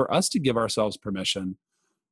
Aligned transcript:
for 0.00 0.10
us 0.10 0.30
to 0.30 0.38
give 0.38 0.56
ourselves 0.56 0.96
permission 0.96 1.58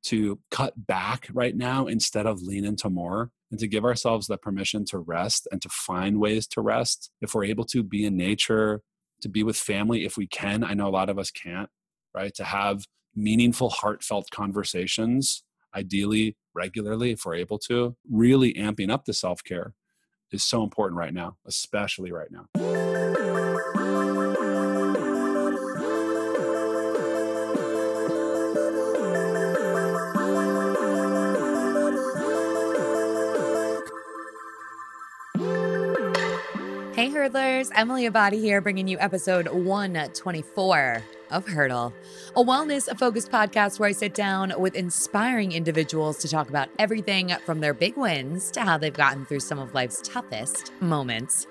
to 0.03 0.39
cut 0.51 0.87
back 0.87 1.27
right 1.33 1.57
now 1.57 1.87
instead 1.87 2.27
of 2.27 2.43
lean 2.43 2.63
into 2.63 2.91
more 2.91 3.31
and 3.51 3.59
to 3.59 3.67
give 3.67 3.83
ourselves 3.83 4.27
the 4.27 4.37
permission 4.37 4.85
to 4.85 4.99
rest 4.99 5.49
and 5.51 5.63
to 5.63 5.71
find 5.71 6.21
ways 6.21 6.47
to 6.47 6.61
rest. 6.61 7.11
If 7.23 7.35
we're 7.35 7.45
able 7.45 7.65
to 7.65 7.83
be 7.83 8.05
in 8.05 8.15
nature, 8.15 8.83
to 9.23 9.29
be 9.31 9.43
with 9.43 9.57
family, 9.57 10.05
if 10.05 10.19
we 10.19 10.27
can, 10.27 10.63
I 10.63 10.75
know 10.75 10.87
a 10.87 10.91
lot 10.91 11.09
of 11.09 11.19
us 11.19 11.31
can't, 11.31 11.71
right? 12.15 12.35
To 12.35 12.45
have 12.45 12.85
meaningful, 13.17 13.71
heartfelt 13.71 14.29
conversations, 14.31 15.45
ideally 15.75 16.37
regularly, 16.55 17.13
if 17.13 17.25
we're 17.25 17.37
able 17.37 17.59
to, 17.69 17.97
really 18.11 18.53
amping 18.53 18.91
up 18.91 19.07
the 19.07 19.15
self 19.15 19.43
care 19.43 19.73
is 20.31 20.45
so 20.45 20.63
important 20.63 20.99
right 20.99 21.15
now, 21.15 21.39
especially 21.47 22.13
right 22.13 22.29
now. 22.31 23.08
Hey, 36.99 37.11
hurdlers, 37.11 37.71
Emily 37.77 38.11
Abbate 38.11 38.41
here, 38.41 38.61
bringing 38.61 38.89
you 38.89 38.99
episode 38.99 39.47
124 39.47 41.05
of 41.31 41.47
Hurdle, 41.47 41.93
a 42.37 42.43
wellness 42.43 42.89
focused 42.99 43.31
podcast 43.31 43.79
where 43.79 43.89
I 43.89 43.93
sit 43.93 44.15
down 44.15 44.53
with 44.59 44.75
inspiring 44.75 45.53
individuals 45.53 46.19
to 46.19 46.29
talk 46.29 46.49
about 46.49 46.69
everything 46.79 47.35
from 47.45 47.61
their 47.61 47.75
big 47.75 47.97
wins 47.97 48.51
to 48.53 48.61
how 48.63 48.79
they've 48.79 48.93
gotten 48.93 49.25
through 49.27 49.41
some 49.41 49.59
of 49.59 49.75
life's 49.75 50.01
toughest 50.03 50.73
moments. 50.81 51.47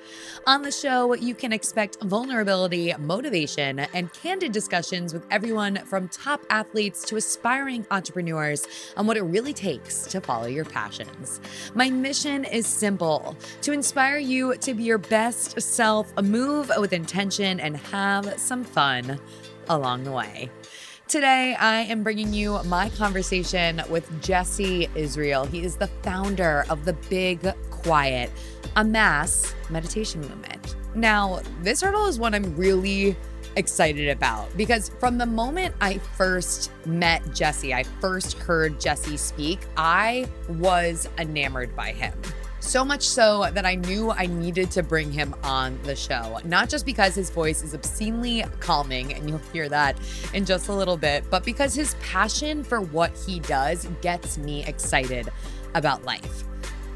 On 0.45 0.61
the 0.61 0.71
show, 0.71 1.13
you 1.13 1.35
can 1.35 1.53
expect 1.53 2.01
vulnerability, 2.03 2.93
motivation, 2.99 3.79
and 3.79 4.11
candid 4.13 4.51
discussions 4.51 5.13
with 5.13 5.25
everyone 5.31 5.77
from 5.85 6.07
top 6.07 6.41
athletes 6.49 7.03
to 7.05 7.15
aspiring 7.15 7.85
entrepreneurs 7.91 8.67
on 8.95 9.07
what 9.07 9.17
it 9.17 9.23
really 9.23 9.53
takes 9.53 10.07
to 10.07 10.21
follow 10.21 10.47
your 10.47 10.65
passions. 10.65 11.39
My 11.75 11.89
mission 11.89 12.45
is 12.45 12.67
simple 12.67 13.35
to 13.61 13.71
inspire 13.71 14.17
you 14.17 14.55
to 14.57 14.73
be 14.73 14.83
your 14.83 14.97
best 14.97 15.61
self, 15.61 16.15
move 16.21 16.71
with 16.77 16.93
intention, 16.93 17.59
and 17.59 17.77
have 17.77 18.39
some 18.39 18.63
fun 18.63 19.19
along 19.69 20.03
the 20.03 20.11
way. 20.11 20.49
Today, 21.07 21.55
I 21.57 21.83
am 21.83 22.03
bringing 22.03 22.33
you 22.33 22.61
my 22.63 22.89
conversation 22.89 23.81
with 23.89 24.21
Jesse 24.21 24.89
Israel. 24.93 25.45
He 25.45 25.63
is 25.63 25.77
the 25.77 25.87
founder 26.03 26.65
of 26.69 26.83
the 26.83 26.93
Big 27.09 27.53
Quiet, 27.69 28.29
a 28.75 28.83
mass 28.83 29.55
meditation 29.69 30.19
movement. 30.19 30.75
Now, 30.95 31.41
this 31.61 31.81
hurdle 31.81 32.07
is 32.07 32.19
one 32.19 32.33
I'm 32.33 32.55
really 32.57 33.15
excited 33.55 34.09
about 34.09 34.55
because 34.57 34.89
from 34.99 35.17
the 35.17 35.25
moment 35.25 35.75
I 35.79 35.97
first 35.97 36.71
met 36.85 37.33
Jesse, 37.33 37.73
I 37.73 37.83
first 37.83 38.37
heard 38.37 38.79
Jesse 38.79 39.15
speak, 39.15 39.59
I 39.77 40.27
was 40.49 41.07
enamored 41.17 41.75
by 41.75 41.91
him. 41.91 42.13
So 42.67 42.83
much 42.83 43.03
so 43.07 43.49
that 43.53 43.65
I 43.65 43.75
knew 43.75 44.11
I 44.11 44.25
needed 44.25 44.71
to 44.71 44.83
bring 44.83 45.09
him 45.09 45.33
on 45.41 45.79
the 45.83 45.95
show, 45.95 46.37
not 46.43 46.67
just 46.67 46.85
because 46.85 47.15
his 47.15 47.29
voice 47.29 47.63
is 47.63 47.73
obscenely 47.73 48.43
calming, 48.59 49.13
and 49.13 49.29
you'll 49.29 49.37
hear 49.53 49.69
that 49.69 49.97
in 50.33 50.43
just 50.43 50.67
a 50.67 50.73
little 50.73 50.97
bit, 50.97 51.23
but 51.29 51.45
because 51.45 51.73
his 51.73 51.95
passion 52.01 52.65
for 52.65 52.81
what 52.81 53.15
he 53.25 53.39
does 53.39 53.87
gets 54.01 54.37
me 54.37 54.65
excited 54.65 55.29
about 55.75 56.03
life. 56.03 56.43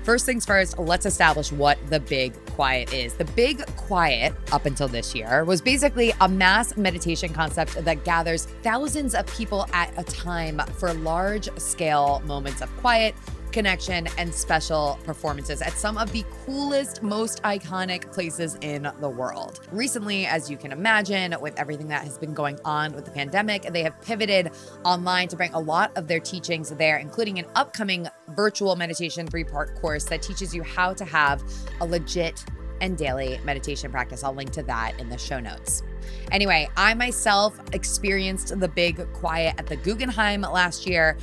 First 0.04 0.26
things 0.26 0.46
first, 0.46 0.78
let's 0.78 1.06
establish 1.06 1.54
what 1.54 1.78
the 1.90 2.02
Big 2.02 2.34
Quiet 2.48 2.92
is. 2.92 3.14
The 3.14 3.24
Big 3.24 3.66
Quiet, 3.78 4.34
up 4.52 4.66
until 4.66 4.90
this 4.90 5.16
year, 5.16 5.46
was 5.46 5.62
basically 5.62 6.12
a 6.20 6.28
mass 6.28 6.76
meditation 6.76 7.32
concept 7.32 7.76
that 7.86 8.04
gathers 8.04 8.46
thousands 8.62 9.16
of 9.16 9.26
people 9.28 9.66
at 9.72 9.94
a 9.98 10.04
time 10.04 10.60
for 10.80 10.94
large 10.96 11.48
scale 11.58 12.22
moments 12.26 12.62
of 12.62 12.78
quiet 12.78 13.16
connection, 13.52 14.08
and 14.18 14.34
special 14.34 15.00
performances 15.04 15.62
at 15.62 15.74
some 15.74 15.98
of 15.98 16.12
the 16.12 16.24
coolest, 16.46 17.04
most 17.04 17.42
iconic 17.44 18.12
places 18.12 18.58
in 18.62 18.92
the 19.00 19.09
world. 19.09 19.59
Recently, 19.72 20.25
as 20.25 20.50
you 20.50 20.58
can 20.58 20.72
imagine, 20.72 21.36
with 21.42 21.58
everything 21.59 21.88
that 21.88 22.03
has 22.03 22.18
been 22.18 22.34
going 22.34 22.59
on 22.66 22.94
with 22.94 23.06
the 23.06 23.12
pandemic, 23.12 23.64
they 23.64 23.84
have 23.84 24.00
pivoted 24.02 24.52
online 24.84 25.28
to 25.28 25.36
bring 25.36 25.53
a 25.53 25.59
lot 25.59 25.92
of 25.98 26.08
their 26.08 26.20
teachings 26.20 26.70
there, 26.72 26.98
including 26.98 27.40
an 27.40 27.46
upcoming 27.56 28.08
virtual 28.30 28.75
meditation 28.75 29.28
three 29.28 29.44
part 29.44 29.80
course 29.81 30.06
that 30.06 30.22
teaches 30.22 30.54
you 30.54 30.64
how 30.64 30.94
to 30.94 31.06
have 31.06 31.44
a 31.81 31.86
legit 31.86 32.44
and 32.81 32.98
daily 32.98 33.40
meditation 33.46 33.92
practice. 33.92 34.24
I'll 34.24 34.34
link 34.34 34.52
to 34.52 34.64
that 34.64 35.00
in 35.00 35.08
the 35.08 35.18
show 35.18 35.40
notes. 35.40 35.84
Anyway, 36.31 36.68
I 36.75 36.94
myself 36.94 37.59
experienced 37.74 38.59
the 38.59 38.68
big 38.68 39.06
quiet 39.14 39.56
at 39.58 39.68
the 39.68 39.75
Guggenheim 39.75 40.42
last 40.42 40.88
year. 40.88 41.18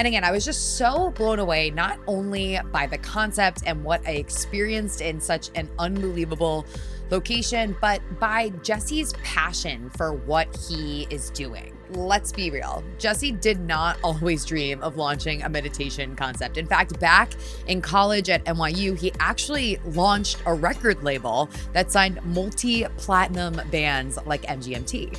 And 0.00 0.06
again, 0.06 0.24
I 0.24 0.30
was 0.30 0.46
just 0.46 0.78
so 0.78 1.10
blown 1.10 1.40
away, 1.40 1.68
not 1.68 1.98
only 2.06 2.58
by 2.72 2.86
the 2.86 2.96
concept 2.96 3.64
and 3.66 3.84
what 3.84 4.00
I 4.08 4.12
experienced 4.12 5.02
in 5.02 5.20
such 5.20 5.50
an 5.54 5.68
unbelievable 5.78 6.64
location, 7.10 7.76
but 7.82 8.00
by 8.18 8.48
Jesse's 8.62 9.12
passion 9.22 9.90
for 9.90 10.14
what 10.14 10.48
he 10.56 11.06
is 11.10 11.28
doing. 11.28 11.76
Let's 11.90 12.32
be 12.32 12.50
real. 12.50 12.82
Jesse 12.98 13.32
did 13.32 13.60
not 13.60 13.98
always 14.04 14.46
dream 14.46 14.80
of 14.80 14.96
launching 14.96 15.42
a 15.42 15.50
meditation 15.50 16.16
concept. 16.16 16.56
In 16.56 16.64
fact, 16.64 16.98
back 16.98 17.34
in 17.66 17.82
college 17.82 18.30
at 18.30 18.42
NYU, 18.46 18.98
he 18.98 19.12
actually 19.20 19.78
launched 19.84 20.38
a 20.46 20.54
record 20.54 21.02
label 21.02 21.50
that 21.74 21.92
signed 21.92 22.24
multi 22.24 22.86
platinum 22.96 23.60
bands 23.70 24.18
like 24.24 24.44
MGMT. 24.44 25.18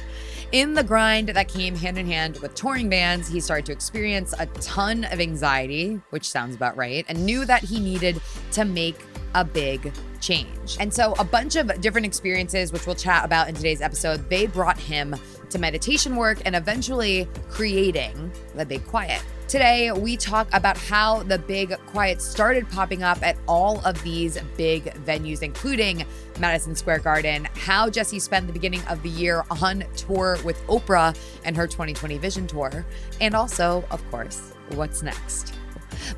In 0.52 0.74
the 0.74 0.84
grind 0.84 1.30
that 1.30 1.48
came 1.48 1.76
hand 1.76 1.98
in 1.98 2.06
hand 2.06 2.38
with 2.40 2.56
touring 2.56 2.90
bands, 2.90 3.30
he 3.30 3.40
started 3.40 3.66
to 3.68 3.72
experience 3.72 4.34
a 4.38 4.46
ton 4.48 5.06
of 5.06 5.22
anxiety, 5.22 6.02
which 6.10 6.30
sounds 6.30 6.56
about 6.56 6.76
right, 6.76 7.06
and 7.08 7.26
knew 7.26 7.46
that 7.46 7.64
he 7.64 7.80
needed 7.80 8.20
to 8.52 8.66
make 8.66 8.98
a 9.34 9.46
big 9.46 9.94
change. 10.20 10.76
And 10.78 10.94
so, 10.94 11.14
a 11.20 11.24
bunch 11.24 11.56
of 11.56 11.80
different 11.80 12.06
experiences, 12.06 12.74
which 12.74 12.86
we'll 12.86 12.98
chat 12.98 13.24
about 13.24 13.48
in 13.48 13.56
today's 13.56 13.80
episode, 13.80 14.30
they 14.30 14.46
brought 14.46 14.78
him 14.78 15.16
to 15.52 15.60
meditation 15.60 16.16
work 16.16 16.40
and 16.46 16.56
eventually 16.56 17.28
creating 17.50 18.32
the 18.56 18.66
Big 18.66 18.86
Quiet. 18.88 19.22
Today, 19.48 19.92
we 19.92 20.16
talk 20.16 20.48
about 20.54 20.78
how 20.78 21.24
the 21.24 21.38
Big 21.38 21.78
Quiet 21.88 22.22
started 22.22 22.70
popping 22.70 23.04
up 23.04 23.22
at 23.22 23.36
all 23.48 23.86
of 23.86 24.02
these 24.02 24.38
big 24.56 24.86
venues, 25.06 25.42
including 25.42 26.06
Madison 26.40 26.74
Square 26.74 27.00
Garden, 27.00 27.48
how 27.56 27.90
Jesse 27.90 28.20
spent 28.20 28.48
the 28.48 28.54
beginning 28.54 28.82
of 28.88 29.04
the 29.04 29.10
year 29.10 29.44
on 29.62 29.84
tour 29.98 30.38
with 30.46 30.58
Oprah 30.68 31.18
and 31.44 31.58
her 31.58 31.68
2020 31.68 32.18
Vision 32.18 32.48
Tour, 32.48 32.86
and 33.20 33.36
also, 33.36 33.84
of 33.92 34.10
course, 34.10 34.54
what's 34.70 35.04
next. 35.04 35.54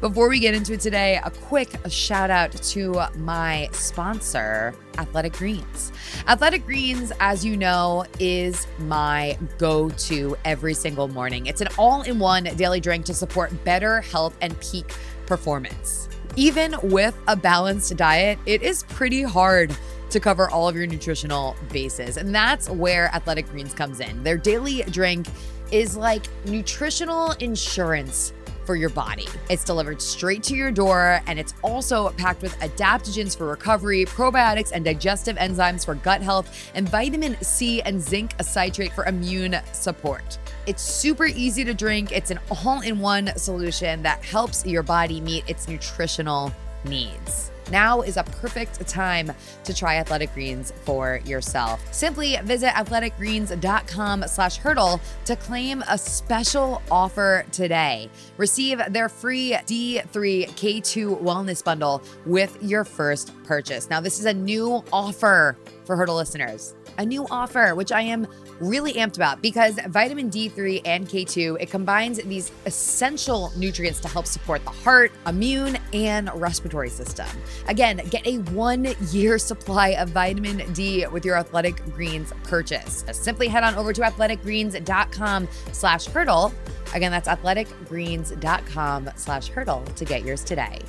Before 0.02 0.30
we 0.30 0.40
get 0.40 0.54
into 0.54 0.74
it 0.74 0.80
today, 0.80 1.20
a 1.24 1.32
quick 1.32 1.70
shout 1.90 2.30
out 2.30 2.52
to 2.52 3.04
my 3.18 3.70
sponsor, 3.72 4.74
Athletic 4.98 5.34
Greens. 5.34 5.92
Athletic 6.28 6.66
Greens, 6.66 7.12
as 7.20 7.46
you 7.46 7.58
know, 7.58 8.06
is 8.20 8.68
my 8.80 9.38
go 9.58 9.90
to 9.90 10.36
every 10.46 10.74
single 10.74 11.08
morning. 11.08 11.46
It's 11.46 11.62
an 11.62 11.70
all 11.78 12.02
in 12.04 12.20
one 12.20 12.44
daily 12.44 12.80
drink 12.80 13.06
to 13.06 13.14
support 13.14 13.52
better 13.64 14.02
health 14.02 14.36
and 14.42 14.60
peak 14.60 14.94
performance. 15.26 16.10
Even 16.36 16.76
with 16.84 17.16
a 17.28 17.36
balanced 17.36 17.96
diet, 17.96 18.40
it 18.46 18.62
is 18.62 18.84
pretty 18.84 19.22
hard 19.22 19.76
to 20.10 20.20
cover 20.20 20.50
all 20.50 20.68
of 20.68 20.76
your 20.76 20.88
nutritional 20.88 21.56
bases. 21.72 22.18
And 22.18 22.34
that's 22.34 22.70
where 22.70 23.08
Athletic 23.16 23.50
Greens 23.50 23.74
comes 23.74 24.00
in. 24.00 24.24
Their 24.24 24.38
daily 24.38 24.84
drink 24.84 25.28
is 25.72 25.98
like 25.98 26.28
nutritional 26.46 27.32
insurance 27.40 28.32
for 28.66 28.76
your 28.76 28.90
body. 28.90 29.28
It's 29.50 29.64
delivered 29.64 30.02
straight 30.02 30.44
to 30.44 30.56
your 30.56 30.72
door, 30.72 31.22
and 31.28 31.40
it's 31.40 31.54
also 31.62 32.10
packed 32.12 32.42
with 32.42 32.58
adaptogens 32.60 33.38
for 33.38 33.48
recovery, 33.48 34.06
probiotics 34.06 34.72
and 34.74 34.84
digestive 34.84 35.38
enzymes 35.38 35.86
for 35.86 35.96
gut 35.96 36.22
health, 36.22 36.72
and 36.76 36.88
vitamin 36.90 37.36
C 37.42 37.82
and 37.82 38.02
zinc 38.02 38.34
citrate 38.42 38.94
for 38.94 39.06
immune 39.06 39.58
support. 39.72 40.38
It's 40.66 40.82
super 40.82 41.26
easy 41.26 41.64
to 41.64 41.74
drink. 41.74 42.12
It's 42.12 42.32
an 42.32 42.40
all 42.50 42.82
in 42.82 43.00
one 43.00 43.36
solution 43.38 44.04
that 44.04 44.24
helps 44.24 44.66
your 44.66 44.84
body 44.84 45.22
meet 45.22 45.50
its 45.50 45.68
nutritional 45.68 46.52
needs. 46.86 47.53
Now 47.72 48.02
is 48.02 48.18
a 48.18 48.24
perfect 48.24 48.88
time 48.88 49.32
to 49.64 49.74
try 49.74 49.96
Athletic 49.96 50.34
Greens 50.34 50.74
for 50.84 51.22
yourself. 51.26 51.82
Simply 51.94 52.38
visit 52.44 52.70
athleticgreens.com 52.70 54.26
slash 54.28 54.58
hurdle 54.58 55.00
to 55.26 55.36
claim 55.36 55.84
a 55.90 55.98
special 55.98 56.82
offer 56.92 57.46
today. 57.52 58.10
Receive 58.38 58.82
their 58.90 59.10
free 59.10 59.54
D3K2 59.54 61.22
wellness 61.22 61.64
bundle 61.64 62.04
with 62.26 62.58
your 62.62 62.84
first 62.84 63.32
purchase. 63.44 63.90
Now, 63.90 64.02
this 64.02 64.20
is 64.20 64.26
a 64.26 64.34
new 64.34 64.84
offer 64.92 65.58
for 65.86 65.96
Hurdle 65.96 66.16
listeners. 66.16 66.76
A 66.98 67.06
new 67.06 67.26
offer, 67.32 67.74
which 67.74 67.92
I 67.92 68.02
am 68.02 68.28
really 68.60 68.94
amped 68.94 69.16
about 69.16 69.42
because 69.42 69.80
vitamin 69.88 70.30
D3 70.30 70.82
and 70.86 71.08
K2, 71.08 71.58
it 71.60 71.70
combines 71.70 72.18
these 72.18 72.52
essential 72.66 73.52
nutrients 73.56 74.00
to 74.02 74.08
help 74.08 74.26
support 74.26 74.64
the 74.64 74.70
heart, 74.70 75.12
immune, 75.28 75.78
and 75.94 76.30
respiratory 76.34 76.90
system. 76.90 77.28
Again, 77.68 78.02
get 78.10 78.26
a 78.26 78.38
one 78.52 78.94
year 79.12 79.38
supply 79.38 79.90
of 79.90 80.10
vitamin 80.10 80.72
D 80.74 81.06
with 81.08 81.26
your 81.26 81.38
Athletic 81.38 81.84
Greens 81.94 82.32
purchase. 82.44 83.04
Simply 83.12 83.48
head 83.48 83.64
on 83.64 83.76
over 83.76 83.94
to 83.94 84.02
athleticgreens.com 84.02 85.48
slash 85.72 86.06
hurdle. 86.06 86.54
Again, 86.94 87.12
that's 87.12 87.28
athleticgreens.com 87.28 89.10
slash 89.16 89.48
hurdle 89.48 89.84
to 89.96 90.06
get 90.06 90.24
yours 90.24 90.44
today. 90.44 90.80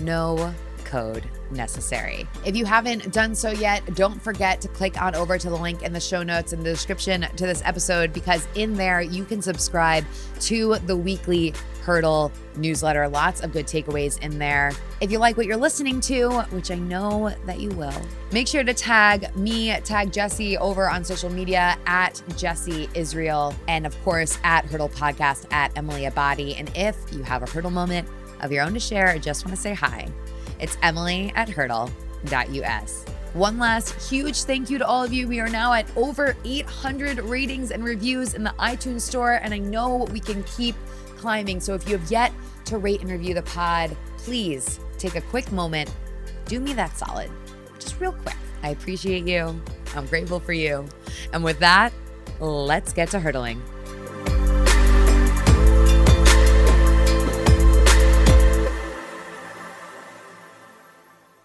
No 0.00 0.54
code 0.84 1.24
necessary. 1.54 2.26
If 2.44 2.56
you 2.56 2.64
haven't 2.64 3.12
done 3.12 3.34
so 3.34 3.50
yet, 3.50 3.94
don't 3.94 4.20
forget 4.20 4.60
to 4.60 4.68
click 4.68 5.00
on 5.00 5.14
over 5.14 5.38
to 5.38 5.48
the 5.48 5.56
link 5.56 5.82
in 5.82 5.92
the 5.92 6.00
show 6.00 6.22
notes 6.22 6.52
in 6.52 6.62
the 6.62 6.70
description 6.70 7.22
to 7.22 7.46
this 7.46 7.62
episode 7.64 8.12
because 8.12 8.46
in 8.54 8.74
there 8.74 9.00
you 9.00 9.24
can 9.24 9.40
subscribe 9.40 10.04
to 10.40 10.76
the 10.86 10.96
weekly 10.96 11.54
Hurdle 11.84 12.32
newsletter. 12.56 13.06
Lots 13.08 13.42
of 13.42 13.52
good 13.52 13.66
takeaways 13.66 14.18
in 14.22 14.38
there. 14.38 14.72
If 15.00 15.12
you 15.12 15.18
like 15.18 15.36
what 15.36 15.46
you're 15.46 15.56
listening 15.56 16.00
to, 16.02 16.30
which 16.50 16.70
I 16.70 16.76
know 16.76 17.34
that 17.44 17.60
you 17.60 17.68
will, 17.70 17.92
make 18.32 18.48
sure 18.48 18.64
to 18.64 18.72
tag 18.72 19.36
me, 19.36 19.70
tag 19.82 20.10
Jesse 20.10 20.56
over 20.56 20.88
on 20.88 21.04
social 21.04 21.30
media 21.30 21.76
at 21.86 22.22
Jesse 22.36 22.88
Israel, 22.94 23.54
and 23.68 23.86
of 23.86 24.02
course 24.02 24.38
at 24.44 24.64
Hurdle 24.64 24.88
Podcast 24.88 25.46
at 25.52 25.76
Emily 25.76 26.02
Abbate. 26.02 26.58
And 26.58 26.70
if 26.74 26.96
you 27.12 27.22
have 27.22 27.42
a 27.42 27.46
Hurdle 27.46 27.70
moment 27.70 28.08
of 28.40 28.50
your 28.50 28.64
own 28.64 28.72
to 28.74 28.80
share, 28.80 29.08
I 29.08 29.18
just 29.18 29.44
want 29.44 29.54
to 29.54 29.60
say 29.60 29.74
hi 29.74 30.08
it's 30.58 30.76
Emily 30.82 31.32
at 31.34 31.48
hurdle.us. 31.48 33.04
One 33.34 33.58
last 33.58 34.10
huge 34.10 34.44
thank 34.44 34.70
you 34.70 34.78
to 34.78 34.86
all 34.86 35.02
of 35.02 35.12
you. 35.12 35.26
We 35.26 35.40
are 35.40 35.48
now 35.48 35.72
at 35.72 35.86
over 35.96 36.36
800 36.44 37.18
ratings 37.18 37.72
and 37.72 37.82
reviews 37.82 38.34
in 38.34 38.44
the 38.44 38.54
iTunes 38.60 39.00
store, 39.00 39.40
and 39.42 39.52
I 39.52 39.58
know 39.58 40.06
we 40.12 40.20
can 40.20 40.44
keep 40.44 40.76
climbing. 41.16 41.60
So 41.60 41.74
if 41.74 41.88
you 41.88 41.98
have 41.98 42.10
yet 42.10 42.32
to 42.66 42.78
rate 42.78 43.00
and 43.00 43.10
review 43.10 43.34
the 43.34 43.42
pod, 43.42 43.96
please 44.18 44.78
take 44.98 45.16
a 45.16 45.20
quick 45.20 45.50
moment. 45.50 45.92
Do 46.46 46.60
me 46.60 46.74
that 46.74 46.96
solid, 46.96 47.30
just 47.78 47.98
real 47.98 48.12
quick. 48.12 48.36
I 48.62 48.68
appreciate 48.68 49.26
you. 49.26 49.60
I'm 49.96 50.06
grateful 50.06 50.38
for 50.38 50.52
you. 50.52 50.86
And 51.32 51.42
with 51.42 51.58
that, 51.58 51.92
let's 52.40 52.92
get 52.92 53.10
to 53.10 53.20
hurdling. 53.20 53.60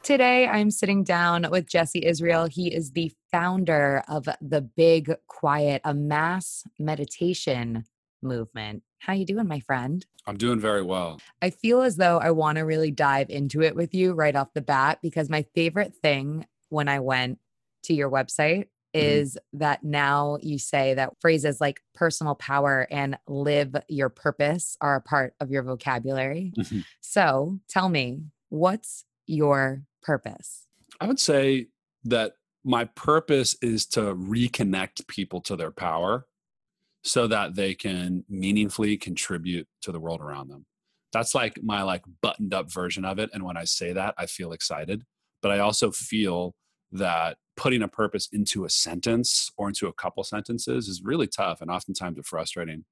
Today, 0.09 0.47
I'm 0.47 0.71
sitting 0.71 1.03
down 1.03 1.45
with 1.51 1.67
Jesse 1.67 2.03
Israel. 2.03 2.47
He 2.47 2.73
is 2.73 2.93
the 2.93 3.11
founder 3.31 4.01
of 4.07 4.27
the 4.41 4.59
Big 4.59 5.13
Quiet, 5.27 5.83
a 5.85 5.93
mass 5.93 6.63
meditation 6.79 7.83
movement. 8.23 8.81
How 8.97 9.13
you 9.13 9.23
doing, 9.23 9.47
my 9.47 9.59
friend? 9.59 10.03
I'm 10.25 10.35
doing 10.35 10.59
very 10.59 10.81
well. 10.81 11.19
I 11.43 11.51
feel 11.51 11.83
as 11.83 11.97
though 11.97 12.17
I 12.17 12.31
want 12.31 12.57
to 12.57 12.63
really 12.63 12.89
dive 12.89 13.29
into 13.29 13.61
it 13.61 13.75
with 13.75 13.93
you 13.93 14.13
right 14.13 14.35
off 14.35 14.51
the 14.55 14.61
bat 14.63 14.97
because 15.03 15.29
my 15.29 15.45
favorite 15.53 15.93
thing 16.01 16.47
when 16.69 16.87
I 16.87 17.01
went 17.01 17.37
to 17.83 17.93
your 17.93 18.09
website 18.09 18.65
mm-hmm. 18.65 18.99
is 18.99 19.35
mm-hmm. 19.35 19.59
that 19.59 19.83
now 19.83 20.39
you 20.41 20.57
say 20.57 20.95
that 20.95 21.21
phrases 21.21 21.61
like 21.61 21.83
personal 21.93 22.33
power 22.33 22.87
and 22.89 23.15
live 23.27 23.75
your 23.87 24.09
purpose 24.09 24.75
are 24.81 24.95
a 24.95 25.01
part 25.01 25.35
of 25.39 25.51
your 25.51 25.61
vocabulary. 25.61 26.51
Mm-hmm. 26.57 26.79
So 26.99 27.59
tell 27.69 27.89
me, 27.89 28.23
what's 28.49 29.05
your 29.27 29.83
purpose? 30.01 30.65
I 30.99 31.07
would 31.07 31.19
say 31.19 31.67
that 32.03 32.33
my 32.63 32.85
purpose 32.85 33.55
is 33.61 33.85
to 33.87 34.01
reconnect 34.15 35.07
people 35.07 35.41
to 35.41 35.55
their 35.55 35.71
power 35.71 36.25
so 37.03 37.27
that 37.27 37.55
they 37.55 37.73
can 37.73 38.25
meaningfully 38.27 38.97
contribute 38.97 39.67
to 39.81 39.91
the 39.91 39.99
world 39.99 40.21
around 40.21 40.49
them. 40.49 40.65
That's 41.13 41.33
like 41.33 41.59
my 41.63 41.81
like 41.81 42.03
buttoned 42.21 42.53
up 42.53 42.71
version 42.71 43.05
of 43.05 43.19
it 43.19 43.29
and 43.33 43.43
when 43.43 43.57
I 43.57 43.63
say 43.63 43.93
that 43.93 44.13
I 44.17 44.25
feel 44.25 44.51
excited, 44.51 45.03
but 45.41 45.51
I 45.51 45.59
also 45.59 45.91
feel 45.91 46.53
that 46.91 47.37
putting 47.55 47.81
a 47.81 47.87
purpose 47.87 48.27
into 48.31 48.65
a 48.65 48.69
sentence 48.69 49.51
or 49.57 49.67
into 49.67 49.87
a 49.87 49.93
couple 49.93 50.23
sentences 50.23 50.87
is 50.87 51.01
really 51.03 51.27
tough 51.27 51.61
and 51.61 51.71
oftentimes 51.71 52.17
a 52.17 52.23
frustrating, 52.23 52.85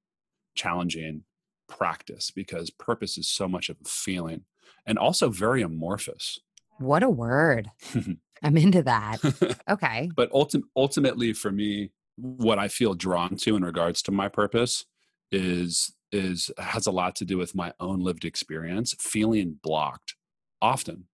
challenging 0.56 1.24
practice 1.68 2.32
because 2.32 2.70
purpose 2.72 3.18
is 3.18 3.28
so 3.28 3.48
much 3.48 3.70
of 3.70 3.78
a 3.84 3.88
feeling 3.88 4.44
and 4.86 4.98
also 4.98 5.30
very 5.30 5.62
amorphous. 5.62 6.40
What 6.80 7.04
a 7.04 7.10
word. 7.10 7.72
I'm 8.44 8.58
into 8.58 8.84
that. 8.84 9.18
Okay. 9.70 10.10
but 10.16 10.32
ulti- 10.32 10.64
ultimately 10.76 11.34
for 11.34 11.52
me 11.52 11.92
what 12.16 12.58
I 12.58 12.68
feel 12.68 12.94
drawn 12.94 13.36
to 13.38 13.56
in 13.56 13.64
regards 13.66 14.02
to 14.04 14.12
my 14.12 14.30
purpose 14.30 14.86
is 15.32 15.94
is 16.12 16.50
has 16.58 16.88
a 16.88 16.92
lot 16.92 17.16
to 17.18 17.26
do 17.26 17.38
with 17.38 17.54
my 17.54 17.74
own 17.80 18.00
lived 18.00 18.24
experience 18.24 18.96
feeling 19.00 19.60
blocked 19.62 20.16
often 20.62 21.06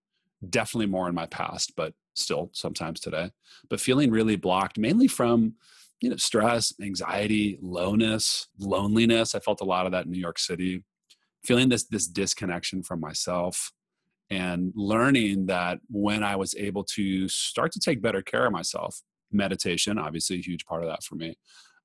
definitely 0.48 0.86
more 0.86 1.10
in 1.10 1.16
my 1.16 1.26
past 1.26 1.74
but 1.76 1.94
still 2.16 2.52
sometimes 2.54 3.00
today 3.00 3.32
but 3.70 3.82
feeling 3.82 4.12
really 4.12 4.36
blocked 4.36 4.78
mainly 4.78 5.08
from 5.08 5.56
you 6.00 6.10
know 6.12 6.16
stress 6.18 6.72
anxiety 6.80 7.58
lowness 7.62 8.48
loneliness 8.60 9.34
i 9.34 9.40
felt 9.40 9.62
a 9.62 9.66
lot 9.66 9.88
of 9.88 9.92
that 9.92 10.06
in 10.06 10.12
new 10.12 10.20
york 10.20 10.38
city 10.38 10.84
feeling 11.44 11.70
this 11.70 11.86
this 11.86 12.06
disconnection 12.06 12.84
from 12.84 13.00
myself 13.00 13.72
and 14.34 14.74
learning 14.76 15.46
that 15.46 15.80
when 15.90 16.24
I 16.24 16.36
was 16.36 16.56
able 16.56 16.84
to 16.96 17.30
start 17.30 17.72
to 17.74 17.80
take 17.80 18.02
better 18.02 18.22
care 18.22 18.48
of 18.48 18.52
myself, 18.52 19.02
meditation, 19.32 20.00
obviously 20.00 20.38
a 20.38 20.42
huge 20.42 20.66
part 20.66 20.82
of 20.82 20.90
that 20.90 21.04
for 21.04 21.16
me, 21.16 21.38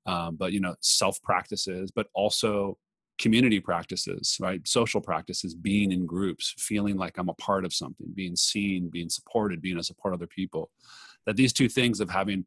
um, 0.07 0.35
but 0.35 0.51
you 0.51 0.59
know, 0.59 0.75
self 0.81 1.21
practices, 1.21 1.91
but 1.91 2.07
also 2.15 2.77
community 3.19 3.59
practices, 3.59 4.37
right? 4.39 4.67
Social 4.67 5.01
practices, 5.01 5.53
being 5.53 5.91
in 5.91 6.07
groups, 6.07 6.55
feeling 6.57 6.97
like 6.97 7.17
I'm 7.17 7.29
a 7.29 7.33
part 7.35 7.65
of 7.65 7.73
something, 7.73 8.07
being 8.15 8.35
seen, 8.35 8.89
being 8.89 9.09
supported, 9.09 9.61
being 9.61 9.77
a 9.77 9.83
support 9.83 10.13
other 10.15 10.27
people. 10.27 10.71
That 11.27 11.35
these 11.35 11.53
two 11.53 11.69
things 11.69 11.99
of 11.99 12.09
having 12.09 12.45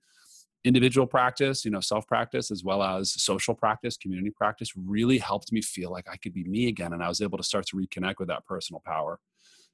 individual 0.65 1.07
practice, 1.07 1.65
you 1.65 1.71
know, 1.71 1.81
self 1.81 2.09
practice, 2.09 2.51
as 2.51 2.65
well 2.65 2.83
as 2.83 3.13
social 3.23 3.55
practice, 3.55 3.97
community 3.97 4.31
practice, 4.31 4.71
really 4.77 5.19
helped 5.19 5.53
me 5.53 5.63
feel 5.63 5.93
like 5.93 6.09
I 6.11 6.17
could 6.17 6.35
be 6.35 6.45
me 6.45 6.67
again. 6.67 6.93
And 6.93 7.05
I 7.05 7.09
was 7.09 7.21
able 7.21 7.39
to 7.39 7.45
start 7.45 7.67
to 7.67 7.77
reconnect 7.77 8.19
with 8.19 8.29
that 8.29 8.45
personal 8.47 8.83
power. 8.85 9.21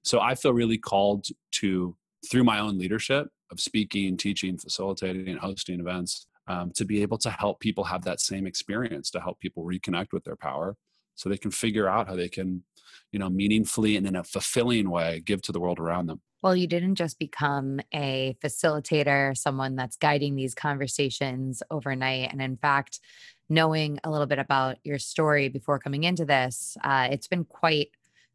So 0.03 0.21
I 0.21 0.35
feel 0.35 0.53
really 0.53 0.79
called 0.79 1.27
to, 1.53 1.97
through 2.31 2.45
my 2.45 2.59
own 2.59 2.79
leadership 2.79 3.29
of 3.50 3.61
speaking, 3.61 4.17
teaching, 4.17 4.59
facilitating, 4.59 5.29
and 5.29 5.39
hosting 5.39 5.81
events, 5.81 6.27
um, 6.47 6.73
to 6.77 6.85
be 6.85 7.03
able 7.03 7.19
to 7.19 7.31
help 7.31 7.61
people 7.61 7.85
have 7.85 8.03
that 8.05 8.21
same 8.21 8.47
experience, 8.47 9.11
to 9.11 9.21
help 9.21 9.39
people 9.41 9.65
reconnect 9.65 10.12
with 10.12 10.25
their 10.25 10.37
power 10.37 10.77
so 11.15 11.29
they 11.29 11.37
can 11.37 11.50
figure 11.50 11.89
out 11.89 12.09
how 12.09 12.17
they 12.17 12.29
can, 12.29 12.62
you 13.12 13.19
know, 13.19 13.29
meaningfully 13.29 13.97
and 13.97 14.06
in 14.06 14.17
a 14.17 14.25
fulfilling 14.25 14.89
way 14.89 15.21
give 15.25 15.43
to 15.43 15.53
the 15.53 15.61
world 15.61 15.79
around 15.79 16.06
them. 16.06 16.21
Well, 16.43 16.55
you 16.55 16.69
didn't 16.69 16.95
just 16.95 17.19
become 17.19 17.81
a 17.93 18.37
facilitator, 18.43 19.37
someone 19.37 19.75
that's 19.75 19.97
guiding 19.97 20.37
these 20.37 20.55
conversations 20.55 21.62
overnight. 21.71 22.31
And 22.31 22.41
in 22.41 22.56
fact, 22.56 23.00
knowing 23.49 23.99
a 24.05 24.11
little 24.11 24.27
bit 24.27 24.39
about 24.39 24.77
your 24.85 24.99
story 24.99 25.49
before 25.49 25.81
coming 25.81 26.05
into 26.05 26.25
this, 26.25 26.77
uh, 26.85 27.09
it's 27.11 27.27
been 27.27 27.45
quite 27.45 27.88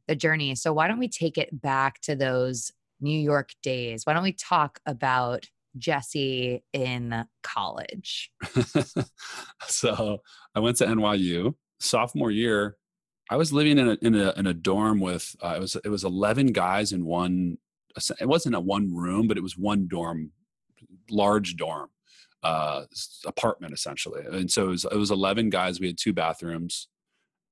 the 0.08 0.16
journey. 0.16 0.56
So, 0.56 0.74
why 0.74 0.88
don't 0.88 1.00
we 1.00 1.08
take 1.08 1.38
it 1.38 1.62
back 1.62 2.02
to 2.02 2.16
those 2.16 2.72
New 3.02 3.18
York 3.18 3.52
days? 3.62 4.06
Why 4.06 4.14
don't 4.14 4.24
we 4.24 4.34
talk 4.34 4.80
about 4.86 5.46
Jesse 5.78 6.64
in 6.74 7.26
college? 7.42 8.32
so, 9.68 10.20
I 10.56 10.60
went 10.60 10.78
to 10.78 10.86
NYU 10.86 11.56
sophomore 11.80 12.32
year. 12.32 12.78
I 13.30 13.38
was 13.38 13.54
living 13.54 13.78
in 13.78 13.90
a 13.90 13.98
in 14.02 14.16
a, 14.16 14.34
in 14.38 14.48
a 14.48 14.54
dorm 14.54 15.00
with 15.00 15.36
uh, 15.42 15.54
it 15.56 15.60
was 15.60 15.76
it 15.84 15.90
was 15.90 16.04
eleven 16.04 16.48
guys 16.48 16.92
in 16.92 17.06
one. 17.06 17.58
It 18.20 18.28
wasn't 18.28 18.56
a 18.56 18.60
one 18.60 18.94
room, 18.94 19.28
but 19.28 19.38
it 19.38 19.44
was 19.44 19.58
one 19.58 19.88
dorm, 19.88 20.32
large 21.12 21.56
dorm, 21.56 21.90
uh, 22.42 22.86
apartment 23.26 23.74
essentially. 23.74 24.24
And 24.26 24.50
so 24.50 24.66
it 24.66 24.70
was, 24.70 24.86
it 24.86 24.98
was 24.98 25.12
eleven 25.12 25.50
guys. 25.50 25.80
We 25.80 25.88
had 25.88 25.98
two 25.98 26.12
bathrooms, 26.12 26.90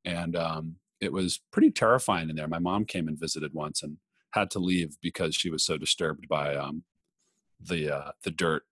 and 0.04 0.36
um, 0.36 0.76
it 1.02 1.12
was 1.12 1.42
pretty 1.52 1.72
terrifying 1.72 2.30
in 2.30 2.36
there. 2.36 2.48
My 2.48 2.60
mom 2.60 2.86
came 2.86 3.08
and 3.08 3.20
visited 3.20 3.54
once 3.54 3.82
and 3.82 3.98
had 4.34 4.52
to 4.52 4.60
leave 4.60 4.96
because 5.02 5.36
she 5.36 5.50
was 5.50 5.64
so 5.64 5.78
disturbed 5.78 6.28
by 6.30 6.56
um, 6.56 6.84
the 7.60 7.96
uh, 7.96 8.12
the 8.24 8.32
dirt. 8.32 8.64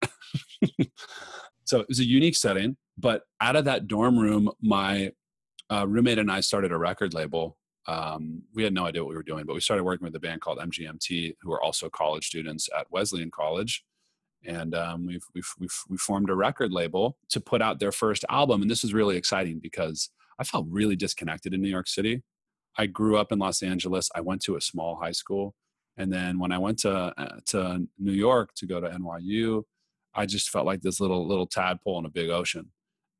so 1.66 1.80
it 1.80 1.88
was 1.88 2.00
a 2.00 2.06
unique 2.06 2.36
setting. 2.36 2.78
But 2.98 3.24
out 3.42 3.56
of 3.56 3.66
that 3.66 3.88
dorm 3.88 4.18
room, 4.18 4.50
my 4.62 5.12
uh, 5.72 5.88
roommate 5.88 6.20
and 6.20 6.32
I 6.32 6.42
started 6.42 6.72
a 6.72 6.78
record 6.78 7.14
label. 7.14 7.58
Um, 7.88 8.44
we 8.54 8.64
had 8.64 8.74
no 8.74 8.86
idea 8.86 9.04
what 9.04 9.10
we 9.10 9.16
were 9.16 9.24
doing, 9.24 9.46
but 9.46 9.56
we 9.56 9.62
started 9.62 9.84
working 9.84 10.06
with 10.06 10.16
a 10.16 10.20
band 10.20 10.42
called 10.42 10.60
MGMT, 10.60 11.38
who 11.42 11.52
are 11.52 11.62
also 11.62 11.90
college 11.90 12.28
students 12.28 12.70
at 12.78 12.92
Wesleyan 12.92 13.32
College. 13.32 13.84
And 14.46 14.76
um, 14.76 15.06
we've, 15.06 15.24
we've, 15.34 15.54
we've, 15.60 15.84
we 15.90 15.98
formed 15.98 16.30
a 16.30 16.36
record 16.36 16.72
label 16.72 17.18
to 17.30 17.42
put 17.42 17.62
out 17.62 17.80
their 17.80 17.92
first 17.92 18.26
album. 18.30 18.62
And 18.62 18.70
this 18.70 18.84
is 18.84 18.94
really 18.94 19.18
exciting 19.18 19.60
because 19.60 20.10
I 20.40 20.44
felt 20.44 20.66
really 20.70 20.96
disconnected 20.96 21.54
in 21.54 21.62
New 21.62 21.70
York 21.70 21.88
City. 21.88 22.24
I 22.78 22.86
grew 22.86 23.18
up 23.18 23.32
in 23.32 23.40
Los 23.40 23.62
Angeles. 23.62 24.10
I 24.16 24.22
went 24.22 24.42
to 24.44 24.56
a 24.56 24.62
small 24.62 24.96
high 24.96 25.12
school. 25.12 25.54
And 25.98 26.12
then 26.14 26.40
when 26.40 26.52
I 26.52 26.58
went 26.58 26.80
to, 26.80 27.14
uh, 27.18 27.40
to 27.48 27.88
New 27.98 28.14
York 28.14 28.52
to 28.56 28.66
go 28.66 28.80
to 28.80 28.88
NYU, 28.88 29.64
I 30.14 30.26
just 30.26 30.50
felt 30.50 30.66
like 30.66 30.82
this 30.82 31.00
little, 31.00 31.28
little 31.28 31.46
tadpole 31.46 32.00
in 32.00 32.06
a 32.06 32.10
big 32.10 32.30
ocean. 32.30 32.72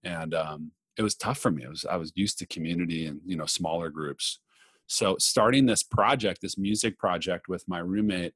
and 0.04 0.34
um, 0.34 0.72
it 1.00 1.02
was 1.02 1.16
tough 1.16 1.38
for 1.38 1.50
me. 1.50 1.64
It 1.64 1.70
was 1.70 1.86
I 1.90 1.96
was 1.96 2.12
used 2.14 2.40
to 2.40 2.46
community 2.46 3.06
and 3.06 3.22
you 3.26 3.38
know 3.38 3.46
smaller 3.46 3.90
groups. 3.90 4.40
So 4.88 5.16
starting 5.18 5.66
this 5.66 5.82
project, 5.82 6.42
this 6.42 6.58
music 6.58 7.00
project 7.00 7.48
with 7.48 7.64
my 7.68 7.80
roommate, 7.80 8.34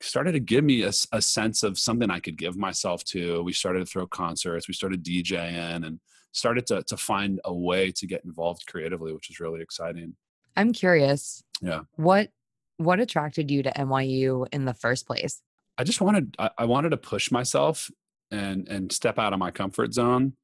started 0.00 0.32
to 0.32 0.40
give 0.40 0.62
me 0.62 0.82
a, 0.82 0.92
a 1.12 1.22
sense 1.22 1.62
of 1.62 1.78
something 1.78 2.10
I 2.10 2.20
could 2.20 2.36
give 2.36 2.54
myself 2.56 3.02
to. 3.04 3.42
We 3.42 3.54
started 3.54 3.78
to 3.80 3.86
throw 3.86 4.06
concerts, 4.06 4.68
we 4.68 4.74
started 4.74 5.02
DJing, 5.02 5.86
and 5.86 6.00
started 6.32 6.66
to 6.66 6.82
to 6.82 6.96
find 6.96 7.40
a 7.44 7.54
way 7.54 7.92
to 7.92 8.06
get 8.06 8.24
involved 8.24 8.66
creatively, 8.66 9.12
which 9.12 9.28
was 9.28 9.40
really 9.40 9.60
exciting. 9.60 10.16
I'm 10.56 10.72
curious. 10.72 11.42
Yeah. 11.60 11.80
What 11.96 12.30
what 12.78 13.00
attracted 13.00 13.50
you 13.50 13.62
to 13.62 13.70
NYU 13.70 14.46
in 14.52 14.64
the 14.64 14.74
first 14.74 15.06
place? 15.06 15.42
I 15.78 15.84
just 15.84 16.00
wanted 16.00 16.34
I, 16.38 16.50
I 16.58 16.64
wanted 16.64 16.90
to 16.90 16.96
push 16.96 17.30
myself 17.30 17.90
and 18.30 18.68
and 18.68 18.92
step 18.92 19.18
out 19.18 19.32
of 19.32 19.38
my 19.38 19.50
comfort 19.50 19.94
zone. 19.94 20.34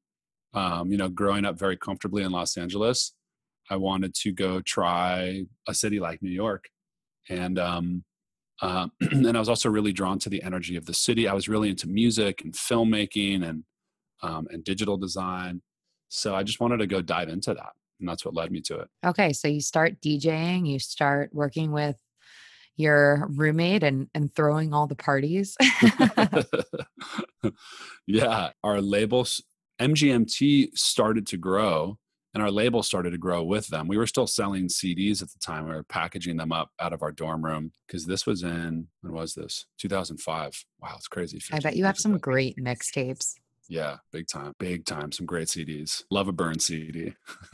Um, 0.53 0.91
you 0.91 0.97
know, 0.97 1.09
growing 1.09 1.45
up 1.45 1.59
very 1.59 1.77
comfortably 1.77 2.23
in 2.23 2.31
Los 2.31 2.57
Angeles, 2.57 3.13
I 3.69 3.75
wanted 3.75 4.15
to 4.15 4.31
go 4.31 4.61
try 4.61 5.45
a 5.67 5.73
city 5.75 5.99
like 5.99 6.23
New 6.23 6.31
York, 6.31 6.69
and 7.29 7.59
um, 7.59 8.03
uh, 8.61 8.87
and 9.01 9.35
I 9.35 9.39
was 9.39 9.49
also 9.49 9.69
really 9.69 9.93
drawn 9.93 10.17
to 10.19 10.29
the 10.29 10.41
energy 10.41 10.75
of 10.75 10.85
the 10.85 10.93
city. 10.93 11.27
I 11.27 11.33
was 11.33 11.47
really 11.47 11.69
into 11.69 11.87
music 11.87 12.41
and 12.43 12.53
filmmaking 12.53 13.47
and 13.47 13.63
um, 14.21 14.47
and 14.51 14.63
digital 14.63 14.97
design, 14.97 15.61
so 16.09 16.35
I 16.35 16.43
just 16.43 16.59
wanted 16.59 16.77
to 16.77 16.87
go 16.87 17.01
dive 17.01 17.29
into 17.29 17.53
that, 17.53 17.71
and 17.99 18.09
that's 18.09 18.25
what 18.25 18.33
led 18.35 18.51
me 18.51 18.61
to 18.61 18.79
it. 18.79 18.89
Okay, 19.05 19.33
so 19.33 19.47
you 19.47 19.61
start 19.61 20.01
DJing, 20.01 20.67
you 20.67 20.79
start 20.79 21.29
working 21.33 21.71
with 21.71 21.97
your 22.75 23.27
roommate 23.35 23.83
and 23.83 24.07
and 24.13 24.33
throwing 24.33 24.73
all 24.73 24.87
the 24.87 24.95
parties. 24.95 25.55
yeah, 28.07 28.49
our 28.63 28.81
labels 28.81 29.41
MGMT 29.79 30.77
started 30.77 31.25
to 31.27 31.37
grow 31.37 31.97
and 32.33 32.43
our 32.43 32.51
label 32.51 32.83
started 32.83 33.11
to 33.11 33.17
grow 33.17 33.43
with 33.43 33.67
them. 33.67 33.87
We 33.87 33.97
were 33.97 34.05
still 34.05 34.27
selling 34.27 34.67
CDs 34.67 35.21
at 35.21 35.31
the 35.31 35.39
time. 35.39 35.65
We 35.65 35.73
were 35.73 35.83
packaging 35.83 36.37
them 36.37 36.51
up 36.51 36.69
out 36.79 36.93
of 36.93 37.01
our 37.01 37.11
dorm 37.11 37.43
room 37.43 37.71
because 37.87 38.05
this 38.05 38.25
was 38.25 38.43
in 38.43 38.87
when 39.01 39.13
was 39.13 39.33
this? 39.33 39.65
2005. 39.79 40.65
Wow, 40.81 40.93
it's 40.95 41.07
crazy. 41.07 41.41
I 41.51 41.59
bet 41.59 41.75
you 41.75 41.85
have 41.85 41.97
some 41.97 42.17
great 42.17 42.57
mixtapes. 42.57 43.33
Yeah, 43.71 43.97
big 44.11 44.27
time, 44.27 44.53
big 44.57 44.83
time. 44.85 45.11
Some 45.11 45.27
great 45.27 45.47
CDs. 45.47 46.03
Love 46.09 46.27
a 46.27 46.31
burn 46.31 46.57
CD. 46.57 47.13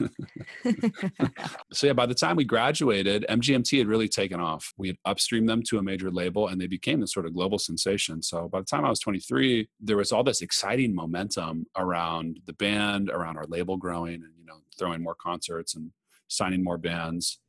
so 1.72 1.86
yeah, 1.86 1.92
by 1.92 2.06
the 2.06 2.14
time 2.14 2.36
we 2.36 2.44
graduated, 2.44 3.26
MGMT 3.28 3.76
had 3.76 3.86
really 3.86 4.08
taken 4.08 4.40
off. 4.40 4.72
We 4.78 4.88
had 4.88 4.96
upstreamed 5.06 5.46
them 5.46 5.62
to 5.64 5.76
a 5.76 5.82
major 5.82 6.10
label, 6.10 6.48
and 6.48 6.58
they 6.58 6.68
became 6.68 7.00
this 7.00 7.12
sort 7.12 7.26
of 7.26 7.34
global 7.34 7.58
sensation. 7.58 8.22
So 8.22 8.48
by 8.48 8.60
the 8.60 8.64
time 8.64 8.86
I 8.86 8.88
was 8.88 8.98
23, 8.98 9.68
there 9.78 9.98
was 9.98 10.10
all 10.10 10.24
this 10.24 10.40
exciting 10.40 10.94
momentum 10.94 11.66
around 11.76 12.40
the 12.46 12.54
band, 12.54 13.10
around 13.10 13.36
our 13.36 13.46
label 13.46 13.76
growing, 13.76 14.14
and 14.14 14.32
you 14.38 14.46
know, 14.46 14.60
throwing 14.78 15.02
more 15.02 15.16
concerts 15.16 15.74
and 15.74 15.90
signing 16.28 16.64
more 16.64 16.78
bands. 16.78 17.40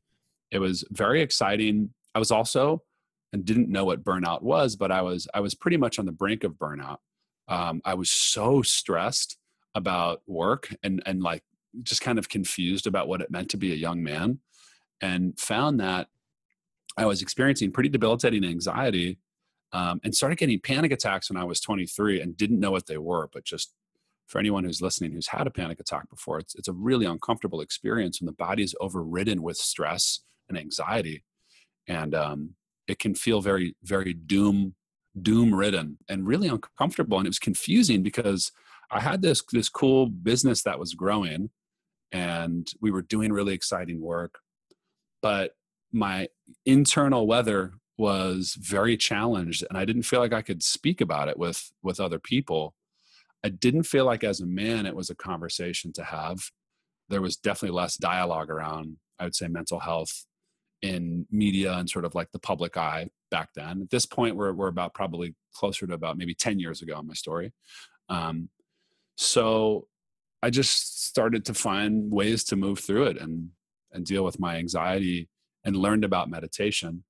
It 0.51 0.59
was 0.59 0.83
very 0.91 1.21
exciting. 1.21 1.93
I 2.13 2.19
was 2.19 2.31
also 2.31 2.83
and 3.31 3.45
didn't 3.45 3.69
know 3.69 3.85
what 3.85 4.03
burnout 4.03 4.41
was, 4.41 4.75
but 4.75 4.91
I 4.91 5.03
was 5.03 5.25
I 5.33 5.39
was 5.39 5.55
pretty 5.55 5.77
much 5.77 5.99
on 5.99 6.05
the 6.05 6.11
brink 6.11 6.43
of 6.43 6.53
burnout 6.53 6.97
um, 7.47 7.81
I 7.85 7.93
was 7.93 8.09
so 8.09 8.61
stressed 8.61 9.37
about 9.75 10.21
work 10.27 10.73
and 10.83 11.03
and 11.05 11.21
like 11.21 11.43
just 11.83 12.01
kind 12.01 12.17
of 12.17 12.29
confused 12.29 12.87
about 12.87 13.07
what 13.07 13.21
it 13.21 13.29
meant 13.29 13.49
to 13.49 13.57
be 13.57 13.71
a 13.71 13.75
young 13.75 14.03
man, 14.03 14.39
and 15.01 15.39
found 15.39 15.79
that 15.79 16.07
I 16.97 17.05
was 17.05 17.21
experiencing 17.21 17.71
pretty 17.71 17.89
debilitating 17.89 18.43
anxiety, 18.43 19.19
um, 19.71 19.99
and 20.03 20.15
started 20.15 20.37
getting 20.37 20.59
panic 20.59 20.91
attacks 20.91 21.29
when 21.29 21.37
I 21.37 21.43
was 21.43 21.59
23 21.61 22.21
and 22.21 22.35
didn't 22.35 22.59
know 22.59 22.71
what 22.71 22.87
they 22.87 22.97
were, 22.97 23.29
but 23.31 23.43
just 23.43 23.73
for 24.27 24.39
anyone 24.39 24.63
who's 24.63 24.81
listening 24.81 25.11
who's 25.11 25.27
had 25.27 25.47
a 25.47 25.51
panic 25.51 25.79
attack 25.79 26.09
before, 26.09 26.39
it's, 26.39 26.53
it's 26.55 26.67
a 26.67 26.73
really 26.73 27.05
uncomfortable 27.05 27.61
experience 27.61 28.19
when 28.19 28.25
the 28.25 28.33
body 28.33 28.61
is 28.61 28.75
overridden 28.81 29.41
with 29.41 29.57
stress 29.57 30.19
and 30.49 30.57
anxiety. 30.57 31.23
And 31.87 32.13
um, 32.13 32.55
it 32.87 32.99
can 32.99 33.15
feel 33.15 33.41
very, 33.41 33.75
very 33.83 34.13
doom 34.13 34.75
doom 35.21 35.53
ridden 35.53 35.97
and 36.09 36.27
really 36.27 36.47
uncomfortable. 36.47 37.17
And 37.17 37.27
it 37.27 37.29
was 37.29 37.39
confusing 37.39 38.03
because 38.03 38.51
I 38.91 38.99
had 38.99 39.21
this 39.21 39.43
this 39.51 39.69
cool 39.69 40.07
business 40.07 40.63
that 40.63 40.79
was 40.79 40.93
growing 40.93 41.49
and 42.11 42.67
we 42.81 42.91
were 42.91 43.01
doing 43.01 43.33
really 43.33 43.53
exciting 43.53 44.01
work. 44.01 44.39
But 45.21 45.51
my 45.91 46.29
internal 46.65 47.27
weather 47.27 47.73
was 47.97 48.55
very 48.59 48.95
challenged 48.95 49.65
and 49.67 49.77
I 49.77 49.85
didn't 49.85 50.03
feel 50.03 50.19
like 50.19 50.33
I 50.33 50.41
could 50.41 50.63
speak 50.63 51.01
about 51.01 51.29
it 51.29 51.37
with 51.37 51.71
with 51.83 51.99
other 51.99 52.19
people. 52.19 52.73
I 53.43 53.49
didn't 53.49 53.83
feel 53.83 54.05
like 54.05 54.23
as 54.23 54.39
a 54.41 54.45
man 54.45 54.85
it 54.85 54.95
was 54.95 55.09
a 55.09 55.15
conversation 55.15 55.93
to 55.93 56.03
have. 56.03 56.51
There 57.09 57.21
was 57.21 57.37
definitely 57.37 57.75
less 57.77 57.95
dialogue 57.95 58.49
around, 58.49 58.97
I 59.19 59.23
would 59.23 59.35
say, 59.35 59.47
mental 59.47 59.79
health 59.79 60.25
in 60.81 61.25
media 61.31 61.73
and 61.73 61.89
sort 61.89 62.05
of 62.05 62.15
like 62.15 62.31
the 62.31 62.39
public 62.39 62.77
eye 62.77 63.09
back 63.29 63.49
then. 63.55 63.81
At 63.81 63.89
this 63.89 64.05
point, 64.05 64.35
we're, 64.35 64.53
we're 64.53 64.67
about 64.67 64.93
probably 64.93 65.35
closer 65.53 65.87
to 65.87 65.93
about 65.93 66.17
maybe 66.17 66.33
10 66.33 66.59
years 66.59 66.81
ago 66.81 66.99
in 66.99 67.07
my 67.07 67.13
story. 67.13 67.53
Um, 68.09 68.49
so 69.15 69.87
I 70.43 70.49
just 70.49 71.05
started 71.05 71.45
to 71.45 71.53
find 71.53 72.11
ways 72.11 72.43
to 72.45 72.55
move 72.55 72.79
through 72.79 73.05
it 73.05 73.17
and, 73.17 73.49
and 73.91 74.05
deal 74.05 74.23
with 74.23 74.39
my 74.39 74.57
anxiety 74.57 75.29
and 75.63 75.75
learned 75.75 76.05
about 76.05 76.29
meditation. 76.29 77.03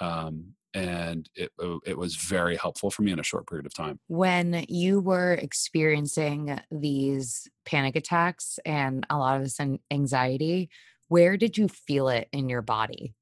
Um, 0.00 0.54
and 0.74 1.28
it, 1.36 1.52
it 1.86 1.96
was 1.96 2.16
very 2.16 2.56
helpful 2.56 2.90
for 2.90 3.02
me 3.02 3.12
in 3.12 3.20
a 3.20 3.24
short 3.24 3.48
period 3.48 3.64
of 3.64 3.72
time. 3.72 4.00
When 4.08 4.64
you 4.68 5.00
were 5.00 5.34
experiencing 5.34 6.58
these 6.70 7.48
panic 7.64 7.94
attacks 7.94 8.58
and 8.66 9.06
a 9.08 9.16
lot 9.16 9.36
of 9.36 9.44
this 9.44 9.60
anxiety, 9.90 10.68
where 11.08 11.36
did 11.36 11.56
you 11.56 11.68
feel 11.68 12.08
it 12.08 12.28
in 12.32 12.48
your 12.48 12.62
body? 12.62 13.14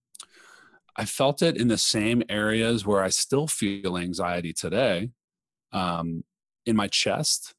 I 0.96 1.04
felt 1.04 1.42
it 1.42 1.56
in 1.56 1.68
the 1.68 1.78
same 1.78 2.22
areas 2.28 2.86
where 2.86 3.02
I 3.02 3.08
still 3.08 3.46
feel 3.46 3.96
anxiety 3.96 4.52
today, 4.52 5.10
um, 5.72 6.24
in 6.66 6.76
my 6.76 6.86
chest 6.88 7.54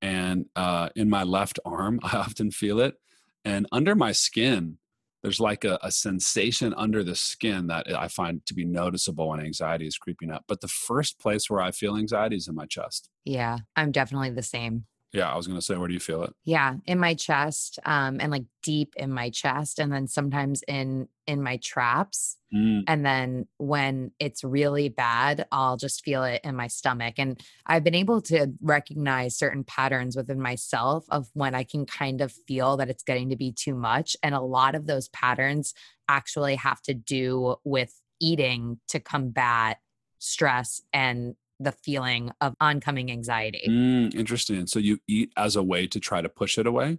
and 0.00 0.46
uh, 0.56 0.88
in 0.96 1.10
my 1.10 1.22
left 1.22 1.58
arm. 1.64 2.00
I 2.02 2.16
often 2.16 2.50
feel 2.50 2.80
it, 2.80 2.96
and 3.44 3.66
under 3.72 3.94
my 3.94 4.12
skin. 4.12 4.78
There's 5.20 5.40
like 5.40 5.64
a, 5.64 5.80
a 5.82 5.90
sensation 5.90 6.72
under 6.76 7.02
the 7.02 7.16
skin 7.16 7.66
that 7.66 7.92
I 7.92 8.06
find 8.06 8.46
to 8.46 8.54
be 8.54 8.64
noticeable 8.64 9.30
when 9.30 9.40
anxiety 9.40 9.84
is 9.84 9.98
creeping 9.98 10.30
up. 10.30 10.44
But 10.46 10.60
the 10.60 10.68
first 10.68 11.18
place 11.18 11.50
where 11.50 11.60
I 11.60 11.72
feel 11.72 11.96
anxiety 11.96 12.36
is 12.36 12.46
in 12.46 12.54
my 12.54 12.66
chest. 12.66 13.10
Yeah, 13.24 13.58
I'm 13.74 13.90
definitely 13.90 14.30
the 14.30 14.44
same. 14.44 14.84
Yeah, 15.12 15.32
I 15.32 15.36
was 15.36 15.46
gonna 15.46 15.62
say, 15.62 15.76
where 15.76 15.88
do 15.88 15.94
you 15.94 16.00
feel 16.00 16.22
it? 16.22 16.34
Yeah, 16.44 16.74
in 16.86 16.98
my 16.98 17.14
chest, 17.14 17.78
um, 17.84 18.18
and 18.20 18.30
like 18.30 18.44
deep 18.62 18.94
in 18.96 19.10
my 19.10 19.30
chest, 19.30 19.78
and 19.78 19.92
then 19.92 20.06
sometimes 20.06 20.62
in 20.68 21.08
in 21.26 21.42
my 21.42 21.58
traps. 21.58 22.36
Mm. 22.54 22.84
And 22.86 23.04
then 23.04 23.46
when 23.58 24.12
it's 24.18 24.42
really 24.42 24.88
bad, 24.88 25.46
I'll 25.52 25.76
just 25.76 26.02
feel 26.02 26.24
it 26.24 26.40
in 26.42 26.56
my 26.56 26.66
stomach. 26.66 27.14
And 27.18 27.38
I've 27.66 27.84
been 27.84 27.94
able 27.94 28.22
to 28.22 28.52
recognize 28.62 29.36
certain 29.36 29.62
patterns 29.64 30.16
within 30.16 30.40
myself 30.40 31.04
of 31.10 31.28
when 31.34 31.54
I 31.54 31.64
can 31.64 31.84
kind 31.84 32.22
of 32.22 32.32
feel 32.46 32.78
that 32.78 32.88
it's 32.88 33.02
getting 33.02 33.28
to 33.28 33.36
be 33.36 33.52
too 33.52 33.74
much. 33.74 34.16
And 34.22 34.34
a 34.34 34.40
lot 34.40 34.74
of 34.74 34.86
those 34.86 35.08
patterns 35.10 35.74
actually 36.08 36.56
have 36.56 36.80
to 36.82 36.94
do 36.94 37.56
with 37.64 38.00
eating 38.20 38.80
to 38.88 38.98
combat 38.98 39.78
stress 40.18 40.80
and 40.92 41.34
the 41.60 41.72
feeling 41.72 42.30
of 42.40 42.54
oncoming 42.60 43.10
anxiety. 43.10 43.64
Mm, 43.68 44.14
interesting. 44.14 44.66
So 44.66 44.78
you 44.78 44.98
eat 45.08 45.32
as 45.36 45.56
a 45.56 45.62
way 45.62 45.86
to 45.88 46.00
try 46.00 46.20
to 46.22 46.28
push 46.28 46.58
it 46.58 46.66
away? 46.66 46.98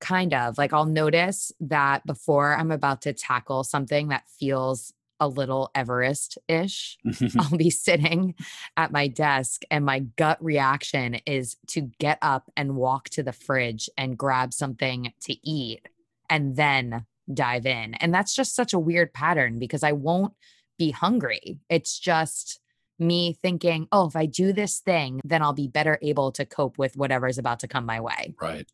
Kind 0.00 0.34
of. 0.34 0.58
Like 0.58 0.72
I'll 0.72 0.86
notice 0.86 1.52
that 1.60 2.04
before 2.06 2.56
I'm 2.56 2.70
about 2.70 3.02
to 3.02 3.12
tackle 3.12 3.64
something 3.64 4.08
that 4.08 4.24
feels 4.38 4.92
a 5.20 5.28
little 5.28 5.70
Everest 5.74 6.38
ish, 6.48 6.98
I'll 7.38 7.56
be 7.56 7.70
sitting 7.70 8.34
at 8.76 8.90
my 8.90 9.06
desk 9.06 9.62
and 9.70 9.84
my 9.84 10.00
gut 10.00 10.42
reaction 10.42 11.14
is 11.26 11.56
to 11.68 11.82
get 12.00 12.18
up 12.22 12.50
and 12.56 12.76
walk 12.76 13.08
to 13.10 13.22
the 13.22 13.32
fridge 13.32 13.88
and 13.96 14.18
grab 14.18 14.52
something 14.52 15.12
to 15.22 15.48
eat 15.48 15.88
and 16.28 16.56
then 16.56 17.06
dive 17.32 17.66
in. 17.66 17.94
And 17.94 18.12
that's 18.12 18.34
just 18.34 18.56
such 18.56 18.72
a 18.72 18.78
weird 18.78 19.12
pattern 19.12 19.58
because 19.58 19.84
I 19.84 19.92
won't 19.92 20.34
be 20.78 20.90
hungry. 20.90 21.58
It's 21.68 21.98
just 21.98 22.60
me 22.98 23.36
thinking, 23.40 23.88
oh, 23.92 24.06
if 24.06 24.16
I 24.16 24.26
do 24.26 24.52
this 24.52 24.78
thing, 24.78 25.20
then 25.24 25.42
I'll 25.42 25.52
be 25.52 25.68
better 25.68 25.98
able 26.02 26.32
to 26.32 26.44
cope 26.44 26.78
with 26.78 26.96
whatever 26.96 27.26
is 27.26 27.38
about 27.38 27.60
to 27.60 27.68
come 27.68 27.86
my 27.86 28.00
way. 28.00 28.34
Right. 28.40 28.66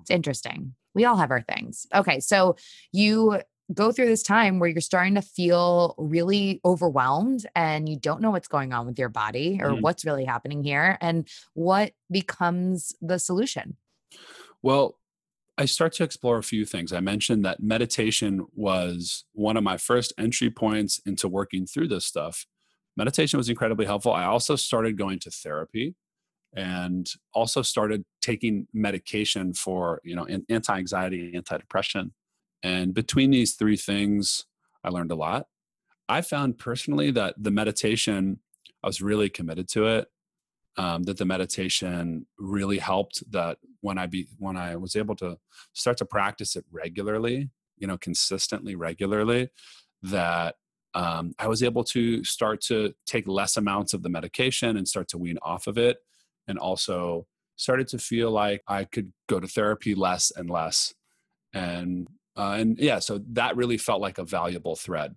It's 0.00 0.10
interesting. 0.10 0.74
We 0.94 1.04
all 1.04 1.16
have 1.16 1.30
our 1.30 1.42
things. 1.42 1.86
Okay. 1.94 2.20
So 2.20 2.56
you 2.92 3.40
go 3.72 3.92
through 3.92 4.06
this 4.06 4.22
time 4.22 4.58
where 4.58 4.68
you're 4.68 4.80
starting 4.80 5.14
to 5.14 5.22
feel 5.22 5.94
really 5.98 6.60
overwhelmed 6.64 7.46
and 7.54 7.88
you 7.88 7.96
don't 7.96 8.20
know 8.20 8.30
what's 8.30 8.48
going 8.48 8.72
on 8.72 8.86
with 8.86 8.98
your 8.98 9.10
body 9.10 9.60
or 9.62 9.70
mm 9.70 9.78
what's 9.80 10.04
really 10.04 10.24
happening 10.24 10.64
here 10.64 10.98
and 11.00 11.28
what 11.54 11.92
becomes 12.10 12.92
the 13.00 13.16
solution. 13.16 13.76
Well, 14.60 14.98
I 15.56 15.66
start 15.66 15.92
to 15.94 16.04
explore 16.04 16.38
a 16.38 16.42
few 16.42 16.64
things. 16.64 16.92
I 16.92 17.00
mentioned 17.00 17.44
that 17.44 17.62
meditation 17.62 18.46
was 18.54 19.24
one 19.32 19.56
of 19.56 19.62
my 19.62 19.76
first 19.76 20.12
entry 20.18 20.50
points 20.50 21.00
into 21.06 21.28
working 21.28 21.64
through 21.64 21.88
this 21.88 22.04
stuff 22.04 22.46
meditation 22.98 23.38
was 23.38 23.48
incredibly 23.48 23.86
helpful. 23.86 24.12
I 24.12 24.24
also 24.24 24.56
started 24.56 24.98
going 24.98 25.20
to 25.20 25.30
therapy 25.30 25.94
and 26.54 27.10
also 27.34 27.62
started 27.62 28.04
taking 28.20 28.66
medication 28.72 29.52
for 29.52 30.00
you 30.04 30.16
know 30.16 30.26
anti-anxiety 30.48 31.32
anti-depression 31.34 32.12
and 32.62 32.94
between 32.94 33.30
these 33.30 33.54
three 33.54 33.76
things 33.76 34.46
i 34.82 34.88
learned 34.88 35.10
a 35.10 35.14
lot 35.14 35.46
i 36.08 36.20
found 36.20 36.58
personally 36.58 37.10
that 37.10 37.34
the 37.36 37.50
meditation 37.50 38.40
i 38.82 38.86
was 38.86 39.02
really 39.02 39.28
committed 39.28 39.68
to 39.68 39.86
it 39.86 40.08
um, 40.78 41.02
that 41.02 41.18
the 41.18 41.24
meditation 41.24 42.26
really 42.38 42.78
helped 42.78 43.22
that 43.30 43.58
when 43.82 43.98
i 43.98 44.06
be 44.06 44.26
when 44.38 44.56
i 44.56 44.74
was 44.74 44.96
able 44.96 45.14
to 45.14 45.36
start 45.74 45.98
to 45.98 46.06
practice 46.06 46.56
it 46.56 46.64
regularly 46.70 47.50
you 47.76 47.86
know 47.86 47.98
consistently 47.98 48.74
regularly 48.74 49.50
that 50.02 50.54
um, 50.94 51.34
i 51.38 51.46
was 51.46 51.62
able 51.62 51.84
to 51.84 52.22
start 52.24 52.60
to 52.60 52.92
take 53.06 53.28
less 53.28 53.56
amounts 53.56 53.92
of 53.94 54.02
the 54.02 54.08
medication 54.08 54.76
and 54.76 54.88
start 54.88 55.08
to 55.08 55.18
wean 55.18 55.38
off 55.42 55.66
of 55.66 55.78
it 55.78 55.98
and 56.48 56.58
also 56.58 57.26
started 57.58 57.88
to 57.88 57.98
feel 57.98 58.30
like 58.30 58.62
I 58.66 58.84
could 58.84 59.12
go 59.28 59.38
to 59.38 59.46
therapy 59.46 59.94
less 59.94 60.32
and 60.34 60.48
less. 60.48 60.94
And 61.52 62.08
uh, 62.36 62.56
and 62.58 62.78
yeah, 62.78 63.00
so 63.00 63.20
that 63.32 63.56
really 63.56 63.76
felt 63.76 64.00
like 64.00 64.18
a 64.18 64.24
valuable 64.24 64.76
thread. 64.76 65.16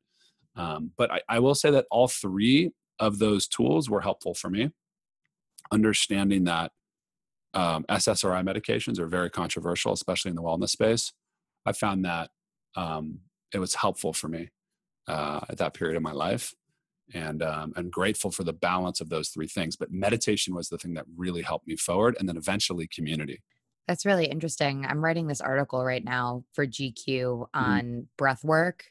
Um, 0.55 0.91
but 0.97 1.11
I, 1.11 1.21
I 1.29 1.39
will 1.39 1.53
say 1.53 1.69
that 1.69 1.85
all 1.91 2.07
three 2.07 2.71
of 2.99 3.19
those 3.19 3.47
tools 3.47 3.89
were 3.89 4.01
helpful 4.01 4.33
for 4.33 4.49
me. 4.49 4.71
Understanding 5.71 6.45
that 6.45 6.71
um, 7.53 7.85
SSRI 7.89 8.43
medications 8.43 8.97
are 8.99 9.05
very 9.05 9.29
controversial, 9.29 9.93
especially 9.93 10.29
in 10.29 10.35
the 10.35 10.41
wellness 10.41 10.69
space. 10.69 11.13
I 11.65 11.73
found 11.73 12.05
that 12.05 12.31
um, 12.75 13.19
it 13.53 13.59
was 13.59 13.75
helpful 13.75 14.13
for 14.13 14.27
me 14.27 14.49
uh, 15.07 15.41
at 15.49 15.57
that 15.57 15.73
period 15.73 15.97
of 15.97 16.03
my 16.03 16.11
life 16.11 16.53
and 17.13 17.43
um, 17.43 17.73
I'm 17.75 17.89
grateful 17.89 18.31
for 18.31 18.43
the 18.43 18.53
balance 18.53 19.01
of 19.01 19.09
those 19.09 19.29
three 19.29 19.47
things. 19.47 19.75
But 19.75 19.91
meditation 19.91 20.55
was 20.55 20.69
the 20.69 20.77
thing 20.77 20.93
that 20.95 21.05
really 21.15 21.41
helped 21.41 21.67
me 21.67 21.75
forward, 21.75 22.15
and 22.19 22.27
then 22.27 22.37
eventually 22.37 22.87
community. 22.87 23.41
That's 23.87 24.05
really 24.05 24.25
interesting. 24.25 24.85
I'm 24.85 25.03
writing 25.03 25.27
this 25.27 25.41
article 25.41 25.83
right 25.83 26.03
now 26.03 26.45
for 26.53 26.65
GQ 26.65 27.07
mm-hmm. 27.07 27.43
on 27.53 27.81
mm-hmm. 27.81 27.99
breath 28.17 28.43
work, 28.43 28.85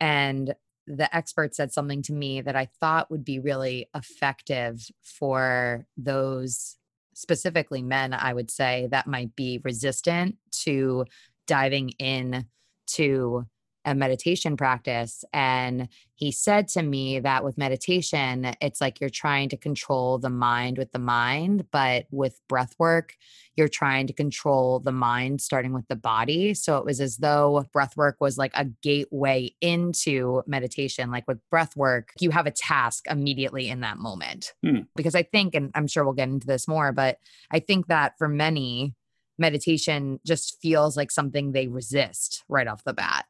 and 0.00 0.54
the 0.86 1.14
expert 1.14 1.54
said 1.54 1.72
something 1.72 2.02
to 2.02 2.12
me 2.12 2.40
that 2.40 2.56
I 2.56 2.68
thought 2.80 3.10
would 3.10 3.24
be 3.24 3.38
really 3.38 3.88
effective 3.94 4.82
for 5.02 5.86
those 5.96 6.76
specifically 7.14 7.82
men, 7.82 8.12
I 8.12 8.32
would 8.32 8.50
say, 8.50 8.88
that 8.90 9.06
might 9.06 9.36
be 9.36 9.60
resistant 9.62 10.36
to 10.62 11.04
diving 11.46 11.90
in 11.90 12.46
to 12.94 13.46
a 13.84 13.94
meditation 13.94 14.56
practice. 14.56 15.24
And 15.32 15.88
he 16.14 16.30
said 16.30 16.68
to 16.68 16.82
me 16.82 17.18
that 17.20 17.44
with 17.44 17.56
meditation, 17.56 18.52
it's 18.60 18.80
like 18.80 19.00
you're 19.00 19.08
trying 19.08 19.48
to 19.48 19.56
control 19.56 20.18
the 20.18 20.28
mind 20.28 20.76
with 20.76 20.92
the 20.92 20.98
mind, 20.98 21.66
but 21.70 22.06
with 22.10 22.40
breath 22.46 22.74
work, 22.78 23.16
you're 23.56 23.68
trying 23.68 24.06
to 24.06 24.12
control 24.12 24.80
the 24.80 24.92
mind 24.92 25.40
starting 25.40 25.72
with 25.72 25.88
the 25.88 25.96
body. 25.96 26.52
So 26.52 26.76
it 26.76 26.84
was 26.84 27.00
as 27.00 27.16
though 27.16 27.64
breath 27.72 27.96
work 27.96 28.16
was 28.20 28.36
like 28.36 28.52
a 28.54 28.66
gateway 28.66 29.54
into 29.62 30.42
meditation. 30.46 31.10
Like 31.10 31.26
with 31.26 31.38
breath 31.50 31.74
work, 31.74 32.12
you 32.20 32.30
have 32.30 32.46
a 32.46 32.50
task 32.50 33.06
immediately 33.08 33.68
in 33.68 33.80
that 33.80 33.96
moment. 33.96 34.52
Hmm. 34.62 34.80
Because 34.94 35.14
I 35.14 35.22
think, 35.22 35.54
and 35.54 35.70
I'm 35.74 35.86
sure 35.86 36.04
we'll 36.04 36.12
get 36.12 36.28
into 36.28 36.46
this 36.46 36.68
more, 36.68 36.92
but 36.92 37.18
I 37.50 37.60
think 37.60 37.86
that 37.86 38.18
for 38.18 38.28
many, 38.28 38.94
meditation 39.38 40.20
just 40.24 40.60
feels 40.60 40.96
like 40.96 41.10
something 41.10 41.52
they 41.52 41.66
resist 41.66 42.44
right 42.48 42.68
off 42.68 42.84
the 42.84 42.92
bat. 42.92 43.24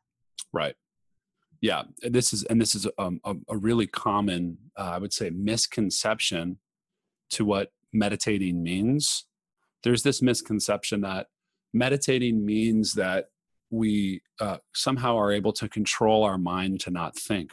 Right. 0.53 0.75
Yeah, 1.61 1.83
this 2.03 2.33
is 2.33 2.45
and 2.45 2.61
this 2.61 2.75
is 2.75 2.87
um, 2.99 3.21
a, 3.25 3.35
a, 3.51 3.57
really 3.57 3.87
common, 3.87 4.57
uh, 4.79 4.93
I 4.95 4.99
would 4.99 5.13
say, 5.13 5.29
misconception 5.29 6.59
to 7.31 7.45
what 7.45 7.73
meditating 7.93 8.63
means. 8.63 9.27
There's 9.83 10.03
this 10.03 10.23
misconception 10.23 11.03
that 11.03 11.27
meditating 11.75 12.47
means 12.47 12.95
that 12.95 13.27
we 13.71 14.23
uh, 14.41 14.59
somehow 14.75 15.17
are 15.19 15.33
able 15.33 15.53
to 15.55 15.69
control 15.69 16.25
our 16.25 16.39
mind 16.39 16.81
to 16.81 16.91
not 16.91 17.17
think 17.17 17.53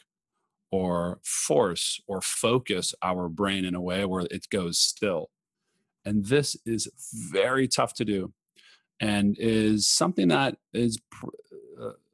or 0.72 1.20
force 1.24 2.02
or 2.08 2.22
focus 2.22 2.94
our 3.04 3.30
brain 3.30 3.66
in 3.66 3.76
a 3.76 3.82
way 3.82 4.06
where 4.06 4.26
it 4.32 4.50
goes 4.50 4.80
still. 4.80 5.30
And 6.04 6.26
this 6.26 6.56
is 6.66 6.88
very 7.32 7.68
tough 7.68 7.94
to 7.96 8.06
do 8.06 8.34
and 9.00 9.36
is 9.40 9.88
something 9.88 10.30
that 10.30 10.58
is 10.74 11.00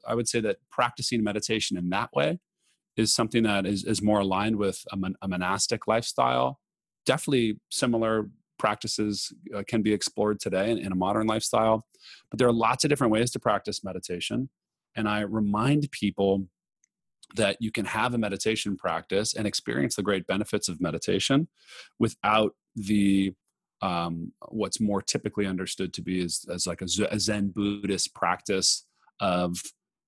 I 0.07 0.15
would 0.15 0.27
say 0.27 0.39
that 0.41 0.57
practicing 0.71 1.23
meditation 1.23 1.77
in 1.77 1.89
that 1.89 2.09
way 2.13 2.39
is 2.95 3.13
something 3.13 3.43
that 3.43 3.65
is, 3.65 3.83
is 3.83 4.01
more 4.01 4.19
aligned 4.19 4.57
with 4.57 4.83
a, 4.91 4.97
mon- 4.97 5.15
a 5.21 5.27
monastic 5.27 5.87
lifestyle. 5.87 6.59
Definitely 7.05 7.59
similar 7.69 8.29
practices 8.59 9.33
uh, 9.55 9.63
can 9.67 9.81
be 9.81 9.93
explored 9.93 10.39
today 10.39 10.71
in, 10.71 10.77
in 10.77 10.91
a 10.91 10.95
modern 10.95 11.27
lifestyle, 11.27 11.85
but 12.29 12.39
there 12.39 12.47
are 12.47 12.53
lots 12.53 12.83
of 12.83 12.89
different 12.89 13.11
ways 13.11 13.31
to 13.31 13.39
practice 13.39 13.83
meditation. 13.83 14.49
And 14.95 15.09
I 15.09 15.21
remind 15.21 15.89
people 15.91 16.47
that 17.35 17.57
you 17.59 17.71
can 17.71 17.85
have 17.85 18.13
a 18.13 18.17
meditation 18.17 18.77
practice 18.77 19.33
and 19.33 19.47
experience 19.47 19.95
the 19.95 20.03
great 20.03 20.27
benefits 20.27 20.69
of 20.69 20.79
meditation 20.79 21.47
without 21.99 22.53
the 22.75 23.33
um, 23.81 24.31
what's 24.47 24.79
more 24.79 25.01
typically 25.01 25.45
understood 25.45 25.93
to 25.93 26.01
be 26.01 26.23
as, 26.23 26.45
as 26.49 26.65
like 26.65 26.81
a, 26.81 26.87
a 27.11 27.19
Zen 27.19 27.49
Buddhist 27.49 28.15
practice 28.15 28.85
of 29.19 29.57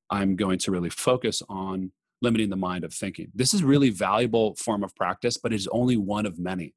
I'm 0.09 0.35
going 0.35 0.59
to 0.59 0.71
really 0.71 0.89
focus 0.89 1.41
on 1.49 1.91
limiting 2.21 2.49
the 2.49 2.55
mind 2.55 2.83
of 2.83 2.93
thinking. 2.93 3.31
This 3.33 3.53
is 3.53 3.63
really 3.63 3.89
valuable 3.89 4.55
form 4.55 4.83
of 4.83 4.95
practice, 4.95 5.37
but 5.37 5.53
it 5.53 5.57
is 5.57 5.67
only 5.67 5.97
one 5.97 6.25
of 6.25 6.39
many. 6.39 6.73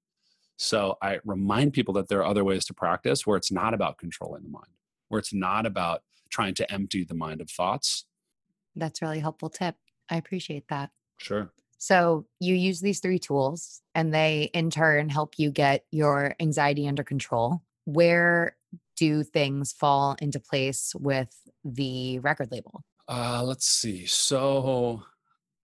So 0.57 0.97
I 1.01 1.21
remind 1.25 1.73
people 1.73 1.95
that 1.95 2.09
there 2.09 2.19
are 2.19 2.27
other 2.27 2.45
ways 2.45 2.65
to 2.67 2.75
practice 2.75 3.27
where 3.27 3.37
it's 3.37 3.53
not 3.53 3.75
about 3.75 3.99
controlling 3.99 4.43
the 4.43 4.49
mind, 4.49 4.73
where 5.09 5.19
it's 5.21 5.33
not 5.33 5.67
about 5.67 6.03
trying 6.31 6.55
to 6.55 6.73
empty 6.73 7.05
the 7.05 7.15
mind 7.15 7.41
of 7.41 7.51
thoughts. 7.51 8.07
That's 8.75 9.01
really 9.01 9.21
helpful 9.21 9.51
tip. 9.51 9.77
I 10.11 10.17
appreciate 10.17 10.69
that. 10.69 10.91
Sure. 11.19 11.53
So 11.79 12.27
you 12.41 12.55
use 12.55 12.81
these 12.81 12.99
three 12.99 13.21
tools 13.21 13.83
and 13.95 14.13
they 14.13 14.51
in 14.53 14.71
turn 14.71 15.09
help 15.09 15.35
you 15.39 15.53
get 15.53 15.85
your 15.93 16.35
anxiety 16.41 16.89
under 16.89 17.05
control. 17.05 17.63
Where 17.85 18.57
do 18.97 19.23
things 19.23 19.73
fall 19.73 20.17
into 20.21 20.41
place 20.41 20.93
with 20.99 21.31
the 21.65 22.19
record 22.19 22.51
label? 22.51 22.83
Uh, 23.09 23.43
let's 23.45 23.67
see. 23.67 24.05
So 24.07 25.03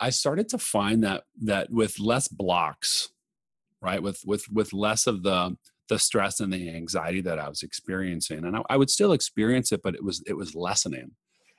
I 0.00 0.10
started 0.10 0.48
to 0.50 0.58
find 0.58 1.04
that 1.04 1.24
that 1.42 1.70
with 1.70 2.00
less 2.00 2.26
blocks, 2.26 3.10
right, 3.80 4.02
with 4.02 4.22
with 4.26 4.50
with 4.50 4.72
less 4.72 5.06
of 5.06 5.22
the 5.22 5.56
the 5.88 5.98
stress 5.98 6.40
and 6.40 6.50
the 6.52 6.70
anxiety 6.70 7.20
that 7.20 7.38
I 7.38 7.48
was 7.48 7.62
experiencing, 7.62 8.44
and 8.44 8.56
I, 8.56 8.62
I 8.70 8.76
would 8.78 8.90
still 8.90 9.12
experience 9.12 9.72
it, 9.72 9.82
but 9.82 9.94
it 9.94 10.02
was 10.02 10.22
it 10.26 10.36
was 10.36 10.54
lessening, 10.54 11.12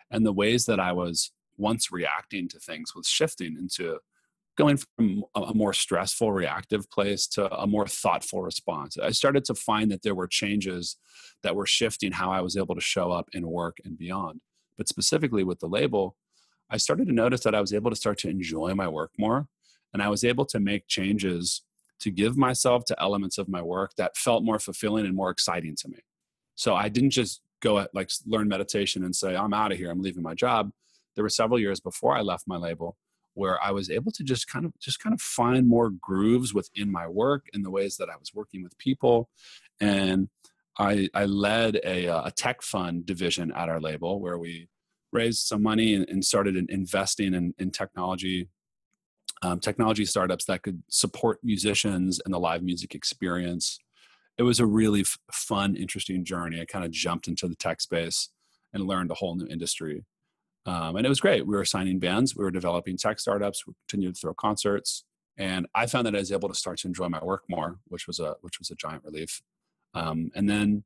and 0.09 0.25
the 0.25 0.33
ways 0.33 0.65
that 0.65 0.79
I 0.79 0.91
was 0.91 1.31
once 1.57 1.91
reacting 1.91 2.49
to 2.49 2.59
things 2.59 2.95
was 2.95 3.07
shifting 3.07 3.55
into 3.57 3.99
going 4.57 4.77
from 4.77 5.23
a 5.35 5.53
more 5.53 5.73
stressful 5.73 6.31
reactive 6.31 6.89
place 6.89 7.27
to 7.27 7.53
a 7.53 7.67
more 7.67 7.87
thoughtful 7.87 8.41
response 8.41 8.97
i 8.97 9.09
started 9.11 9.43
to 9.45 9.53
find 9.53 9.91
that 9.91 10.01
there 10.01 10.15
were 10.15 10.27
changes 10.27 10.97
that 11.43 11.55
were 11.55 11.65
shifting 11.65 12.11
how 12.11 12.31
i 12.31 12.41
was 12.41 12.57
able 12.57 12.75
to 12.75 12.81
show 12.81 13.11
up 13.11 13.29
in 13.33 13.47
work 13.47 13.77
and 13.85 13.97
beyond 13.97 14.39
but 14.77 14.87
specifically 14.87 15.43
with 15.43 15.59
the 15.59 15.67
label, 15.67 16.15
I 16.69 16.77
started 16.77 17.07
to 17.07 17.13
notice 17.13 17.41
that 17.41 17.55
I 17.55 17.61
was 17.61 17.73
able 17.73 17.89
to 17.91 17.95
start 17.95 18.17
to 18.19 18.29
enjoy 18.29 18.73
my 18.73 18.87
work 18.87 19.11
more. 19.17 19.47
And 19.93 20.01
I 20.01 20.09
was 20.09 20.23
able 20.23 20.45
to 20.47 20.59
make 20.59 20.87
changes 20.87 21.61
to 21.99 22.11
give 22.11 22.35
myself 22.35 22.83
to 22.85 23.01
elements 23.01 23.37
of 23.37 23.47
my 23.47 23.61
work 23.61 23.91
that 23.97 24.17
felt 24.17 24.43
more 24.43 24.59
fulfilling 24.59 25.05
and 25.05 25.15
more 25.15 25.29
exciting 25.29 25.75
to 25.77 25.87
me. 25.87 25.99
So 26.55 26.75
I 26.75 26.89
didn't 26.89 27.11
just 27.11 27.41
go 27.61 27.79
at 27.79 27.93
like 27.93 28.09
learn 28.25 28.47
meditation 28.47 29.03
and 29.03 29.15
say, 29.15 29.35
I'm 29.35 29.53
out 29.53 29.71
of 29.71 29.77
here, 29.77 29.91
I'm 29.91 30.01
leaving 30.01 30.23
my 30.23 30.33
job. 30.33 30.71
There 31.15 31.23
were 31.23 31.29
several 31.29 31.59
years 31.59 31.79
before 31.79 32.15
I 32.15 32.21
left 32.21 32.47
my 32.47 32.57
label 32.57 32.97
where 33.35 33.61
I 33.61 33.71
was 33.71 33.89
able 33.89 34.11
to 34.13 34.23
just 34.23 34.47
kind 34.47 34.65
of 34.65 34.77
just 34.79 34.99
kind 34.99 35.13
of 35.13 35.21
find 35.21 35.67
more 35.67 35.89
grooves 35.89 36.53
within 36.53 36.91
my 36.91 37.07
work 37.07 37.47
and 37.53 37.63
the 37.63 37.69
ways 37.69 37.97
that 37.97 38.09
I 38.09 38.15
was 38.17 38.33
working 38.33 38.63
with 38.63 38.77
people. 38.77 39.29
And 39.79 40.29
I, 40.77 41.09
I 41.13 41.25
led 41.25 41.79
a, 41.83 42.07
uh, 42.07 42.27
a 42.27 42.31
tech 42.31 42.61
fund 42.61 43.05
division 43.05 43.51
at 43.53 43.69
our 43.69 43.79
label 43.79 44.19
where 44.19 44.37
we 44.37 44.67
raised 45.11 45.47
some 45.47 45.63
money 45.63 45.93
and, 45.93 46.07
and 46.09 46.25
started 46.25 46.57
investing 46.69 47.33
in, 47.33 47.53
in 47.57 47.71
technology 47.71 48.49
um, 49.41 49.59
technology 49.59 50.05
startups 50.05 50.45
that 50.45 50.63
could 50.63 50.81
support 50.89 51.39
musicians 51.43 52.19
and 52.23 52.33
the 52.33 52.39
live 52.39 52.63
music 52.63 52.95
experience. 52.95 53.79
It 54.37 54.43
was 54.43 54.59
a 54.59 54.65
really 54.65 55.01
f- 55.01 55.17
fun, 55.31 55.75
interesting 55.75 56.23
journey. 56.23 56.61
I 56.61 56.65
kind 56.65 56.85
of 56.85 56.91
jumped 56.91 57.27
into 57.27 57.47
the 57.47 57.55
tech 57.55 57.81
space 57.81 58.29
and 58.73 58.87
learned 58.87 59.11
a 59.11 59.15
whole 59.15 59.35
new 59.35 59.47
industry. 59.47 60.03
Um, 60.65 60.95
and 60.95 61.05
it 61.05 61.09
was 61.09 61.19
great. 61.19 61.45
We 61.45 61.55
were 61.55 61.65
signing 61.65 61.99
bands, 61.99 62.35
we 62.35 62.43
were 62.43 62.51
developing 62.51 62.97
tech 62.97 63.19
startups, 63.19 63.67
we 63.67 63.73
continued 63.87 64.15
to 64.15 64.21
throw 64.21 64.33
concerts, 64.33 65.03
and 65.37 65.67
I 65.75 65.85
found 65.85 66.07
that 66.07 66.15
I 66.15 66.19
was 66.19 66.31
able 66.31 66.49
to 66.49 66.55
start 66.55 66.79
to 66.79 66.87
enjoy 66.87 67.07
my 67.07 67.23
work 67.23 67.43
more, 67.47 67.77
which 67.87 68.07
was 68.07 68.19
a 68.19 68.35
which 68.41 68.57
was 68.57 68.71
a 68.71 68.75
giant 68.75 69.03
relief. 69.03 69.41
Um, 69.95 70.29
and 70.35 70.47
then 70.49 70.83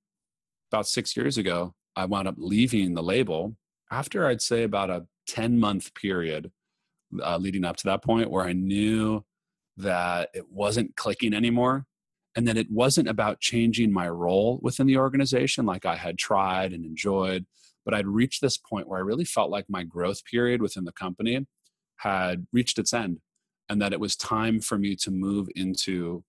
about 0.71 0.87
six 0.87 1.17
years 1.17 1.37
ago, 1.37 1.73
I 1.95 2.05
wound 2.05 2.27
up 2.27 2.35
leaving 2.37 2.93
the 2.93 3.03
label 3.03 3.55
after 3.91 4.25
I'd 4.27 4.41
say 4.41 4.63
about 4.63 4.89
a 4.89 5.07
10 5.27 5.59
month 5.59 5.93
period 5.95 6.51
uh, 7.23 7.37
leading 7.37 7.65
up 7.65 7.75
to 7.77 7.85
that 7.85 8.03
point 8.03 8.29
where 8.31 8.45
I 8.45 8.53
knew 8.53 9.25
that 9.77 10.29
it 10.33 10.51
wasn't 10.51 10.95
clicking 10.95 11.33
anymore. 11.33 11.85
and 12.35 12.47
that 12.47 12.57
it 12.57 12.69
wasn't 12.71 13.09
about 13.09 13.39
changing 13.39 13.91
my 13.91 14.07
role 14.07 14.59
within 14.61 14.85
the 14.85 14.97
organization 14.97 15.65
like 15.65 15.85
I 15.85 15.95
had 15.95 16.17
tried 16.17 16.73
and 16.73 16.85
enjoyed, 16.85 17.45
but 17.83 17.93
I'd 17.95 18.07
reached 18.07 18.39
this 18.41 18.55
point 18.55 18.87
where 18.87 18.99
I 18.99 19.01
really 19.01 19.25
felt 19.25 19.49
like 19.49 19.65
my 19.67 19.83
growth 19.83 20.23
period 20.23 20.61
within 20.61 20.85
the 20.85 20.91
company 20.91 21.47
had 21.97 22.45
reached 22.53 22.77
its 22.77 22.93
end 22.93 23.19
and 23.67 23.81
that 23.81 23.93
it 23.93 23.99
was 23.99 24.15
time 24.15 24.61
for 24.61 24.77
me 24.77 24.95
to 24.97 25.11
move 25.11 25.47
into 25.55 26.23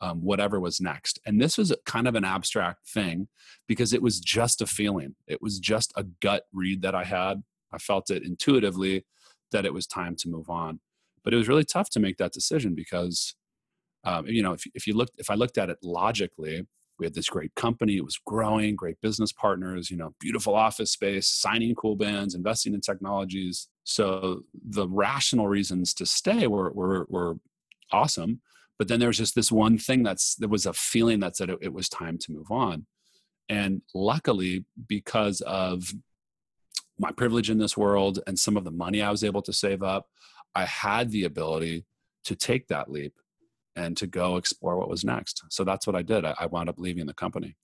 um, 0.00 0.22
whatever 0.22 0.60
was 0.60 0.80
next. 0.80 1.18
And 1.26 1.40
this 1.40 1.56
was 1.56 1.74
kind 1.86 2.06
of 2.06 2.14
an 2.14 2.24
abstract 2.24 2.88
thing 2.88 3.28
because 3.66 3.92
it 3.92 4.02
was 4.02 4.20
just 4.20 4.60
a 4.60 4.66
feeling. 4.66 5.14
It 5.26 5.40
was 5.40 5.58
just 5.58 5.92
a 5.96 6.04
gut 6.04 6.44
read 6.52 6.82
that 6.82 6.94
I 6.94 7.04
had. 7.04 7.42
I 7.72 7.78
felt 7.78 8.10
it 8.10 8.22
intuitively 8.22 9.04
that 9.52 9.64
it 9.64 9.72
was 9.74 9.86
time 9.86 10.16
to 10.16 10.28
move 10.28 10.50
on. 10.50 10.80
But 11.24 11.34
it 11.34 11.38
was 11.38 11.48
really 11.48 11.64
tough 11.64 11.90
to 11.90 12.00
make 12.00 12.18
that 12.18 12.32
decision 12.32 12.74
because, 12.74 13.34
um, 14.04 14.26
you 14.26 14.42
know, 14.42 14.52
if, 14.52 14.64
if 14.74 14.86
you 14.86 14.94
looked, 14.94 15.12
if 15.18 15.30
I 15.30 15.34
looked 15.34 15.58
at 15.58 15.70
it 15.70 15.78
logically, 15.82 16.66
we 16.98 17.06
had 17.06 17.14
this 17.14 17.28
great 17.28 17.54
company. 17.56 17.96
It 17.96 18.04
was 18.04 18.18
growing, 18.24 18.76
great 18.76 19.00
business 19.02 19.32
partners, 19.32 19.90
you 19.90 19.96
know, 19.96 20.14
beautiful 20.20 20.54
office 20.54 20.92
space, 20.92 21.28
signing 21.28 21.74
cool 21.74 21.96
bands, 21.96 22.34
investing 22.34 22.74
in 22.74 22.80
technologies. 22.80 23.68
So 23.84 24.42
the 24.54 24.88
rational 24.88 25.48
reasons 25.48 25.92
to 25.94 26.06
stay 26.06 26.46
were, 26.46 26.72
were, 26.72 27.06
were 27.08 27.36
awesome 27.92 28.40
but 28.78 28.88
then 28.88 29.00
there 29.00 29.08
was 29.08 29.18
just 29.18 29.34
this 29.34 29.50
one 29.50 29.78
thing 29.78 30.02
that's 30.02 30.34
there 30.36 30.48
was 30.48 30.66
a 30.66 30.72
feeling 30.72 31.20
that 31.20 31.36
said 31.36 31.50
it, 31.50 31.58
it 31.60 31.72
was 31.72 31.88
time 31.88 32.18
to 32.18 32.32
move 32.32 32.50
on. 32.50 32.86
And 33.48 33.82
luckily 33.94 34.64
because 34.88 35.40
of 35.42 35.92
my 36.98 37.10
privilege 37.12 37.50
in 37.50 37.58
this 37.58 37.76
world 37.76 38.20
and 38.26 38.38
some 38.38 38.56
of 38.56 38.64
the 38.64 38.70
money 38.70 39.02
i 39.02 39.10
was 39.10 39.22
able 39.22 39.42
to 39.42 39.52
save 39.52 39.82
up 39.82 40.06
i 40.54 40.64
had 40.64 41.10
the 41.10 41.24
ability 41.24 41.84
to 42.24 42.34
take 42.34 42.66
that 42.68 42.90
leap 42.90 43.12
and 43.76 43.96
to 43.96 44.06
go 44.06 44.36
explore 44.36 44.78
what 44.78 44.88
was 44.88 45.04
next. 45.04 45.42
So 45.50 45.62
that's 45.62 45.86
what 45.86 45.96
i 45.96 46.02
did. 46.02 46.24
I, 46.24 46.34
I 46.40 46.46
wound 46.46 46.68
up 46.68 46.78
leaving 46.78 47.06
the 47.06 47.14
company 47.14 47.56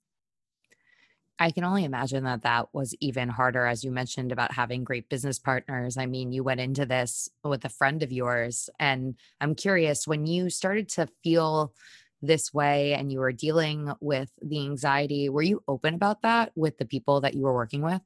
I 1.39 1.51
can 1.51 1.65
only 1.65 1.85
imagine 1.85 2.25
that 2.25 2.43
that 2.43 2.69
was 2.73 2.95
even 3.01 3.29
harder, 3.29 3.67
as 3.67 3.83
you 3.83 3.91
mentioned 3.91 4.33
about 4.33 4.53
having 4.53 4.85
great 4.85 5.09
business 5.09 5.39
partners. 5.39 5.97
I 5.97 6.07
mean, 6.07 6.33
you 6.33 6.45
went 6.45 6.61
into 6.61 6.87
this 6.87 7.29
with 7.43 7.65
a 7.65 7.69
friend 7.69 8.03
of 8.03 8.13
yours. 8.13 8.71
And 8.79 9.17
I'm 9.41 9.55
curious 9.55 10.07
when 10.07 10.27
you 10.27 10.51
started 10.51 10.89
to 10.91 11.09
feel 11.25 11.73
this 12.21 12.55
way 12.55 12.95
and 12.95 13.11
you 13.11 13.19
were 13.19 13.33
dealing 13.33 13.93
with 14.01 14.31
the 14.41 14.61
anxiety, 14.61 15.29
were 15.29 15.43
you 15.43 15.63
open 15.67 15.95
about 15.95 16.23
that 16.23 16.53
with 16.55 16.79
the 16.79 16.85
people 16.87 17.21
that 17.23 17.35
you 17.35 17.43
were 17.43 17.55
working 17.55 17.83
with? 17.83 18.01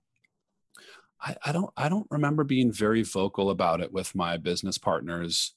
I, 1.20 1.36
I 1.44 1.52
don't 1.52 1.70
I 1.76 1.88
don't 1.88 2.06
remember 2.10 2.44
being 2.44 2.72
very 2.72 3.02
vocal 3.02 3.50
about 3.50 3.80
it 3.80 3.92
with 3.92 4.14
my 4.14 4.36
business 4.36 4.78
partners 4.78 5.54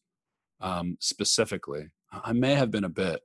um, 0.62 0.97
specifically. 0.99 1.89
I 2.12 2.34
may 2.34 2.55
have 2.55 2.71
been 2.71 2.86
a 2.86 2.89
bit, 2.89 3.21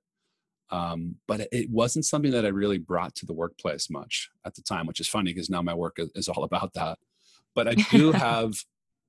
um, 0.75 1.15
but 1.29 1.47
it 1.53 1.71
wasn't 1.71 2.05
something 2.05 2.33
that 2.33 2.45
I 2.45 2.49
really 2.49 2.79
brought 2.79 3.15
to 3.17 3.27
the 3.27 3.33
workplace 3.33 3.89
much 3.89 4.29
at 4.45 4.57
the 4.57 4.63
time, 4.63 4.89
which 4.89 4.99
is 4.99 5.07
funny 5.07 5.33
because 5.33 5.49
now 5.49 5.63
my 5.63 5.73
work 5.73 5.99
is 6.17 6.29
all 6.29 6.43
about 6.43 6.75
that. 6.75 6.99
But 7.55 7.69
I 7.69 7.75
do 7.75 8.11
have 8.13 8.55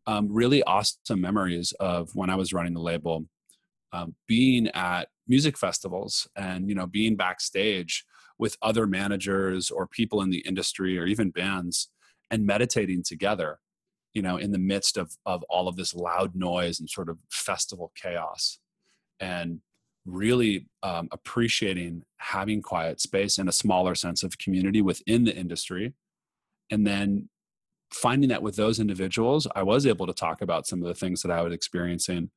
um, 0.06 0.28
really 0.32 0.62
awesome 0.62 1.20
memories 1.20 1.74
of 1.80 2.14
when 2.14 2.30
I 2.30 2.36
was 2.36 2.54
running 2.54 2.76
the 2.76 2.82
label, 2.82 3.26
um, 3.94 4.14
being 4.28 4.68
at 4.76 5.10
music 5.28 5.58
festivals 5.58 6.28
and 6.36 6.70
you 6.70 6.76
know 6.76 6.86
being 6.86 7.16
backstage 7.16 8.06
with 8.38 8.58
other 8.62 8.86
managers 8.86 9.72
or 9.72 9.88
people 9.88 10.22
in 10.22 10.30
the 10.30 10.46
industry 10.46 11.00
or 11.00 11.08
even 11.08 11.32
bands 11.32 11.90
and 12.30 12.46
meditating 12.46 13.02
together 13.02 13.58
you 14.14 14.22
know 14.22 14.38
in 14.38 14.52
the 14.52 14.60
midst 14.60 14.98
of 14.98 15.18
of 15.26 15.42
all 15.50 15.68
of 15.68 15.78
this 15.78 15.96
loud 15.96 16.36
noise 16.36 16.80
and 16.80 16.90
sort 16.92 17.10
of 17.10 17.18
festival 17.32 17.92
chaos 17.96 18.60
and 19.20 19.62
really 20.06 20.68
um, 20.84 21.08
appreciating 21.12 22.04
having 22.18 22.62
quiet 22.62 23.02
space 23.02 23.38
and 23.38 23.50
a 23.50 23.54
smaller 23.54 23.96
sense 23.96 24.24
of 24.24 24.38
community 24.38 24.82
within 24.82 25.24
the 25.24 25.36
industry. 25.36 25.94
And 26.70 26.86
then 26.86 27.30
finding 27.92 28.30
that 28.30 28.42
with 28.42 28.56
those 28.56 28.80
individuals 28.80 29.48
i 29.56 29.62
was 29.62 29.86
able 29.86 30.08
to 30.08 30.14
talk 30.14 30.42
about 30.42 30.66
some 30.66 30.82
of 30.82 30.88
the 30.88 30.94
things 30.94 31.22
that 31.22 31.32
i 31.32 31.42
was 31.42 31.54
experiencing 31.54 32.30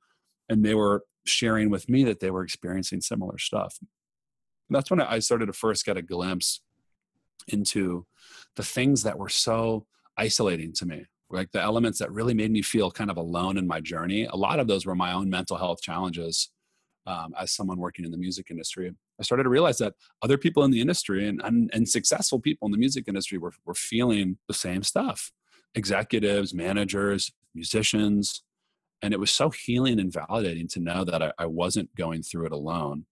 and 0.49 0.65
they 0.65 0.75
were 0.75 1.05
sharing 1.27 1.71
with 1.71 1.89
me 1.89 2.05
that 2.05 2.21
they 2.21 2.31
were 2.31 2.43
experiencing 2.43 3.01
similar 3.01 3.39
stuff. 3.39 3.77
And 3.81 4.77
that's 4.77 4.91
when 4.91 5.01
i 5.01 5.19
started 5.19 5.47
to 5.47 5.53
first 5.53 5.85
get 5.85 5.97
a 5.97 6.03
glimpse 6.03 6.61
into 7.49 8.07
the 8.57 8.63
things 8.63 9.03
that 9.03 9.19
were 9.19 9.29
so 9.29 9.87
isolating 10.17 10.73
to 10.75 10.87
me 10.87 11.07
like 11.31 11.51
the 11.53 11.61
elements 11.61 11.99
that 11.99 12.11
really 12.11 12.35
made 12.35 12.51
me 12.51 12.63
feel 12.63 12.91
kind 12.91 13.11
of 13.11 13.19
alone 13.19 13.59
in 13.59 13.67
my 13.67 13.81
journey. 13.81 14.25
A 14.25 14.35
lot 14.35 14.59
of 14.59 14.67
those 14.67 14.87
were 14.87 14.95
my 14.95 15.13
own 15.13 15.29
mental 15.29 15.59
health 15.59 15.83
challenges 15.83 16.51
um, 17.07 17.35
as 17.39 17.53
someone 17.53 17.79
working 17.79 18.05
in 18.05 18.11
the 18.11 18.19
music 18.19 18.51
industry. 18.51 18.93
I 19.19 19.23
started 19.23 19.45
to 19.45 19.49
realize 19.49 19.79
that 19.79 19.95
other 20.23 20.39
people 20.39 20.65
in 20.65 20.71
the 20.71 20.81
industry 20.81 21.27
and, 21.27 21.41
and, 21.43 21.71
and 21.73 21.89
successful 21.89 22.39
people 22.39 22.67
in 22.67 22.73
the 22.73 22.79
music 22.79 23.05
industry 23.09 23.39
were, 23.39 23.53
were 23.65 23.75
feeling 23.75 24.39
the 24.47 24.55
same 24.55 24.83
stuff 24.83 25.33
executives, 25.75 26.55
managers, 26.55 27.31
musicians. 27.55 28.43
And 29.03 29.13
it 29.13 29.21
was 29.21 29.31
so 29.31 29.51
healing 29.51 30.01
and 30.01 30.13
validating 30.13 30.69
to 30.71 30.81
know 30.81 31.05
that 31.05 31.23
I, 31.23 31.33
I 31.39 31.47
wasn't 31.47 31.95
going 31.95 32.23
through 32.23 32.47
it 32.47 32.53
alone. 32.53 33.05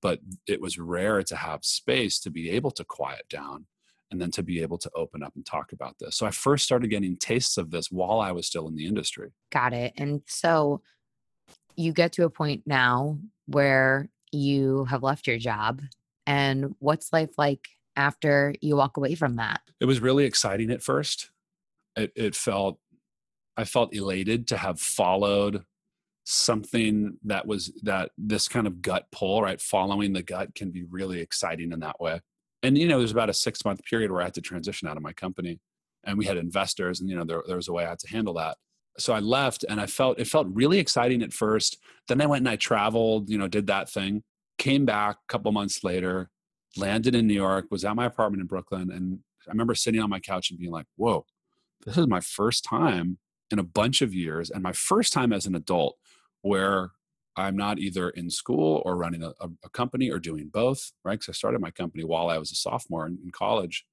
But 0.00 0.20
it 0.46 0.60
was 0.60 0.78
rare 0.78 1.22
to 1.22 1.36
have 1.36 1.64
space 1.64 2.18
to 2.20 2.30
be 2.30 2.50
able 2.50 2.70
to 2.72 2.84
quiet 2.84 3.28
down 3.28 3.66
and 4.10 4.20
then 4.20 4.30
to 4.32 4.42
be 4.42 4.62
able 4.62 4.78
to 4.78 4.90
open 4.94 5.22
up 5.22 5.32
and 5.36 5.44
talk 5.44 5.72
about 5.72 5.96
this. 5.98 6.16
So 6.16 6.26
I 6.26 6.30
first 6.30 6.64
started 6.64 6.88
getting 6.88 7.16
tastes 7.16 7.58
of 7.58 7.70
this 7.70 7.90
while 7.90 8.20
I 8.20 8.32
was 8.32 8.46
still 8.46 8.68
in 8.68 8.74
the 8.74 8.86
industry. 8.86 9.32
Got 9.52 9.74
it. 9.74 9.92
And 9.96 10.22
so 10.26 10.80
you 11.78 11.92
get 11.92 12.12
to 12.12 12.24
a 12.24 12.30
point 12.30 12.62
now 12.66 13.18
where 13.46 14.08
you 14.32 14.84
have 14.86 15.02
left 15.02 15.26
your 15.26 15.38
job 15.38 15.80
and 16.26 16.74
what's 16.80 17.12
life 17.12 17.30
like 17.38 17.68
after 17.96 18.54
you 18.60 18.76
walk 18.76 18.96
away 18.96 19.14
from 19.14 19.36
that? 19.36 19.60
It 19.80 19.84
was 19.86 20.00
really 20.00 20.24
exciting 20.24 20.70
at 20.70 20.82
first. 20.82 21.30
It, 21.96 22.12
it 22.14 22.34
felt 22.34 22.78
i 23.56 23.64
felt 23.64 23.92
elated 23.92 24.46
to 24.46 24.56
have 24.56 24.78
followed 24.78 25.64
something 26.24 27.16
that 27.24 27.46
was 27.46 27.72
that 27.82 28.10
this 28.18 28.46
kind 28.46 28.66
of 28.66 28.82
gut 28.82 29.06
pull 29.10 29.42
right? 29.42 29.60
Following 29.60 30.12
the 30.12 30.22
gut 30.22 30.54
can 30.54 30.70
be 30.70 30.84
really 30.84 31.20
exciting 31.20 31.72
in 31.72 31.80
that 31.80 32.00
way. 32.00 32.20
And 32.62 32.76
you 32.76 32.86
know 32.86 32.98
there's 32.98 33.12
about 33.12 33.30
a 33.30 33.34
six 33.34 33.64
month 33.64 33.82
period 33.84 34.10
where 34.10 34.20
i 34.20 34.24
had 34.24 34.34
to 34.34 34.40
transition 34.40 34.88
out 34.88 34.96
of 34.96 35.02
my 35.02 35.12
company 35.12 35.60
and 36.04 36.18
we 36.18 36.26
had 36.26 36.36
investors 36.36 37.00
and 37.00 37.08
you 37.08 37.16
know 37.16 37.24
there, 37.24 37.42
there 37.46 37.56
was 37.56 37.68
a 37.68 37.72
way 37.72 37.84
i 37.84 37.88
had 37.88 37.98
to 38.00 38.08
handle 38.08 38.34
that 38.34 38.56
so 38.98 39.12
I 39.12 39.20
left 39.20 39.64
and 39.68 39.80
I 39.80 39.86
felt 39.86 40.18
it 40.18 40.26
felt 40.26 40.46
really 40.50 40.78
exciting 40.78 41.22
at 41.22 41.32
first. 41.32 41.78
Then 42.08 42.20
I 42.20 42.26
went 42.26 42.40
and 42.40 42.48
I 42.48 42.56
traveled, 42.56 43.30
you 43.30 43.38
know, 43.38 43.48
did 43.48 43.66
that 43.68 43.88
thing, 43.88 44.22
came 44.58 44.84
back 44.84 45.16
a 45.16 45.32
couple 45.32 45.52
months 45.52 45.84
later, 45.84 46.30
landed 46.76 47.14
in 47.14 47.26
New 47.26 47.34
York, 47.34 47.66
was 47.70 47.84
at 47.84 47.96
my 47.96 48.06
apartment 48.06 48.40
in 48.40 48.46
Brooklyn. 48.46 48.90
And 48.90 49.20
I 49.46 49.50
remember 49.50 49.74
sitting 49.74 50.00
on 50.00 50.10
my 50.10 50.20
couch 50.20 50.50
and 50.50 50.58
being 50.58 50.72
like, 50.72 50.86
whoa, 50.96 51.26
this 51.86 51.96
is 51.96 52.06
my 52.06 52.20
first 52.20 52.64
time 52.64 53.18
in 53.50 53.58
a 53.58 53.64
bunch 53.64 54.02
of 54.02 54.14
years 54.14 54.50
and 54.50 54.62
my 54.62 54.72
first 54.72 55.12
time 55.12 55.32
as 55.32 55.46
an 55.46 55.54
adult 55.54 55.96
where 56.42 56.90
I'm 57.36 57.56
not 57.56 57.78
either 57.78 58.10
in 58.10 58.30
school 58.30 58.82
or 58.84 58.96
running 58.96 59.22
a, 59.22 59.32
a 59.40 59.70
company 59.70 60.10
or 60.10 60.18
doing 60.18 60.50
both, 60.52 60.92
right? 61.04 61.18
Because 61.18 61.28
I 61.28 61.36
started 61.36 61.60
my 61.60 61.70
company 61.70 62.04
while 62.04 62.28
I 62.28 62.38
was 62.38 62.50
a 62.50 62.56
sophomore 62.56 63.06
in, 63.06 63.18
in 63.22 63.30
college. 63.30 63.86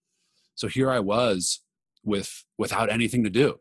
So 0.55 0.67
here 0.67 0.89
I 0.89 0.99
was 0.99 1.61
with 2.03 2.43
without 2.57 2.91
anything 2.91 3.23
to 3.23 3.29
do 3.29 3.59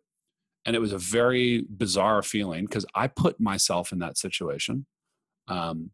and 0.64 0.74
it 0.74 0.78
was 0.80 0.92
a 0.92 0.98
very 0.98 1.64
bizarre 1.68 2.22
feeling 2.22 2.64
because 2.64 2.86
I 2.94 3.08
put 3.08 3.40
myself 3.40 3.92
in 3.92 3.98
that 4.00 4.16
situation, 4.18 4.86
um, 5.48 5.90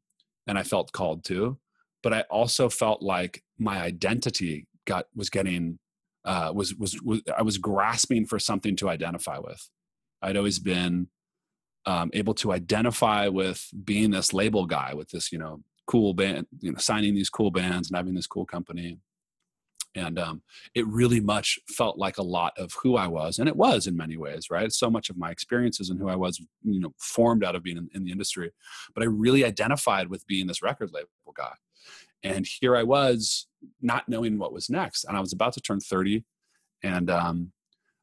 and 0.46 0.59
I 0.59 0.62
felt 0.62 0.92
called 0.92 1.24
to, 1.24 1.59
but 2.02 2.12
I 2.12 2.22
also 2.22 2.68
felt 2.68 3.02
like 3.02 3.42
my 3.59 3.80
identity 3.80 4.66
got 4.87 5.06
was 5.14 5.30
getting 5.30 5.78
uh, 6.24 6.52
was, 6.54 6.74
was 6.74 7.00
was 7.02 7.22
I 7.37 7.42
was 7.42 7.59
grasping 7.59 8.26
for 8.26 8.38
something 8.38 8.76
to 8.76 8.88
identify 8.88 9.38
with. 9.38 9.68
I'd 10.22 10.37
always 10.37 10.59
been 10.59 11.09
um, 11.87 12.11
able 12.12 12.35
to 12.35 12.52
identify 12.52 13.28
with 13.28 13.66
being 13.85 14.11
this 14.11 14.33
label 14.33 14.66
guy 14.66 14.94
with 14.94 15.09
this 15.11 15.33
you 15.33 15.38
know 15.38 15.62
cool 15.87 16.14
band, 16.14 16.46
you 16.61 16.70
know, 16.70 16.78
signing 16.78 17.14
these 17.14 17.30
cool 17.30 17.50
bands 17.50 17.90
and 17.90 17.96
having 17.96 18.14
this 18.14 18.26
cool 18.26 18.46
company 18.46 18.98
and 19.94 20.18
um, 20.18 20.42
it 20.74 20.87
really 20.87 21.20
much 21.20 21.59
felt 21.68 21.98
like 21.98 22.18
a 22.18 22.22
lot 22.22 22.53
of 22.59 22.72
who 22.83 22.96
i 22.96 23.07
was 23.07 23.38
and 23.38 23.48
it 23.48 23.57
was 23.57 23.87
in 23.87 23.96
many 23.96 24.16
ways 24.16 24.50
right? 24.50 24.72
So 24.72 24.90
much 24.90 25.11
of 25.11 25.18
my 25.18 25.31
experiences 25.31 25.90
and 25.90 25.98
who 25.98 26.09
i 26.09 26.16
was 26.16 26.40
you 26.62 26.81
know 26.81 26.92
formed 26.98 27.44
out 27.44 27.57
of 27.57 27.62
being 27.62 27.76
in, 27.76 27.88
in 27.94 28.05
the 28.05 28.12
industry 28.12 28.50
but 28.94 29.03
i 29.03 29.07
really 29.07 29.44
identified 29.44 30.09
with 30.09 30.26
being 30.26 30.46
this 30.46 30.62
record 30.62 30.90
label 30.92 31.09
guy. 31.37 31.53
And 32.22 32.46
here 32.61 32.76
i 32.76 32.83
was 32.83 33.46
not 33.81 34.09
knowing 34.09 34.38
what 34.38 34.53
was 34.53 34.70
next 34.70 35.05
and 35.05 35.16
i 35.16 35.20
was 35.20 35.33
about 35.33 35.53
to 35.55 35.61
turn 35.61 35.81
30 35.81 36.24
and 36.83 37.11
um, 37.11 37.53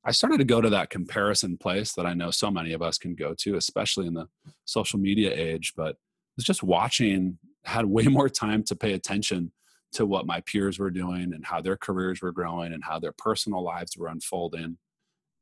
i 0.05 0.11
started 0.11 0.37
to 0.37 0.43
go 0.43 0.61
to 0.61 0.69
that 0.69 0.89
comparison 0.89 1.57
place 1.57 1.93
that 1.93 2.05
i 2.05 2.13
know 2.13 2.31
so 2.31 2.51
many 2.51 2.73
of 2.73 2.81
us 2.81 2.97
can 2.97 3.15
go 3.15 3.33
to 3.39 3.55
especially 3.55 4.07
in 4.07 4.13
the 4.13 4.27
social 4.65 4.99
media 4.99 5.33
age 5.33 5.73
but 5.75 5.95
was 6.35 6.45
just 6.45 6.63
watching 6.63 7.37
had 7.65 7.85
way 7.85 8.03
more 8.07 8.29
time 8.29 8.63
to 8.63 8.75
pay 8.75 8.93
attention 8.93 9.51
to 9.93 10.05
what 10.05 10.27
my 10.27 10.41
peers 10.41 10.79
were 10.79 10.91
doing 10.91 11.33
and 11.33 11.45
how 11.45 11.61
their 11.61 11.77
careers 11.77 12.21
were 12.21 12.31
growing 12.31 12.73
and 12.73 12.83
how 12.83 12.99
their 12.99 13.13
personal 13.17 13.63
lives 13.63 13.97
were 13.97 14.07
unfolding. 14.07 14.77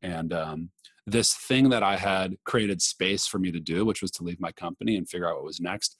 And 0.02 0.34
um, 0.34 0.70
this 1.08 1.34
thing 1.34 1.70
that 1.70 1.84
I 1.84 1.98
had 1.98 2.36
created 2.46 2.82
space 2.82 3.26
for 3.26 3.40
me 3.40 3.52
to 3.52 3.60
do, 3.60 3.86
which 3.86 4.02
was 4.02 4.12
to 4.12 4.24
leave 4.24 4.40
my 4.40 4.52
company 4.52 4.96
and 4.96 5.10
figure 5.10 5.28
out 5.28 5.36
what 5.36 5.46
was 5.46 5.60
next, 5.60 5.98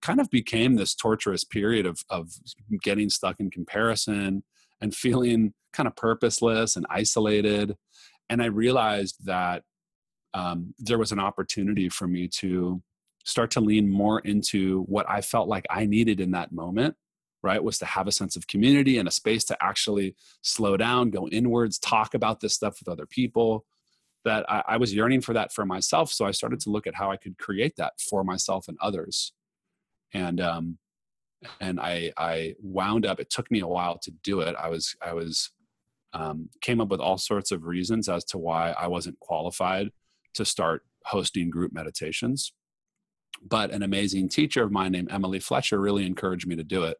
kind 0.00 0.20
of 0.20 0.30
became 0.30 0.76
this 0.76 0.94
torturous 0.94 1.44
period 1.44 1.86
of 1.86 2.00
of 2.08 2.30
getting 2.82 3.10
stuck 3.10 3.40
in 3.40 3.50
comparison 3.50 4.44
and 4.80 4.94
feeling 5.04 5.54
kind 5.72 5.86
of 5.86 5.96
purposeless 5.96 6.76
and 6.76 6.86
isolated. 6.88 7.76
And 8.30 8.42
I 8.42 8.46
realized 8.46 9.26
that 9.26 9.62
um, 10.34 10.74
there 10.78 10.98
was 10.98 11.12
an 11.12 11.18
opportunity 11.18 11.88
for 11.88 12.06
me 12.06 12.28
to 12.28 12.82
start 13.24 13.50
to 13.52 13.60
lean 13.60 13.90
more 13.90 14.20
into 14.20 14.82
what 14.82 15.08
I 15.08 15.20
felt 15.20 15.48
like 15.48 15.66
I 15.70 15.86
needed 15.86 16.20
in 16.20 16.30
that 16.32 16.52
moment, 16.52 16.94
right? 17.42 17.62
Was 17.62 17.78
to 17.78 17.86
have 17.86 18.06
a 18.06 18.12
sense 18.12 18.36
of 18.36 18.46
community 18.46 18.98
and 18.98 19.08
a 19.08 19.12
space 19.12 19.44
to 19.44 19.56
actually 19.62 20.16
slow 20.42 20.76
down, 20.76 21.10
go 21.10 21.28
inwards, 21.28 21.78
talk 21.78 22.14
about 22.14 22.40
this 22.40 22.54
stuff 22.54 22.78
with 22.80 22.88
other 22.88 23.06
people. 23.06 23.64
That 24.24 24.44
I, 24.50 24.62
I 24.68 24.76
was 24.76 24.94
yearning 24.94 25.20
for 25.20 25.32
that 25.34 25.52
for 25.52 25.64
myself. 25.64 26.12
So 26.12 26.26
I 26.26 26.32
started 26.32 26.60
to 26.60 26.70
look 26.70 26.86
at 26.86 26.96
how 26.96 27.10
I 27.10 27.16
could 27.16 27.38
create 27.38 27.76
that 27.76 27.94
for 28.00 28.24
myself 28.24 28.66
and 28.68 28.76
others. 28.80 29.32
And 30.12 30.40
um, 30.40 30.78
and 31.60 31.80
I 31.80 32.12
I 32.16 32.54
wound 32.60 33.06
up. 33.06 33.20
It 33.20 33.30
took 33.30 33.50
me 33.50 33.60
a 33.60 33.66
while 33.66 33.98
to 33.98 34.10
do 34.22 34.40
it. 34.40 34.54
I 34.58 34.68
was 34.68 34.96
I 35.02 35.12
was 35.14 35.50
um, 36.12 36.48
came 36.60 36.80
up 36.80 36.88
with 36.88 37.00
all 37.00 37.18
sorts 37.18 37.52
of 37.52 37.64
reasons 37.64 38.08
as 38.08 38.24
to 38.26 38.38
why 38.38 38.74
I 38.78 38.86
wasn't 38.86 39.20
qualified 39.20 39.90
to 40.34 40.44
start 40.44 40.82
hosting 41.04 41.50
group 41.50 41.72
meditations. 41.72 42.52
But 43.46 43.70
an 43.70 43.82
amazing 43.82 44.30
teacher 44.30 44.62
of 44.62 44.72
mine 44.72 44.92
named 44.92 45.12
Emily 45.12 45.38
Fletcher 45.38 45.80
really 45.80 46.06
encouraged 46.06 46.46
me 46.46 46.56
to 46.56 46.64
do 46.64 46.84
it. 46.84 46.96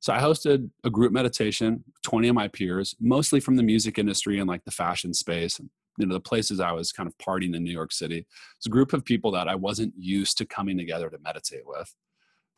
So 0.00 0.12
I 0.12 0.20
hosted 0.20 0.70
a 0.84 0.90
group 0.90 1.12
meditation, 1.12 1.84
20 2.02 2.28
of 2.28 2.34
my 2.34 2.48
peers, 2.48 2.94
mostly 3.00 3.40
from 3.40 3.56
the 3.56 3.62
music 3.62 3.98
industry 3.98 4.38
and 4.38 4.48
like 4.48 4.64
the 4.64 4.70
fashion 4.70 5.12
space 5.12 5.60
you 5.98 6.06
know 6.06 6.14
the 6.14 6.20
places 6.20 6.60
I 6.60 6.72
was 6.72 6.92
kind 6.92 7.08
of 7.08 7.18
partying 7.18 7.54
in 7.54 7.64
New 7.64 7.72
York 7.72 7.92
City. 7.92 8.26
It's 8.56 8.66
a 8.66 8.70
group 8.70 8.92
of 8.92 9.04
people 9.04 9.32
that 9.32 9.48
I 9.48 9.56
wasn't 9.56 9.92
used 9.98 10.38
to 10.38 10.46
coming 10.46 10.78
together 10.78 11.10
to 11.10 11.18
meditate 11.18 11.66
with. 11.66 11.94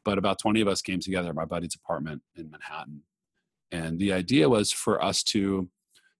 But 0.04 0.18
about 0.18 0.38
20 0.38 0.60
of 0.60 0.68
us 0.68 0.82
came 0.82 1.00
together 1.00 1.30
at 1.30 1.34
my 1.34 1.44
buddy's 1.44 1.74
apartment 1.74 2.22
in 2.36 2.50
Manhattan. 2.50 3.02
And 3.72 3.98
the 3.98 4.12
idea 4.12 4.48
was 4.48 4.72
for 4.72 5.02
us 5.02 5.22
to 5.24 5.68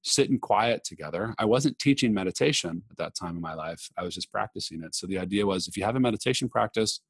sit 0.03 0.31
in 0.31 0.39
quiet 0.39 0.83
together. 0.83 1.35
I 1.39 1.45
wasn't 1.45 1.79
teaching 1.79 2.15
meditation 2.15 2.83
at 2.91 2.97
that 2.97 3.15
time 3.15 3.37
in 3.37 3.43
my 3.43 3.55
life. 3.55 3.91
I 3.99 4.03
was 4.03 4.15
just 4.15 4.33
practicing 4.33 4.83
it. 4.83 4.95
So 4.95 5.07
the 5.07 5.19
idea 5.19 5.47
was 5.47 5.69
if 5.69 5.77
you 5.77 5.85
have 5.85 5.97
a 5.97 6.01
meditation 6.01 6.49
practice, 6.49 7.01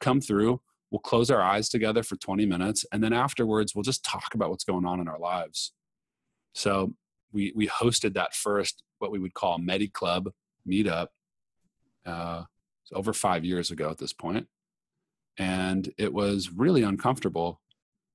come 0.00 0.20
through, 0.20 0.60
we'll 0.90 1.00
close 1.00 1.30
our 1.30 1.42
eyes 1.42 1.68
together 1.68 2.02
for 2.02 2.16
20 2.16 2.46
minutes 2.46 2.84
and 2.92 3.02
then 3.02 3.12
afterwards 3.12 3.74
we'll 3.74 3.82
just 3.82 4.04
talk 4.04 4.34
about 4.34 4.50
what's 4.50 4.64
going 4.64 4.86
on 4.86 5.00
in 5.00 5.08
our 5.08 5.18
lives. 5.18 5.72
So 6.54 6.94
we 7.32 7.52
we 7.54 7.68
hosted 7.68 8.14
that 8.14 8.34
first 8.34 8.82
what 8.98 9.10
we 9.10 9.18
would 9.18 9.34
call 9.34 9.58
Medi 9.58 9.88
Club 9.88 10.30
meetup 10.68 11.08
uh, 12.06 12.44
over 12.92 13.12
five 13.12 13.44
years 13.44 13.70
ago 13.70 13.90
at 13.90 13.98
this 13.98 14.12
point, 14.12 14.46
and 15.38 15.92
it 15.98 16.12
was 16.12 16.50
really 16.50 16.82
uncomfortable. 16.82 17.60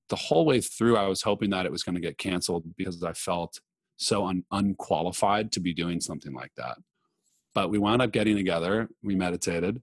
The 0.08 0.16
whole 0.16 0.44
way 0.44 0.60
through, 0.60 0.96
I 0.96 1.06
was 1.06 1.22
hoping 1.22 1.50
that 1.50 1.64
it 1.64 1.72
was 1.72 1.82
going 1.82 1.94
to 1.94 2.00
get 2.00 2.18
canceled 2.18 2.64
because 2.76 3.02
I 3.02 3.12
felt 3.14 3.60
so 3.96 4.26
un- 4.26 4.44
unqualified 4.50 5.52
to 5.52 5.60
be 5.60 5.72
doing 5.72 6.00
something 6.00 6.34
like 6.34 6.52
that. 6.56 6.76
But 7.54 7.70
we 7.70 7.78
wound 7.78 8.02
up 8.02 8.12
getting 8.12 8.36
together, 8.36 8.88
we 9.02 9.14
meditated, 9.14 9.80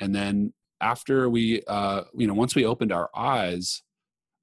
and 0.00 0.14
then 0.14 0.52
after 0.80 1.28
we, 1.28 1.62
uh, 1.66 2.02
you 2.14 2.26
know, 2.26 2.34
once 2.34 2.54
we 2.54 2.64
opened 2.64 2.92
our 2.92 3.10
eyes, 3.14 3.82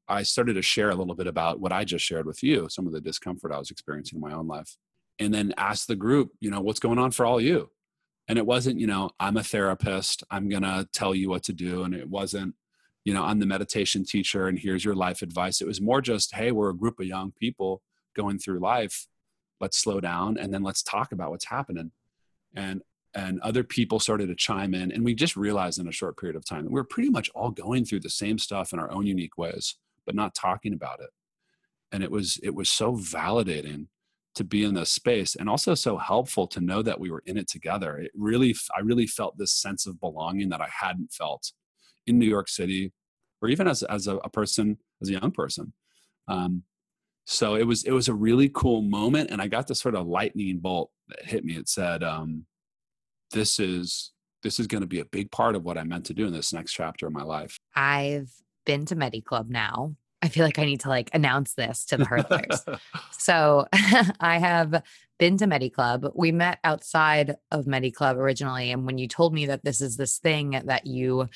I 0.07 0.23
started 0.23 0.53
to 0.55 0.61
share 0.61 0.89
a 0.89 0.95
little 0.95 1.15
bit 1.15 1.27
about 1.27 1.59
what 1.59 1.71
I 1.71 1.83
just 1.83 2.03
shared 2.03 2.25
with 2.25 2.43
you, 2.43 2.67
some 2.69 2.87
of 2.87 2.93
the 2.93 3.01
discomfort 3.01 3.51
I 3.51 3.59
was 3.59 3.71
experiencing 3.71 4.17
in 4.17 4.21
my 4.21 4.33
own 4.33 4.47
life, 4.47 4.75
and 5.19 5.33
then 5.33 5.53
asked 5.57 5.87
the 5.87 5.95
group, 5.95 6.31
you 6.39 6.51
know, 6.51 6.61
what's 6.61 6.79
going 6.79 6.99
on 6.99 7.11
for 7.11 7.25
all 7.25 7.39
you? 7.39 7.69
And 8.27 8.37
it 8.37 8.45
wasn't, 8.45 8.79
you 8.79 8.87
know, 8.87 9.11
I'm 9.19 9.37
a 9.37 9.43
therapist, 9.43 10.23
I'm 10.31 10.49
gonna 10.49 10.87
tell 10.93 11.13
you 11.15 11.29
what 11.29 11.43
to 11.43 11.53
do, 11.53 11.83
and 11.83 11.93
it 11.93 12.09
wasn't, 12.09 12.55
you 13.05 13.13
know, 13.13 13.23
I'm 13.23 13.39
the 13.39 13.45
meditation 13.45 14.05
teacher, 14.05 14.47
and 14.47 14.57
here's 14.57 14.83
your 14.83 14.95
life 14.95 15.21
advice. 15.21 15.61
It 15.61 15.67
was 15.67 15.81
more 15.81 16.01
just, 16.01 16.35
hey, 16.35 16.51
we're 16.51 16.69
a 16.69 16.77
group 16.77 16.99
of 16.99 17.05
young 17.05 17.31
people 17.39 17.81
going 18.15 18.39
through 18.39 18.59
life 18.59 19.07
let's 19.63 19.77
slow 19.77 20.01
down 20.01 20.37
and 20.37 20.53
then 20.53 20.61
let's 20.61 20.83
talk 20.83 21.13
about 21.13 21.31
what's 21.31 21.45
happening 21.45 21.89
and 22.53 22.81
and 23.15 23.39
other 23.41 23.63
people 23.63 23.99
started 23.99 24.27
to 24.27 24.35
chime 24.35 24.73
in 24.73 24.91
and 24.91 25.03
we 25.03 25.13
just 25.13 25.35
realized 25.35 25.79
in 25.79 25.87
a 25.87 25.91
short 25.91 26.17
period 26.17 26.35
of 26.35 26.45
time 26.45 26.63
that 26.63 26.71
we 26.71 26.79
are 26.79 26.85
pretty 26.85 27.09
much 27.09 27.29
all 27.35 27.51
going 27.51 27.85
through 27.85 27.99
the 27.99 28.09
same 28.09 28.37
stuff 28.37 28.73
in 28.73 28.79
our 28.79 28.91
own 28.91 29.05
unique 29.05 29.37
ways 29.37 29.75
but 30.05 30.15
not 30.15 30.35
talking 30.35 30.73
about 30.73 30.99
it. 30.99 31.09
And 31.91 32.03
it 32.03 32.11
was 32.11 32.39
it 32.43 32.55
was 32.55 32.69
so 32.69 32.93
validating 32.93 33.87
to 34.35 34.43
be 34.43 34.63
in 34.63 34.73
this 34.73 34.91
space 34.91 35.35
and 35.35 35.47
also 35.47 35.75
so 35.75 35.97
helpful 35.97 36.47
to 36.47 36.59
know 36.59 36.81
that 36.81 36.99
we 36.99 37.11
were 37.11 37.21
in 37.27 37.37
it 37.37 37.47
together. 37.47 37.97
It 37.97 38.11
really 38.15 38.55
i 38.75 38.79
really 38.79 39.07
felt 39.07 39.37
this 39.37 39.53
sense 39.53 39.85
of 39.85 39.99
belonging 39.99 40.49
that 40.49 40.61
i 40.61 40.69
hadn't 40.71 41.11
felt 41.11 41.51
in 42.07 42.19
new 42.19 42.27
york 42.27 42.49
city 42.49 42.91
or 43.41 43.49
even 43.49 43.67
as, 43.67 43.83
as 43.83 44.07
a, 44.07 44.17
a 44.17 44.29
person 44.29 44.77
as 45.01 45.09
a 45.09 45.13
young 45.13 45.31
person. 45.31 45.73
Um, 46.27 46.63
so 47.25 47.55
it 47.55 47.65
was 47.67 47.83
it 47.83 47.91
was 47.91 48.07
a 48.07 48.13
really 48.13 48.49
cool 48.49 48.81
moment 48.81 49.29
and 49.29 49.41
i 49.41 49.47
got 49.47 49.67
this 49.67 49.79
sort 49.79 49.95
of 49.95 50.07
lightning 50.07 50.59
bolt 50.59 50.89
that 51.09 51.25
hit 51.25 51.45
me. 51.45 51.55
It 51.55 51.69
said 51.69 52.03
um, 52.03 52.45
this 53.33 53.59
is 53.59 54.11
this 54.43 54.59
is 54.59 54.67
going 54.67 54.81
to 54.81 54.87
be 54.87 54.99
a 54.99 55.05
big 55.05 55.31
part 55.31 55.55
of 55.55 55.63
what 55.63 55.77
i 55.77 55.83
meant 55.83 56.05
to 56.05 56.13
do 56.13 56.25
in 56.25 56.33
this 56.33 56.53
next 56.53 56.73
chapter 56.73 57.07
of 57.07 57.13
my 57.13 57.23
life. 57.23 57.57
I've 57.75 58.31
been 58.65 58.85
to 58.85 58.95
medi 58.95 59.21
club 59.21 59.49
now. 59.49 59.95
I 60.21 60.29
feel 60.29 60.45
like 60.45 60.59
i 60.59 60.65
need 60.65 60.81
to 60.81 60.89
like 60.89 61.09
announce 61.13 61.53
this 61.53 61.85
to 61.85 61.97
the 61.97 62.05
hurdlers. 62.05 62.79
So 63.11 63.67
i 64.19 64.37
have 64.39 64.83
been 65.19 65.37
to 65.37 65.47
medi 65.47 65.69
club. 65.69 66.11
We 66.15 66.31
met 66.31 66.59
outside 66.63 67.35
of 67.51 67.67
medi 67.67 67.91
club 67.91 68.17
originally 68.17 68.71
and 68.71 68.85
when 68.85 68.97
you 68.97 69.07
told 69.07 69.33
me 69.33 69.47
that 69.47 69.63
this 69.63 69.81
is 69.81 69.97
this 69.97 70.19
thing 70.19 70.61
that 70.65 70.87
you 70.87 71.29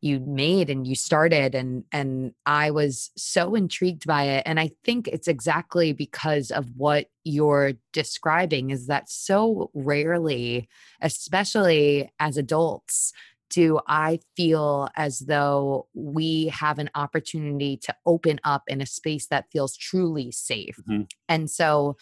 you 0.00 0.20
made 0.20 0.68
and 0.70 0.86
you 0.86 0.94
started 0.94 1.54
and 1.54 1.84
and 1.90 2.32
I 2.44 2.70
was 2.70 3.10
so 3.16 3.54
intrigued 3.54 4.06
by 4.06 4.24
it 4.24 4.42
and 4.46 4.60
I 4.60 4.70
think 4.84 5.08
it's 5.08 5.28
exactly 5.28 5.92
because 5.92 6.50
of 6.50 6.66
what 6.76 7.06
you're 7.24 7.72
describing 7.92 8.70
is 8.70 8.86
that 8.86 9.08
so 9.08 9.70
rarely 9.74 10.68
especially 11.00 12.12
as 12.20 12.36
adults 12.36 13.12
do 13.48 13.80
I 13.86 14.20
feel 14.36 14.88
as 14.96 15.20
though 15.20 15.86
we 15.94 16.48
have 16.48 16.78
an 16.78 16.90
opportunity 16.94 17.76
to 17.78 17.94
open 18.04 18.40
up 18.44 18.64
in 18.66 18.80
a 18.80 18.86
space 18.86 19.28
that 19.28 19.50
feels 19.52 19.76
truly 19.76 20.32
safe. 20.32 20.76
Mm-hmm. 20.88 21.02
And 21.28 21.50
so 21.50 21.96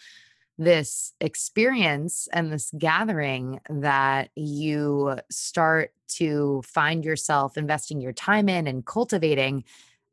this 0.57 1.13
experience 1.19 2.27
and 2.31 2.51
this 2.51 2.71
gathering 2.77 3.59
that 3.69 4.29
you 4.35 5.17
start 5.29 5.93
to 6.07 6.61
find 6.65 7.03
yourself 7.03 7.57
investing 7.57 7.99
your 7.99 8.13
time 8.13 8.47
in 8.47 8.67
and 8.67 8.85
cultivating, 8.85 9.63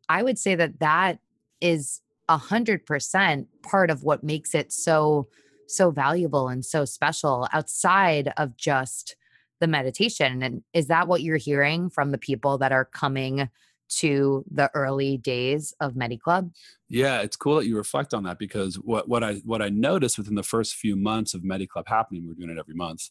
I 0.09 0.23
would 0.23 0.39
say 0.39 0.55
that 0.55 0.81
that 0.81 1.19
is 1.61 2.01
a 2.29 2.37
hundred 2.37 2.87
percent 2.87 3.49
part 3.63 3.91
of 3.91 4.03
what 4.03 4.25
makes 4.25 4.55
it 4.55 4.73
so 4.73 5.29
so 5.69 5.91
valuable 5.91 6.49
and 6.49 6.65
so 6.65 6.85
special 6.85 7.49
outside 7.53 8.33
of 8.37 8.57
just 8.57 9.17
the 9.61 9.67
meditation. 9.67 10.43
And 10.43 10.63
is 10.75 10.89
that 10.89 11.09
what 11.09 11.23
you're 11.23 11.37
hearing 11.37 11.89
from 11.89 12.11
the 12.11 12.19
people 12.19 12.59
that 12.59 12.73
are 12.73 12.85
coming 12.85 13.49
to 13.97 14.45
the 14.51 14.71
early 14.75 15.19
days 15.19 15.75
of 15.81 15.95
MediClub? 15.95 16.53
Yeah, 16.89 17.21
it's 17.21 17.37
cool 17.37 17.57
that 17.57 17.67
you 17.67 17.77
reflect 17.77 18.15
on 18.15 18.25
that 18.25 18.39
because 18.39 18.77
what, 18.77 19.09
what 19.09 19.25
I 19.25 19.35
what 19.45 19.63
I 19.63 19.69
noticed 19.69 20.19
within 20.19 20.35
the 20.35 20.43
first 20.43 20.75
few 20.75 20.97
months 20.97 21.35
of 21.35 21.43
MediClub 21.43 21.85
happening, 21.87 22.27
we 22.27 22.33
are 22.33 22.35
doing 22.35 22.51
it 22.51 22.59
every 22.59 22.75
month, 22.75 23.11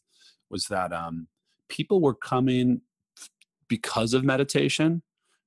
was 0.50 0.66
that 0.66 0.94
um, 0.94 1.28
people 1.70 2.02
were 2.02 2.16
coming 2.16 2.82
because 3.68 4.14
of 4.14 4.24
meditation. 4.24 5.02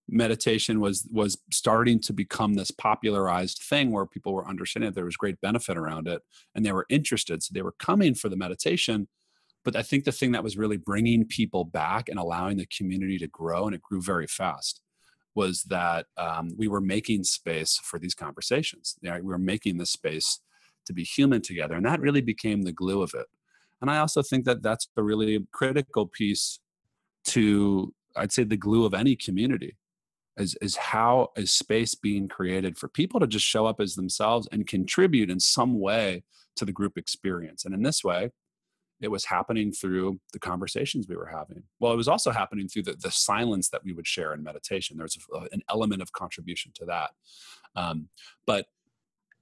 Meditation 0.08 0.80
was 0.80 1.08
was 1.10 1.38
starting 1.50 2.00
to 2.00 2.12
become 2.12 2.54
this 2.54 2.70
popularized 2.70 3.62
thing 3.62 3.90
where 3.90 4.06
people 4.06 4.34
were 4.34 4.48
understanding 4.48 4.90
that 4.90 4.94
there 4.94 5.04
was 5.04 5.16
great 5.16 5.40
benefit 5.40 5.78
around 5.78 6.08
it, 6.08 6.22
and 6.54 6.64
they 6.64 6.72
were 6.72 6.86
interested. 6.90 7.42
So 7.42 7.52
they 7.52 7.62
were 7.62 7.74
coming 7.78 8.14
for 8.14 8.28
the 8.28 8.36
meditation. 8.36 9.08
But 9.64 9.76
I 9.76 9.82
think 9.82 10.04
the 10.04 10.12
thing 10.12 10.32
that 10.32 10.44
was 10.44 10.58
really 10.58 10.76
bringing 10.76 11.24
people 11.24 11.64
back 11.64 12.10
and 12.10 12.18
allowing 12.18 12.58
the 12.58 12.66
community 12.66 13.16
to 13.18 13.26
grow, 13.26 13.64
and 13.64 13.74
it 13.74 13.80
grew 13.80 14.02
very 14.02 14.26
fast, 14.26 14.82
was 15.34 15.62
that 15.64 16.06
um, 16.16 16.54
we 16.56 16.68
were 16.68 16.80
making 16.80 17.24
space 17.24 17.78
for 17.82 17.98
these 17.98 18.14
conversations. 18.14 18.96
Know, 19.02 19.14
we 19.14 19.22
were 19.22 19.38
making 19.38 19.78
the 19.78 19.86
space 19.86 20.40
to 20.86 20.92
be 20.92 21.02
human 21.02 21.42
together, 21.42 21.74
and 21.74 21.86
that 21.86 22.00
really 22.00 22.20
became 22.20 22.62
the 22.62 22.72
glue 22.72 23.02
of 23.02 23.12
it. 23.14 23.26
And 23.80 23.90
I 23.90 23.98
also 23.98 24.22
think 24.22 24.44
that 24.44 24.62
that's 24.62 24.88
a 24.96 25.02
really 25.02 25.46
critical 25.52 26.06
piece 26.06 26.60
to, 27.28 27.92
I'd 28.16 28.32
say, 28.32 28.44
the 28.44 28.56
glue 28.56 28.84
of 28.84 28.94
any 28.94 29.16
community. 29.16 29.76
Is, 30.36 30.56
is 30.60 30.74
how 30.74 31.28
is 31.36 31.52
space 31.52 31.94
being 31.94 32.26
created 32.26 32.76
for 32.76 32.88
people 32.88 33.20
to 33.20 33.26
just 33.28 33.46
show 33.46 33.66
up 33.66 33.80
as 33.80 33.94
themselves 33.94 34.48
and 34.50 34.66
contribute 34.66 35.30
in 35.30 35.38
some 35.38 35.78
way 35.78 36.24
to 36.56 36.64
the 36.64 36.72
group 36.72 36.98
experience 36.98 37.64
and 37.64 37.72
in 37.72 37.84
this 37.84 38.02
way 38.02 38.30
it 39.00 39.08
was 39.08 39.24
happening 39.24 39.72
through 39.72 40.18
the 40.32 40.38
conversations 40.38 41.06
we 41.08 41.16
were 41.16 41.26
having. 41.26 41.62
Well 41.80 41.92
it 41.92 41.96
was 41.96 42.08
also 42.08 42.30
happening 42.30 42.68
through 42.68 42.84
the, 42.84 42.96
the 43.00 43.10
silence 43.10 43.68
that 43.70 43.84
we 43.84 43.92
would 43.92 44.06
share 44.06 44.34
in 44.34 44.42
meditation. 44.42 44.96
There's 44.96 45.18
an 45.52 45.62
element 45.68 46.02
of 46.02 46.12
contribution 46.12 46.72
to 46.76 46.84
that. 46.86 47.10
Um, 47.76 48.08
but 48.46 48.66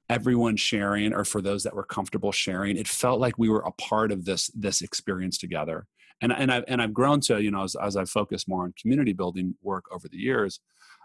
everyone 0.09 0.57
sharing 0.57 1.15
or 1.15 1.25
for 1.25 1.41
those 1.41 1.63
that 1.63 1.75
were 1.75 1.85
comfortable 1.85 2.33
sharing 2.33 2.77
it 2.77 2.89
felt 2.89 3.21
like 3.21 3.39
we 3.39 3.49
were 3.49 3.61
a 3.61 3.73
part 3.73 4.13
of 4.13 4.25
this 4.25 4.49
this 4.49 4.83
experience 4.83 5.39
together. 5.39 5.87
And 6.21 6.33
and 6.33 6.53
I've 6.53 6.65
and 6.69 6.81
I've 6.83 6.95
grown 6.95 7.21
to 7.23 7.43
you 7.43 7.51
know 7.51 7.65
as, 7.65 7.77
as 7.77 7.97
I've 7.97 8.11
focused 8.11 8.49
more 8.49 8.65
on 8.65 8.75
community 8.81 9.13
building 9.13 9.55
work 9.63 9.85
over 9.93 10.09
the 10.09 10.19
years 10.19 10.61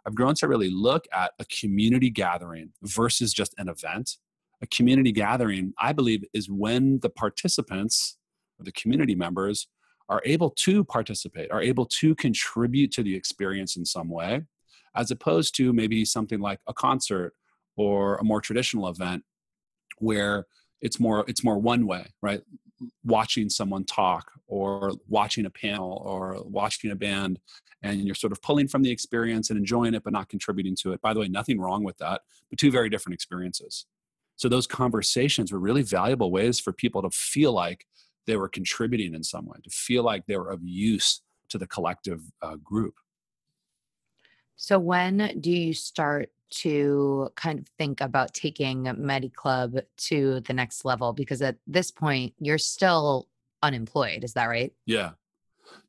I've 0.07 0.15
grown 0.15 0.35
to 0.35 0.47
really 0.47 0.69
look 0.69 1.05
at 1.13 1.33
a 1.37 1.45
community 1.45 2.09
gathering 2.09 2.71
versus 2.81 3.33
just 3.33 3.53
an 3.57 3.67
event. 3.67 4.11
A 4.61 4.67
community 4.67 5.11
gathering 5.11 5.73
I 5.77 5.91
believe 5.91 6.23
is 6.33 6.49
when 6.49 6.99
the 7.01 7.09
participants 7.09 8.16
the 8.59 8.71
community 8.71 9.15
members 9.15 9.67
are 10.09 10.21
able 10.25 10.49
to 10.49 10.83
participate 10.83 11.51
are 11.51 11.61
able 11.61 11.85
to 11.85 12.15
contribute 12.15 12.91
to 12.91 13.03
the 13.03 13.15
experience 13.15 13.75
in 13.75 13.85
some 13.85 14.09
way 14.09 14.41
as 14.95 15.11
opposed 15.11 15.55
to 15.55 15.73
maybe 15.73 16.03
something 16.05 16.39
like 16.39 16.59
a 16.67 16.73
concert 16.73 17.33
or 17.75 18.15
a 18.15 18.23
more 18.23 18.41
traditional 18.41 18.87
event 18.87 19.23
where 19.99 20.45
it's 20.81 20.99
more 20.99 21.23
it's 21.27 21.43
more 21.43 21.57
one 21.57 21.85
way 21.85 22.05
right? 22.21 22.41
Watching 23.03 23.49
someone 23.49 23.85
talk 23.85 24.31
or 24.47 24.93
watching 25.07 25.45
a 25.45 25.49
panel 25.49 26.01
or 26.05 26.41
watching 26.45 26.91
a 26.91 26.95
band 26.95 27.39
and 27.83 28.01
you're 28.05 28.15
sort 28.15 28.31
of 28.31 28.41
pulling 28.41 28.67
from 28.67 28.81
the 28.81 28.91
experience 28.91 29.49
and 29.49 29.57
enjoying 29.57 29.93
it 29.93 30.03
but 30.03 30.13
not 30.13 30.29
contributing 30.29 30.75
to 30.81 30.93
it. 30.93 31.01
By 31.01 31.13
the 31.13 31.19
way 31.19 31.27
nothing 31.27 31.59
wrong 31.59 31.83
with 31.83 31.97
that 31.97 32.21
but 32.49 32.59
two 32.59 32.71
very 32.71 32.89
different 32.89 33.15
experiences. 33.15 33.85
So 34.35 34.47
those 34.47 34.67
conversations 34.67 35.51
were 35.51 35.59
really 35.59 35.81
valuable 35.81 36.31
ways 36.31 36.59
for 36.59 36.71
people 36.71 37.01
to 37.01 37.09
feel 37.09 37.51
like 37.51 37.85
they 38.27 38.37
were 38.37 38.49
contributing 38.49 39.15
in 39.15 39.23
some 39.23 39.45
way 39.45 39.57
to 39.63 39.69
feel 39.69 40.03
like 40.03 40.25
they 40.25 40.37
were 40.37 40.51
of 40.51 40.63
use 40.63 41.21
to 41.49 41.57
the 41.57 41.67
collective 41.67 42.21
uh, 42.41 42.55
group 42.57 42.93
so 44.57 44.79
when 44.79 45.39
do 45.39 45.51
you 45.51 45.73
start 45.73 46.31
to 46.49 47.29
kind 47.35 47.59
of 47.59 47.67
think 47.77 48.01
about 48.01 48.33
taking 48.33 48.85
MediClub 48.85 49.81
to 49.97 50.39
the 50.41 50.53
next 50.53 50.83
level? 50.83 51.13
Because 51.13 51.41
at 51.41 51.57
this 51.67 51.91
point, 51.91 52.33
you're 52.39 52.57
still 52.57 53.27
unemployed. 53.61 54.23
Is 54.23 54.33
that 54.33 54.45
right? 54.45 54.73
Yeah. 54.85 55.11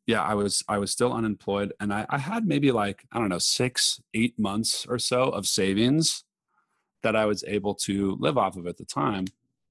Yeah, 0.06 0.22
I 0.22 0.34
was 0.34 0.64
I 0.68 0.78
was 0.78 0.90
still 0.90 1.12
unemployed 1.12 1.72
and 1.80 1.92
I, 1.92 2.06
I 2.08 2.18
had 2.18 2.46
maybe 2.46 2.72
like, 2.72 3.04
I 3.12 3.18
don't 3.18 3.28
know, 3.28 3.38
six, 3.38 4.00
eight 4.14 4.38
months 4.38 4.86
or 4.88 4.98
so 4.98 5.24
of 5.24 5.46
savings 5.46 6.24
that 7.02 7.14
I 7.14 7.26
was 7.26 7.44
able 7.46 7.74
to 7.74 8.16
live 8.18 8.36
off 8.38 8.56
of 8.56 8.66
at 8.66 8.78
the 8.78 8.84
time. 8.84 9.26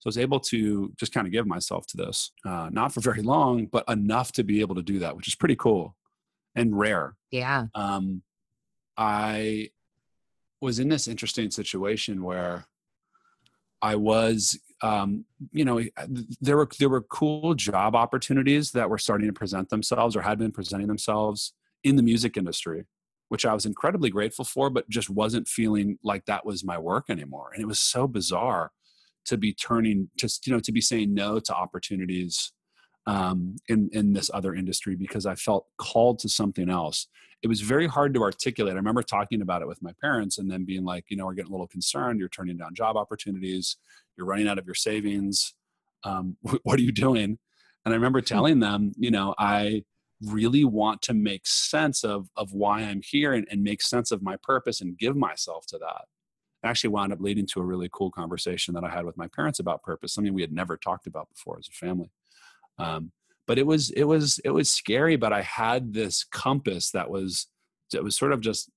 So 0.07 0.09
I 0.09 0.15
was 0.15 0.23
able 0.23 0.39
to 0.39 0.93
just 0.97 1.11
kind 1.11 1.27
of 1.27 1.33
give 1.33 1.45
myself 1.45 1.85
to 1.87 1.97
this, 1.97 2.31
uh, 2.45 2.69
not 2.71 2.93
for 2.93 3.01
very 3.01 3.21
long, 3.21 3.65
but 3.65 3.83
enough 3.89 4.31
to 4.33 4.43
be 4.45 4.61
able 4.61 4.75
to 4.75 4.81
do 4.81 4.99
that, 4.99 5.17
which 5.17 5.27
is 5.27 5.35
pretty 5.35 5.57
cool 5.57 5.97
and 6.55 6.77
rare. 6.79 7.17
Yeah. 7.29 7.65
Um, 7.75 8.21
I 8.95 9.71
was 10.61 10.79
in 10.79 10.87
this 10.87 11.09
interesting 11.09 11.51
situation 11.51 12.23
where 12.23 12.67
I 13.81 13.95
was, 13.95 14.57
um, 14.81 15.25
you 15.51 15.65
know, 15.65 15.83
there 16.39 16.55
were 16.55 16.69
there 16.79 16.89
were 16.89 17.01
cool 17.01 17.53
job 17.53 17.93
opportunities 17.93 18.71
that 18.71 18.89
were 18.89 18.97
starting 18.97 19.27
to 19.27 19.33
present 19.33 19.69
themselves 19.69 20.15
or 20.15 20.21
had 20.21 20.39
been 20.39 20.53
presenting 20.53 20.87
themselves 20.87 21.53
in 21.83 21.97
the 21.97 22.03
music 22.03 22.37
industry, 22.37 22.85
which 23.27 23.45
I 23.45 23.53
was 23.53 23.65
incredibly 23.65 24.09
grateful 24.09 24.45
for, 24.45 24.69
but 24.69 24.89
just 24.89 25.09
wasn't 25.09 25.49
feeling 25.49 25.99
like 26.01 26.25
that 26.27 26.45
was 26.45 26.63
my 26.63 26.77
work 26.77 27.09
anymore. 27.09 27.51
And 27.53 27.61
it 27.61 27.67
was 27.67 27.81
so 27.81 28.07
bizarre 28.07 28.71
to 29.27 29.37
be 29.37 29.53
turning, 29.53 30.09
just 30.17 30.47
you 30.47 30.53
know, 30.53 30.59
to 30.59 30.71
be 30.71 30.81
saying 30.81 31.13
no 31.13 31.39
to 31.39 31.53
opportunities 31.53 32.51
um, 33.05 33.55
in 33.69 33.89
in 33.93 34.13
this 34.13 34.29
other 34.33 34.53
industry 34.53 34.95
because 34.95 35.25
I 35.25 35.35
felt 35.35 35.65
called 35.77 36.19
to 36.19 36.29
something 36.29 36.69
else. 36.69 37.07
It 37.43 37.47
was 37.47 37.61
very 37.61 37.87
hard 37.87 38.13
to 38.15 38.23
articulate. 38.23 38.73
I 38.73 38.77
remember 38.77 39.03
talking 39.03 39.41
about 39.41 39.61
it 39.61 39.67
with 39.67 39.81
my 39.81 39.91
parents 40.01 40.39
and 40.39 40.49
then 40.49 40.65
being 40.65 40.83
like, 40.83 41.05
you 41.09 41.17
know, 41.17 41.27
we're 41.27 41.35
getting 41.35 41.51
a 41.51 41.53
little 41.53 41.67
concerned. 41.67 42.19
You're 42.19 42.29
turning 42.29 42.57
down 42.57 42.73
job 42.73 42.97
opportunities. 42.97 43.77
You're 44.17 44.25
running 44.25 44.47
out 44.47 44.57
of 44.57 44.65
your 44.65 44.75
savings. 44.75 45.53
Um, 46.03 46.37
what 46.63 46.79
are 46.79 46.83
you 46.83 46.91
doing? 46.91 47.37
And 47.85 47.93
I 47.93 47.95
remember 47.95 48.19
hmm. 48.19 48.25
telling 48.25 48.59
them, 48.59 48.91
you 48.97 49.11
know, 49.11 49.35
I 49.37 49.83
really 50.25 50.65
want 50.65 51.03
to 51.03 51.13
make 51.13 51.45
sense 51.45 52.03
of 52.03 52.29
of 52.35 52.53
why 52.53 52.81
I'm 52.81 53.01
here 53.03 53.33
and, 53.33 53.47
and 53.51 53.63
make 53.63 53.81
sense 53.81 54.11
of 54.11 54.23
my 54.23 54.35
purpose 54.41 54.81
and 54.81 54.97
give 54.97 55.15
myself 55.15 55.65
to 55.67 55.77
that. 55.77 56.05
Actually 56.67 56.91
wound 56.91 57.13
up 57.13 57.19
leading 57.21 57.47
to 57.47 57.59
a 57.59 57.63
really 57.63 57.89
cool 57.91 58.11
conversation 58.11 58.73
that 58.73 58.83
I 58.83 58.89
had 58.89 59.05
with 59.05 59.17
my 59.17 59.27
parents 59.27 59.59
about 59.59 59.83
purpose, 59.83 60.13
something 60.13 60.33
we 60.33 60.41
had 60.41 60.51
never 60.51 60.77
talked 60.77 61.07
about 61.07 61.29
before 61.29 61.57
as 61.57 61.67
a 61.67 61.71
family. 61.71 62.11
Um, 62.77 63.11
but 63.47 63.57
it 63.57 63.65
was 63.65 63.89
it 63.91 64.03
was 64.03 64.39
it 64.43 64.51
was 64.51 64.69
scary. 64.69 65.15
But 65.15 65.33
I 65.33 65.41
had 65.41 65.93
this 65.93 66.23
compass 66.23 66.91
that 66.91 67.09
was 67.09 67.47
that 67.91 68.03
was 68.03 68.17
sort 68.17 68.33
of 68.33 68.41
just 68.41 68.69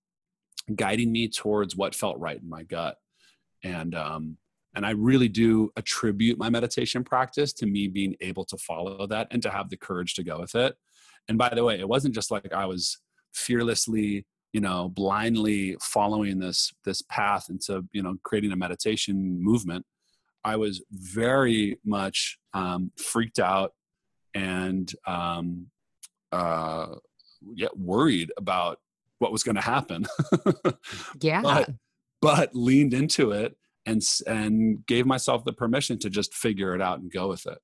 guiding 0.74 1.10
me 1.10 1.28
towards 1.28 1.76
what 1.76 1.94
felt 1.94 2.18
right 2.18 2.40
in 2.40 2.48
my 2.48 2.62
gut, 2.62 2.96
and 3.64 3.94
um, 3.94 4.36
and 4.74 4.86
I 4.86 4.90
really 4.90 5.28
do 5.28 5.70
attribute 5.76 6.38
my 6.38 6.48
meditation 6.48 7.02
practice 7.02 7.52
to 7.54 7.66
me 7.66 7.88
being 7.88 8.14
able 8.20 8.44
to 8.46 8.56
follow 8.56 9.06
that 9.08 9.28
and 9.30 9.42
to 9.42 9.50
have 9.50 9.68
the 9.68 9.76
courage 9.76 10.14
to 10.14 10.22
go 10.22 10.40
with 10.40 10.54
it. 10.54 10.76
And 11.28 11.36
by 11.36 11.50
the 11.50 11.64
way, 11.64 11.78
it 11.78 11.88
wasn't 11.88 12.14
just 12.14 12.30
like 12.30 12.52
I 12.52 12.66
was 12.66 12.98
fearlessly 13.34 14.26
you 14.52 14.60
know 14.60 14.88
blindly 14.88 15.76
following 15.80 16.38
this 16.38 16.72
this 16.84 17.02
path 17.02 17.46
into 17.50 17.84
you 17.92 18.02
know 18.02 18.16
creating 18.24 18.52
a 18.52 18.56
meditation 18.56 19.42
movement 19.42 19.84
i 20.44 20.56
was 20.56 20.82
very 20.90 21.78
much 21.84 22.38
um, 22.54 22.90
freaked 22.96 23.38
out 23.38 23.72
and 24.34 24.92
um, 25.06 25.66
uh, 26.32 26.86
get 27.56 27.76
worried 27.78 28.32
about 28.36 28.78
what 29.18 29.32
was 29.32 29.42
going 29.42 29.56
to 29.56 29.60
happen. 29.60 30.06
yeah. 31.20 31.42
But, 31.42 31.70
but 32.20 32.54
leaned 32.54 32.94
into 32.94 33.32
it 33.32 33.56
and 33.86 34.02
and 34.26 34.84
gave 34.86 35.06
myself 35.06 35.44
the 35.44 35.52
permission 35.52 35.98
to 36.00 36.10
just 36.10 36.34
figure 36.34 36.74
it 36.74 36.82
out 36.82 37.00
and 37.00 37.10
go 37.10 37.28
with 37.28 37.46
it 37.46 37.58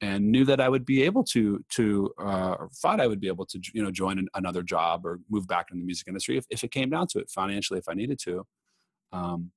and 0.00 0.30
knew 0.30 0.44
that 0.44 0.60
I 0.60 0.68
would 0.68 0.84
be 0.84 1.02
able 1.02 1.24
to 1.24 1.64
to 1.70 2.12
uh, 2.20 2.56
or 2.58 2.70
thought 2.74 3.00
I 3.00 3.06
would 3.06 3.20
be 3.20 3.28
able 3.28 3.46
to 3.46 3.60
you 3.72 3.82
know 3.82 3.90
join 3.90 4.18
an, 4.18 4.28
another 4.34 4.62
job 4.62 5.04
or 5.04 5.20
move 5.28 5.46
back 5.46 5.66
in 5.72 5.78
the 5.78 5.84
music 5.84 6.08
industry 6.08 6.36
if, 6.36 6.46
if 6.50 6.62
it 6.62 6.70
came 6.70 6.90
down 6.90 7.06
to 7.08 7.18
it 7.18 7.30
financially 7.30 7.78
if 7.78 7.88
I 7.88 7.94
needed 7.94 8.18
to. 8.24 8.46
Um, 9.12 9.50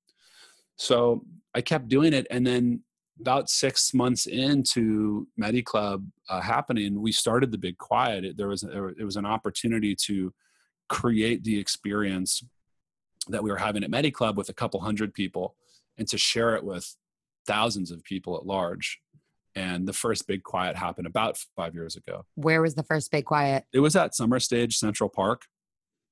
so 0.78 1.24
I 1.54 1.62
kept 1.62 1.90
doing 1.90 2.14
it, 2.14 2.26
and 2.32 2.46
then 2.46 2.84
about 3.20 3.50
six 3.50 3.94
months 3.94 4.26
into 4.26 5.28
MediClub 5.40 6.04
uh, 6.30 6.42
happening, 6.42 7.00
we 7.00 7.12
started 7.12 7.52
the 7.52 7.58
Big 7.58 7.78
Quiet. 7.78 8.26
It, 8.26 8.38
there 8.38 8.48
was 8.48 8.64
it 8.64 9.04
was 9.04 9.16
an 9.16 9.26
opportunity 9.26 9.96
to 10.08 10.34
create 10.90 11.44
the 11.44 11.58
experience 11.58 12.44
that 13.28 13.44
we 13.44 13.52
were 13.52 13.58
having 13.58 13.84
at 13.84 13.92
MediClub 13.92 14.36
with 14.36 14.50
a 14.50 14.54
couple 14.54 14.80
hundred 14.82 15.14
people, 15.14 15.56
and 15.98 16.08
to 16.08 16.18
share 16.18 16.56
it 16.56 16.64
with 16.64 16.96
thousands 17.46 17.92
of 17.92 18.04
people 18.04 18.36
at 18.38 18.46
large. 18.46 19.00
And 19.56 19.88
the 19.88 19.94
first 19.94 20.28
Big 20.28 20.44
Quiet 20.44 20.76
happened 20.78 21.08
about 21.08 21.38
five 21.56 21.74
years 21.74 21.96
ago. 21.96 22.26
Where 22.36 22.62
was 22.62 22.76
the 22.76 22.84
first 22.84 23.12
Big 23.12 23.26
Quiet? 23.26 23.66
It 23.74 23.80
was 23.80 23.96
at 23.96 24.16
Summer 24.16 24.40
Stage 24.40 24.78
Central 24.78 25.10
Park, 25.10 25.44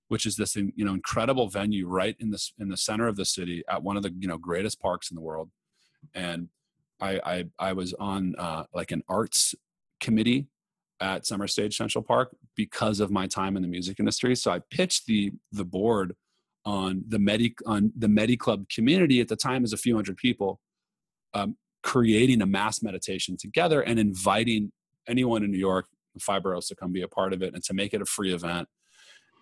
which 0.10 0.26
is 0.26 0.36
this 0.36 0.56
you 0.56 0.74
know 0.78 0.94
incredible 0.94 1.48
venue 1.48 1.88
right 1.88 2.16
in 2.20 2.32
this 2.32 2.54
in 2.60 2.70
the 2.70 2.78
center 2.78 3.08
of 3.08 3.16
the 3.16 3.26
city 3.26 3.64
at 3.70 3.82
one 3.82 3.96
of 3.96 4.04
the 4.04 4.14
you 4.20 4.28
know 4.28 4.38
greatest 4.38 4.82
parks 4.82 5.10
in 5.10 5.16
the 5.16 5.22
world. 5.22 5.50
And 6.14 6.50
I 7.00 7.22
I, 7.24 7.70
I 7.70 7.74
was 7.74 7.94
on 7.94 8.36
uh, 8.38 8.64
like 8.74 8.92
an 8.92 9.04
arts 9.08 9.56
committee 10.00 10.48
at 11.00 11.26
Summer 11.26 11.48
Stage 11.48 11.78
Central 11.78 12.04
Park 12.04 12.36
because 12.56 13.00
of 13.00 13.10
my 13.10 13.26
time 13.26 13.56
in 13.56 13.62
the 13.62 13.68
music 13.68 14.00
industry. 14.00 14.36
So 14.36 14.52
I 14.52 14.60
pitched 14.70 15.06
the 15.06 15.32
the 15.52 15.66
board 15.66 16.16
on 16.66 17.04
the 17.08 17.20
Medi 17.20 17.56
on 17.66 17.92
the 17.96 18.08
MediClub 18.08 18.70
community 18.70 19.22
at 19.22 19.28
the 19.28 19.36
time 19.36 19.64
as 19.64 19.74
a 19.74 19.78
few 19.78 19.96
hundred 19.96 20.18
people, 20.18 20.60
um, 21.34 21.56
creating 21.82 22.42
a 22.42 22.46
mass 22.46 22.82
meditation 22.82 23.38
together 23.38 23.82
and 23.82 24.00
inviting 24.00 24.72
anyone 25.08 25.44
in 25.44 25.52
New 25.52 25.58
York, 25.58 25.88
five 26.20 26.44
boroughs, 26.44 26.68
to 26.68 26.76
come 26.76 26.92
be 26.92 27.02
a 27.02 27.08
part 27.08 27.34
of 27.34 27.42
it 27.42 27.54
and 27.54 27.64
to 27.64 27.74
make 27.74 27.94
it 27.94 28.02
a 28.02 28.06
free 28.06 28.34
event. 28.34 28.68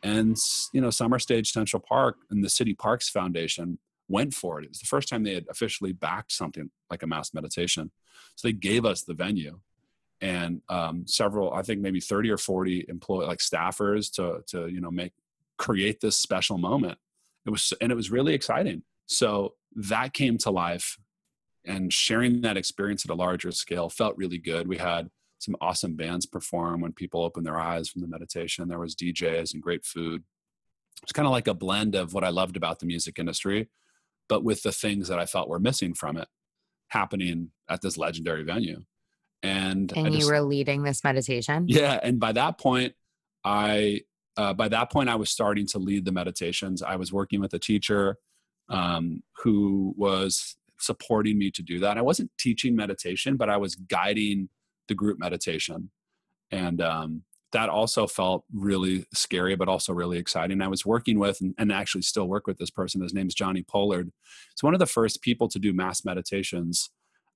And 0.04 0.38
you 0.74 0.82
know, 0.82 0.92
Summer 0.92 1.20
Stage 1.20 1.52
Central 1.52 1.82
Park 1.82 2.18
and 2.30 2.44
the 2.44 2.50
City 2.50 2.74
Parks 2.74 3.10
Foundation 3.10 3.80
went 4.08 4.34
for 4.34 4.60
it. 4.60 4.66
It 4.66 4.70
was 4.70 4.80
the 4.80 4.86
first 4.86 5.10
time 5.10 5.24
they 5.24 5.34
had 5.34 5.46
officially 5.50 5.92
backed 5.92 6.32
something 6.32 6.70
like 6.90 7.04
a 7.04 7.08
mass 7.08 7.34
meditation. 7.34 7.92
So 8.36 8.48
they 8.48 8.54
gave 8.54 8.86
us 8.86 9.04
the 9.04 9.14
venue 9.14 9.60
and 10.22 10.62
um, 10.70 11.06
several, 11.06 11.54
I 11.54 11.62
think 11.62 11.82
maybe 11.82 12.00
30 12.00 12.32
or 12.32 12.38
40 12.38 12.86
employee 12.90 13.28
like 13.28 13.40
staffers 13.40 14.12
to, 14.14 14.44
to, 14.48 14.68
you 14.68 14.82
know, 14.82 14.92
make, 14.92 15.14
create 15.58 16.02
this 16.02 16.18
special 16.18 16.58
moment. 16.58 16.98
It 17.46 17.50
was, 17.52 17.74
and 17.82 17.92
it 17.92 17.96
was 17.96 18.12
really 18.12 18.34
exciting. 18.34 18.84
So 19.06 19.54
that 19.76 20.14
came 20.14 20.38
to 20.40 20.52
life 20.52 20.98
and 21.68 21.92
sharing 21.92 22.42
that 22.42 22.58
experience 22.58 23.06
at 23.06 23.12
a 23.12 23.16
larger 23.16 23.52
scale 23.52 23.90
felt 23.90 24.18
really 24.18 24.38
good. 24.38 24.68
We 24.68 24.78
had 24.78 25.10
some 25.40 25.56
awesome 25.62 25.96
bands 25.96 26.26
perform 26.26 26.82
when 26.82 26.94
people 26.94 27.22
opened 27.22 27.46
their 27.46 27.60
eyes 27.60 27.90
from 27.90 28.02
the 28.02 28.08
meditation. 28.08 28.68
There 28.68 28.80
was 28.80 28.96
DJs 28.96 29.54
and 29.54 29.62
great 29.62 29.86
food. 29.86 30.24
It's 31.04 31.12
kind 31.12 31.28
of 31.28 31.32
like 31.32 31.48
a 31.48 31.54
blend 31.54 31.94
of 31.94 32.14
what 32.14 32.24
I 32.24 32.30
loved 32.30 32.58
about 32.58 32.80
the 32.80 32.88
music 32.88 33.20
industry 33.20 33.70
but 34.30 34.44
with 34.44 34.64
the 34.64 34.72
things 34.72 35.08
that 35.08 35.20
I 35.20 35.26
felt 35.26 35.50
were 35.50 35.60
missing 35.60 35.94
from 35.94 36.18
it 36.18 36.28
happening 36.90 37.52
at 37.70 37.82
this 37.82 37.98
legendary 37.98 38.44
venue. 38.44 38.84
And 39.44 39.92
and 39.96 40.14
just, 40.14 40.20
you 40.20 40.34
were 40.34 40.42
leading 40.42 40.84
this 40.84 41.04
meditation. 41.04 41.66
Yeah, 41.68 42.00
and 42.02 42.20
by 42.20 42.32
that 42.34 42.60
point, 42.60 42.94
I 43.44 44.02
uh, 44.36 44.54
by 44.54 44.68
that 44.70 44.92
point 44.92 45.10
I 45.10 45.16
was 45.16 45.30
starting 45.30 45.68
to 45.68 45.80
lead 45.80 46.06
the 46.06 46.12
meditations. 46.12 46.82
I 46.82 46.96
was 46.96 47.14
working 47.14 47.40
with 47.40 47.54
a 47.54 47.60
teacher 47.60 48.18
um, 48.70 49.22
who 49.44 49.94
was 49.96 50.58
supporting 50.80 51.38
me 51.38 51.52
to 51.52 51.62
do 51.62 51.80
that. 51.80 51.98
I 51.98 52.02
wasn't 52.02 52.32
teaching 52.40 52.76
meditation, 52.76 53.38
but 53.38 53.50
I 53.50 53.58
was 53.58 53.76
guiding 53.76 54.50
the 54.88 54.96
group 54.96 55.20
meditation. 55.20 55.92
And 56.52 56.82
um, 56.82 57.24
that 57.52 57.70
also 57.70 58.08
felt 58.08 58.44
really 58.54 59.06
scary, 59.14 59.56
but 59.56 59.70
also 59.70 59.94
really 59.94 60.18
exciting. 60.18 60.62
I 60.62 60.68
was 60.68 60.86
working 60.86 61.20
with 61.20 61.42
and, 61.42 61.54
and 61.58 61.72
actually 61.72 62.02
still 62.02 62.28
work 62.28 62.48
with 62.48 62.58
this 62.58 62.72
person. 62.72 63.02
His 63.02 63.14
name's 63.14 63.36
Jonni 63.36 63.66
Pollard. 63.68 64.12
He's 64.54 64.64
one 64.64 64.74
of 64.74 64.80
the 64.80 64.86
first 64.86 65.22
people 65.22 65.48
to 65.50 65.60
do 65.60 65.74
mass 65.74 66.04
meditations. 66.04 66.90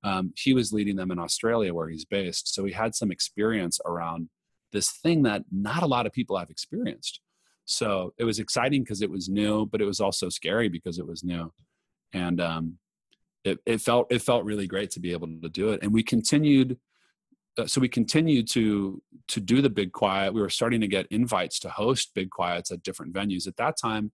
Um, 0.03 0.33
he 0.35 0.53
was 0.53 0.73
leading 0.73 0.95
them 0.95 1.11
in 1.11 1.19
Australia, 1.19 1.73
where 1.73 1.89
he's 1.89 2.05
based. 2.05 2.53
So 2.53 2.65
he 2.65 2.73
had 2.73 2.95
some 2.95 3.11
experience 3.11 3.79
around 3.85 4.29
this 4.71 4.91
thing 4.91 5.23
that 5.23 5.43
not 5.51 5.83
a 5.83 5.87
lot 5.87 6.05
of 6.05 6.13
people 6.13 6.37
have 6.37 6.49
experienced. 6.49 7.19
So 7.65 8.13
it 8.17 8.23
was 8.23 8.39
exciting 8.39 8.83
because 8.83 9.01
it 9.01 9.09
was 9.09 9.29
new, 9.29 9.65
but 9.65 9.81
it 9.81 9.85
was 9.85 9.99
also 9.99 10.29
scary 10.29 10.69
because 10.69 10.97
it 10.97 11.07
was 11.07 11.23
new. 11.23 11.53
And 12.13 12.41
um, 12.41 12.77
it, 13.43 13.59
it 13.65 13.81
felt 13.81 14.11
it 14.11 14.21
felt 14.21 14.45
really 14.45 14.67
great 14.67 14.91
to 14.91 14.99
be 14.99 15.11
able 15.11 15.27
to 15.27 15.49
do 15.49 15.69
it. 15.69 15.81
And 15.81 15.93
we 15.93 16.03
continued 16.03 16.77
uh, 17.57 17.67
so 17.67 17.81
we 17.81 17.89
continued 17.89 18.47
to 18.49 19.01
to 19.27 19.41
do 19.41 19.61
the 19.61 19.69
big 19.69 19.91
quiet. 19.91 20.33
We 20.33 20.41
were 20.41 20.49
starting 20.49 20.81
to 20.81 20.87
get 20.87 21.07
invites 21.07 21.59
to 21.59 21.69
host 21.69 22.11
big 22.13 22.29
quiets 22.29 22.71
at 22.71 22.83
different 22.83 23.13
venues. 23.13 23.47
At 23.47 23.57
that 23.57 23.77
time 23.77 24.11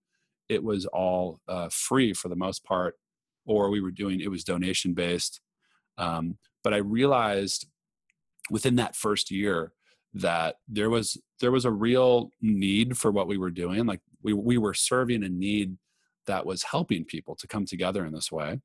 it 0.48 0.62
was 0.62 0.86
all 0.86 1.40
uh, 1.46 1.68
free 1.70 2.14
for 2.14 2.28
the 2.28 2.36
most 2.36 2.64
part 2.64 2.96
or 3.46 3.70
we 3.70 3.80
were 3.80 3.90
doing 3.90 4.20
it 4.20 4.30
was 4.30 4.44
donation 4.44 4.94
based 4.94 5.40
um, 5.98 6.38
but 6.64 6.72
i 6.72 6.78
realized 6.78 7.66
within 8.50 8.76
that 8.76 8.96
first 8.96 9.30
year 9.30 9.72
that 10.14 10.56
there 10.68 10.90
was 10.90 11.20
there 11.40 11.52
was 11.52 11.64
a 11.64 11.70
real 11.70 12.30
need 12.40 12.96
for 12.96 13.10
what 13.10 13.28
we 13.28 13.38
were 13.38 13.50
doing. 13.50 13.86
Like 13.86 14.00
we, 14.22 14.32
we 14.32 14.58
were 14.58 14.74
serving 14.74 15.22
a 15.22 15.28
need 15.28 15.76
that 16.26 16.46
was 16.46 16.62
helping 16.64 17.04
people 17.04 17.36
to 17.36 17.46
come 17.46 17.64
together 17.64 18.04
in 18.04 18.12
this 18.12 18.32
way 18.32 18.60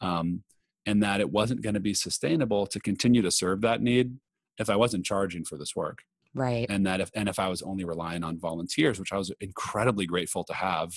um, 0.00 0.42
and 0.86 1.02
that 1.02 1.20
it 1.20 1.30
wasn't 1.30 1.62
going 1.62 1.74
to 1.74 1.80
be 1.80 1.94
sustainable 1.94 2.66
to 2.66 2.80
continue 2.80 3.22
to 3.22 3.30
serve 3.30 3.60
that 3.62 3.82
need 3.82 4.18
if 4.58 4.70
I 4.70 4.76
wasn't 4.76 5.04
charging 5.04 5.44
for 5.44 5.56
this 5.56 5.76
work. 5.76 6.02
Right. 6.34 6.66
And 6.68 6.86
that 6.86 7.00
if 7.00 7.10
and 7.14 7.28
if 7.28 7.38
I 7.38 7.48
was 7.48 7.62
only 7.62 7.84
relying 7.84 8.22
on 8.22 8.38
volunteers, 8.38 8.98
which 8.98 9.12
I 9.12 9.16
was 9.16 9.32
incredibly 9.40 10.06
grateful 10.06 10.44
to 10.44 10.54
have, 10.54 10.92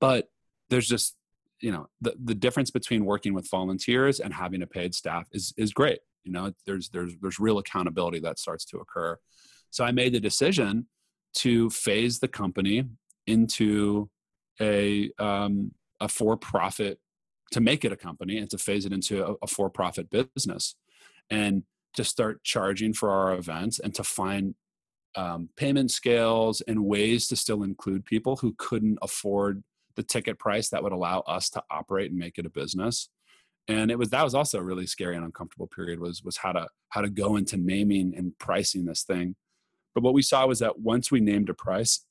but 0.00 0.28
there's 0.70 0.88
just 0.88 1.16
you 1.60 1.70
know 1.70 1.88
the 2.00 2.14
the 2.22 2.34
difference 2.34 2.70
between 2.70 3.04
working 3.04 3.32
with 3.34 3.48
volunteers 3.48 4.20
and 4.20 4.34
having 4.34 4.62
a 4.62 4.66
paid 4.66 4.94
staff 4.94 5.28
is 5.32 5.54
is 5.56 5.72
great. 5.72 6.00
You 6.24 6.32
know, 6.32 6.52
there's 6.66 6.88
there's 6.90 7.14
there's 7.20 7.38
real 7.38 7.58
accountability 7.58 8.20
that 8.20 8.38
starts 8.38 8.64
to 8.66 8.78
occur. 8.78 9.18
So 9.70 9.84
I 9.84 9.92
made 9.92 10.12
the 10.12 10.20
decision 10.20 10.86
to 11.36 11.70
phase 11.70 12.18
the 12.18 12.28
company 12.28 12.84
into 13.26 14.10
a 14.60 15.10
um, 15.18 15.72
a 16.00 16.08
for 16.08 16.36
profit 16.36 16.98
to 17.52 17.60
make 17.60 17.84
it 17.84 17.92
a 17.92 17.96
company 17.96 18.38
and 18.38 18.50
to 18.50 18.58
phase 18.58 18.84
it 18.84 18.92
into 18.92 19.24
a, 19.24 19.34
a 19.42 19.46
for-profit 19.46 20.08
business 20.10 20.74
and 21.30 21.62
to 21.94 22.04
start 22.04 22.42
charging 22.42 22.92
for 22.92 23.10
our 23.10 23.34
events 23.34 23.78
and 23.78 23.94
to 23.94 24.02
find 24.02 24.54
um, 25.14 25.50
payment 25.56 25.90
scales 25.90 26.62
and 26.62 26.84
ways 26.84 27.28
to 27.28 27.36
still 27.36 27.62
include 27.62 28.04
people 28.04 28.36
who 28.36 28.54
couldn't 28.56 28.98
afford 29.02 29.62
the 29.94 30.02
ticket 30.02 30.38
price 30.38 30.70
that 30.70 30.82
would 30.82 30.92
allow 30.92 31.20
us 31.20 31.50
to 31.50 31.62
operate 31.70 32.10
and 32.10 32.18
make 32.18 32.38
it 32.38 32.46
a 32.46 32.50
business. 32.50 33.10
And 33.68 33.90
it 33.90 33.98
was 33.98 34.10
that 34.10 34.24
was 34.24 34.34
also 34.34 34.58
a 34.58 34.62
really 34.62 34.86
scary 34.86 35.14
and 35.14 35.24
uncomfortable 35.24 35.68
period 35.68 36.00
was 36.00 36.22
was 36.24 36.38
how 36.38 36.52
to 36.52 36.66
how 36.88 37.02
to 37.02 37.10
go 37.10 37.36
into 37.36 37.56
naming 37.56 38.14
and 38.16 38.36
pricing 38.38 38.86
this 38.86 39.02
thing. 39.02 39.36
But 39.94 40.02
what 40.02 40.14
we 40.14 40.22
saw 40.22 40.46
was 40.46 40.58
that 40.60 40.80
once 40.80 41.10
we 41.10 41.20
named 41.20 41.50
a 41.50 41.54
price 41.54 42.04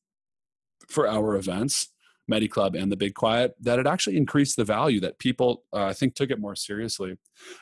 for 0.87 1.09
our 1.09 1.35
events 1.35 1.89
Medi 2.27 2.47
Club 2.47 2.75
and 2.75 2.91
the 2.91 2.97
Big 2.97 3.13
Quiet, 3.13 3.53
that 3.59 3.79
it 3.79 3.87
actually 3.87 4.17
increased 4.17 4.55
the 4.55 4.63
value 4.63 4.99
that 5.01 5.19
people, 5.19 5.63
uh, 5.73 5.85
I 5.85 5.93
think, 5.93 6.15
took 6.15 6.31
it 6.31 6.39
more 6.39 6.55
seriously. 6.55 7.17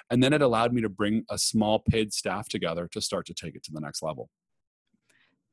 And 0.10 0.22
then 0.22 0.34
it 0.34 0.42
allowed 0.42 0.74
me 0.74 0.82
to 0.82 0.90
bring 0.90 1.26
a 1.30 1.38
small 1.38 1.80
paid 1.80 2.14
staff 2.14 2.50
together 2.50 2.88
to 2.92 3.02
start 3.02 3.26
to 3.28 3.34
take 3.34 3.56
it 3.56 3.64
to 3.64 3.72
the 3.72 3.80
next 3.80 4.02
level. 4.02 4.30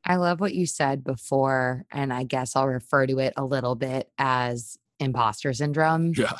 I 0.04 0.16
love 0.16 0.40
what 0.40 0.54
you 0.54 0.66
said 0.66 1.02
before, 1.02 1.84
and 1.90 2.12
I 2.12 2.24
guess 2.24 2.54
I'll 2.54 2.68
refer 2.68 3.07
to 3.07 3.18
it 3.18 3.34
a 3.36 3.44
little 3.44 3.74
bit 3.74 4.11
as 4.18 4.76
imposter 5.00 5.52
syndrome. 5.52 6.12
Yeah 6.16 6.32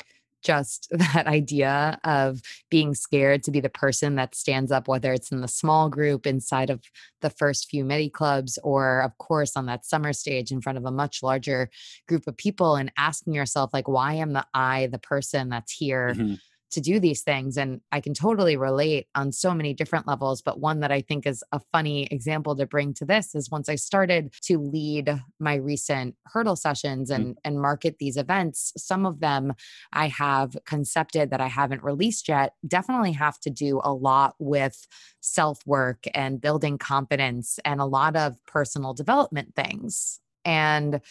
just 0.43 0.87
that 0.91 1.27
idea 1.27 1.99
of 2.03 2.41
being 2.69 2.93
scared 2.93 3.43
to 3.43 3.51
be 3.51 3.59
the 3.59 3.69
person 3.69 4.15
that 4.15 4.35
stands 4.35 4.71
up, 4.71 4.87
whether 4.87 5.13
it's 5.13 5.31
in 5.31 5.41
the 5.41 5.47
small 5.47 5.89
group 5.89 6.25
inside 6.25 6.69
of 6.69 6.81
the 7.21 7.29
first 7.29 7.69
few 7.69 7.83
Medi 7.83 8.09
Clubs, 8.09 8.57
or 8.63 9.01
of 9.01 9.17
course 9.17 9.55
on 9.55 9.65
that 9.65 9.85
summer 9.85 10.13
stage 10.13 10.51
in 10.51 10.61
front 10.61 10.77
of 10.77 10.85
a 10.85 10.91
much 10.91 11.23
larger 11.23 11.69
group 12.07 12.27
of 12.27 12.37
people, 12.37 12.75
and 12.75 12.91
asking 12.97 13.33
yourself, 13.33 13.71
like, 13.73 13.87
why 13.87 14.13
am 14.13 14.33
the 14.33 14.45
I 14.53 14.87
the 14.87 14.99
person 14.99 15.49
that's 15.49 15.71
here? 15.71 16.13
Mm-hmm 16.15 16.35
to 16.71 16.81
do 16.81 16.99
these 16.99 17.21
things. 17.21 17.57
And 17.57 17.81
I 17.91 18.01
can 18.01 18.13
totally 18.13 18.57
relate 18.57 19.07
on 19.15 19.31
so 19.31 19.53
many 19.53 19.73
different 19.73 20.07
levels. 20.07 20.41
But 20.41 20.59
one 20.59 20.81
that 20.81 20.91
I 20.91 21.01
think 21.01 21.25
is 21.25 21.43
a 21.51 21.59
funny 21.71 22.07
example 22.07 22.55
to 22.55 22.65
bring 22.65 22.93
to 22.95 23.05
this 23.05 23.35
is 23.35 23.49
once 23.49 23.69
I 23.69 23.75
started 23.75 24.33
to 24.43 24.57
lead 24.57 25.21
my 25.39 25.55
recent 25.55 26.15
hurdle 26.25 26.55
sessions 26.55 27.09
and, 27.09 27.27
mm-hmm. 27.27 27.39
and 27.43 27.61
market 27.61 27.97
these 27.99 28.17
events, 28.17 28.73
some 28.77 29.05
of 29.05 29.19
them 29.19 29.53
I 29.93 30.07
have 30.07 30.57
concepted 30.65 31.29
that 31.31 31.41
I 31.41 31.47
haven't 31.47 31.83
released 31.83 32.27
yet 32.27 32.53
definitely 32.67 33.13
have 33.13 33.39
to 33.41 33.49
do 33.49 33.79
a 33.83 33.93
lot 33.93 34.35
with 34.39 34.87
self 35.21 35.59
work 35.65 36.05
and 36.13 36.41
building 36.41 36.77
confidence 36.77 37.59
and 37.65 37.79
a 37.79 37.85
lot 37.85 38.15
of 38.15 38.35
personal 38.45 38.93
development 38.93 39.55
things. 39.55 40.19
And 40.45 41.01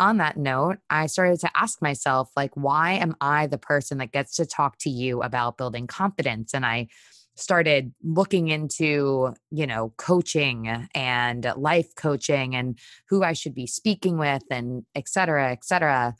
on 0.00 0.16
that 0.16 0.36
note, 0.36 0.78
I 0.88 1.06
started 1.06 1.38
to 1.40 1.50
ask 1.54 1.80
myself, 1.82 2.30
like, 2.36 2.52
why 2.54 2.92
am 2.92 3.14
I 3.20 3.46
the 3.46 3.58
person 3.58 3.98
that 3.98 4.12
gets 4.12 4.34
to 4.36 4.46
talk 4.46 4.78
to 4.78 4.90
you 4.90 5.22
about 5.22 5.58
building 5.58 5.86
confidence? 5.86 6.54
And 6.54 6.64
I 6.64 6.88
started 7.36 7.92
looking 8.02 8.48
into, 8.48 9.34
you 9.50 9.66
know, 9.66 9.92
coaching 9.98 10.88
and 10.94 11.52
life 11.56 11.94
coaching 11.96 12.56
and 12.56 12.78
who 13.08 13.22
I 13.22 13.34
should 13.34 13.54
be 13.54 13.66
speaking 13.66 14.18
with 14.18 14.42
and 14.50 14.84
et 14.94 15.08
cetera, 15.08 15.52
et 15.52 15.64
cetera. 15.64 16.14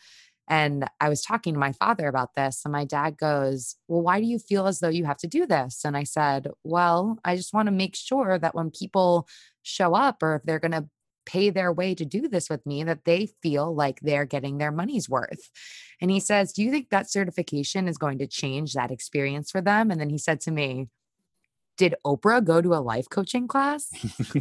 And 0.49 0.85
I 1.01 1.09
was 1.09 1.23
talking 1.23 1.55
to 1.55 1.61
my 1.61 1.73
father 1.73 2.09
about 2.09 2.35
this, 2.35 2.63
and 2.65 2.73
my 2.73 2.85
dad 2.85 3.17
goes, 3.17 3.77
Well, 3.87 4.03
why 4.03 4.21
do 4.21 4.27
you 4.27 4.39
feel 4.39 4.67
as 4.67 4.81
though 4.81 4.89
you 4.89 5.05
have 5.05 5.19
to 5.19 5.29
do 5.29 5.47
this? 5.47 5.83
And 5.85 5.97
I 5.97 6.03
said, 6.05 6.49
Well, 6.65 7.19
I 7.25 7.37
just 7.37 7.55
want 7.55 7.67
to 7.67 7.73
make 7.73 7.95
sure 7.95 8.39
that 8.39 8.55
when 8.55 8.71
people 8.71 9.29
show 9.63 9.95
up 9.95 10.23
or 10.23 10.37
if 10.37 10.43
they're 10.43 10.59
going 10.59 10.73
to 10.73 10.89
pay 11.27 11.51
their 11.51 11.73
way 11.73 11.95
to 11.95 12.05
do 12.05 12.29
this 12.29 12.49
with 12.49 12.65
me 12.67 12.83
that 12.85 13.05
they 13.05 13.29
feel 13.43 13.75
like 13.75 14.01
they're 14.01 14.25
getting 14.25 14.59
their 14.59 14.73
money's 14.73 15.09
worth. 15.09 15.51
And 16.01 16.11
he 16.11 16.21
says, 16.21 16.53
Do 16.53 16.63
you 16.63 16.71
think 16.71 16.91
that 16.91 17.11
certification 17.11 17.89
is 17.89 17.99
going 17.99 18.19
to 18.19 18.27
change 18.27 18.75
that 18.75 18.91
experience 18.91 19.51
for 19.51 19.61
them? 19.61 19.91
And 19.91 20.01
then 20.01 20.11
he 20.11 20.19
said 20.19 20.41
to 20.43 20.51
me, 20.51 20.89
did 21.81 21.95
Oprah 22.05 22.45
go 22.45 22.61
to 22.61 22.75
a 22.75 22.77
life 22.77 23.09
coaching 23.09 23.49
class? 23.49 23.91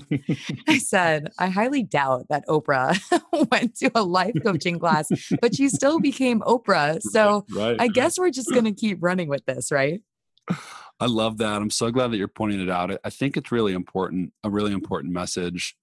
I 0.67 0.77
said, 0.77 1.31
I 1.39 1.47
highly 1.47 1.83
doubt 1.83 2.25
that 2.29 2.45
Oprah 2.47 2.99
went 3.49 3.77
to 3.77 3.89
a 3.95 4.03
life 4.03 4.33
coaching 4.43 4.77
class, 4.77 5.07
but 5.39 5.55
she 5.55 5.69
still 5.69 6.01
became 6.01 6.41
Oprah. 6.41 7.01
So 7.01 7.45
right. 7.51 7.77
I 7.79 7.87
guess 7.87 8.19
we're 8.19 8.29
just 8.29 8.51
going 8.51 8.65
to 8.65 8.73
keep 8.73 8.97
running 8.99 9.29
with 9.29 9.45
this, 9.45 9.71
right? 9.71 10.01
I 10.99 11.05
love 11.05 11.37
that. 11.37 11.61
I'm 11.61 11.69
so 11.69 11.91
glad 11.91 12.11
that 12.11 12.17
you're 12.17 12.27
pointing 12.27 12.59
it 12.59 12.69
out. 12.69 12.99
I 13.05 13.09
think 13.09 13.37
it's 13.37 13.53
really 13.53 13.71
important, 13.71 14.33
a 14.43 14.49
really 14.49 14.73
important 14.73 15.13
message 15.13 15.77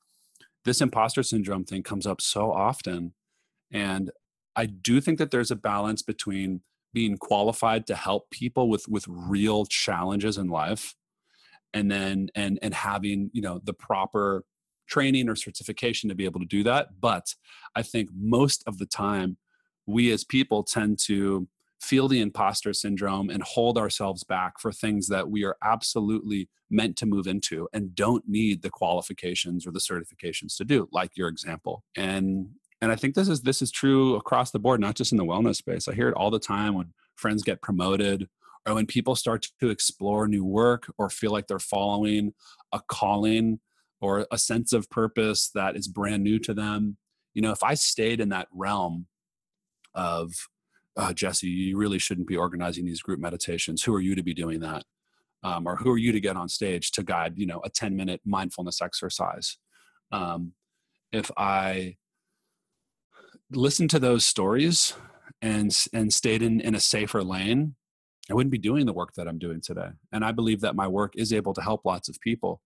this 0.66 0.82
imposter 0.82 1.22
syndrome 1.22 1.64
thing 1.64 1.82
comes 1.82 2.06
up 2.06 2.20
so 2.20 2.52
often. 2.52 3.14
And 3.72 4.10
I 4.54 4.66
do 4.66 5.00
think 5.00 5.18
that 5.18 5.30
there's 5.30 5.50
a 5.50 5.56
balance 5.56 6.02
between 6.02 6.60
being 6.92 7.16
qualified 7.16 7.86
to 7.86 7.94
help 7.94 8.30
people 8.30 8.68
with 8.68 8.88
with 8.88 9.06
real 9.08 9.64
challenges 9.66 10.38
in 10.38 10.48
life 10.48 10.94
and 11.74 11.90
then 11.90 12.28
and 12.34 12.58
and 12.62 12.72
having 12.72 13.30
you 13.34 13.42
know 13.42 13.60
the 13.64 13.74
proper 13.74 14.44
training 14.88 15.28
or 15.28 15.36
certification 15.36 16.08
to 16.08 16.14
be 16.14 16.24
able 16.24 16.40
to 16.40 16.46
do 16.46 16.62
that 16.62 16.88
but 16.98 17.34
i 17.74 17.82
think 17.82 18.08
most 18.16 18.62
of 18.66 18.78
the 18.78 18.86
time 18.86 19.36
we 19.84 20.10
as 20.10 20.24
people 20.24 20.62
tend 20.62 20.98
to 20.98 21.46
feel 21.80 22.08
the 22.08 22.20
imposter 22.20 22.72
syndrome 22.72 23.30
and 23.30 23.42
hold 23.42 23.78
ourselves 23.78 24.24
back 24.24 24.58
for 24.58 24.72
things 24.72 25.08
that 25.08 25.28
we 25.28 25.44
are 25.44 25.56
absolutely 25.62 26.48
meant 26.70 26.96
to 26.96 27.06
move 27.06 27.26
into 27.26 27.68
and 27.72 27.94
don't 27.94 28.24
need 28.26 28.62
the 28.62 28.70
qualifications 28.70 29.66
or 29.66 29.70
the 29.70 29.78
certifications 29.78 30.56
to 30.56 30.64
do 30.64 30.88
like 30.92 31.16
your 31.16 31.28
example. 31.28 31.84
And 31.96 32.48
and 32.82 32.92
i 32.92 32.96
think 32.96 33.14
this 33.14 33.28
is 33.28 33.40
this 33.40 33.62
is 33.62 33.70
true 33.70 34.16
across 34.16 34.50
the 34.50 34.58
board 34.58 34.80
not 34.80 34.94
just 34.94 35.12
in 35.12 35.18
the 35.18 35.24
wellness 35.24 35.56
space. 35.56 35.88
I 35.88 35.94
hear 35.94 36.08
it 36.08 36.14
all 36.14 36.30
the 36.30 36.38
time 36.38 36.74
when 36.74 36.92
friends 37.14 37.42
get 37.42 37.62
promoted 37.62 38.28
or 38.66 38.74
when 38.74 38.86
people 38.86 39.14
start 39.14 39.46
to 39.60 39.70
explore 39.70 40.26
new 40.26 40.44
work 40.44 40.90
or 40.98 41.08
feel 41.08 41.30
like 41.30 41.46
they're 41.46 41.58
following 41.58 42.34
a 42.72 42.80
calling 42.88 43.60
or 44.00 44.26
a 44.30 44.38
sense 44.38 44.72
of 44.72 44.90
purpose 44.90 45.50
that 45.54 45.76
is 45.76 45.88
brand 45.88 46.22
new 46.22 46.38
to 46.40 46.52
them. 46.52 46.96
You 47.34 47.42
know 47.42 47.52
if 47.52 47.62
i 47.62 47.74
stayed 47.74 48.20
in 48.20 48.30
that 48.30 48.48
realm 48.52 49.06
of 49.94 50.34
oh, 50.96 51.12
Jesse, 51.12 51.48
you 51.48 51.76
really 51.76 51.98
shouldn't 51.98 52.26
be 52.26 52.36
organizing 52.36 52.84
these 52.84 53.02
group 53.02 53.20
meditations. 53.20 53.82
Who 53.82 53.94
are 53.94 54.00
you 54.00 54.14
to 54.14 54.22
be 54.22 54.34
doing 54.34 54.60
that? 54.60 54.84
Um, 55.42 55.66
or 55.66 55.76
who 55.76 55.90
are 55.90 55.98
you 55.98 56.12
to 56.12 56.20
get 56.20 56.36
on 56.36 56.48
stage 56.48 56.90
to 56.92 57.02
guide, 57.02 57.34
you 57.36 57.46
know, 57.46 57.60
a 57.64 57.70
10 57.70 57.94
minute 57.94 58.20
mindfulness 58.24 58.80
exercise? 58.80 59.58
Um, 60.10 60.52
if 61.12 61.30
I 61.36 61.96
listened 63.50 63.90
to 63.90 63.98
those 63.98 64.24
stories 64.24 64.94
and, 65.42 65.76
and 65.92 66.12
stayed 66.12 66.42
in, 66.42 66.60
in 66.60 66.74
a 66.74 66.80
safer 66.80 67.22
lane, 67.22 67.74
I 68.30 68.34
wouldn't 68.34 68.50
be 68.50 68.58
doing 68.58 68.86
the 68.86 68.92
work 68.92 69.14
that 69.14 69.28
I'm 69.28 69.38
doing 69.38 69.60
today. 69.60 69.90
And 70.12 70.24
I 70.24 70.32
believe 70.32 70.60
that 70.62 70.74
my 70.74 70.88
work 70.88 71.12
is 71.16 71.32
able 71.32 71.54
to 71.54 71.62
help 71.62 71.84
lots 71.84 72.08
of 72.08 72.20
people. 72.20 72.60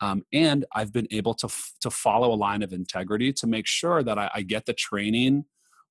Um, 0.00 0.22
and 0.32 0.64
I've 0.74 0.92
been 0.92 1.08
able 1.10 1.34
to 1.34 1.46
f- 1.46 1.72
to 1.80 1.90
follow 1.90 2.32
a 2.32 2.36
line 2.36 2.62
of 2.62 2.72
integrity 2.72 3.32
to 3.34 3.46
make 3.46 3.66
sure 3.66 4.02
that 4.02 4.18
I, 4.18 4.30
I 4.34 4.42
get 4.42 4.66
the 4.66 4.72
training 4.72 5.44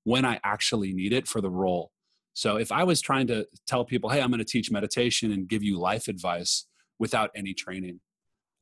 when 0.04 0.26
I 0.26 0.39
actually 0.43 0.93
need 0.93 1.14
it 1.14 1.28
for 1.28 1.41
the 1.41 1.50
role. 1.50 1.91
So 2.34 2.58
if 2.58 2.72
I 2.72 2.84
was 2.84 3.02
trying 3.02 3.28
to 3.28 3.47
tell 3.68 3.84
people, 3.84 4.10
"Hey, 4.10 4.22
I'm 4.22 4.30
going 4.30 4.39
to 4.39 4.45
teach 4.45 4.72
meditation 4.72 5.32
and 5.32 5.47
give 5.47 5.64
you 5.64 5.78
life 5.80 6.08
advice," 6.08 6.66
without 7.00 7.32
any 7.36 7.54
training, 7.54 8.00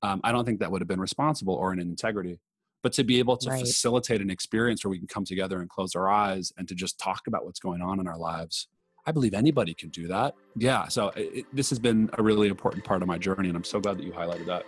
um, 0.02 0.22
I 0.24 0.32
don't 0.32 0.46
think 0.46 0.60
that 0.60 0.72
would 0.72 0.82
have 0.82 0.88
been 0.88 1.00
responsible 1.02 1.56
or 1.56 1.74
in 1.74 1.80
integrity. 1.80 2.40
But 2.84 2.94
to 2.94 3.04
be 3.04 3.20
able 3.20 3.38
to 3.38 3.50
right. 3.50 3.60
facilitate 3.60 4.22
an 4.22 4.30
experience 4.30 4.86
where 4.86 4.92
we 4.92 5.00
can 5.00 5.08
come 5.08 5.26
together 5.26 5.60
and 5.60 5.70
close 5.70 5.96
our 5.96 6.08
eyes 6.10 6.54
and 6.58 6.68
to 6.68 6.76
just 6.76 7.00
talk 7.00 7.22
about 7.28 7.44
what's 7.44 7.60
going 7.60 7.82
on 7.82 8.00
in 8.00 8.08
our 8.08 8.18
lives, 8.18 8.68
I 9.06 9.12
believe 9.12 9.34
anybody 9.34 9.74
can 9.74 9.90
do 9.90 10.08
that. 10.08 10.36
Yeah. 10.56 10.88
So 10.88 11.12
it, 11.16 11.46
this 11.54 11.70
has 11.70 11.80
been 11.80 12.10
a 12.18 12.24
really 12.24 12.50
important 12.50 12.84
part 12.84 13.02
of 13.02 13.08
my 13.08 13.18
journey, 13.18 13.48
and 13.48 13.58
I'm 13.58 13.64
so 13.64 13.80
glad 13.80 13.98
that 13.98 14.04
you 14.04 14.12
highlighted 14.12 14.46
that. 14.46 14.64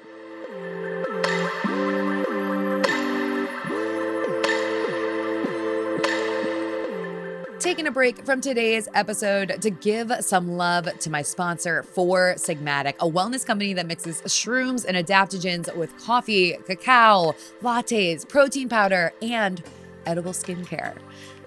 Taking 7.60 7.88
a 7.88 7.92
break 7.92 8.24
from 8.26 8.40
today's 8.40 8.88
episode 8.94 9.62
to 9.62 9.70
give 9.70 10.14
some 10.22 10.56
love 10.56 10.88
to 11.00 11.10
my 11.10 11.22
sponsor, 11.22 11.84
Four 11.84 12.36
Sigmatic, 12.38 12.96
a 13.02 13.10
wellness 13.10 13.46
company 13.46 13.74
that 13.74 13.86
mixes 13.86 14.22
shrooms 14.22 14.86
and 14.86 14.96
adaptogens 14.96 15.76
with 15.76 15.96
coffee, 15.98 16.56
cacao, 16.66 17.36
lattes, 17.62 18.28
protein 18.28 18.70
powder, 18.70 19.12
and 19.22 19.62
edible 20.06 20.32
skincare. 20.32 20.96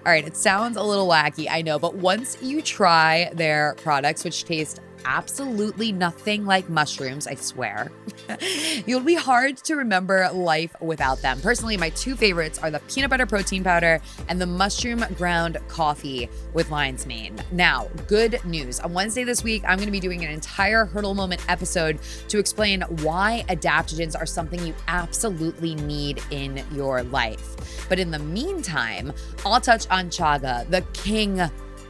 All 0.05 0.11
right, 0.11 0.27
it 0.27 0.37
sounds 0.37 0.77
a 0.77 0.83
little 0.83 1.07
wacky, 1.07 1.47
I 1.49 1.63
know, 1.63 1.79
but 1.79 1.95
once 1.95 2.37
you 2.43 2.61
try 2.61 3.31
their 3.33 3.73
products, 3.81 4.23
which 4.23 4.45
taste 4.45 4.81
absolutely 5.05 5.91
nothing 5.91 6.45
like 6.45 6.69
mushrooms, 6.69 7.27
I 7.27 7.35
swear. 7.35 7.91
You'll 8.85 9.01
be 9.01 9.15
hard 9.15 9.57
to 9.57 9.75
remember 9.75 10.29
life 10.31 10.75
without 10.81 11.21
them. 11.21 11.39
Personally, 11.41 11.77
my 11.77 11.89
two 11.89 12.15
favorites 12.15 12.59
are 12.59 12.71
the 12.71 12.79
peanut 12.81 13.09
butter 13.09 13.25
protein 13.25 13.63
powder 13.63 13.99
and 14.27 14.39
the 14.39 14.45
mushroom 14.45 15.03
ground 15.15 15.57
coffee 15.67 16.29
with 16.53 16.69
lion's 16.69 17.05
mane. 17.05 17.41
Now, 17.51 17.87
good 18.07 18.43
news. 18.45 18.79
On 18.79 18.93
Wednesday 18.93 19.23
this 19.23 19.43
week, 19.43 19.63
I'm 19.65 19.77
going 19.77 19.87
to 19.87 19.91
be 19.91 19.99
doing 19.99 20.23
an 20.23 20.31
entire 20.31 20.85
Hurdle 20.85 21.15
Moment 21.15 21.41
episode 21.49 21.99
to 22.29 22.39
explain 22.39 22.81
why 23.01 23.45
adaptogens 23.49 24.19
are 24.19 24.25
something 24.25 24.65
you 24.65 24.73
absolutely 24.87 25.75
need 25.75 26.21
in 26.31 26.63
your 26.71 27.03
life. 27.03 27.87
But 27.89 27.99
in 27.99 28.11
the 28.11 28.19
meantime, 28.19 29.13
I'll 29.45 29.61
touch 29.61 29.87
on 29.89 30.09
chaga, 30.09 30.69
the 30.69 30.81
king 30.93 31.41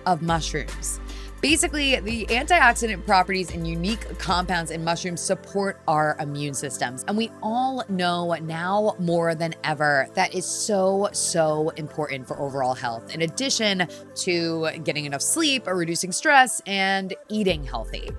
of 0.06 0.22
mushrooms. 0.22 1.00
Basically, 1.44 2.00
the 2.00 2.26
antioxidant 2.28 3.06
properties 3.06 3.52
and 3.52 3.68
unique 3.68 4.18
compounds 4.18 4.72
in 4.72 4.82
mushrooms 4.82 5.20
support 5.20 5.82
our 5.90 6.16
immune 6.22 6.54
systems. 6.54 7.04
And 7.10 7.18
we 7.18 7.32
all 7.42 7.84
know 7.90 8.34
now 8.36 8.96
more 8.98 9.36
than 9.36 9.54
ever 9.66 10.08
that 10.14 10.34
is 10.34 10.46
so, 10.46 11.10
so 11.12 11.68
important 11.72 12.30
for 12.30 12.40
overall 12.40 12.74
health, 12.74 13.14
in 13.14 13.24
addition 13.24 13.86
to 14.16 14.70
getting 14.86 15.04
enough 15.04 15.22
sleep, 15.22 15.68
or 15.68 15.76
reducing 15.76 16.14
stress, 16.14 16.62
and 16.66 17.14
eating 17.28 17.66
healthy. 17.66 18.10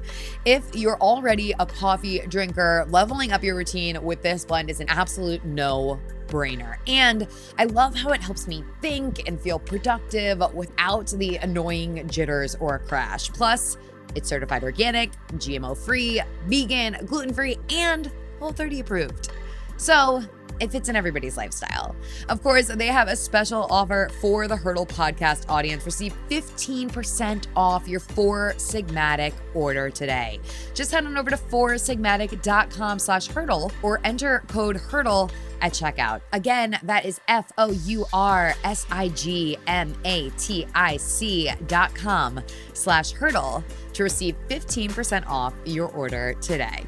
If 0.44 0.76
you're 0.76 1.00
already 1.00 1.54
a 1.58 1.64
coffee 1.64 2.18
drinker, 2.28 2.86
leveling 2.90 3.32
up 3.32 3.42
your 3.42 3.56
routine 3.56 4.04
with 4.04 4.20
this 4.20 4.44
blend 4.44 4.68
is 4.68 4.80
an 4.80 4.90
absolute 4.90 5.46
no 5.46 5.98
brainer. 6.34 6.76
And 6.88 7.28
I 7.58 7.64
love 7.64 7.94
how 7.94 8.10
it 8.10 8.20
helps 8.20 8.48
me 8.48 8.64
think 8.82 9.28
and 9.28 9.40
feel 9.40 9.60
productive 9.60 10.42
without 10.52 11.06
the 11.06 11.36
annoying 11.36 12.08
jitters 12.08 12.56
or 12.56 12.80
crash. 12.80 13.30
Plus, 13.30 13.76
it's 14.16 14.28
certified 14.28 14.64
organic, 14.64 15.12
GMO 15.34 15.76
free, 15.76 16.20
vegan, 16.46 16.96
gluten 17.06 17.32
free, 17.32 17.58
and 17.70 18.10
Whole 18.40 18.52
30 18.52 18.80
approved. 18.80 19.30
So, 19.76 20.22
it 20.60 20.70
fits 20.70 20.88
in 20.88 20.96
everybody's 20.96 21.36
lifestyle. 21.36 21.94
Of 22.28 22.42
course, 22.42 22.68
they 22.68 22.86
have 22.86 23.08
a 23.08 23.16
special 23.16 23.66
offer 23.70 24.10
for 24.20 24.48
the 24.48 24.56
Hurdle 24.56 24.86
podcast 24.86 25.48
audience. 25.48 25.84
Receive 25.84 26.14
15% 26.30 27.46
off 27.56 27.88
your 27.88 28.00
Four 28.00 28.54
Sigmatic 28.56 29.32
order 29.54 29.90
today. 29.90 30.40
Just 30.74 30.92
head 30.92 31.06
on 31.06 31.16
over 31.16 31.30
to 31.30 31.36
foursigmatic.com 31.36 32.98
slash 32.98 33.26
hurdle 33.26 33.72
or 33.82 34.00
enter 34.04 34.42
code 34.48 34.76
hurdle 34.76 35.30
at 35.60 35.72
checkout. 35.72 36.20
Again, 36.32 36.78
that 36.82 37.04
is 37.04 37.20
F 37.28 37.50
O 37.58 37.72
U 37.72 38.04
R 38.12 38.54
S 38.64 38.86
I 38.90 39.08
G 39.08 39.56
M 39.66 39.94
A 40.04 40.30
T 40.30 40.66
I 40.74 40.96
C 40.98 41.50
dot 41.66 41.94
com 41.94 42.40
slash 42.74 43.12
hurdle 43.12 43.64
to 43.94 44.02
receive 44.02 44.36
15% 44.48 45.26
off 45.26 45.54
your 45.64 45.88
order 45.88 46.34
today. 46.34 46.84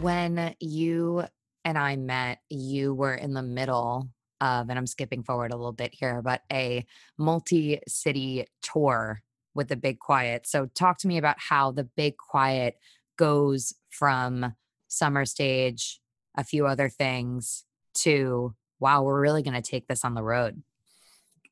When 0.00 0.54
you 0.60 1.24
and 1.64 1.76
I 1.76 1.96
met, 1.96 2.38
you 2.48 2.94
were 2.94 3.14
in 3.14 3.34
the 3.34 3.42
middle 3.42 4.08
of, 4.40 4.70
and 4.70 4.78
I'm 4.78 4.86
skipping 4.86 5.22
forward 5.22 5.52
a 5.52 5.56
little 5.56 5.72
bit 5.72 5.94
here, 5.94 6.22
but 6.22 6.40
a 6.50 6.86
multi 7.18 7.80
city 7.86 8.46
tour 8.62 9.20
with 9.54 9.68
the 9.68 9.76
big 9.76 9.98
quiet. 9.98 10.46
So 10.46 10.66
talk 10.74 10.98
to 10.98 11.08
me 11.08 11.18
about 11.18 11.36
how 11.38 11.72
the 11.72 11.84
big 11.84 12.16
quiet 12.16 12.76
goes 13.18 13.74
from 13.90 14.54
summer 14.88 15.26
stage, 15.26 16.00
a 16.36 16.44
few 16.44 16.66
other 16.66 16.88
things 16.88 17.64
to 17.96 18.54
wow, 18.78 19.02
we're 19.02 19.20
really 19.20 19.42
going 19.42 19.60
to 19.60 19.70
take 19.70 19.86
this 19.86 20.04
on 20.04 20.14
the 20.14 20.22
road. 20.22 20.62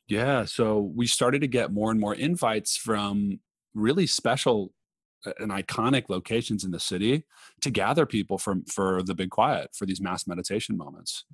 Yeah, 0.07 0.47
so 0.47 0.91
we 0.97 1.07
started 1.07 1.43
to 1.43 1.47
get 1.47 1.71
more 1.71 1.91
and 1.91 2.01
more 2.01 2.15
invites 2.15 2.79
from 2.79 3.41
really 3.75 4.07
special 4.07 4.73
and 5.39 5.51
iconic 5.51 6.09
locations 6.09 6.65
in 6.65 6.71
the 6.71 6.81
city 6.81 7.25
to 7.61 7.71
gather 7.71 8.07
people 8.07 8.39
from 8.39 8.65
for 8.65 9.03
the 9.03 9.15
big 9.15 9.31
quiet 9.31 9.71
for 9.75 9.87
these 9.87 10.01
mass 10.01 10.27
meditation 10.27 10.77
moments. 10.77 11.25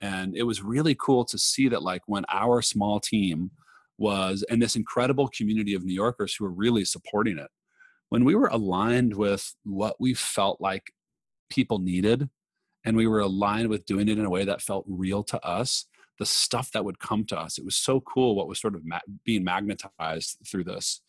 And 0.00 0.36
it 0.36 0.44
was 0.44 0.62
really 0.62 0.94
cool 0.94 1.24
to 1.26 1.38
see 1.38 1.68
that 1.68 1.82
like 1.82 2.02
when 2.06 2.24
our 2.32 2.62
small 2.62 3.00
team 3.00 3.50
was 3.98 4.44
and 4.48 4.62
this 4.62 4.76
incredible 4.76 5.28
community 5.28 5.74
of 5.74 5.84
New 5.84 5.94
Yorkers 5.94 6.34
who 6.34 6.44
were 6.44 6.52
really 6.52 6.84
supporting 6.84 7.38
it. 7.38 7.50
When 8.10 8.24
we 8.24 8.34
were 8.34 8.46
aligned 8.46 9.14
with 9.14 9.54
what 9.64 9.96
we 10.00 10.14
felt 10.14 10.60
like 10.60 10.92
people 11.50 11.78
needed, 11.78 12.30
and 12.84 12.96
we 12.96 13.06
were 13.06 13.20
aligned 13.20 13.68
with 13.68 13.84
doing 13.84 14.08
it 14.08 14.18
in 14.18 14.24
a 14.24 14.30
way 14.30 14.44
that 14.44 14.62
felt 14.62 14.84
real 14.88 15.22
to 15.24 15.44
us, 15.44 15.86
the 16.18 16.24
stuff 16.24 16.70
that 16.72 16.84
would 16.84 16.98
come 16.98 17.24
to 17.26 17.38
us, 17.38 17.58
it 17.58 17.64
was 17.64 17.76
so 17.76 18.00
cool 18.00 18.34
what 18.34 18.48
was 18.48 18.60
sort 18.60 18.74
of 18.74 18.84
ma- 18.84 19.00
being 19.24 19.44
magnetized 19.44 20.38
through 20.46 20.64
this. 20.64 21.02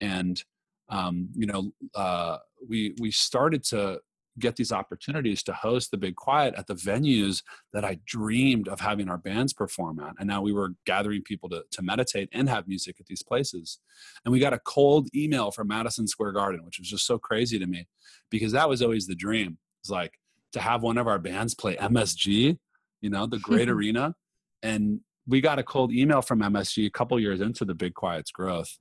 And 0.00 0.42
um, 0.90 1.28
you 1.34 1.46
know, 1.46 1.72
uh, 1.94 2.38
we 2.68 2.94
we 3.00 3.10
started 3.10 3.64
to 3.64 4.00
get 4.38 4.56
these 4.56 4.72
opportunities 4.72 5.42
to 5.42 5.52
host 5.52 5.90
the 5.90 5.96
big 5.96 6.16
quiet 6.16 6.54
at 6.56 6.66
the 6.66 6.74
venues 6.74 7.42
that 7.72 7.84
I 7.84 7.98
dreamed 8.06 8.68
of 8.68 8.80
having 8.80 9.08
our 9.08 9.18
bands 9.18 9.52
perform 9.52 10.00
at. 10.00 10.14
And 10.18 10.28
now 10.28 10.40
we 10.40 10.52
were 10.52 10.70
gathering 10.86 11.22
people 11.22 11.48
to, 11.50 11.64
to 11.70 11.82
meditate 11.82 12.28
and 12.32 12.48
have 12.48 12.68
music 12.68 12.96
at 13.00 13.06
these 13.06 13.22
places. 13.22 13.80
And 14.24 14.32
we 14.32 14.38
got 14.38 14.52
a 14.52 14.60
cold 14.60 15.08
email 15.14 15.50
from 15.50 15.68
Madison 15.68 16.06
Square 16.06 16.32
Garden, 16.32 16.64
which 16.64 16.78
was 16.78 16.88
just 16.88 17.06
so 17.06 17.18
crazy 17.18 17.58
to 17.58 17.66
me 17.66 17.86
because 18.30 18.52
that 18.52 18.68
was 18.68 18.82
always 18.82 19.06
the 19.06 19.14
dream. 19.14 19.58
It's 19.82 19.90
like 19.90 20.14
to 20.52 20.60
have 20.60 20.82
one 20.82 20.98
of 20.98 21.06
our 21.06 21.18
bands 21.18 21.54
play 21.54 21.76
MSG, 21.76 22.58
you 23.00 23.10
know, 23.10 23.26
the 23.26 23.38
great 23.38 23.68
arena. 23.68 24.14
And 24.62 25.00
we 25.26 25.40
got 25.40 25.58
a 25.58 25.62
cold 25.62 25.92
email 25.92 26.22
from 26.22 26.40
MSG 26.40 26.86
a 26.86 26.90
couple 26.90 27.18
years 27.20 27.40
into 27.40 27.64
the 27.64 27.74
Big 27.74 27.94
Quiet's 27.94 28.30
growth 28.30 28.78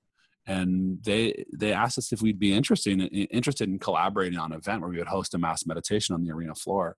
and 0.50 0.98
they 1.04 1.46
they 1.56 1.72
asked 1.72 2.00
us 2.00 2.12
if 2.12 2.24
we'd 2.24 2.40
be 2.40 2.54
interested 2.54 2.94
in, 2.94 3.02
interested 3.02 3.70
in 3.70 3.78
collaborating 3.78 4.40
on 4.40 4.52
an 4.52 4.58
event 4.58 4.82
where 4.82 4.90
we 4.90 4.98
would 4.98 5.08
host 5.08 5.36
a 5.36 5.38
mass 5.38 5.66
meditation 5.66 6.16
on 6.16 6.24
the 6.24 6.32
arena 6.32 6.56
floor. 6.56 6.98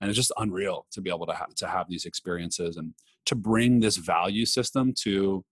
And 0.00 0.08
it's 0.08 0.16
just 0.16 0.32
unreal 0.36 0.86
to 0.92 1.00
be 1.00 1.10
able 1.10 1.26
to 1.26 1.34
have 1.34 1.54
to 1.56 1.66
have 1.66 1.86
these 1.88 2.04
experiences 2.04 2.76
and 2.76 2.94
to 3.24 3.34
bring 3.34 3.80
this 3.80 3.96
value 3.96 4.44
system 4.44 4.92
to 5.02 5.44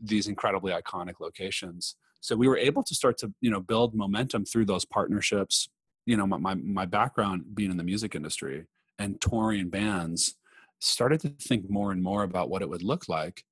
these 0.00 0.28
incredibly 0.28 0.72
iconic 0.72 1.14
locations. 1.20 1.96
So 2.20 2.36
we 2.36 2.48
were 2.48 2.56
able 2.56 2.84
to 2.84 2.94
start 2.94 3.18
to 3.18 3.34
you 3.40 3.50
know 3.50 3.60
build 3.60 3.94
momentum 3.94 4.44
through 4.44 4.66
those 4.66 4.84
partnerships 4.84 5.68
you 6.06 6.16
know 6.16 6.26
my 6.26 6.54
my 6.54 6.86
background 6.86 7.42
being 7.54 7.70
in 7.70 7.76
the 7.76 7.84
music 7.84 8.14
industry 8.14 8.66
and 8.98 9.20
touring 9.20 9.68
bands 9.68 10.36
started 10.80 11.20
to 11.20 11.30
think 11.30 11.68
more 11.68 11.92
and 11.92 12.02
more 12.02 12.22
about 12.22 12.50
what 12.50 12.62
it 12.62 12.68
would 12.68 12.82
look 12.82 13.08
like 13.08 13.42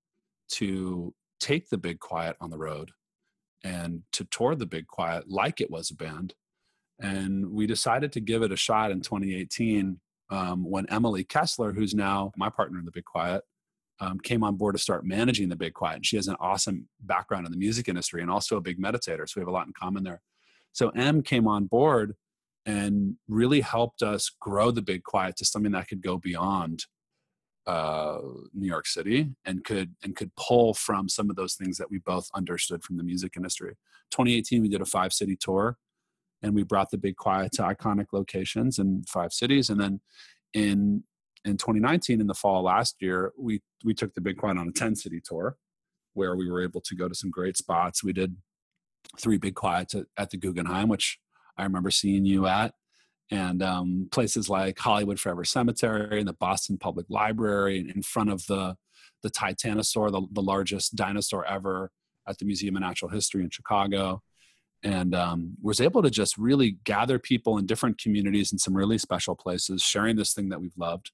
to 0.51 1.15
take 1.41 1.69
the 1.71 1.79
big 1.79 1.99
quiet 1.99 2.37
on 2.41 2.51
the 2.51 2.59
road 2.59 2.91
and 3.65 4.03
to 4.13 4.25
tour 4.25 4.55
the 4.55 4.67
Big 4.67 4.87
Quiet 4.87 5.29
like 5.29 5.61
it 5.61 5.71
was 5.71 5.91
a 5.91 5.95
band. 5.95 6.35
And 7.01 7.51
we 7.51 7.67
decided 7.67 8.13
to 8.13 8.21
give 8.21 8.43
it 8.43 8.53
a 8.53 8.57
shot 8.57 8.91
in 8.91 9.01
2018 9.01 10.01
um, 10.31 10.69
when 10.69 10.87
Emily 10.89 11.25
Kessler, 11.25 11.73
who's 11.73 11.95
now 11.95 12.33
my 12.37 12.49
partner 12.49 12.79
in 12.79 12.85
the 12.85 12.93
Big 12.93 13.05
Quiet, 13.05 13.43
um, 14.01 14.19
came 14.19 14.43
on 14.43 14.57
board 14.57 14.75
to 14.75 14.83
start 14.83 15.05
managing 15.05 15.49
the 15.49 15.57
Big 15.57 15.75
Quiet. 15.75 15.97
And 15.97 16.07
she 16.07 16.17
has 16.17 16.29
an 16.29 16.37
awesome 16.41 16.89
background 17.01 17.47
in 17.47 17.53
the 17.53 17.59
music 17.59 17.89
industry 17.89 18.23
and 18.23 18.31
also 18.31 18.57
a 18.57 18.61
big 18.61 18.81
meditator. 18.81 19.29
So 19.29 19.35
we 19.37 19.43
have 19.43 19.49
a 19.49 19.53
lot 19.53 19.67
in 19.67 19.73
common 19.73 20.03
there. 20.03 20.23
So 20.73 20.89
M 20.91 21.23
came 21.23 21.47
on 21.47 21.67
board 21.67 22.15
and 22.65 23.17
really 23.29 23.61
helped 23.61 24.03
us 24.03 24.31
grow 24.41 24.71
the 24.71 24.83
Big 24.83 25.05
Quiet 25.05 25.37
to 25.37 25.45
something 25.45 25.73
that 25.73 25.89
could 25.89 26.03
go 26.03 26.19
beyond 26.19 26.87
uh, 27.67 28.19
New 28.53 28.67
York 28.67 28.87
City 28.87 29.29
and 29.45 29.65
could 29.65 29.95
and 30.03 30.17
could 30.17 30.35
pull 30.37 30.75
from 30.75 31.09
some 31.09 31.31
of 31.31 31.37
those 31.37 31.55
things 31.55 31.79
that 31.79 31.91
we 31.91 31.99
both 31.99 32.29
understood 32.35 32.83
from 32.83 32.97
the 32.97 33.05
music 33.05 33.35
industry. 33.37 33.77
2018, 34.11 34.63
we 34.63 34.69
did 34.69 34.81
a 34.81 34.87
five 34.87 35.13
city 35.13 35.37
tour, 35.37 35.77
and 36.43 36.55
we 36.55 36.65
brought 36.65 36.91
the 36.91 36.99
Big 36.99 37.17
Quiet 37.17 37.53
to 37.53 37.63
iconic 37.63 38.07
locations 38.13 38.79
in 38.79 39.05
five 39.09 39.33
cities. 39.33 39.71
And 39.71 39.81
then 39.81 40.01
in 40.55 41.05
in 41.45 41.57
2019, 41.57 42.21
in 42.21 42.27
the 42.27 42.35
fall 42.35 42.63
last 42.63 42.97
year, 43.01 43.33
we 43.39 43.61
we 43.85 43.95
took 43.95 44.15
the 44.15 44.21
Big 44.21 44.39
Quiet 44.39 44.59
on 44.59 44.69
a 44.69 44.73
10 44.73 44.97
city 44.97 45.21
tour, 45.25 45.57
where 46.15 46.37
we 46.37 46.51
were 46.51 46.63
able 46.63 46.81
to 46.81 46.95
go 46.95 47.09
to 47.09 47.15
some 47.15 47.31
great 47.31 47.57
spots. 47.57 48.03
We 48.03 48.13
did 48.13 48.37
three 49.19 49.39
Big 49.39 49.55
Quiets 49.55 49.95
at, 49.95 50.07
at 50.17 50.31
the 50.31 50.37
Guggenheim, 50.37 50.89
which 50.89 51.19
I 51.57 51.63
remember 51.63 51.91
seeing 51.91 52.25
you 52.25 52.47
at 52.47 52.75
and 53.33 53.63
um, 53.63 54.09
places 54.13 54.51
like 54.51 54.79
Hollywood 54.79 55.19
Forever 55.19 55.43
Cemetery 55.43 56.19
and 56.19 56.29
the 56.29 56.35
Boston 56.35 56.77
Public 56.77 57.07
Library, 57.09 57.79
in 57.79 58.03
front 58.03 58.31
of 58.31 58.47
the 58.47 58.77
the 59.23 59.31
Titanosaur, 59.31 60.11
the, 60.11 60.27
the 60.33 60.43
largest 60.43 60.97
dinosaur 60.97 61.47
ever 61.47 61.91
at 62.29 62.39
the 62.39 62.45
Museum 62.45 62.77
of 62.77 62.83
Natural 62.83 63.11
History 63.11 63.43
in 63.43 63.51
Chicago, 63.51 64.21
and 64.83 65.15
um, 65.15 65.55
was 65.63 65.81
able 65.81 66.03
to 66.03 66.11
just 66.11 66.37
really 66.37 66.77
gather 66.85 67.19
people 67.19 67.57
in 67.57 67.65
different 67.65 67.99
communities 67.99 68.53
in 68.53 68.59
some 68.59 68.75
really 68.75 68.99
special 68.99 69.35
places, 69.35 69.81
sharing 69.81 70.17
this 70.17 70.35
thing 70.35 70.51
that 70.51 70.61
we've 70.61 70.77
loved. 70.77 71.11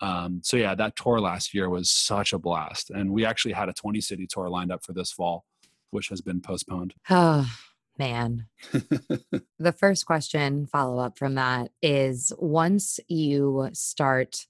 Um, 0.00 0.40
so 0.44 0.56
yeah, 0.56 0.74
that 0.76 0.94
tour 0.94 1.18
last 1.18 1.52
year 1.52 1.68
was 1.68 1.90
such 1.90 2.32
a 2.32 2.38
blast, 2.38 2.90
and 2.90 3.10
we 3.10 3.24
actually 3.24 3.54
had 3.54 3.68
a 3.68 3.72
20 3.72 4.00
city 4.00 4.28
tour 4.30 4.48
lined 4.48 4.70
up 4.70 4.84
for 4.84 4.92
this 4.92 5.10
fall, 5.10 5.44
which 5.90 6.10
has 6.10 6.20
been 6.20 6.40
postponed. 6.40 6.94
Man. 8.00 8.46
the 8.72 9.72
first 9.78 10.06
question, 10.06 10.66
follow 10.66 10.98
up 10.98 11.18
from 11.18 11.34
that, 11.34 11.70
is 11.82 12.32
once 12.38 12.98
you 13.06 13.68
start 13.74 14.46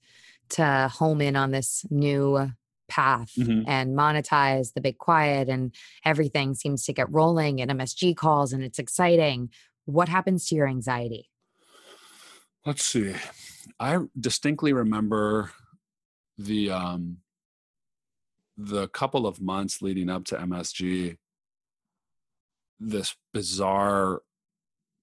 to 0.51 0.89
home 0.91 1.21
in 1.21 1.35
on 1.35 1.51
this 1.51 1.85
new 1.89 2.49
path 2.87 3.33
mm-hmm. 3.37 3.67
and 3.67 3.97
monetize 3.97 4.73
the 4.73 4.81
big 4.81 4.97
quiet 4.97 5.49
and 5.49 5.75
everything 6.05 6.55
seems 6.55 6.85
to 6.85 6.93
get 6.93 7.11
rolling 7.11 7.61
and 7.61 7.69
MSG 7.71 8.15
calls 8.15 8.53
and 8.53 8.63
it's 8.63 8.79
exciting, 8.79 9.49
what 9.85 10.09
happens 10.09 10.47
to 10.47 10.55
your 10.55 10.67
anxiety? 10.67 11.29
Let's 12.65 12.83
see. 12.83 13.15
I 13.79 13.99
distinctly 14.19 14.71
remember 14.71 15.51
the 16.37 16.71
um 16.71 17.17
the 18.57 18.87
couple 18.89 19.25
of 19.25 19.41
months 19.41 19.81
leading 19.81 20.09
up 20.09 20.25
to 20.25 20.35
MSG 20.35 21.17
this 22.81 23.15
bizarre 23.33 24.21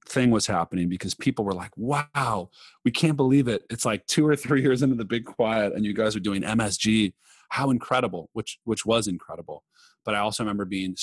thing 0.08 0.30
was 0.30 0.46
happening 0.46 0.88
because 0.88 1.14
people 1.14 1.44
were 1.44 1.54
like, 1.54 1.70
wow, 1.76 2.50
we 2.84 2.90
can't 2.90 3.16
believe 3.16 3.46
it. 3.46 3.62
It's 3.70 3.84
like 3.84 4.06
two 4.06 4.26
or 4.26 4.34
three 4.36 4.62
years 4.62 4.82
into 4.82 4.96
the 4.96 5.04
big 5.04 5.24
quiet 5.24 5.72
and 5.74 5.84
you 5.84 5.94
guys 5.94 6.16
are 6.16 6.20
doing 6.20 6.42
MSG. 6.42 7.12
How 7.50 7.70
incredible, 7.70 8.28
which 8.34 8.58
which 8.64 8.84
was 8.84 9.08
incredible. 9.08 9.64
But 10.04 10.14
I 10.14 10.18
also 10.18 10.42
remember 10.42 10.66
being 10.66 10.94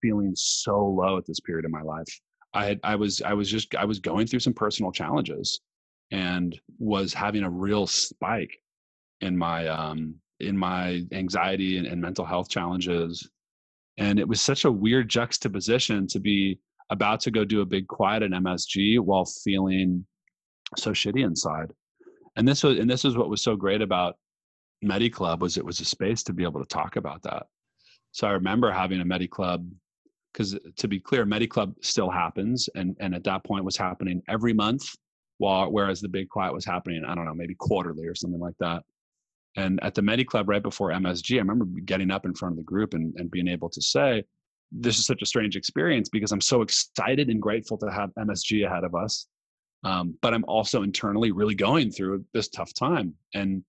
feeling 0.00 0.32
so 0.34 0.86
low 0.86 1.18
at 1.18 1.26
this 1.26 1.40
period 1.40 1.66
of 1.66 1.72
my 1.72 1.82
life. 1.82 2.08
I 2.54 2.64
had 2.64 2.80
I 2.84 2.94
was 2.96 3.20
I 3.20 3.34
was 3.34 3.50
just 3.50 3.74
I 3.74 3.84
was 3.84 3.98
going 3.98 4.26
through 4.26 4.40
some 4.40 4.54
personal 4.54 4.92
challenges 4.92 5.60
and 6.10 6.58
was 6.78 7.12
having 7.12 7.42
a 7.42 7.50
real 7.50 7.86
spike 7.86 8.56
in 9.20 9.36
my 9.36 9.68
um 9.68 10.14
in 10.40 10.56
my 10.56 11.02
anxiety 11.12 11.76
and, 11.76 11.86
and 11.86 12.00
mental 12.00 12.24
health 12.24 12.48
challenges 12.48 13.28
and 13.98 14.18
it 14.18 14.26
was 14.26 14.40
such 14.40 14.64
a 14.64 14.72
weird 14.72 15.08
juxtaposition 15.08 16.06
to 16.08 16.20
be 16.20 16.58
about 16.90 17.20
to 17.20 17.30
go 17.30 17.44
do 17.44 17.60
a 17.60 17.66
big 17.66 17.86
quiet 17.86 18.22
at 18.22 18.30
MSG 18.30 19.00
while 19.00 19.24
feeling 19.24 20.04
so 20.76 20.90
shitty 20.90 21.24
inside. 21.24 21.72
And 22.36 22.46
this 22.46 22.62
was 22.62 22.78
and 22.78 22.90
this 22.90 23.04
is 23.04 23.16
what 23.16 23.30
was 23.30 23.42
so 23.42 23.56
great 23.56 23.82
about 23.82 24.16
Medi 24.82 25.08
Club 25.08 25.40
was 25.40 25.56
it 25.56 25.64
was 25.64 25.80
a 25.80 25.84
space 25.84 26.22
to 26.24 26.32
be 26.32 26.42
able 26.42 26.60
to 26.60 26.68
talk 26.68 26.96
about 26.96 27.22
that. 27.22 27.44
So 28.12 28.26
I 28.26 28.32
remember 28.32 28.70
having 28.70 29.00
a 29.00 29.04
Medi 29.04 29.28
Club 29.28 29.66
because 30.32 30.58
to 30.76 30.88
be 30.88 30.98
clear, 30.98 31.24
Medi 31.24 31.46
Club 31.46 31.74
still 31.80 32.10
happens 32.10 32.68
and 32.74 32.96
and 33.00 33.14
at 33.14 33.24
that 33.24 33.44
point 33.44 33.64
was 33.64 33.76
happening 33.76 34.20
every 34.28 34.52
month 34.52 34.84
while 35.38 35.70
whereas 35.70 36.00
the 36.00 36.08
big 36.08 36.28
quiet 36.28 36.52
was 36.52 36.64
happening, 36.64 37.04
I 37.06 37.14
don't 37.14 37.24
know, 37.24 37.34
maybe 37.34 37.54
quarterly 37.54 38.06
or 38.06 38.14
something 38.14 38.40
like 38.40 38.56
that. 38.60 38.82
And 39.56 39.82
at 39.82 39.94
the 39.94 40.02
Medi 40.02 40.24
Club 40.24 40.48
right 40.48 40.62
before 40.62 40.90
MSG, 40.90 41.36
I 41.36 41.38
remember 41.38 41.66
getting 41.84 42.10
up 42.10 42.24
in 42.24 42.34
front 42.34 42.54
of 42.54 42.56
the 42.56 42.64
group 42.64 42.94
and, 42.94 43.14
and 43.16 43.30
being 43.30 43.48
able 43.48 43.70
to 43.70 43.80
say, 43.80 44.24
this 44.72 44.98
is 44.98 45.06
such 45.06 45.22
a 45.22 45.26
strange 45.26 45.56
experience 45.56 46.08
because 46.08 46.32
I'm 46.32 46.40
so 46.40 46.62
excited 46.62 47.28
and 47.28 47.40
grateful 47.40 47.78
to 47.78 47.86
have 47.90 48.10
MSG 48.18 48.66
ahead 48.66 48.82
of 48.82 48.94
us. 48.94 49.26
Um, 49.84 50.16
but 50.22 50.34
I'm 50.34 50.44
also 50.48 50.82
internally 50.82 51.30
really 51.30 51.54
going 51.54 51.90
through 51.90 52.24
this 52.32 52.48
tough 52.48 52.72
time. 52.74 53.14
And 53.34 53.62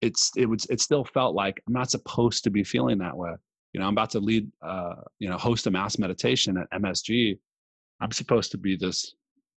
it's 0.00 0.30
it 0.36 0.46
was 0.46 0.66
it 0.66 0.80
still 0.80 1.04
felt 1.04 1.34
like 1.34 1.62
I'm 1.66 1.72
not 1.72 1.90
supposed 1.90 2.44
to 2.44 2.50
be 2.50 2.64
feeling 2.64 2.98
that 2.98 3.16
way. 3.16 3.32
You 3.72 3.80
know, 3.80 3.86
I'm 3.86 3.94
about 3.94 4.10
to 4.10 4.20
lead 4.20 4.50
uh, 4.62 4.94
you 5.18 5.28
know, 5.28 5.36
host 5.36 5.66
a 5.66 5.70
mass 5.70 5.98
meditation 5.98 6.56
at 6.56 6.80
MSG. 6.80 7.38
I'm 8.00 8.12
supposed 8.12 8.50
to 8.52 8.58
be 8.58 8.76
this 8.76 9.14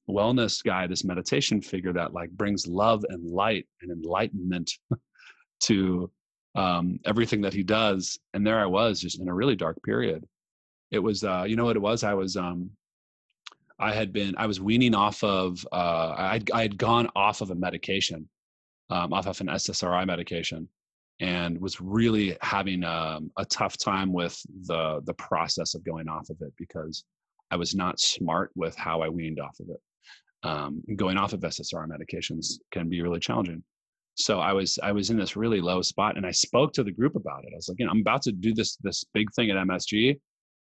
wellness 0.08 0.62
guy, 0.62 0.86
this 0.86 1.04
meditation 1.04 1.60
figure 1.60 1.92
that 1.92 2.14
like 2.14 2.30
brings 2.30 2.66
love 2.66 3.04
and 3.08 3.28
light 3.28 3.66
and 3.82 3.90
enlightenment 3.90 4.70
to 5.60 6.10
um, 6.54 6.98
everything 7.04 7.42
that 7.42 7.52
he 7.52 7.62
does. 7.62 8.18
And 8.34 8.46
there 8.46 8.58
I 8.58 8.66
was, 8.66 9.00
just 9.00 9.20
in 9.20 9.28
a 9.28 9.34
really 9.34 9.56
dark 9.56 9.76
period. 9.84 10.24
It 10.90 10.98
was, 10.98 11.22
uh, 11.24 11.44
you 11.46 11.56
know 11.56 11.64
what 11.64 11.76
it 11.76 11.82
was? 11.82 12.02
I 12.04 12.14
was, 12.14 12.36
um, 12.36 12.70
I 13.78 13.92
had 13.92 14.12
been, 14.12 14.34
I 14.38 14.46
was 14.46 14.60
weaning 14.60 14.94
off 14.94 15.22
of, 15.22 15.66
uh, 15.70 16.14
I 16.16 16.40
I 16.52 16.62
had 16.62 16.78
gone 16.78 17.10
off 17.14 17.42
of 17.42 17.50
a 17.50 17.54
medication, 17.54 18.28
um, 18.88 19.12
off 19.12 19.26
of 19.26 19.40
an 19.40 19.48
SSRI 19.48 20.06
medication, 20.06 20.68
and 21.20 21.60
was 21.60 21.80
really 21.80 22.36
having 22.40 22.84
um, 22.84 23.30
a 23.36 23.44
tough 23.44 23.76
time 23.76 24.12
with 24.12 24.38
the 24.66 25.00
the 25.04 25.14
process 25.14 25.74
of 25.74 25.84
going 25.84 26.08
off 26.08 26.30
of 26.30 26.36
it 26.40 26.52
because 26.56 27.04
I 27.50 27.56
was 27.56 27.74
not 27.74 28.00
smart 28.00 28.50
with 28.54 28.76
how 28.76 29.02
I 29.02 29.08
weaned 29.08 29.40
off 29.40 29.58
of 29.60 29.68
it. 29.70 29.80
Um, 30.42 30.82
going 30.96 31.16
off 31.16 31.32
of 31.32 31.40
SSRI 31.40 31.86
medications 31.88 32.54
can 32.70 32.88
be 32.88 33.02
really 33.02 33.20
challenging 33.20 33.62
so 34.16 34.40
i 34.40 34.52
was 34.52 34.78
i 34.82 34.92
was 34.92 35.10
in 35.10 35.16
this 35.16 35.36
really 35.36 35.60
low 35.60 35.82
spot 35.82 36.16
and 36.16 36.26
i 36.26 36.30
spoke 36.30 36.72
to 36.72 36.82
the 36.82 36.92
group 36.92 37.16
about 37.16 37.44
it. 37.44 37.52
I 37.52 37.56
was 37.56 37.68
like 37.68 37.78
you 37.78 37.86
know 37.86 37.92
i'm 37.92 38.00
about 38.00 38.22
to 38.22 38.32
do 38.32 38.54
this 38.54 38.76
this 38.76 39.04
big 39.14 39.32
thing 39.34 39.50
at 39.50 39.56
msg 39.56 40.18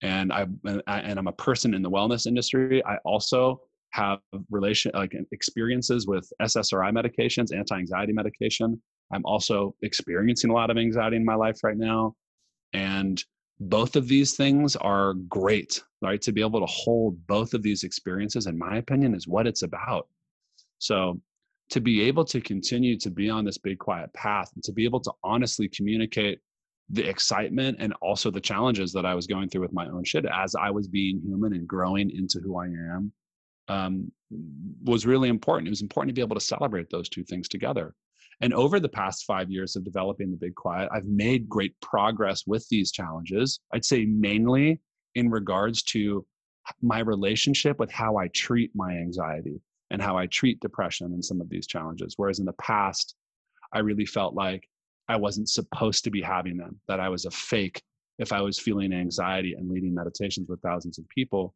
and 0.02 0.34
i 0.34 0.46
and 0.88 1.20
i'm 1.20 1.28
a 1.28 1.34
person 1.34 1.74
in 1.74 1.82
the 1.82 1.90
wellness 1.90 2.28
industry. 2.28 2.84
I 2.86 2.98
also 3.06 3.62
have 3.92 4.20
relation 4.52 4.92
like 4.94 5.14
experiences 5.32 6.08
with 6.08 6.30
ssri 6.42 6.92
medications 6.92 7.56
anti-anxiety 7.56 8.14
medication. 8.14 8.82
I'm 9.14 9.26
also 9.26 9.74
experiencing 9.82 10.52
a 10.52 10.54
lot 10.54 10.70
of 10.70 10.78
anxiety 10.78 11.16
in 11.16 11.24
my 11.24 11.36
life 11.36 11.64
right 11.64 11.78
now. 11.78 12.14
And 12.74 13.24
both 13.62 13.96
of 13.96 14.10
these 14.10 14.36
things 14.36 14.76
are 14.76 15.14
great 15.14 15.82
right? 16.02 16.22
To 16.22 16.32
be 16.32 16.42
able 16.42 16.60
to 16.60 16.66
hold 16.68 17.26
both 17.28 17.54
of 17.54 17.64
these 17.64 17.84
experiences 17.84 18.48
in 18.48 18.58
my 18.58 18.78
opinion 18.78 19.16
is 19.16 19.28
what 19.28 19.48
it's 19.48 19.64
about. 19.64 20.08
So 20.80 21.20
to 21.70 21.82
be 21.82 22.02
able 22.02 22.24
to 22.26 22.40
continue 22.40 22.98
to 22.98 23.10
be 23.10 23.30
on 23.30 23.44
this 23.44 23.58
big 23.58 23.80
quiet 23.80 24.12
path 24.14 24.50
and 24.56 24.64
to 24.64 24.72
be 24.72 24.86
able 24.86 25.02
to 25.02 25.12
honestly 25.24 25.68
communicate 25.68 26.40
the 26.90 27.08
excitement 27.08 27.78
and 27.80 27.94
also 28.02 28.32
the 28.32 28.40
challenges 28.40 28.94
that 28.94 29.06
I 29.06 29.14
was 29.14 29.28
going 29.28 29.50
through 29.50 29.62
with 29.62 29.74
my 29.74 29.88
own 29.88 30.06
shit 30.06 30.26
as 30.26 30.56
I 30.56 30.72
was 30.72 30.88
being 30.88 31.22
human 31.22 31.54
and 31.54 31.68
growing 31.68 32.10
into 32.10 32.40
who 32.40 32.58
I 32.58 32.68
am 32.68 33.12
um, 33.68 34.12
was 34.84 35.06
really 35.06 35.28
important. 35.28 35.68
It 35.68 35.72
was 35.72 35.82
important 35.82 36.10
to 36.10 36.14
be 36.14 36.22
able 36.22 36.36
to 36.36 36.42
celebrate 36.42 36.90
those 36.90 37.10
two 37.10 37.26
things 37.26 37.50
together. 37.50 37.94
And 38.40 38.54
over 38.54 38.80
the 38.80 38.88
past 38.88 39.26
five 39.26 39.50
years 39.50 39.76
of 39.76 39.84
developing 39.84 40.32
the 40.32 40.38
Big 40.38 40.56
Quiet, 40.56 40.90
I've 40.94 41.06
made 41.06 41.50
great 41.50 41.74
progress 41.82 42.44
with 42.46 42.66
these 42.70 42.92
challenges. 42.92 43.60
I'd 43.74 43.84
say 43.84 44.06
mainly 44.06 44.80
in 45.16 45.30
regards 45.30 45.82
to 45.84 46.26
my 46.82 47.00
relationship 47.00 47.80
with 47.80 47.92
how 47.92 48.18
I 48.18 48.28
treat 48.30 48.72
my 48.76 48.92
anxiety 48.92 49.60
and 49.92 50.02
how 50.02 50.18
I 50.18 50.26
treat 50.28 50.60
depression 50.60 51.08
and 51.14 51.24
some 51.24 51.42
of 51.42 51.50
these 51.50 51.68
challenges. 51.68 52.16
Whereas 52.18 52.40
in 52.40 52.46
the 52.46 52.54
past, 52.54 53.16
I 53.74 53.80
really 53.80 54.06
felt 54.06 54.34
like 54.34 54.68
I 55.08 55.16
wasn't 55.16 55.50
supposed 55.50 56.04
to 56.04 56.12
be 56.12 56.22
having 56.22 56.58
them, 56.58 56.80
that 56.88 57.00
I 57.00 57.10
was 57.10 57.26
a 57.26 57.32
fake 57.32 57.82
if 58.20 58.34
I 58.34 58.42
was 58.42 58.60
feeling 58.60 58.94
anxiety 58.94 59.54
and 59.54 59.70
leading 59.70 59.94
meditations 59.94 60.50
with 60.50 60.62
thousands 60.62 60.98
of 60.98 61.08
people. 61.10 61.54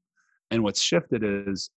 And 0.51 0.63
what's 0.63 0.81
shifted 0.81 1.23
is 1.23 1.69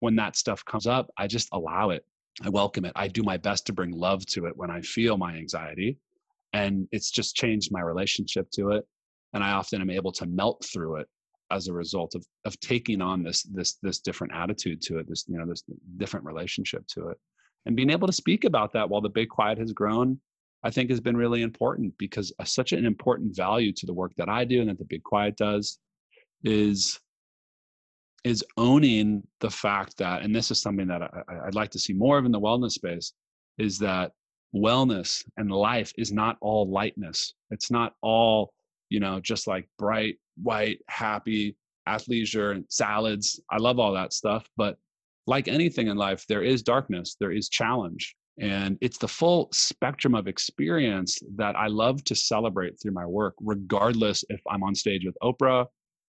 when 0.00 0.16
that 0.16 0.36
stuff 0.36 0.64
comes 0.64 0.86
up, 0.86 1.08
I 1.16 1.26
just 1.26 1.48
allow 1.52 1.90
it. 1.90 2.04
I 2.44 2.50
welcome 2.50 2.84
it. 2.84 2.92
I 2.96 3.08
do 3.08 3.22
my 3.22 3.36
best 3.38 3.66
to 3.66 3.72
bring 3.72 3.92
love 3.92 4.26
to 4.26 4.46
it 4.46 4.56
when 4.56 4.70
I 4.70 4.82
feel 4.82 5.16
my 5.16 5.34
anxiety. 5.36 5.98
And 6.52 6.86
it's 6.92 7.10
just 7.10 7.36
changed 7.36 7.70
my 7.72 7.80
relationship 7.80 8.50
to 8.52 8.72
it. 8.72 8.84
And 9.32 9.42
I 9.42 9.52
often 9.52 9.80
am 9.80 9.90
able 9.90 10.12
to 10.12 10.26
melt 10.26 10.66
through 10.70 10.96
it 10.96 11.08
as 11.50 11.68
a 11.68 11.72
result 11.72 12.14
of 12.14 12.24
of 12.44 12.58
taking 12.60 13.00
on 13.00 13.22
this 13.22 13.42
this 13.44 13.74
this 13.82 14.00
different 14.00 14.32
attitude 14.34 14.80
to 14.82 14.98
it 14.98 15.08
this 15.08 15.24
you 15.28 15.38
know 15.38 15.46
this 15.46 15.62
different 15.96 16.24
relationship 16.26 16.86
to 16.86 17.08
it 17.08 17.18
and 17.66 17.76
being 17.76 17.90
able 17.90 18.06
to 18.06 18.12
speak 18.12 18.44
about 18.44 18.72
that 18.72 18.88
while 18.88 19.00
the 19.00 19.08
big 19.08 19.28
quiet 19.28 19.58
has 19.58 19.72
grown 19.72 20.18
i 20.64 20.70
think 20.70 20.90
has 20.90 21.00
been 21.00 21.16
really 21.16 21.42
important 21.42 21.92
because 21.98 22.32
uh, 22.38 22.44
such 22.44 22.72
an 22.72 22.84
important 22.84 23.34
value 23.36 23.72
to 23.72 23.86
the 23.86 23.94
work 23.94 24.12
that 24.16 24.28
i 24.28 24.44
do 24.44 24.60
and 24.60 24.70
that 24.70 24.78
the 24.78 24.84
big 24.84 25.02
quiet 25.02 25.36
does 25.36 25.78
is 26.44 27.00
is 28.24 28.44
owning 28.56 29.22
the 29.40 29.50
fact 29.50 29.96
that 29.96 30.22
and 30.22 30.34
this 30.34 30.50
is 30.50 30.60
something 30.60 30.86
that 30.88 31.02
I, 31.02 31.46
i'd 31.46 31.54
like 31.54 31.70
to 31.70 31.78
see 31.78 31.92
more 31.92 32.18
of 32.18 32.24
in 32.24 32.32
the 32.32 32.40
wellness 32.40 32.72
space 32.72 33.12
is 33.58 33.78
that 33.78 34.12
wellness 34.56 35.24
and 35.36 35.50
life 35.50 35.92
is 35.96 36.12
not 36.12 36.36
all 36.40 36.70
lightness. 36.70 37.34
It's 37.50 37.70
not 37.70 37.94
all, 38.02 38.52
you 38.88 39.00
know, 39.00 39.20
just 39.20 39.46
like 39.46 39.68
bright, 39.78 40.16
white, 40.42 40.80
happy, 40.88 41.56
athleisure 41.88 42.52
and 42.52 42.64
salads. 42.68 43.40
I 43.50 43.58
love 43.58 43.78
all 43.78 43.92
that 43.94 44.12
stuff. 44.12 44.46
But 44.56 44.76
like 45.26 45.48
anything 45.48 45.88
in 45.88 45.96
life, 45.96 46.24
there 46.28 46.42
is 46.42 46.62
darkness, 46.62 47.16
there 47.20 47.32
is 47.32 47.48
challenge. 47.48 48.14
And 48.38 48.76
it's 48.82 48.98
the 48.98 49.08
full 49.08 49.48
spectrum 49.52 50.14
of 50.14 50.28
experience 50.28 51.18
that 51.36 51.56
I 51.56 51.68
love 51.68 52.04
to 52.04 52.14
celebrate 52.14 52.78
through 52.80 52.92
my 52.92 53.06
work, 53.06 53.34
regardless 53.40 54.24
if 54.28 54.40
I'm 54.50 54.62
on 54.62 54.74
stage 54.74 55.06
with 55.06 55.16
Oprah 55.22 55.66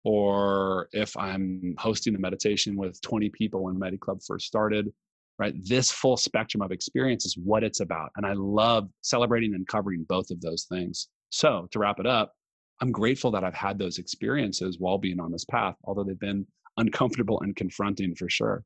or 0.05 0.89
if 0.93 1.17
I'm 1.17 1.75
hosting 1.79 2.15
a 2.17 2.19
meditation 2.19 2.77
with 2.77 3.01
20 3.03 3.31
people 3.31 3.65
when 3.65 3.79
Medi 3.79 3.99
Club 3.99 4.19
first 4.27 4.47
started, 4.47 4.93
right? 5.39 5.55
This 5.65 5.93
full 5.93 6.17
spectrum 6.17 6.61
of 6.61 6.73
experience 6.73 7.25
is 7.25 7.37
what 7.37 7.63
it's 7.63 7.81
about. 7.81 8.11
And 8.17 8.27
I 8.27 8.33
love 8.33 8.89
celebrating 9.03 9.55
and 9.55 9.67
covering 9.67 10.05
both 10.09 10.31
of 10.31 10.41
those 10.41 10.65
things. 10.65 11.09
So 11.31 11.69
to 11.71 11.79
wrap 11.79 12.01
it 12.01 12.07
up, 12.07 12.33
I'm 12.81 12.93
grateful 12.93 13.31
that 13.33 13.45
I've 13.45 13.55
had 13.55 13.79
those 13.79 13.99
experiences 13.99 14.79
while 14.79 14.99
being 14.99 15.21
on 15.21 15.33
this 15.33 15.45
path, 15.45 15.77
although 15.85 16.05
they've 16.05 16.19
been 16.19 16.47
uncomfortable 16.77 17.41
and 17.41 17.57
confronting 17.57 18.15
for 18.15 18.29
sure. 18.29 18.65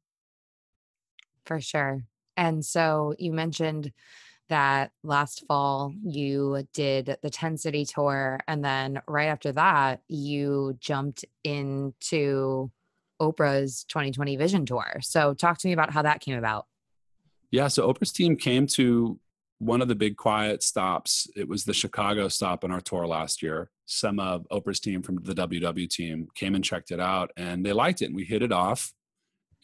For 1.46 1.60
sure. 1.60 2.04
And 2.36 2.64
so 2.64 3.14
you 3.18 3.32
mentioned 3.32 3.92
that 4.48 4.90
last 5.02 5.44
fall 5.46 5.94
you 6.04 6.66
did 6.74 7.16
the 7.22 7.30
10 7.30 7.56
city 7.56 7.86
tour. 7.86 8.38
And 8.46 8.62
then 8.62 9.00
right 9.08 9.28
after 9.28 9.52
that, 9.52 10.02
you 10.08 10.76
jumped 10.78 11.24
into 11.42 12.70
Oprah's 13.20 13.84
2020 13.84 14.36
Vision 14.36 14.66
Tour. 14.66 14.98
So 15.00 15.32
talk 15.32 15.58
to 15.58 15.68
me 15.68 15.72
about 15.72 15.92
how 15.92 16.02
that 16.02 16.20
came 16.20 16.36
about. 16.36 16.66
Yeah. 17.50 17.68
So 17.68 17.90
Oprah's 17.90 18.12
team 18.12 18.36
came 18.36 18.66
to 18.68 19.18
one 19.62 19.80
of 19.80 19.86
the 19.86 19.94
big 19.94 20.16
quiet 20.16 20.60
stops. 20.60 21.28
It 21.36 21.48
was 21.48 21.62
the 21.62 21.72
Chicago 21.72 22.26
stop 22.26 22.64
on 22.64 22.72
our 22.72 22.80
tour 22.80 23.06
last 23.06 23.42
year. 23.42 23.70
Some 23.86 24.18
of 24.18 24.44
Oprah's 24.50 24.80
team 24.80 25.02
from 25.02 25.22
the 25.22 25.34
WW 25.34 25.88
team 25.88 26.26
came 26.34 26.56
and 26.56 26.64
checked 26.64 26.90
it 26.90 26.98
out 26.98 27.30
and 27.36 27.64
they 27.64 27.72
liked 27.72 28.02
it 28.02 28.06
and 28.06 28.16
we 28.16 28.24
hit 28.24 28.42
it 28.42 28.50
off 28.50 28.92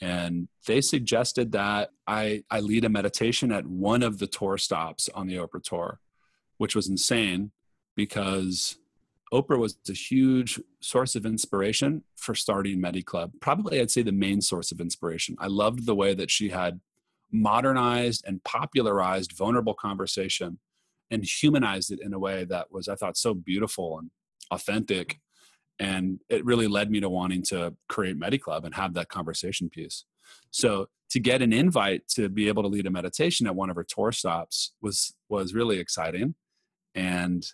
and 0.01 0.47
they 0.69 0.81
suggested 0.81 1.51
that 1.53 1.91
I, 2.07 2.45
I 2.49 2.61
lead 2.61 2.85
a 2.85 2.89
meditation 2.89 3.51
at 3.51 3.67
one 3.67 4.05
of 4.05 4.21
the 4.21 4.29
tour 4.29 4.57
stops 4.57 5.09
on 5.17 5.27
the 5.27 5.35
Oprah 5.35 5.65
tour, 5.65 5.99
which 6.59 6.77
was 6.77 6.89
insane 6.89 7.51
because 7.97 8.79
Oprah 9.33 9.59
was 9.59 9.77
a 9.89 9.93
huge 9.93 10.61
source 10.81 11.17
of 11.17 11.27
inspiration 11.27 12.05
for 12.15 12.37
starting 12.37 12.81
Medi 12.81 13.03
Club. 13.03 13.33
Probably, 13.41 13.81
I'd 13.81 13.91
say 13.91 14.03
the 14.03 14.13
main 14.13 14.41
source 14.43 14.71
of 14.71 14.81
inspiration. 14.81 15.35
I 15.41 15.49
loved 15.49 15.87
the 15.87 15.97
way 15.97 16.15
that 16.15 16.31
she 16.31 16.51
had 16.51 16.79
modernized 17.33 18.25
and 18.27 18.43
popularized 18.45 19.33
vulnerable 19.33 19.75
conversation 19.75 20.59
and 21.11 21.25
humanized 21.25 21.91
it 21.91 22.01
in 22.03 22.13
a 22.13 22.19
way 22.19 22.45
that 22.45 22.71
was, 22.71 22.89
I 22.89 22.95
thought, 22.95 23.17
so 23.17 23.35
beautiful 23.35 23.99
and 23.99 24.11
authentic. 24.51 25.19
And 25.79 26.21
it 26.29 26.45
really 26.45 26.67
led 26.67 26.91
me 26.91 27.01
to 27.01 27.09
wanting 27.09 27.43
to 27.45 27.75
create 27.89 28.19
MediClub 28.19 28.65
and 28.65 28.75
have 28.75 28.95
that 28.95 29.09
conversation 29.09 29.71
piece. 29.71 30.05
So 30.51 30.89
to 31.11 31.21
get 31.21 31.43
an 31.43 31.53
invite 31.53 32.07
to 32.09 32.29
be 32.29 32.49
able 32.49 32.63
to 32.63 32.69
lead 32.69 32.87
a 32.87 32.91
meditation 32.91 33.47
at 33.47 33.55
one 33.55 33.71
of 33.71 33.77
her 33.77 33.85
tour 33.85 34.13
stops 34.13 34.73
was 34.83 35.15
was 35.29 35.55
really 35.55 35.79
exciting, 35.79 36.35
and 36.95 37.47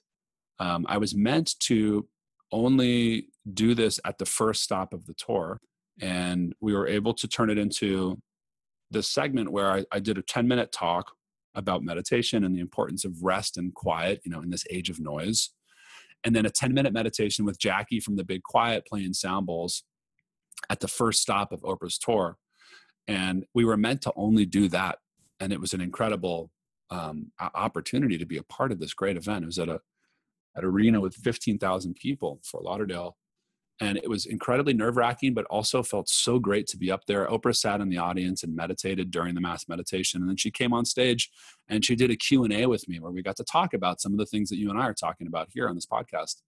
um, 0.59 0.87
I 0.89 0.99
was 0.99 1.15
meant 1.15 1.59
to 1.61 2.09
only 2.51 3.29
do 3.53 3.75
this 3.75 4.01
at 4.05 4.19
the 4.19 4.27
first 4.27 4.63
stop 4.63 4.93
of 4.93 5.07
the 5.07 5.15
tour, 5.15 5.61
and 6.01 6.55
we 6.61 6.75
were 6.75 6.87
able 6.87 7.15
to 7.15 7.29
turn 7.29 7.51
it 7.51 7.59
into 7.59 8.21
this 8.95 9.09
segment 9.09 9.53
where 9.53 9.71
I, 9.71 9.85
I 9.93 10.01
did 10.01 10.17
a 10.17 10.23
10 10.23 10.49
minute 10.49 10.73
talk 10.73 11.13
about 11.55 11.85
meditation 11.85 12.45
and 12.45 12.57
the 12.57 12.61
importance 12.61 13.05
of 13.05 13.23
rest 13.23 13.59
and 13.59 13.75
quiet, 13.75 14.23
you 14.25 14.33
know, 14.33 14.41
in 14.41 14.51
this 14.51 14.65
age 14.71 14.89
of 14.89 14.99
noise 14.99 15.51
and 16.25 16.35
then 16.35 16.47
a 16.47 16.51
10 16.51 16.73
minute 16.73 16.93
meditation 16.93 17.45
with 17.45 17.59
Jackie 17.59 18.01
from 18.01 18.17
the 18.17 18.25
Big 18.25 18.43
Quiet 18.43 18.87
playing 18.87 19.13
sound 19.13 19.47
bowls 19.47 19.85
at 20.71 20.81
the 20.81 20.89
first 20.89 21.21
stop 21.21 21.53
of 21.53 21.61
Oprah's 21.61 21.99
tour. 21.99 22.39
And 23.07 23.45
we 23.55 23.65
were 23.65 23.77
meant 23.77 24.01
to 24.03 24.13
only 24.17 24.47
do 24.47 24.69
that. 24.69 24.99
And 25.39 25.53
it 25.53 25.61
was 25.61 25.75
an 25.75 25.83
incredible 25.83 26.51
um, 26.91 27.33
opportunity 27.39 28.17
to 28.17 28.25
be 28.25 28.39
a 28.39 28.43
part 28.43 28.73
of 28.73 28.81
this 28.81 28.95
great 28.95 29.17
event. 29.17 29.43
It 29.43 29.47
was 29.47 29.59
at 29.59 29.69
a 29.69 29.81
at 30.57 30.65
arena 30.65 31.01
with 31.01 31.17
15,000 31.17 31.95
people 31.97 32.41
Fort 32.45 32.63
Lauderdale 32.63 33.17
and 33.81 33.99
it 33.99 34.09
was 34.09 34.27
incredibly 34.27 34.73
nerve 34.73 34.97
wracking, 34.97 35.35
but 35.35 35.47
also 35.47 35.83
felt 35.83 36.09
so 36.09 36.39
great 36.39 36.67
to 36.69 36.77
be 36.77 36.93
up 36.93 37.07
there. 37.07 37.27
Oprah 37.27 37.57
sat 37.57 37.81
in 37.81 37.89
the 37.89 37.99
audience 37.99 38.45
and 38.45 38.55
meditated 38.55 39.11
during 39.11 39.35
the 39.35 39.41
mass 39.41 39.69
meditation, 39.69 40.21
and 40.21 40.29
then 40.29 40.37
she 40.37 40.51
came 40.51 40.73
on 40.73 40.85
stage 40.85 41.31
and 41.69 41.85
she 41.85 41.97
did 41.97 42.11
a 42.11 42.17
Q 42.17 42.45
and 42.45 42.53
A 42.53 42.67
with 42.67 42.89
me 42.89 43.01
where 43.01 43.11
we 43.11 43.23
got 43.23 43.37
to 43.37 43.45
talk 43.45 43.75
about 43.75 44.01
some 44.01 44.13
of 44.13 44.19
the 44.19 44.27
things 44.27 44.49
that 44.51 44.59
you 44.59 44.71
and 44.71 44.79
I 44.79 44.87
are 44.87 44.95
talking 44.95 45.27
about 45.27 45.49
here 45.53 45.69
on 45.69 45.75
this 45.75 45.87
podcast, 45.87 46.43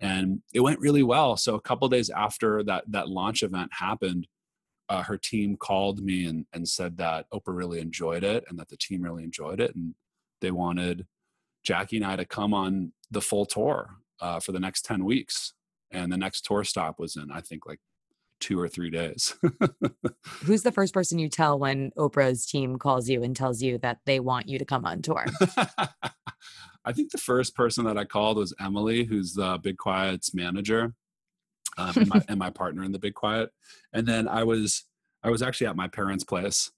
and 0.00 0.42
it 0.52 0.60
went 0.60 0.80
really 0.80 1.02
well. 1.02 1.36
So 1.36 1.54
a 1.54 1.60
couple 1.60 1.88
days 1.88 2.10
after 2.10 2.62
that 2.64 2.84
that 2.88 3.08
launch 3.08 3.42
event 3.44 3.70
happened, 3.72 4.26
uh, 4.88 5.04
her 5.04 5.16
team 5.16 5.56
called 5.56 6.02
me 6.02 6.26
and 6.26 6.44
and 6.52 6.68
said 6.68 6.96
that 6.96 7.30
Oprah 7.30 7.56
really 7.56 7.78
enjoyed 7.78 8.24
it 8.24 8.44
and 8.48 8.58
that 8.58 8.68
the 8.68 8.76
team 8.76 9.02
really 9.02 9.22
enjoyed 9.22 9.60
it, 9.60 9.76
and 9.76 9.94
they 10.40 10.50
wanted 10.50 11.06
Jackie 11.62 11.98
and 11.98 12.06
I 12.06 12.16
to 12.16 12.24
come 12.24 12.52
on 12.52 12.92
the 13.12 13.20
full 13.20 13.46
tour 13.46 13.98
uh, 14.20 14.40
for 14.40 14.50
the 14.50 14.60
next 14.60 14.84
ten 14.84 15.04
weeks 15.04 15.54
and 15.90 16.12
the 16.12 16.16
next 16.16 16.44
tour 16.44 16.64
stop 16.64 16.98
was 16.98 17.16
in 17.16 17.30
i 17.30 17.40
think 17.40 17.66
like 17.66 17.80
two 18.40 18.58
or 18.58 18.68
three 18.68 18.90
days. 18.90 19.34
Who's 20.44 20.62
the 20.62 20.72
first 20.72 20.94
person 20.94 21.18
you 21.18 21.28
tell 21.28 21.58
when 21.58 21.90
oprah's 21.96 22.46
team 22.46 22.78
calls 22.78 23.08
you 23.08 23.22
and 23.22 23.34
tells 23.34 23.62
you 23.62 23.78
that 23.78 23.98
they 24.06 24.20
want 24.20 24.48
you 24.48 24.58
to 24.58 24.64
come 24.64 24.84
on 24.84 25.02
tour? 25.02 25.26
I 26.84 26.92
think 26.92 27.10
the 27.10 27.18
first 27.18 27.54
person 27.54 27.84
that 27.84 27.98
i 27.98 28.04
called 28.04 28.38
was 28.38 28.54
emily 28.58 29.04
who's 29.04 29.34
the 29.34 29.58
big 29.62 29.76
quiet's 29.76 30.32
manager 30.32 30.94
um, 31.76 31.92
and, 31.96 32.08
my, 32.08 32.22
and 32.28 32.38
my 32.38 32.50
partner 32.50 32.82
in 32.82 32.92
the 32.92 32.98
big 32.98 33.14
quiet. 33.14 33.50
And 33.92 34.06
then 34.06 34.26
i 34.28 34.44
was 34.44 34.84
i 35.22 35.30
was 35.30 35.42
actually 35.42 35.66
at 35.66 35.76
my 35.76 35.88
parents 35.88 36.24
place 36.24 36.70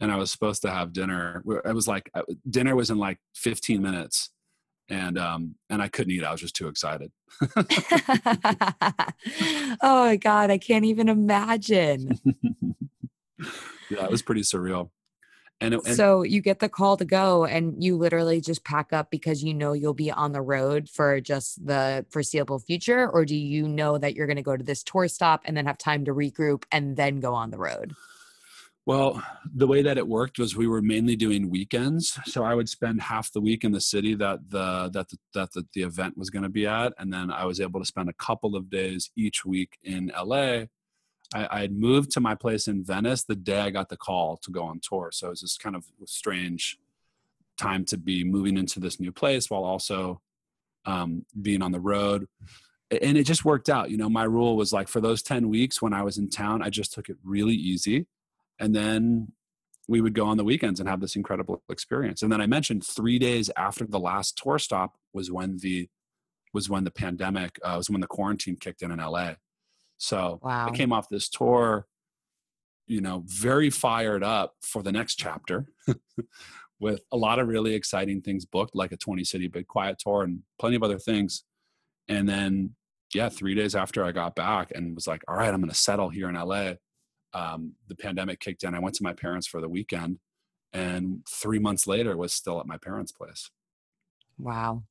and 0.00 0.10
i 0.10 0.16
was 0.16 0.32
supposed 0.32 0.62
to 0.62 0.70
have 0.70 0.92
dinner. 0.92 1.44
It 1.64 1.74
was 1.74 1.86
like 1.86 2.10
uh, 2.14 2.22
dinner 2.48 2.74
was 2.74 2.90
in 2.90 2.98
like 2.98 3.18
15 3.34 3.80
minutes 3.80 4.30
and 4.92 5.18
um 5.18 5.54
and 5.70 5.82
I 5.82 5.88
couldn't 5.88 6.12
eat. 6.12 6.22
I 6.22 6.30
was 6.30 6.40
just 6.40 6.54
too 6.54 6.68
excited. 6.68 7.10
oh 9.82 10.04
my 10.04 10.16
god, 10.16 10.50
I 10.50 10.58
can't 10.58 10.84
even 10.84 11.08
imagine. 11.08 12.20
yeah, 13.90 14.04
it 14.04 14.10
was 14.10 14.22
pretty 14.22 14.42
surreal. 14.42 14.90
And, 15.62 15.74
it, 15.74 15.80
and, 15.86 15.94
so 15.96 16.22
you 16.24 16.40
get 16.40 16.58
the 16.58 16.68
call 16.68 16.96
to 16.96 17.04
go 17.04 17.44
and 17.44 17.82
you 17.82 17.96
literally 17.96 18.40
just 18.40 18.64
pack 18.64 18.92
up 18.92 19.12
because 19.12 19.44
you 19.44 19.54
know 19.54 19.72
you'll 19.72 19.94
be 19.94 20.10
on 20.10 20.32
the 20.32 20.42
road 20.42 20.88
for 20.88 21.20
just 21.20 21.64
the 21.64 22.04
foreseeable 22.10 22.58
future 22.58 23.08
or 23.08 23.24
do 23.24 23.36
you 23.36 23.68
know 23.68 23.96
that 23.96 24.14
you're 24.14 24.26
going 24.26 24.36
to 24.36 24.42
go 24.42 24.56
to 24.56 24.64
this 24.64 24.82
tour 24.82 25.06
stop 25.06 25.42
and 25.44 25.56
then 25.56 25.66
have 25.66 25.78
time 25.78 26.04
to 26.06 26.12
regroup 26.12 26.64
and 26.72 26.96
then 26.96 27.20
go 27.20 27.32
on 27.32 27.52
the 27.52 27.58
road 27.58 27.94
well, 28.84 29.22
the 29.54 29.66
way 29.66 29.82
that 29.82 29.96
it 29.96 30.08
worked 30.08 30.40
was 30.40 30.56
we 30.56 30.66
were 30.66 30.82
mainly 30.82 31.14
doing 31.14 31.48
weekends, 31.48 32.18
so 32.24 32.42
I 32.42 32.54
would 32.54 32.68
spend 32.68 33.00
half 33.00 33.32
the 33.32 33.40
week 33.40 33.62
in 33.62 33.70
the 33.70 33.80
city 33.80 34.14
that 34.16 34.50
the 34.50 34.90
that 34.92 35.08
the, 35.08 35.18
that 35.34 35.52
the, 35.52 35.64
the 35.72 35.82
event 35.82 36.18
was 36.18 36.30
going 36.30 36.42
to 36.42 36.48
be 36.48 36.66
at, 36.66 36.92
and 36.98 37.12
then 37.12 37.30
I 37.30 37.44
was 37.44 37.60
able 37.60 37.78
to 37.78 37.86
spend 37.86 38.08
a 38.08 38.14
couple 38.14 38.56
of 38.56 38.70
days 38.70 39.10
each 39.16 39.44
week 39.44 39.78
in 39.84 40.10
LA. 40.20 40.64
I, 41.34 41.60
had 41.60 41.72
moved 41.72 42.10
to 42.12 42.20
my 42.20 42.34
place 42.34 42.68
in 42.68 42.84
Venice 42.84 43.24
the 43.24 43.34
day 43.34 43.60
I 43.60 43.70
got 43.70 43.88
the 43.88 43.96
call 43.96 44.36
to 44.38 44.50
go 44.50 44.64
on 44.64 44.80
tour, 44.82 45.10
so 45.12 45.28
it 45.28 45.30
was 45.30 45.40
this 45.42 45.56
kind 45.56 45.76
of 45.76 45.84
strange 46.04 46.76
time 47.56 47.84
to 47.86 47.96
be 47.96 48.24
moving 48.24 48.58
into 48.58 48.80
this 48.80 48.98
new 48.98 49.12
place 49.12 49.48
while 49.48 49.64
also 49.64 50.20
um, 50.86 51.24
being 51.40 51.62
on 51.62 51.72
the 51.72 51.80
road. 51.80 52.26
And 52.90 53.16
it 53.16 53.24
just 53.24 53.44
worked 53.44 53.70
out. 53.70 53.90
You 53.90 53.96
know 53.96 54.10
my 54.10 54.24
rule 54.24 54.56
was 54.56 54.72
like 54.72 54.88
for 54.88 55.00
those 55.00 55.22
10 55.22 55.48
weeks 55.48 55.80
when 55.80 55.94
i 55.94 56.02
was 56.02 56.18
in 56.18 56.28
town 56.28 56.60
i 56.62 56.68
just 56.68 56.92
took 56.92 57.08
it 57.08 57.16
really 57.24 57.54
easy 57.54 58.06
and 58.62 58.74
then 58.74 59.32
we 59.88 60.00
would 60.00 60.14
go 60.14 60.24
on 60.26 60.36
the 60.36 60.44
weekends 60.44 60.78
and 60.78 60.88
have 60.88 61.00
this 61.00 61.16
incredible 61.16 61.62
experience. 61.68 62.22
And 62.22 62.30
then 62.30 62.40
I 62.40 62.46
mentioned 62.46 62.86
three 62.86 63.18
days 63.18 63.50
after 63.56 63.84
the 63.84 63.98
last 63.98 64.38
tour 64.38 64.60
stop 64.60 64.94
was 65.12 65.30
when 65.30 65.58
the 65.58 65.88
was 66.54 66.70
when 66.70 66.84
the 66.84 66.90
pandemic 66.90 67.58
uh, 67.64 67.74
was 67.76 67.90
when 67.90 68.00
the 68.00 68.06
quarantine 68.06 68.56
kicked 68.56 68.82
in 68.82 68.92
in 68.92 68.98
LA. 68.98 69.32
So 69.98 70.38
wow. 70.42 70.68
I 70.68 70.76
came 70.76 70.92
off 70.92 71.08
this 71.08 71.28
tour, 71.28 71.86
you 72.86 73.00
know, 73.00 73.24
very 73.26 73.68
fired 73.68 74.22
up 74.22 74.54
for 74.62 74.82
the 74.82 74.92
next 74.92 75.16
chapter, 75.16 75.66
with 76.80 77.00
a 77.10 77.16
lot 77.16 77.40
of 77.40 77.48
really 77.48 77.74
exciting 77.74 78.20
things 78.20 78.44
booked, 78.44 78.76
like 78.76 78.92
a 78.92 78.96
20 78.96 79.24
city 79.24 79.48
big 79.48 79.66
quiet 79.66 79.98
tour 79.98 80.22
and 80.22 80.40
plenty 80.60 80.76
of 80.76 80.84
other 80.84 80.98
things. 80.98 81.42
And 82.06 82.28
then, 82.28 82.76
yeah, 83.12 83.28
three 83.28 83.56
days 83.56 83.74
after 83.74 84.04
I 84.04 84.12
got 84.12 84.36
back 84.36 84.70
and 84.72 84.94
was 84.94 85.08
like, 85.08 85.22
all 85.26 85.34
right, 85.34 85.52
I'm 85.52 85.60
going 85.60 85.68
to 85.70 85.74
settle 85.74 86.10
here 86.10 86.28
in 86.28 86.36
LA 86.36 86.74
um, 87.34 87.72
the 87.88 87.96
pandemic 87.96 88.40
kicked 88.40 88.64
in. 88.64 88.74
I 88.74 88.80
went 88.80 88.94
to 88.96 89.02
my 89.02 89.12
parents 89.12 89.46
for 89.46 89.60
the 89.60 89.68
weekend, 89.68 90.18
and 90.72 91.26
three 91.28 91.58
months 91.58 91.86
later 91.86 92.16
was 92.16 92.32
still 92.32 92.60
at 92.60 92.66
my 92.66 92.76
parents' 92.76 93.12
place. 93.12 93.50
Wow, 94.38 94.84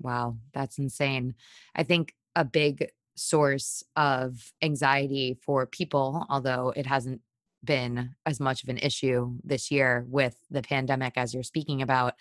wow, 0.00 0.36
that's 0.54 0.78
insane. 0.78 1.34
I 1.74 1.82
think 1.82 2.14
a 2.34 2.44
big 2.44 2.90
source 3.16 3.82
of 3.96 4.52
anxiety 4.62 5.36
for 5.44 5.66
people, 5.66 6.24
although 6.28 6.72
it 6.76 6.86
hasn't 6.86 7.20
been 7.64 8.14
as 8.24 8.38
much 8.38 8.62
of 8.62 8.68
an 8.68 8.78
issue 8.78 9.36
this 9.42 9.70
year 9.70 10.06
with 10.08 10.36
the 10.50 10.62
pandemic 10.62 11.14
as 11.16 11.34
you're 11.34 11.42
speaking 11.42 11.82
about. 11.82 12.14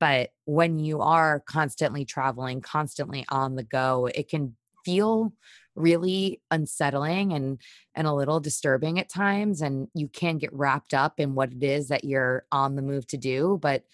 But 0.00 0.30
when 0.44 0.80
you 0.80 1.00
are 1.00 1.40
constantly 1.46 2.04
traveling, 2.04 2.60
constantly 2.60 3.24
on 3.28 3.54
the 3.54 3.62
go, 3.62 4.08
it 4.12 4.28
can 4.28 4.56
feel 4.84 5.32
really 5.74 6.40
unsettling 6.50 7.32
and 7.32 7.60
and 7.94 8.06
a 8.06 8.12
little 8.12 8.40
disturbing 8.40 8.98
at 8.98 9.08
times 9.08 9.62
and 9.62 9.88
you 9.94 10.08
can 10.08 10.38
get 10.38 10.52
wrapped 10.52 10.92
up 10.92 11.18
in 11.18 11.34
what 11.34 11.52
it 11.52 11.62
is 11.62 11.88
that 11.88 12.04
you're 12.04 12.44
on 12.52 12.76
the 12.76 12.82
move 12.82 13.06
to 13.06 13.16
do 13.16 13.58
but 13.62 13.84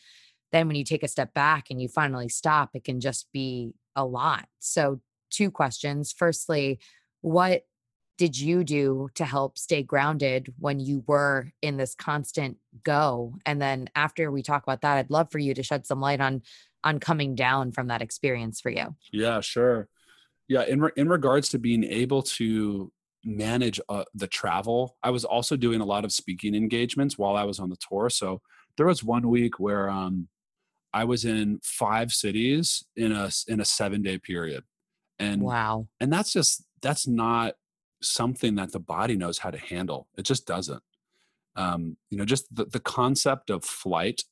then 0.51 0.67
when 0.67 0.77
you 0.77 0.85
take 0.85 1.03
a 1.03 1.09
step 1.09 1.33
back 1.35 1.67
and 1.71 1.81
you 1.81 1.89
finally 1.89 2.29
stop 2.29 2.71
it 2.75 2.85
can 2.85 3.01
just 3.01 3.31
be 3.33 3.73
a 3.99 4.05
lot. 4.05 4.47
So 4.61 5.01
two 5.31 5.51
questions. 5.51 6.15
Firstly 6.17 6.79
what 7.21 7.65
did 8.17 8.39
you 8.39 8.65
do 8.65 9.09
to 9.15 9.25
help 9.25 9.59
stay 9.59 9.83
grounded 9.83 10.53
when 10.59 10.81
you 10.81 11.05
were 11.07 11.53
in 11.63 11.77
this 11.77 11.95
constant 11.95 12.57
go? 12.83 13.35
And 13.45 13.61
then 13.61 13.91
after 13.95 14.31
we 14.31 14.43
talk 14.43 14.63
about 14.63 14.81
that 14.83 14.99
i'd 14.99 15.11
love 15.11 15.31
for 15.31 15.39
you 15.39 15.55
to 15.55 15.63
shed 15.63 15.87
some 15.87 16.01
light 16.01 16.21
on 16.21 16.43
on 16.85 17.01
coming 17.01 17.35
down 17.35 17.73
from 17.73 17.89
that 17.89 18.03
experience 18.03 18.61
for 18.61 18.71
you. 18.71 18.95
Yeah 19.13 19.41
sure 19.41 19.89
yeah 20.49 20.65
in, 20.65 20.81
re- 20.81 20.91
in 20.97 21.09
regards 21.09 21.49
to 21.49 21.59
being 21.59 21.85
able 21.85 22.23
to 22.23 22.91
manage 23.25 23.81
uh, 23.89 24.05
the 24.15 24.27
travel 24.27 24.97
i 25.03 25.11
was 25.11 25.25
also 25.25 25.57
doing 25.57 25.81
a 25.81 25.85
lot 25.85 26.05
of 26.05 26.13
speaking 26.13 26.55
engagements 26.55 27.19
while 27.19 27.37
i 27.37 27.45
was 27.45 27.59
on 27.59 27.69
the 27.71 27.77
tour 27.77 28.09
so 28.09 28.41
there 28.77 28.87
was 28.87 29.03
one 29.03 29.29
week 29.29 29.59
where 29.59 29.91
um, 29.91 30.29
i 30.93 31.05
was 31.05 31.25
in 31.25 31.59
five 31.63 32.13
cities 32.13 32.85
in 32.97 33.13
a 33.13 33.31
in 33.49 33.61
a 33.61 33.65
seven 33.65 34.03
day 34.03 34.19
period 34.19 34.63
and 35.19 35.43
wow 35.43 35.87
and 36.01 36.13
that's 36.13 36.33
just 36.33 36.65
that's 36.81 37.07
not 37.07 37.55
something 38.03 38.55
that 38.57 38.73
the 38.73 38.81
body 38.81 39.17
knows 39.17 39.39
how 39.39 39.51
to 39.51 39.59
handle. 39.59 40.09
It 40.17 40.23
just 40.23 40.47
doesn't. 40.47 40.83
Um, 41.57 41.97
you 42.11 42.19
know, 42.19 42.25
just 42.25 42.55
the, 42.55 42.67
the 42.67 42.81
concept 42.81 43.51
of 43.51 43.65
flight 43.65 44.23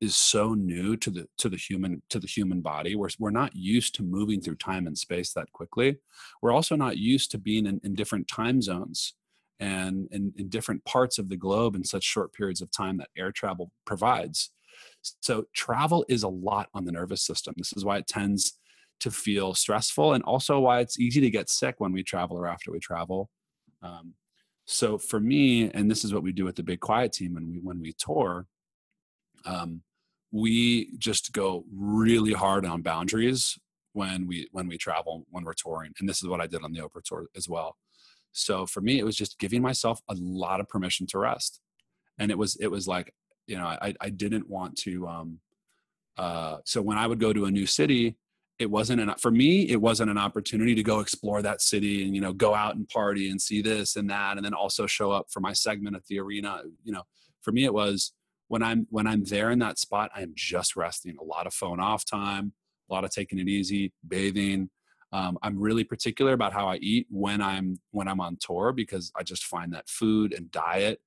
is 0.00 0.16
so 0.16 0.54
new 0.54 0.96
to 0.96 1.10
the 1.10 1.28
to 1.38 1.48
the 1.48 1.56
human 1.56 2.02
to 2.10 2.18
the 2.18 2.26
human 2.26 2.60
body. 2.60 2.96
We're 2.96 3.08
we're 3.18 3.30
not 3.30 3.54
used 3.54 3.94
to 3.96 4.02
moving 4.02 4.40
through 4.40 4.56
time 4.56 4.86
and 4.86 4.96
space 4.96 5.32
that 5.34 5.52
quickly. 5.52 5.98
We're 6.42 6.52
also 6.52 6.76
not 6.76 6.96
used 6.96 7.30
to 7.32 7.38
being 7.38 7.66
in, 7.66 7.80
in 7.84 7.94
different 7.94 8.28
time 8.28 8.62
zones 8.62 9.14
and 9.58 10.08
in, 10.10 10.32
in 10.36 10.48
different 10.48 10.84
parts 10.84 11.18
of 11.18 11.28
the 11.28 11.36
globe 11.36 11.74
in 11.74 11.84
such 11.84 12.02
short 12.02 12.32
periods 12.32 12.62
of 12.62 12.70
time 12.70 12.96
that 12.96 13.10
air 13.16 13.30
travel 13.30 13.70
provides. 13.84 14.50
So 15.20 15.44
travel 15.54 16.06
is 16.08 16.22
a 16.22 16.28
lot 16.28 16.68
on 16.72 16.86
the 16.86 16.92
nervous 16.92 17.22
system. 17.22 17.54
This 17.58 17.74
is 17.74 17.84
why 17.84 17.98
it 17.98 18.06
tends 18.06 18.58
to 19.00 19.10
feel 19.10 19.54
stressful 19.54 20.12
and 20.12 20.22
also 20.24 20.60
why 20.60 20.80
it's 20.80 20.98
easy 20.98 21.20
to 21.20 21.30
get 21.30 21.50
sick 21.50 21.76
when 21.78 21.92
we 21.92 22.02
travel 22.02 22.38
or 22.38 22.46
after 22.46 22.70
we 22.70 22.78
travel 22.78 23.30
um, 23.82 24.14
so 24.66 24.98
for 24.98 25.18
me 25.18 25.70
and 25.72 25.90
this 25.90 26.04
is 26.04 26.14
what 26.14 26.22
we 26.22 26.32
do 26.32 26.44
with 26.44 26.54
the 26.54 26.62
big 26.62 26.80
quiet 26.80 27.12
team 27.12 27.34
when 27.34 27.48
we 27.48 27.58
when 27.60 27.80
we 27.80 27.92
tour 27.94 28.46
um, 29.46 29.82
we 30.32 30.96
just 30.98 31.32
go 31.32 31.64
really 31.74 32.32
hard 32.32 32.64
on 32.64 32.82
boundaries 32.82 33.58
when 33.92 34.26
we 34.26 34.48
when 34.52 34.68
we 34.68 34.78
travel 34.78 35.26
when 35.30 35.44
we're 35.44 35.52
touring 35.52 35.92
and 35.98 36.08
this 36.08 36.22
is 36.22 36.28
what 36.28 36.40
i 36.40 36.46
did 36.46 36.62
on 36.62 36.72
the 36.72 36.78
oprah 36.78 37.02
tour 37.04 37.26
as 37.36 37.48
well. 37.48 37.76
So 38.32 38.66
for 38.66 38.80
me 38.80 38.98
it 38.98 39.04
was 39.04 39.16
just 39.16 39.38
giving 39.38 39.62
myself 39.62 40.00
a 40.08 40.14
lot 40.18 40.60
of 40.60 40.68
permission 40.68 41.06
to 41.08 41.18
rest. 41.18 41.60
And 42.18 42.30
it 42.30 42.38
was 42.38 42.56
it 42.56 42.68
was 42.68 42.86
like 42.86 43.12
you 43.46 43.56
know 43.56 43.66
i 43.66 43.94
i 44.00 44.10
didn't 44.10 44.48
want 44.48 44.76
to 44.78 45.08
um 45.08 45.40
uh 46.16 46.58
so 46.64 46.80
when 46.80 46.98
i 46.98 47.06
would 47.06 47.18
go 47.18 47.32
to 47.32 47.46
a 47.46 47.50
new 47.50 47.66
city 47.66 48.16
it 48.60 48.70
wasn't 48.70 49.00
an 49.00 49.12
for 49.18 49.30
me 49.30 49.62
it 49.62 49.80
wasn't 49.80 50.08
an 50.10 50.18
opportunity 50.18 50.74
to 50.74 50.82
go 50.82 51.00
explore 51.00 51.42
that 51.42 51.62
city 51.62 52.04
and 52.04 52.14
you 52.14 52.20
know 52.20 52.32
go 52.32 52.54
out 52.54 52.76
and 52.76 52.88
party 52.88 53.30
and 53.30 53.40
see 53.40 53.62
this 53.62 53.96
and 53.96 54.08
that 54.10 54.36
and 54.36 54.44
then 54.44 54.54
also 54.54 54.86
show 54.86 55.10
up 55.10 55.26
for 55.30 55.40
my 55.40 55.52
segment 55.52 55.96
at 55.96 56.06
the 56.06 56.20
arena 56.20 56.62
you 56.84 56.92
know. 56.92 57.02
For 57.42 57.52
me 57.52 57.64
it 57.64 57.72
was 57.72 58.12
when 58.50 58.62
i'm 58.64 58.86
when 58.90 59.06
i'm 59.06 59.22
there 59.24 59.50
in 59.50 59.60
that 59.60 59.78
spot 59.78 60.10
i 60.14 60.22
am 60.22 60.32
just 60.34 60.74
resting 60.74 61.16
a 61.20 61.24
lot 61.24 61.46
of 61.46 61.54
phone 61.54 61.78
off 61.78 62.04
time 62.04 62.52
a 62.90 62.92
lot 62.92 63.04
of 63.04 63.10
taking 63.10 63.38
it 63.38 63.48
easy 63.48 63.92
bathing 64.06 64.68
um, 65.12 65.38
i'm 65.42 65.58
really 65.58 65.84
particular 65.84 66.32
about 66.32 66.52
how 66.52 66.66
i 66.66 66.76
eat 66.76 67.06
when 67.10 67.40
i'm 67.40 67.78
when 67.92 68.08
i'm 68.08 68.20
on 68.20 68.36
tour 68.40 68.72
because 68.72 69.12
i 69.16 69.22
just 69.22 69.44
find 69.44 69.72
that 69.72 69.88
food 69.88 70.32
and 70.32 70.50
diet 70.50 71.00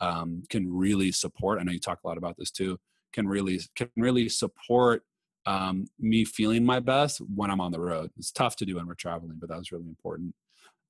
um, 0.00 0.42
can 0.50 0.70
really 0.70 1.10
support 1.10 1.58
i 1.58 1.62
know 1.62 1.72
you 1.72 1.80
talk 1.80 2.00
a 2.04 2.06
lot 2.06 2.18
about 2.18 2.36
this 2.36 2.50
too 2.50 2.78
can 3.14 3.26
really 3.26 3.58
can 3.74 3.88
really 3.96 4.28
support 4.28 5.02
um, 5.46 5.86
me 5.98 6.24
feeling 6.24 6.64
my 6.64 6.78
best 6.78 7.20
when 7.34 7.50
I'm 7.50 7.60
on 7.60 7.72
the 7.72 7.80
road. 7.80 8.10
It's 8.16 8.30
tough 8.30 8.54
to 8.56 8.64
do 8.64 8.76
when 8.76 8.86
we're 8.86 8.94
traveling, 8.94 9.38
but 9.40 9.48
that 9.48 9.58
was 9.58 9.72
really 9.72 9.88
important. 9.88 10.34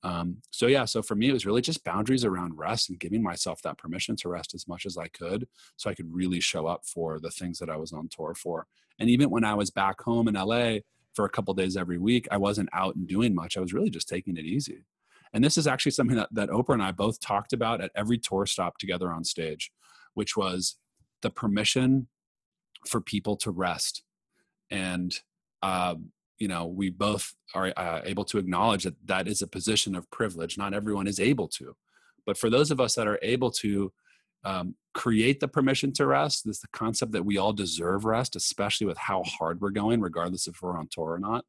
Um, 0.04 0.38
so 0.50 0.66
yeah, 0.66 0.84
so 0.84 1.00
for 1.00 1.14
me, 1.14 1.28
it 1.28 1.32
was 1.32 1.46
really 1.46 1.62
just 1.62 1.84
boundaries 1.84 2.24
around 2.24 2.58
rest 2.58 2.90
and 2.90 2.98
giving 2.98 3.22
myself 3.22 3.62
that 3.62 3.78
permission 3.78 4.16
to 4.16 4.28
rest 4.28 4.54
as 4.54 4.66
much 4.66 4.84
as 4.84 4.98
I 4.98 5.08
could, 5.08 5.46
so 5.76 5.88
I 5.90 5.94
could 5.94 6.12
really 6.12 6.40
show 6.40 6.66
up 6.66 6.84
for 6.84 7.20
the 7.20 7.30
things 7.30 7.58
that 7.58 7.70
I 7.70 7.76
was 7.76 7.92
on 7.92 8.08
tour 8.08 8.34
for. 8.34 8.66
And 8.98 9.08
even 9.08 9.30
when 9.30 9.44
I 9.44 9.54
was 9.54 9.70
back 9.70 10.00
home 10.00 10.28
in 10.28 10.34
LA 10.34 10.78
for 11.14 11.24
a 11.24 11.30
couple 11.30 11.54
days 11.54 11.76
every 11.76 11.98
week, 11.98 12.26
I 12.30 12.36
wasn't 12.36 12.68
out 12.72 12.96
and 12.96 13.06
doing 13.06 13.34
much. 13.34 13.56
I 13.56 13.60
was 13.60 13.72
really 13.72 13.90
just 13.90 14.08
taking 14.08 14.36
it 14.36 14.44
easy. 14.44 14.84
And 15.32 15.42
this 15.42 15.56
is 15.56 15.66
actually 15.66 15.92
something 15.92 16.16
that, 16.16 16.28
that 16.32 16.50
Oprah 16.50 16.74
and 16.74 16.82
I 16.82 16.92
both 16.92 17.20
talked 17.20 17.52
about 17.52 17.80
at 17.80 17.90
every 17.94 18.18
tour 18.18 18.44
stop 18.44 18.78
together 18.78 19.10
on 19.12 19.24
stage, 19.24 19.70
which 20.14 20.36
was 20.36 20.76
the 21.22 21.30
permission 21.30 22.08
for 22.86 23.00
people 23.00 23.36
to 23.36 23.50
rest 23.50 24.02
and 24.70 25.14
uh, 25.62 25.94
you 26.42 26.48
know 26.48 26.66
we 26.66 26.90
both 26.90 27.34
are 27.54 27.72
uh, 27.76 28.00
able 28.04 28.24
to 28.24 28.38
acknowledge 28.38 28.84
that 28.84 28.96
that 29.06 29.28
is 29.28 29.42
a 29.42 29.46
position 29.46 29.94
of 29.94 30.10
privilege. 30.10 30.58
Not 30.58 30.74
everyone 30.74 31.06
is 31.06 31.20
able 31.20 31.48
to. 31.58 31.76
But 32.26 32.38
for 32.38 32.50
those 32.50 32.70
of 32.70 32.80
us 32.80 32.94
that 32.96 33.06
are 33.06 33.18
able 33.22 33.50
to 33.62 33.92
um, 34.44 34.74
create 34.92 35.38
the 35.38 35.46
permission 35.46 35.92
to 35.92 36.06
rest 36.06 36.44
this 36.44 36.56
is 36.56 36.62
the 36.62 36.68
concept 36.72 37.12
that 37.12 37.24
we 37.24 37.38
all 37.38 37.52
deserve 37.52 38.04
rest 38.04 38.34
especially 38.34 38.88
with 38.88 38.98
how 38.98 39.22
hard 39.22 39.60
we're 39.60 39.70
going 39.70 40.00
regardless 40.00 40.48
if 40.48 40.60
we're 40.60 40.76
on 40.76 40.88
tour 40.90 41.12
or 41.12 41.18
not 41.20 41.44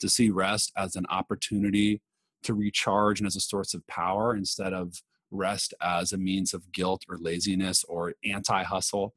to 0.00 0.08
see 0.08 0.28
rest 0.28 0.72
as 0.76 0.96
an 0.96 1.06
opportunity 1.08 2.02
to 2.42 2.52
recharge 2.52 3.20
and 3.20 3.26
as 3.28 3.36
a 3.36 3.40
source 3.40 3.74
of 3.74 3.86
power 3.86 4.34
instead 4.34 4.72
of 4.72 5.02
rest 5.30 5.72
as 5.80 6.12
a 6.12 6.18
means 6.18 6.52
of 6.52 6.70
guilt 6.72 7.04
or 7.08 7.16
laziness 7.18 7.84
or 7.84 8.14
anti-hustle. 8.24 9.14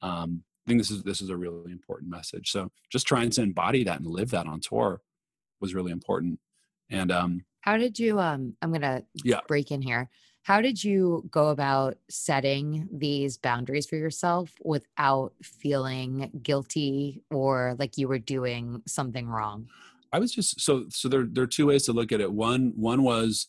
Um, 0.00 0.44
think 0.68 0.80
this 0.80 0.90
is 0.90 1.02
this 1.02 1.20
is 1.20 1.30
a 1.30 1.36
really 1.36 1.72
important 1.72 2.10
message. 2.10 2.50
So 2.50 2.70
just 2.90 3.06
trying 3.06 3.30
to 3.30 3.42
embody 3.42 3.84
that 3.84 3.98
and 3.98 4.06
live 4.06 4.30
that 4.30 4.46
on 4.46 4.60
tour 4.60 5.00
was 5.60 5.74
really 5.74 5.92
important. 5.92 6.38
And 6.90 7.10
um 7.10 7.44
how 7.60 7.76
did 7.76 7.98
you 7.98 8.20
um 8.20 8.54
I'm 8.62 8.72
gonna 8.72 9.02
yeah. 9.24 9.40
break 9.48 9.70
in 9.70 9.82
here. 9.82 10.08
How 10.42 10.62
did 10.62 10.82
you 10.82 11.28
go 11.30 11.48
about 11.48 11.98
setting 12.08 12.88
these 12.90 13.36
boundaries 13.36 13.86
for 13.86 13.96
yourself 13.96 14.54
without 14.64 15.34
feeling 15.42 16.30
guilty 16.42 17.22
or 17.30 17.74
like 17.78 17.98
you 17.98 18.08
were 18.08 18.18
doing 18.18 18.82
something 18.86 19.28
wrong? 19.28 19.68
I 20.12 20.18
was 20.18 20.32
just 20.32 20.60
so 20.60 20.86
so 20.88 21.08
there 21.08 21.26
there 21.30 21.44
are 21.44 21.48
two 21.48 21.66
ways 21.66 21.84
to 21.84 21.92
look 21.92 22.12
at 22.12 22.20
it. 22.20 22.32
One 22.32 22.72
one 22.76 23.02
was 23.02 23.48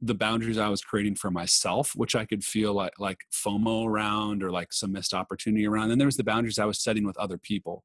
the 0.00 0.14
boundaries 0.14 0.58
I 0.58 0.68
was 0.68 0.80
creating 0.80 1.16
for 1.16 1.30
myself, 1.30 1.92
which 1.96 2.14
I 2.14 2.24
could 2.24 2.44
feel 2.44 2.72
like 2.72 2.92
like 2.98 3.20
FOMO 3.32 3.86
around 3.86 4.42
or 4.42 4.50
like 4.50 4.72
some 4.72 4.92
missed 4.92 5.14
opportunity 5.14 5.66
around. 5.66 5.90
And 5.90 6.00
there 6.00 6.06
was 6.06 6.16
the 6.16 6.24
boundaries 6.24 6.58
I 6.58 6.66
was 6.66 6.80
setting 6.80 7.04
with 7.04 7.16
other 7.18 7.38
people. 7.38 7.84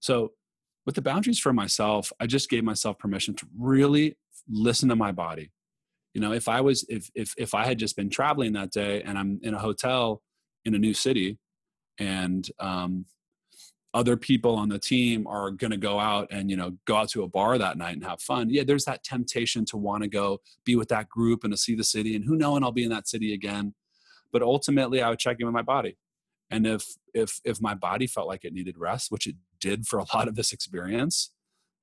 So 0.00 0.32
with 0.86 0.94
the 0.94 1.02
boundaries 1.02 1.38
for 1.38 1.52
myself, 1.52 2.12
I 2.18 2.26
just 2.26 2.48
gave 2.48 2.64
myself 2.64 2.98
permission 2.98 3.34
to 3.34 3.46
really 3.58 4.16
listen 4.48 4.88
to 4.88 4.96
my 4.96 5.12
body. 5.12 5.52
You 6.14 6.20
know, 6.20 6.32
if 6.32 6.48
I 6.48 6.60
was 6.60 6.84
if 6.88 7.10
if 7.14 7.34
if 7.36 7.54
I 7.54 7.66
had 7.66 7.78
just 7.78 7.96
been 7.96 8.10
traveling 8.10 8.54
that 8.54 8.70
day 8.70 9.02
and 9.02 9.18
I'm 9.18 9.38
in 9.42 9.54
a 9.54 9.58
hotel 9.58 10.22
in 10.64 10.74
a 10.74 10.78
new 10.78 10.94
city 10.94 11.38
and 11.98 12.48
um 12.60 13.04
other 13.94 14.16
people 14.16 14.54
on 14.54 14.68
the 14.68 14.78
team 14.78 15.26
are 15.26 15.50
going 15.50 15.70
to 15.70 15.76
go 15.76 15.98
out 15.98 16.28
and 16.30 16.50
you 16.50 16.56
know 16.56 16.72
go 16.86 16.96
out 16.96 17.08
to 17.10 17.22
a 17.22 17.28
bar 17.28 17.58
that 17.58 17.76
night 17.76 17.94
and 17.94 18.04
have 18.04 18.20
fun. 18.20 18.48
Yeah 18.50 18.64
there's 18.64 18.84
that 18.86 19.04
temptation 19.04 19.64
to 19.66 19.76
want 19.76 20.02
to 20.02 20.08
go 20.08 20.40
be 20.64 20.76
with 20.76 20.88
that 20.88 21.08
group 21.08 21.44
and 21.44 21.52
to 21.52 21.56
see 21.56 21.74
the 21.74 21.84
city 21.84 22.16
and 22.16 22.24
who 22.24 22.36
knows 22.36 22.56
and 22.56 22.64
i'll 22.64 22.72
be 22.72 22.84
in 22.84 22.90
that 22.90 23.08
city 23.08 23.34
again. 23.34 23.74
But 24.32 24.42
ultimately 24.42 25.02
i 25.02 25.10
would 25.10 25.18
check 25.18 25.36
in 25.40 25.46
with 25.46 25.54
my 25.54 25.62
body. 25.62 25.98
And 26.50 26.66
if 26.66 26.86
if 27.12 27.40
if 27.44 27.60
my 27.60 27.74
body 27.74 28.06
felt 28.06 28.28
like 28.28 28.44
it 28.44 28.54
needed 28.54 28.78
rest 28.78 29.10
which 29.10 29.26
it 29.26 29.36
did 29.60 29.86
for 29.86 29.98
a 29.98 30.06
lot 30.14 30.28
of 30.28 30.36
this 30.36 30.52
experience 30.52 31.30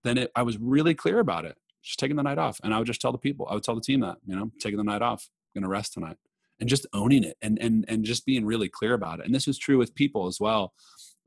then 0.04 0.18
it, 0.18 0.32
i 0.36 0.42
was 0.42 0.58
really 0.58 0.96
clear 0.96 1.20
about 1.20 1.46
it. 1.46 1.58
Just 1.84 2.00
taking 2.00 2.18
the 2.18 2.24
night 2.24 2.40
off. 2.40 2.60
And 2.64 2.74
i 2.74 2.80
would 2.80 2.88
just 2.88 3.02
tell 3.02 3.12
the 3.12 3.20
people 3.20 3.48
i 3.50 3.54
would 3.54 3.64
tell 3.64 3.76
the 3.76 3.82
team 3.82 4.00
that 4.00 4.18
you 4.26 4.36
know 4.36 4.52
taking 4.60 4.78
the 4.78 4.84
night 4.84 5.04
off. 5.04 5.30
I'm 5.56 5.62
gonna 5.62 5.72
rest 5.72 5.94
tonight. 5.94 6.18
And 6.60 6.68
just 6.68 6.88
owning 6.92 7.24
it 7.24 7.38
and 7.44 7.60
and 7.62 7.86
and 7.88 8.04
just 8.04 8.26
being 8.26 8.46
really 8.46 8.68
clear 8.68 8.94
about 8.94 9.20
it. 9.20 9.28
And 9.28 9.36
this 9.36 9.48
is 9.48 9.60
true 9.60 9.78
with 9.78 9.94
people 9.94 10.26
as 10.26 10.40
well 10.40 10.74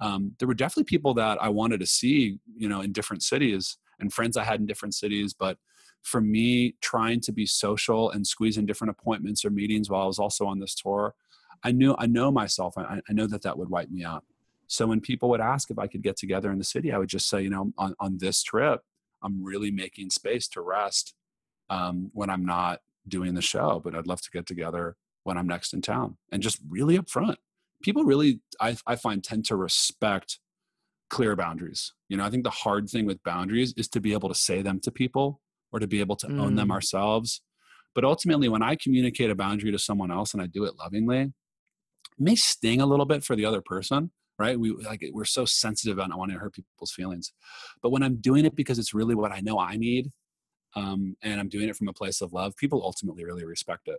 um, 0.03 0.33
there 0.39 0.49
were 0.49 0.55
definitely 0.55 0.85
people 0.85 1.15
that 1.15 1.41
I 1.41 1.49
wanted 1.49 1.79
to 1.79 1.87
see, 1.87 2.39
you 2.57 2.69
know, 2.69 2.81
in 2.81 2.91
different 2.91 3.23
cities 3.23 3.79
and 4.01 4.13
friends 4.13 4.37
I 4.37 4.43
had 4.43 4.59
in 4.59 4.67
different 4.67 4.95
cities. 4.95 5.33
But 5.33 5.59
for 6.03 6.21
me, 6.21 6.75
trying 6.81 7.21
to 7.21 7.33
be 7.33 7.47
social 7.47 8.11
and 8.11 8.27
squeeze 8.27 8.59
in 8.59 8.67
different 8.67 8.91
appointments 8.91 9.45
or 9.45 9.51
meetings 9.51 9.89
while 9.89 10.03
I 10.03 10.07
was 10.07 10.19
also 10.19 10.45
on 10.45 10.59
this 10.59 10.75
tour, 10.75 11.15
I 11.63 11.71
knew 11.71 11.95
I 11.99 12.07
know 12.07 12.33
myself. 12.33 12.77
I, 12.77 13.01
I 13.09 13.13
know 13.13 13.29
that 13.29 13.43
that 13.43 13.57
would 13.57 13.71
wipe 13.71 13.91
me 13.91 14.05
out. 14.05 14.25
So 14.67 14.89
when 14.89 15.01
people 15.01 15.29
would 15.31 15.41
ask 15.41 15.71
if 15.71 15.79
I 15.79 15.87
could 15.87 16.03
get 16.03 16.17
together 16.17 16.51
in 16.51 16.59
the 16.59 16.65
city, 16.65 16.93
I 16.93 16.99
would 16.99 17.09
just 17.09 17.29
say, 17.29 17.43
you 17.43 17.51
know, 17.51 17.73
on, 17.79 17.95
on 18.01 18.19
this 18.19 18.43
trip, 18.43 18.81
I'm 19.23 19.45
really 19.45 19.71
making 19.71 20.11
space 20.11 20.49
to 20.49 20.63
rest 20.63 21.15
um, 21.71 22.11
when 22.13 22.29
I'm 22.29 22.45
not 22.45 22.81
doing 23.07 23.35
the 23.35 23.43
show. 23.43 23.81
But 23.85 23.95
I'd 23.95 24.09
love 24.09 24.23
to 24.23 24.31
get 24.33 24.47
together 24.47 24.97
when 25.23 25.39
I'm 25.39 25.47
next 25.47 25.73
in 25.73 25.81
town 25.81 26.17
and 26.33 26.43
just 26.43 26.59
really 26.69 26.99
upfront. 26.99 27.37
People 27.83 28.05
really, 28.05 28.41
I, 28.61 28.77
I 28.87 28.97
find, 28.97 29.23
tend 29.23 29.45
to 29.47 29.57
respect 29.57 30.39
clear 31.11 31.37
boundaries. 31.37 31.93
You 32.09 32.17
know, 32.17 32.25
I 32.25 32.31
think 32.31 32.45
the 32.45 32.51
hard 32.51 32.89
thing 32.89 33.07
with 33.07 33.23
boundaries 33.23 33.75
is 33.77 33.89
to 33.89 34.01
be 34.01 34.13
able 34.13 34.29
to 34.29 34.35
say 34.35 34.63
them 34.63 34.81
to 34.81 34.91
people 34.91 35.41
or 35.71 35.79
to 35.79 35.87
be 35.87 36.01
able 36.01 36.17
to 36.17 36.27
mm. 36.27 36.41
own 36.41 36.55
them 36.55 36.69
mm. 36.69 36.73
ourselves. 36.73 37.43
But 37.95 38.05
ultimately, 38.05 38.49
when 38.49 38.63
I 38.63 38.77
communicate 38.77 39.31
a 39.31 39.35
boundary 39.35 39.71
to 39.71 39.79
someone 39.79 40.11
else 40.11 40.33
and 40.33 40.43
I 40.43 40.47
do 40.47 40.65
it 40.65 40.75
lovingly, 40.79 41.21
it 41.21 41.31
may 42.19 42.35
sting 42.35 42.81
a 42.81 42.87
little 42.87 43.05
bit 43.05 43.25
for 43.25 43.37
the 43.37 43.45
other 43.45 43.61
person, 43.61 44.11
right? 44.39 44.59
We 44.59 44.73
like 44.73 45.05
we're 45.13 45.25
so 45.25 45.45
sensitive 45.45 45.99
and 45.99 46.13
i 46.13 46.17
want 46.17 46.33
to 46.33 46.39
hurt 46.39 46.55
people's 46.55 46.93
feelings. 46.93 47.33
But 47.83 47.91
when 47.91 48.03
I'm 48.03 48.17
doing 48.17 48.47
it 48.47 48.57
because 48.57 48.79
it's 48.79 48.95
really 48.95 49.15
what 49.15 49.33
I 49.33 49.41
know 49.41 49.59
I 49.59 49.77
need, 49.77 50.11
um, 50.75 51.17
and 51.23 51.39
I'm 51.39 51.49
doing 51.49 51.69
it 51.69 51.77
from 51.77 51.89
a 51.89 51.93
place 51.93 52.23
of 52.23 52.33
love, 52.33 52.57
people 52.57 52.83
ultimately 52.83 53.25
really 53.25 53.45
respect 53.45 53.89
it. 53.89 53.99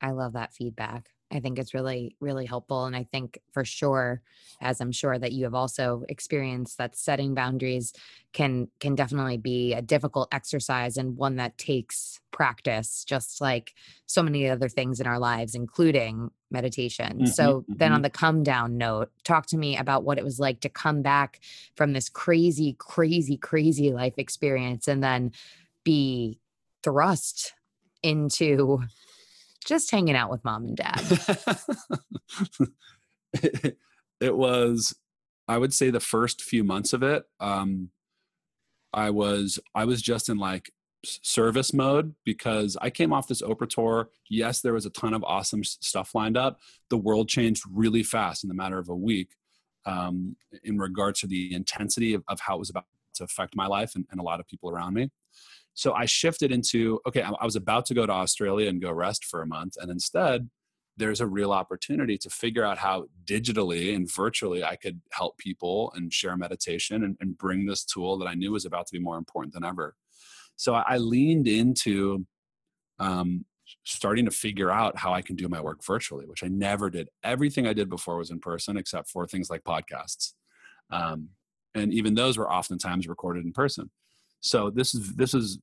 I 0.00 0.10
love 0.10 0.32
that 0.32 0.52
feedback. 0.52 1.10
I 1.32 1.40
think 1.40 1.58
it's 1.58 1.74
really, 1.74 2.16
really 2.20 2.46
helpful. 2.46 2.84
And 2.84 2.94
I 2.94 3.04
think 3.04 3.38
for 3.52 3.64
sure, 3.64 4.22
as 4.60 4.80
I'm 4.80 4.92
sure 4.92 5.18
that 5.18 5.32
you 5.32 5.44
have 5.44 5.54
also 5.54 6.04
experienced, 6.08 6.78
that 6.78 6.96
setting 6.96 7.34
boundaries 7.34 7.92
can 8.32 8.68
can 8.78 8.94
definitely 8.94 9.38
be 9.38 9.72
a 9.72 9.82
difficult 9.82 10.28
exercise 10.32 10.96
and 10.96 11.16
one 11.16 11.36
that 11.36 11.58
takes 11.58 12.20
practice, 12.30 13.04
just 13.04 13.40
like 13.40 13.74
so 14.06 14.22
many 14.22 14.48
other 14.48 14.68
things 14.68 15.00
in 15.00 15.06
our 15.06 15.18
lives, 15.18 15.54
including 15.54 16.30
meditation. 16.50 17.18
Mm-hmm, 17.18 17.26
so 17.26 17.60
mm-hmm. 17.60 17.74
then 17.76 17.92
on 17.92 18.02
the 18.02 18.10
come 18.10 18.42
down 18.42 18.76
note, 18.76 19.10
talk 19.24 19.46
to 19.46 19.56
me 19.56 19.76
about 19.76 20.04
what 20.04 20.18
it 20.18 20.24
was 20.24 20.38
like 20.38 20.60
to 20.60 20.68
come 20.68 21.02
back 21.02 21.40
from 21.74 21.92
this 21.92 22.08
crazy, 22.08 22.76
crazy, 22.78 23.36
crazy 23.36 23.92
life 23.92 24.14
experience 24.18 24.88
and 24.88 25.02
then 25.02 25.32
be 25.84 26.38
thrust 26.82 27.54
into 28.02 28.82
just 29.64 29.90
hanging 29.90 30.16
out 30.16 30.30
with 30.30 30.44
mom 30.44 30.64
and 30.64 30.76
dad? 30.76 31.02
it, 33.34 33.78
it, 34.20 34.36
was, 34.36 34.94
I 35.48 35.58
would 35.58 35.74
say, 35.74 35.90
the 35.90 36.00
first 36.00 36.42
few 36.42 36.64
months 36.64 36.92
of 36.92 37.02
it. 37.02 37.24
Um, 37.40 37.90
I 38.92 39.10
was 39.10 39.58
I 39.74 39.84
was 39.84 40.00
just 40.00 40.28
in 40.28 40.38
like 40.38 40.70
service 41.04 41.72
mode 41.72 42.14
because 42.24 42.76
I 42.80 42.90
came 42.90 43.12
off 43.12 43.28
this 43.28 43.42
Oprah 43.42 43.68
tour. 43.68 44.10
Yes, 44.30 44.60
there 44.60 44.72
was 44.72 44.86
a 44.86 44.90
ton 44.90 45.14
of 45.14 45.24
awesome 45.24 45.64
stuff 45.64 46.14
lined 46.14 46.36
up. 46.36 46.60
The 46.90 46.96
world 46.96 47.28
changed 47.28 47.64
really 47.70 48.02
fast 48.02 48.44
in 48.44 48.48
the 48.48 48.54
matter 48.54 48.78
of 48.78 48.88
a 48.88 48.94
week 48.94 49.30
um, 49.86 50.36
in 50.62 50.78
regards 50.78 51.20
to 51.20 51.26
the 51.26 51.52
intensity 51.52 52.14
of, 52.14 52.22
of, 52.28 52.40
how 52.40 52.56
it 52.56 52.58
was 52.58 52.70
about 52.70 52.86
to 53.14 53.24
affect 53.24 53.54
my 53.54 53.66
life 53.66 53.94
and, 53.94 54.06
and 54.10 54.18
a 54.18 54.22
lot 54.22 54.40
of 54.40 54.46
people 54.46 54.70
around 54.70 54.94
me. 54.94 55.10
So 55.74 55.92
I 55.92 56.06
shifted 56.06 56.52
into 56.52 57.00
okay, 57.06 57.22
I 57.22 57.44
was 57.44 57.56
about 57.56 57.86
to 57.86 57.94
go 57.94 58.06
to 58.06 58.12
Australia 58.12 58.68
and 58.68 58.80
go 58.80 58.92
rest 58.92 59.24
for 59.24 59.42
a 59.42 59.46
month, 59.46 59.76
and 59.80 59.90
instead, 59.90 60.48
there's 60.96 61.20
a 61.20 61.26
real 61.26 61.52
opportunity 61.52 62.16
to 62.18 62.30
figure 62.30 62.64
out 62.64 62.78
how 62.78 63.06
digitally 63.24 63.94
and 63.94 64.10
virtually 64.10 64.62
I 64.62 64.76
could 64.76 65.00
help 65.10 65.38
people 65.38 65.92
and 65.96 66.12
share 66.12 66.36
meditation 66.36 67.02
and, 67.02 67.16
and 67.20 67.36
bring 67.36 67.66
this 67.66 67.84
tool 67.84 68.16
that 68.18 68.28
I 68.28 68.34
knew 68.34 68.52
was 68.52 68.64
about 68.64 68.86
to 68.86 68.92
be 68.92 69.02
more 69.02 69.18
important 69.18 69.54
than 69.54 69.64
ever. 69.64 69.96
So 70.56 70.74
I, 70.74 70.84
I 70.86 70.96
leaned 70.98 71.48
into 71.48 72.26
um, 73.00 73.44
starting 73.84 74.24
to 74.26 74.30
figure 74.30 74.70
out 74.70 74.96
how 74.96 75.12
I 75.12 75.22
can 75.22 75.34
do 75.36 75.48
my 75.48 75.60
work 75.60 75.84
virtually, 75.84 76.26
which 76.26 76.44
I 76.44 76.48
never 76.48 76.90
did. 76.90 77.08
Everything 77.24 77.66
I 77.66 77.72
did 77.72 77.88
before 77.88 78.18
was 78.18 78.30
in 78.30 78.38
person, 78.38 78.76
except 78.76 79.10
for 79.10 79.26
things 79.26 79.50
like 79.50 79.64
podcasts. 79.64 80.34
Um, 80.90 81.30
and 81.74 81.92
even 81.92 82.14
those 82.14 82.38
were 82.38 82.50
oftentimes 82.50 83.08
recorded 83.08 83.44
in 83.44 83.52
person. 83.52 83.90
So 84.44 84.68
this 84.68 84.94
is 84.94 85.14
this 85.16 85.32
is 85.32 85.58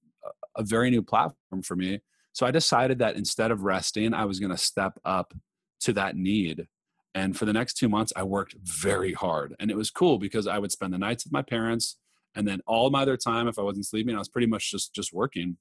a 0.57 0.63
very 0.63 0.89
new 0.89 1.03
platform 1.03 1.61
for 1.61 1.75
me. 1.75 2.01
So 2.33 2.47
I 2.47 2.51
decided 2.51 2.97
that 2.99 3.15
instead 3.15 3.51
of 3.51 3.61
resting, 3.61 4.13
I 4.13 4.25
was 4.25 4.39
going 4.39 4.51
to 4.51 4.57
step 4.57 4.93
up 5.05 5.33
to 5.81 5.93
that 5.93 6.15
need. 6.15 6.67
And 7.13 7.37
for 7.37 7.45
the 7.45 7.53
next 7.53 7.75
two 7.75 7.89
months, 7.89 8.11
I 8.15 8.23
worked 8.23 8.55
very 8.63 9.13
hard. 9.13 9.55
And 9.59 9.69
it 9.69 9.77
was 9.77 9.91
cool 9.91 10.17
because 10.17 10.47
I 10.47 10.57
would 10.57 10.71
spend 10.71 10.93
the 10.93 10.97
nights 10.97 11.25
with 11.25 11.33
my 11.33 11.43
parents, 11.43 11.97
and 12.35 12.47
then 12.47 12.61
all 12.65 12.89
my 12.89 13.03
other 13.03 13.17
time, 13.17 13.47
if 13.47 13.59
I 13.59 13.61
wasn't 13.61 13.85
sleeping, 13.85 14.15
I 14.15 14.19
was 14.19 14.29
pretty 14.29 14.47
much 14.47 14.71
just 14.71 14.95
just 14.95 15.13
working, 15.13 15.57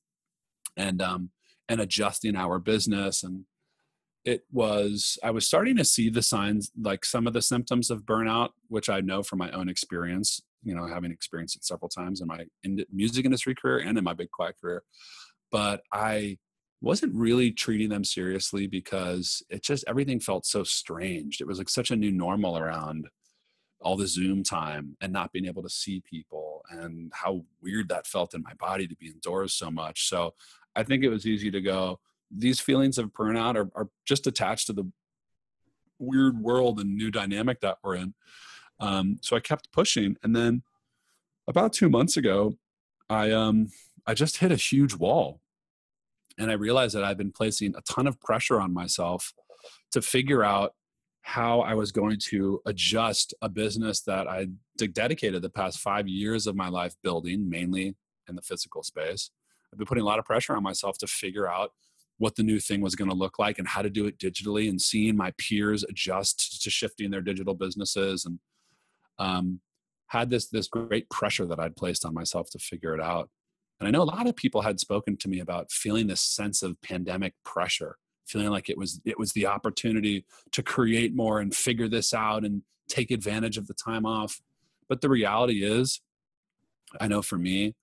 and 0.77 1.03
um, 1.03 1.31
and 1.69 1.81
adjusting 1.81 2.37
our 2.37 2.59
business. 2.59 3.23
And 3.23 3.45
it 4.25 4.45
was 4.51 5.19
I 5.23 5.31
was 5.31 5.47
starting 5.47 5.77
to 5.77 5.85
see 5.85 6.09
the 6.09 6.23
signs, 6.23 6.71
like 6.81 7.05
some 7.05 7.27
of 7.27 7.35
the 7.35 7.43
symptoms 7.43 7.91
of 7.91 8.05
burnout, 8.05 8.51
which 8.69 8.89
I 8.89 9.03
know 9.03 9.23
from 9.23 9.41
my 9.41 9.51
own 9.51 9.69
experience 9.69 10.41
you 10.63 10.75
know, 10.75 10.87
having 10.87 11.11
experienced 11.13 11.57
it 11.57 11.65
several 11.65 11.89
times 11.89 12.21
in 12.21 12.27
my 12.27 12.45
in 12.63 12.85
music 12.93 13.25
industry 13.25 13.55
career 13.55 13.79
and 13.79 13.97
in 13.99 14.05
my 14.05 14.15
big 14.15 14.31
quiet 14.31 14.57
career. 14.61 14.83
But 15.51 15.83
I 15.93 16.39
wasn't 16.81 17.15
really 17.15 17.51
treating 17.51 17.91
them 17.91 18.05
seriously 18.05 18.67
because 18.67 19.43
it 19.51 19.63
just 19.63 19.85
everything 19.87 20.21
felt 20.21 20.47
so 20.47 20.65
strange. 20.65 21.41
It 21.41 21.47
was 21.47 21.59
like 21.59 21.69
such 21.69 21.91
a 21.91 21.97
new 21.97 22.11
normal 22.11 22.57
around 22.57 23.09
all 23.83 23.97
the 23.97 24.07
Zoom 24.07 24.43
time 24.43 24.97
and 25.01 25.13
not 25.13 25.33
being 25.33 25.47
able 25.47 25.63
to 25.63 25.69
see 25.71 26.03
people 26.09 26.63
and 26.71 27.11
how 27.15 27.45
weird 27.63 27.89
that 27.89 28.07
felt 28.07 28.35
in 28.35 28.43
my 28.43 28.55
body 28.55 28.87
to 28.87 28.97
be 28.97 29.09
indoors 29.09 29.55
so 29.55 29.71
much. 29.71 30.09
So 30.09 30.35
I 30.77 30.83
think 30.83 31.03
it 31.03 31.09
was 31.09 31.27
easy 31.27 31.51
to 31.51 31.61
go, 31.61 31.99
these 32.31 32.61
feelings 32.61 32.99
of 32.99 33.13
burnout 33.13 33.57
are, 33.57 33.71
are 33.75 33.89
just 34.07 34.27
attached 34.27 34.67
to 34.67 34.73
the 34.73 34.91
weird 35.99 36.39
world 36.39 36.81
and 36.81 36.97
new 36.97 37.11
dynamic 37.11 37.61
that 37.61 37.79
we're 37.83 37.97
in. 37.97 38.15
Um, 38.81 39.19
so 39.21 39.37
I 39.37 39.41
kept 39.41 39.73
pushing, 39.73 40.17
and 40.23 40.35
then 40.35 40.63
about 41.47 41.73
two 41.73 41.89
months 41.89 42.17
ago, 42.17 42.55
I 43.09 43.31
um, 43.31 43.69
I 44.07 44.15
just 44.15 44.39
hit 44.39 44.53
a 44.53 44.57
huge 44.57 44.95
wall, 44.95 45.41
and 46.39 46.51
I 46.51 46.55
realized 46.55 46.95
that 46.95 47.05
I've 47.05 47.19
been 47.19 47.33
placing 47.33 47.75
a 47.77 47.83
ton 47.83 48.07
of 48.07 48.21
pressure 48.21 48.61
on 48.61 48.73
myself 48.73 49.33
to 49.93 50.01
figure 50.01 50.43
out 50.43 50.75
how 51.23 51.61
I 51.61 51.75
was 51.75 51.93
going 51.93 52.19
to 52.31 52.61
adjust 52.67 53.35
a 53.43 53.49
business 53.49 54.01
that 54.03 54.27
I 54.27 54.49
dedicated 54.93 55.43
the 55.43 55.51
past 55.51 55.79
five 55.79 56.09
years 56.09 56.47
of 56.47 56.57
my 56.57 56.69
life 56.69 56.95
building, 57.03 57.49
mainly 57.49 57.95
in 58.29 58.37
the 58.37 58.43
physical 58.43 58.83
space. 58.83 59.31
I've 59.73 59.79
been 59.79 59.87
putting 59.87 60.03
a 60.03 60.07
lot 60.07 60.19
of 60.19 60.25
pressure 60.25 60.57
on 60.57 60.63
myself 60.63 60.99
to 60.99 61.07
figure 61.07 61.49
out 61.49 61.73
what 62.19 62.37
the 62.37 62.43
new 62.43 62.59
thing 62.59 62.81
was 62.81 62.95
going 62.95 63.09
to 63.11 63.17
look 63.17 63.39
like 63.39 63.59
and 63.59 63.69
how 63.69 63.83
to 63.83 63.91
do 63.91 64.07
it 64.07 64.19
digitally 64.19 64.69
and 64.69 64.81
seeing 64.81 65.17
my 65.17 65.33
peers 65.39 65.85
adjust 65.85 66.63
to 66.63 66.71
shifting 66.71 67.11
their 67.11 67.23
digital 67.23 67.55
businesses 67.55 68.25
and 68.25 68.39
um, 69.21 69.61
had 70.09 70.31
this 70.31 70.49
this 70.49 70.67
great 70.67 71.09
pressure 71.11 71.47
that 71.47 71.61
I'd 71.61 71.77
placed 71.77 72.05
on 72.05 72.15
myself 72.15 72.51
to 72.51 72.59
figure 72.59 72.95
it 72.95 73.01
out. 73.01 73.31
And 73.79 73.87
I 73.87 73.93
know 73.93 74.03
a 74.03 74.05
lot 74.05 74.27
of 74.27 74.35
people 74.35 74.63
had 74.63 74.81
spoken 74.81 75.17
to 75.19 75.29
me 75.29 75.39
about 75.39 75.71
feeling 75.71 76.09
this 76.09 76.21
sense 76.21 76.63
of 76.63 76.81
pandemic 76.83 77.35
pressure, 77.45 77.97
feeling 78.27 78.49
like 78.49 78.69
it 78.69 78.77
was 78.77 79.01
it 79.05 79.19
was 79.19 79.33
the 79.33 79.47
opportunity 79.47 80.25
to 80.51 80.63
create 80.63 81.15
more 81.15 81.39
and 81.39 81.55
figure 81.55 81.89
this 81.89 82.13
out 82.13 82.45
and 82.45 82.63
take 82.89 83.13
advantage 83.13 83.57
of 83.57 83.69
the 83.69 83.75
time 83.75 84.05
off. 84.05 84.41
But 84.89 85.01
the 85.01 85.09
reality 85.09 85.63
is, 85.63 86.01
I 87.01 87.07
know 87.07 87.23
for 87.23 87.39
me, 87.39 87.77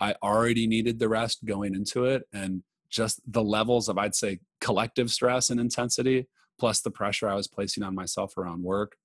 I 0.00 0.14
already 0.22 0.66
needed 0.66 0.98
the 0.98 1.08
rest 1.08 1.44
going 1.44 1.74
into 1.74 2.06
it 2.06 2.22
and 2.32 2.62
just 2.88 3.20
the 3.30 3.42
levels 3.42 3.88
of 3.88 3.98
I'd 3.98 4.14
say 4.14 4.38
collective 4.60 5.10
stress 5.10 5.50
and 5.50 5.60
intensity 5.60 6.28
plus 6.58 6.80
the 6.80 6.90
pressure 6.90 7.28
I 7.28 7.34
was 7.34 7.48
placing 7.48 7.82
on 7.82 7.94
myself 7.94 8.38
around 8.38 8.62
work 8.62 8.96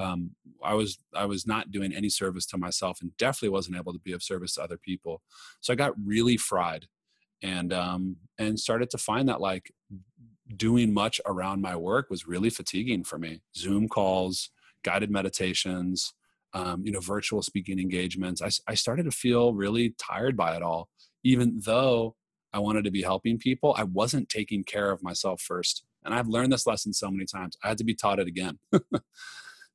um, 0.00 0.30
I 0.64 0.74
was 0.74 0.98
I 1.14 1.26
was 1.26 1.46
not 1.46 1.70
doing 1.70 1.92
any 1.92 2.08
service 2.08 2.46
to 2.46 2.58
myself, 2.58 3.00
and 3.00 3.16
definitely 3.18 3.50
wasn't 3.50 3.76
able 3.76 3.92
to 3.92 3.98
be 3.98 4.12
of 4.12 4.22
service 4.22 4.54
to 4.54 4.62
other 4.62 4.78
people. 4.78 5.22
So 5.60 5.72
I 5.72 5.76
got 5.76 5.92
really 6.02 6.36
fried, 6.36 6.86
and 7.42 7.72
um, 7.72 8.16
and 8.38 8.58
started 8.58 8.90
to 8.90 8.98
find 8.98 9.28
that 9.28 9.40
like 9.40 9.70
doing 10.56 10.92
much 10.92 11.20
around 11.26 11.60
my 11.60 11.76
work 11.76 12.10
was 12.10 12.26
really 12.26 12.50
fatiguing 12.50 13.04
for 13.04 13.18
me. 13.18 13.42
Zoom 13.54 13.88
calls, 13.88 14.50
guided 14.82 15.10
meditations, 15.10 16.14
um, 16.54 16.82
you 16.84 16.92
know, 16.92 17.00
virtual 17.00 17.42
speaking 17.42 17.78
engagements. 17.78 18.42
I, 18.42 18.50
I 18.66 18.74
started 18.74 19.04
to 19.04 19.10
feel 19.10 19.54
really 19.54 19.94
tired 19.98 20.36
by 20.36 20.56
it 20.56 20.62
all, 20.62 20.88
even 21.22 21.60
though 21.64 22.16
I 22.52 22.58
wanted 22.58 22.84
to 22.84 22.90
be 22.90 23.02
helping 23.02 23.38
people. 23.38 23.74
I 23.78 23.84
wasn't 23.84 24.28
taking 24.28 24.64
care 24.64 24.90
of 24.90 25.02
myself 25.02 25.40
first, 25.40 25.84
and 26.04 26.14
I've 26.14 26.28
learned 26.28 26.52
this 26.52 26.66
lesson 26.66 26.92
so 26.92 27.10
many 27.10 27.26
times. 27.26 27.56
I 27.62 27.68
had 27.68 27.78
to 27.78 27.84
be 27.84 27.94
taught 27.94 28.18
it 28.18 28.26
again. 28.28 28.58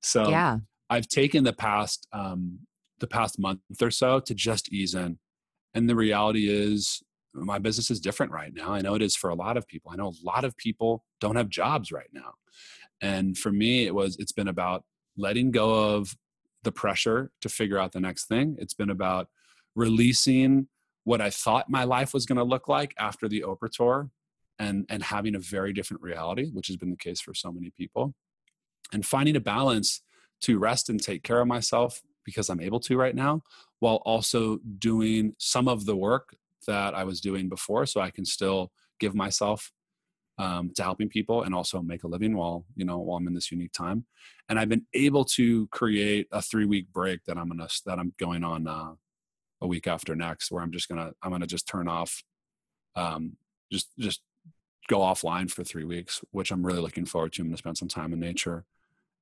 So 0.06 0.30
yeah, 0.30 0.60
I've 0.90 1.08
taken 1.08 1.44
the 1.44 1.54
past 1.54 2.08
um, 2.14 2.60
the 3.00 3.08
past 3.08 3.40
month 3.40 3.60
or 3.82 3.92
so 3.92 4.20
to 4.20 4.36
just 4.36 4.72
ease 4.72 4.94
in, 4.94 5.18
and 5.74 5.90
the 5.90 5.96
reality 5.96 6.48
is 6.48 7.02
my 7.34 7.60
business 7.60 7.90
is 7.92 8.00
different 8.00 8.32
right 8.32 8.54
now. 8.54 8.72
I 8.72 8.82
know 8.82 8.94
it 8.96 9.02
is 9.02 9.16
for 9.16 9.32
a 9.32 9.36
lot 9.36 9.58
of 9.58 9.68
people. 9.68 9.92
I 9.92 9.96
know 9.96 10.10
a 10.10 10.26
lot 10.26 10.46
of 10.46 10.56
people 10.58 11.04
don't 11.20 11.36
have 11.36 11.50
jobs 11.50 11.92
right 11.92 12.10
now, 12.14 12.36
and 13.02 13.36
for 13.36 13.52
me, 13.52 13.88
it 13.88 13.96
was 13.96 14.16
it's 14.18 14.32
been 14.32 14.48
about 14.48 14.84
letting 15.18 15.50
go 15.52 15.96
of 15.96 16.16
the 16.64 16.72
pressure 16.72 17.32
to 17.42 17.50
figure 17.50 17.80
out 17.80 17.92
the 17.92 18.00
next 18.00 18.28
thing. 18.28 18.56
It's 18.60 18.74
been 18.74 18.92
about 18.92 19.28
releasing 19.76 20.68
what 21.04 21.22
I 21.22 21.30
thought 21.32 21.70
my 21.70 21.84
life 21.84 22.14
was 22.14 22.26
going 22.26 22.38
to 22.38 22.44
look 22.44 22.68
like 22.68 22.94
after 23.00 23.28
the 23.28 23.42
Oprah 23.42 23.72
tour 23.72 24.12
and 24.60 24.86
and 24.88 25.02
having 25.02 25.34
a 25.34 25.40
very 25.40 25.74
different 25.74 26.04
reality, 26.04 26.52
which 26.54 26.68
has 26.68 26.78
been 26.78 26.92
the 26.92 26.96
case 26.96 27.20
for 27.20 27.34
so 27.34 27.52
many 27.52 27.72
people 27.72 28.14
and 28.94 29.06
finding 29.06 29.36
a 29.36 29.40
balance 29.40 30.02
to 30.42 30.60
rest 30.60 30.90
and 30.90 31.02
take 31.02 31.24
care 31.24 31.42
of 31.42 31.48
myself 31.48 32.02
because 32.24 32.50
I'm 32.50 32.60
able 32.60 32.80
to 32.82 32.98
right 32.98 33.16
now, 33.16 33.42
while 33.80 34.02
also 34.06 34.60
doing 34.80 35.34
some 35.38 35.68
of 35.68 35.86
the 35.86 35.96
work 35.96 36.36
that 36.68 36.96
I 36.96 37.04
was 37.04 37.22
doing 37.22 37.48
before 37.50 37.86
so 37.86 38.02
I 38.02 38.10
can 38.10 38.26
still 38.26 38.72
give 39.00 39.14
myself 39.14 39.72
um, 40.38 40.72
to 40.76 40.84
helping 40.84 41.08
people 41.08 41.44
and 41.44 41.56
also 41.56 41.82
make 41.82 42.04
a 42.04 42.08
living 42.08 42.36
while 42.36 42.66
you 42.76 42.84
know 42.84 43.00
while 43.00 43.18
I'm 43.18 43.28
in 43.28 43.34
this 43.34 43.52
unique 43.52 43.72
time. 43.72 44.06
And 44.50 44.60
I've 44.60 44.70
been 44.70 44.86
able 44.94 45.24
to 45.26 45.68
create 45.68 46.28
a 46.32 46.42
three 46.42 46.66
week 46.66 46.92
break 46.92 47.24
that 47.26 47.38
I'm 47.38 47.50
gonna 47.50 47.70
that 47.86 48.00
I'm 48.00 48.14
going 48.20 48.44
on 48.44 48.68
uh, 48.68 48.94
a 49.62 49.68
week 49.68 49.88
after 49.88 50.16
next, 50.16 50.52
where 50.52 50.62
I'm 50.62 50.72
just 50.72 50.90
gonna 50.90 51.12
I'm 51.22 51.32
gonna 51.32 51.48
just 51.48 51.68
turn 51.68 51.88
off, 51.88 52.24
um, 52.96 53.38
just 53.72 53.90
just 53.98 54.22
go 54.88 55.00
offline 55.00 55.50
for 55.50 55.64
three 55.64 55.86
weeks, 55.86 56.22
which 56.32 56.52
I'm 56.52 56.66
really 56.66 56.82
looking 56.82 57.06
forward 57.06 57.34
to. 57.34 57.42
I'm 57.42 57.50
gonna 57.50 57.58
spend 57.58 57.78
some 57.78 57.88
time 57.88 58.14
in 58.14 58.20
nature 58.20 58.66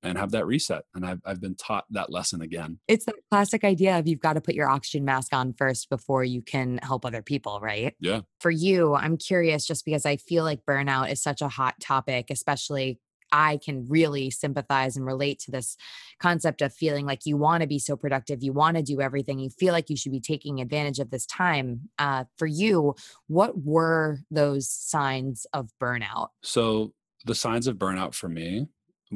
and 0.03 0.17
have 0.17 0.31
that 0.31 0.45
reset. 0.45 0.83
And 0.93 1.05
I've, 1.05 1.21
I've 1.25 1.39
been 1.39 1.55
taught 1.55 1.85
that 1.91 2.11
lesson 2.11 2.41
again. 2.41 2.79
It's 2.87 3.05
the 3.05 3.13
classic 3.31 3.63
idea 3.63 3.97
of 3.97 4.07
you've 4.07 4.19
got 4.19 4.33
to 4.33 4.41
put 4.41 4.53
your 4.53 4.69
oxygen 4.69 5.05
mask 5.05 5.33
on 5.33 5.53
first 5.53 5.89
before 5.89 6.23
you 6.23 6.41
can 6.41 6.77
help 6.83 7.05
other 7.05 7.21
people, 7.21 7.59
right? 7.61 7.95
Yeah. 7.99 8.21
For 8.41 8.51
you, 8.51 8.93
I'm 8.95 9.17
curious 9.17 9.65
just 9.65 9.85
because 9.85 10.05
I 10.05 10.17
feel 10.17 10.43
like 10.43 10.65
burnout 10.65 11.09
is 11.09 11.21
such 11.21 11.41
a 11.41 11.47
hot 11.47 11.75
topic, 11.79 12.29
especially 12.29 12.99
I 13.31 13.57
can 13.57 13.87
really 13.87 14.29
sympathize 14.29 14.95
and 14.95 15.05
relate 15.05 15.39
to 15.41 15.51
this 15.51 15.77
concept 16.19 16.61
of 16.61 16.73
feeling 16.73 17.05
like 17.05 17.25
you 17.25 17.37
want 17.37 17.61
to 17.61 17.67
be 17.67 17.79
so 17.79 17.95
productive, 17.95 18.43
you 18.43 18.53
want 18.53 18.77
to 18.77 18.83
do 18.83 19.01
everything, 19.01 19.39
you 19.39 19.49
feel 19.49 19.73
like 19.73 19.89
you 19.89 19.97
should 19.97 20.11
be 20.11 20.19
taking 20.19 20.59
advantage 20.61 20.99
of 20.99 21.09
this 21.09 21.25
time. 21.25 21.89
Uh, 21.97 22.25
for 22.37 22.45
you, 22.45 22.95
what 23.27 23.63
were 23.63 24.19
those 24.31 24.69
signs 24.69 25.45
of 25.53 25.69
burnout? 25.81 26.29
So, 26.41 26.93
the 27.25 27.35
signs 27.35 27.67
of 27.67 27.77
burnout 27.77 28.13
for 28.13 28.27
me 28.27 28.67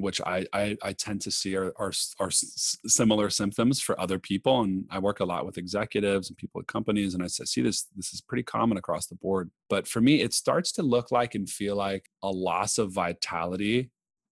which 0.01 0.21
I, 0.21 0.45
I, 0.53 0.77
I 0.81 0.93
tend 0.93 1.21
to 1.21 1.31
see 1.31 1.55
are, 1.55 1.73
are, 1.77 1.91
are 2.19 2.31
similar 2.31 3.29
symptoms 3.29 3.81
for 3.81 3.99
other 3.99 4.19
people. 4.19 4.61
And 4.61 4.85
I 4.89 4.99
work 4.99 5.19
a 5.19 5.25
lot 5.25 5.45
with 5.45 5.57
executives 5.57 6.29
and 6.29 6.37
people 6.37 6.61
at 6.61 6.67
companies, 6.67 7.13
and 7.13 7.23
I 7.23 7.27
see 7.27 7.61
this 7.61 7.87
this 7.95 8.13
is 8.13 8.21
pretty 8.21 8.43
common 8.43 8.77
across 8.77 9.07
the 9.07 9.15
board. 9.15 9.51
But 9.69 9.87
for 9.87 10.01
me, 10.01 10.21
it 10.21 10.33
starts 10.33 10.71
to 10.73 10.83
look 10.83 11.11
like 11.11 11.35
and 11.35 11.49
feel 11.49 11.75
like 11.75 12.09
a 12.23 12.29
loss 12.29 12.77
of 12.77 12.91
vitality 12.91 13.91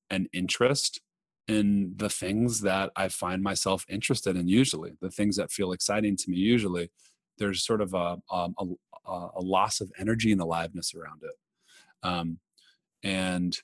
and 0.10 0.28
interest 0.34 1.02
in 1.48 1.94
the 1.96 2.10
things 2.10 2.62
that 2.62 2.92
I 2.96 3.08
find 3.08 3.44
myself 3.44 3.86
interested 3.88 4.36
in. 4.36 4.48
Usually, 4.48 4.94
the 5.02 5.12
things 5.12 5.36
that 5.38 5.52
feel 5.52 5.72
exciting 5.72 6.18
to 6.18 6.30
me. 6.30 6.38
Usually, 6.38 6.92
there's 7.38 7.66
sort 7.66 7.82
of 7.82 7.94
a 7.94 8.18
a, 8.32 8.50
a, 8.58 9.28
a 9.36 9.42
loss 9.42 9.82
of 9.82 9.92
energy 10.00 10.32
and 10.32 10.42
aliveness 10.42 10.94
around 10.96 11.22
it. 11.24 12.08
Um, 12.08 12.40
and 13.04 13.58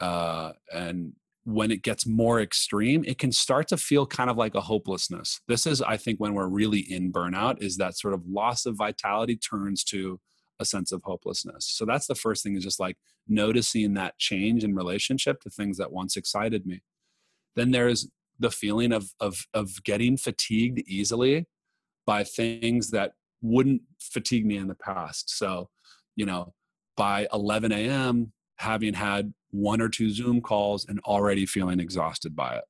uh, 0.00 0.52
and 0.72 1.12
when 1.44 1.70
it 1.70 1.82
gets 1.82 2.06
more 2.06 2.40
extreme, 2.40 3.04
it 3.06 3.18
can 3.18 3.32
start 3.32 3.68
to 3.68 3.76
feel 3.76 4.06
kind 4.06 4.30
of 4.30 4.36
like 4.36 4.54
a 4.54 4.60
hopelessness. 4.60 5.40
This 5.48 5.66
is, 5.66 5.80
I 5.82 5.96
think, 5.96 6.20
when 6.20 6.34
we're 6.34 6.48
really 6.48 6.80
in 6.80 7.12
burnout, 7.12 7.62
is 7.62 7.76
that 7.76 7.96
sort 7.96 8.14
of 8.14 8.26
loss 8.26 8.66
of 8.66 8.76
vitality 8.76 9.36
turns 9.36 9.84
to 9.84 10.20
a 10.60 10.64
sense 10.64 10.92
of 10.92 11.02
hopelessness. 11.02 11.66
So 11.66 11.84
that's 11.84 12.06
the 12.06 12.14
first 12.14 12.44
thing 12.44 12.54
is 12.54 12.62
just 12.62 12.78
like 12.78 12.96
noticing 13.26 13.94
that 13.94 14.18
change 14.18 14.62
in 14.62 14.74
relationship 14.74 15.40
to 15.40 15.50
things 15.50 15.78
that 15.78 15.90
once 15.90 16.16
excited 16.16 16.66
me. 16.66 16.82
Then 17.56 17.72
there's 17.72 18.08
the 18.38 18.50
feeling 18.50 18.92
of 18.92 19.12
of 19.18 19.46
of 19.52 19.82
getting 19.82 20.16
fatigued 20.16 20.80
easily 20.86 21.46
by 22.06 22.24
things 22.24 22.90
that 22.90 23.12
wouldn't 23.42 23.82
fatigue 24.00 24.46
me 24.46 24.56
in 24.56 24.68
the 24.68 24.74
past. 24.74 25.36
So, 25.36 25.70
you 26.14 26.26
know, 26.26 26.52
by 26.96 27.26
11 27.32 27.72
a.m., 27.72 28.32
having 28.56 28.94
had 28.94 29.32
one 29.50 29.80
or 29.80 29.88
two 29.88 30.10
Zoom 30.10 30.40
calls 30.40 30.86
and 30.86 31.00
already 31.00 31.46
feeling 31.46 31.80
exhausted 31.80 32.36
by 32.36 32.56
it, 32.56 32.64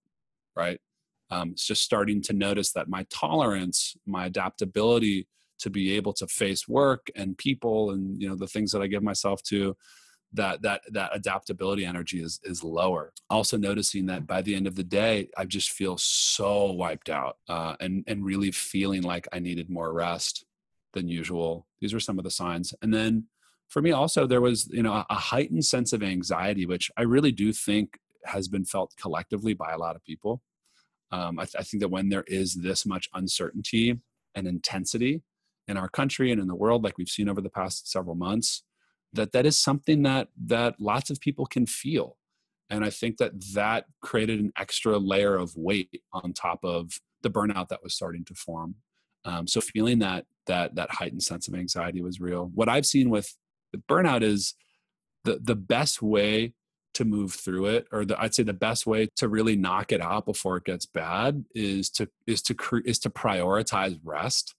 right? 0.57 0.79
Um, 1.31 1.51
it's 1.53 1.67
just 1.67 1.83
starting 1.83 2.23
to 2.23 2.33
notice 2.33 2.73
that 2.73 2.89
my 2.89 3.07
tolerance, 3.11 3.97
my 4.07 4.27
adaptability 4.27 5.27
to 5.61 5.71
be 5.71 5.97
able 5.97 6.13
to 6.15 6.27
face 6.27 6.69
work 6.69 7.11
and 7.15 7.39
people 7.39 7.91
and 7.91 8.21
you 8.21 8.29
know 8.29 8.37
the 8.37 8.47
things 8.47 8.73
that 8.73 8.83
I 8.83 8.87
give 8.87 9.03
myself 9.03 9.43
to, 9.45 9.77
that 10.33 10.63
that 10.63 10.83
that 10.91 11.15
adaptability 11.15 11.85
energy 11.85 12.23
is 12.23 12.41
is 12.45 12.65
lower. 12.65 13.13
Also 13.29 13.57
noticing 13.57 14.07
that 14.07 14.27
by 14.27 14.43
the 14.43 14.55
end 14.55 14.67
of 14.67 14.77
the 14.77 14.85
day, 14.85 15.29
I 15.37 15.45
just 15.45 15.71
feel 15.71 15.97
so 15.99 16.73
wiped 16.73 17.09
out 17.09 17.39
uh, 17.49 17.77
and 17.81 18.05
and 18.07 18.25
really 18.25 18.51
feeling 18.51 19.03
like 19.03 19.29
I 19.33 19.39
needed 19.39 19.71
more 19.71 19.93
rest 19.93 20.45
than 20.93 21.09
usual. 21.09 21.67
These 21.81 21.95
are 21.95 22.01
some 22.01 22.19
of 22.19 22.25
the 22.25 22.31
signs, 22.31 22.75
and 22.83 22.93
then 22.93 23.27
for 23.71 23.81
me 23.81 23.93
also 23.93 24.27
there 24.27 24.41
was 24.41 24.69
you 24.73 24.83
know 24.83 25.05
a 25.09 25.15
heightened 25.15 25.65
sense 25.65 25.93
of 25.93 26.03
anxiety 26.03 26.67
which 26.67 26.91
i 26.97 27.03
really 27.03 27.33
do 27.33 27.53
think 27.53 27.99
has 28.25 28.49
been 28.49 28.65
felt 28.65 28.93
collectively 29.01 29.55
by 29.55 29.71
a 29.71 29.79
lot 29.79 29.97
of 29.97 30.05
people 30.05 30.43
um, 31.13 31.41
I, 31.41 31.45
th- 31.45 31.57
I, 31.59 31.63
think 31.65 31.81
that 31.81 31.89
when 31.89 32.09
there 32.09 32.25
is 32.29 32.55
this 32.55 32.87
much 32.87 33.09
uncertainty 33.15 33.99
and 34.35 34.47
intensity 34.47 35.23
in 35.71 35.77
our 35.77 35.89
country 35.89 36.33
and 36.33 36.41
in 36.41 36.49
the 36.49 36.55
world 36.55 36.83
like 36.83 36.99
we've 36.99 37.09
seen 37.09 37.29
over 37.29 37.41
the 37.41 37.49
past 37.49 37.91
several 37.91 38.17
months 38.17 38.65
that 39.13 39.33
that 39.33 39.47
is 39.47 39.57
something 39.57 40.03
that 40.03 40.29
that 40.37 40.75
lots 40.79 41.11
of 41.11 41.21
people 41.21 41.47
can 41.47 41.67
feel. 41.67 42.17
And 42.69 42.85
i 42.85 42.91
think 42.91 43.17
that 43.19 43.33
that 43.55 43.87
created 44.03 44.41
an 44.41 44.53
extra 44.59 44.99
layer 44.99 45.37
of 45.37 45.57
weight 45.57 46.03
on 46.13 46.33
top 46.33 46.61
of 46.65 47.01
the 47.23 47.31
burnout 47.31 47.69
that 47.69 47.83
was 47.83 47.95
starting 47.95 48.25
to 48.27 48.35
form. 48.35 48.77
Um, 49.25 49.47
so 49.47 49.61
feeling 49.61 49.99
that 50.01 50.27
that 50.47 50.75
that 50.77 50.91
heightened 50.91 51.23
sense 51.23 51.49
of 51.49 51.55
anxiety 51.55 52.01
was 52.03 52.21
real. 52.21 52.51
What 52.55 52.69
i've 52.69 52.87
seen 52.87 53.11
with 53.11 53.37
burnout 53.89 54.23
is 54.23 54.55
the 55.25 55.39
the 55.43 55.57
best 55.57 56.03
way 56.03 56.55
to 56.93 57.05
move 57.05 57.33
through 57.33 57.67
it 57.67 57.87
or 57.93 58.05
the, 58.05 58.21
i'd 58.21 58.35
say 58.35 58.43
the 58.43 58.53
best 58.53 58.85
way 58.85 59.09
to 59.15 59.29
really 59.29 59.55
knock 59.55 59.93
it 59.93 60.01
out 60.01 60.27
before 60.27 60.57
it 60.57 60.65
gets 60.65 60.87
bad 60.87 61.45
is 61.55 61.89
to 61.89 62.09
is 62.27 62.43
to 62.43 62.53
cre- 62.53 62.85
is 62.85 62.99
to 62.99 63.09
prioritize 63.09 63.97
rest 64.03 64.57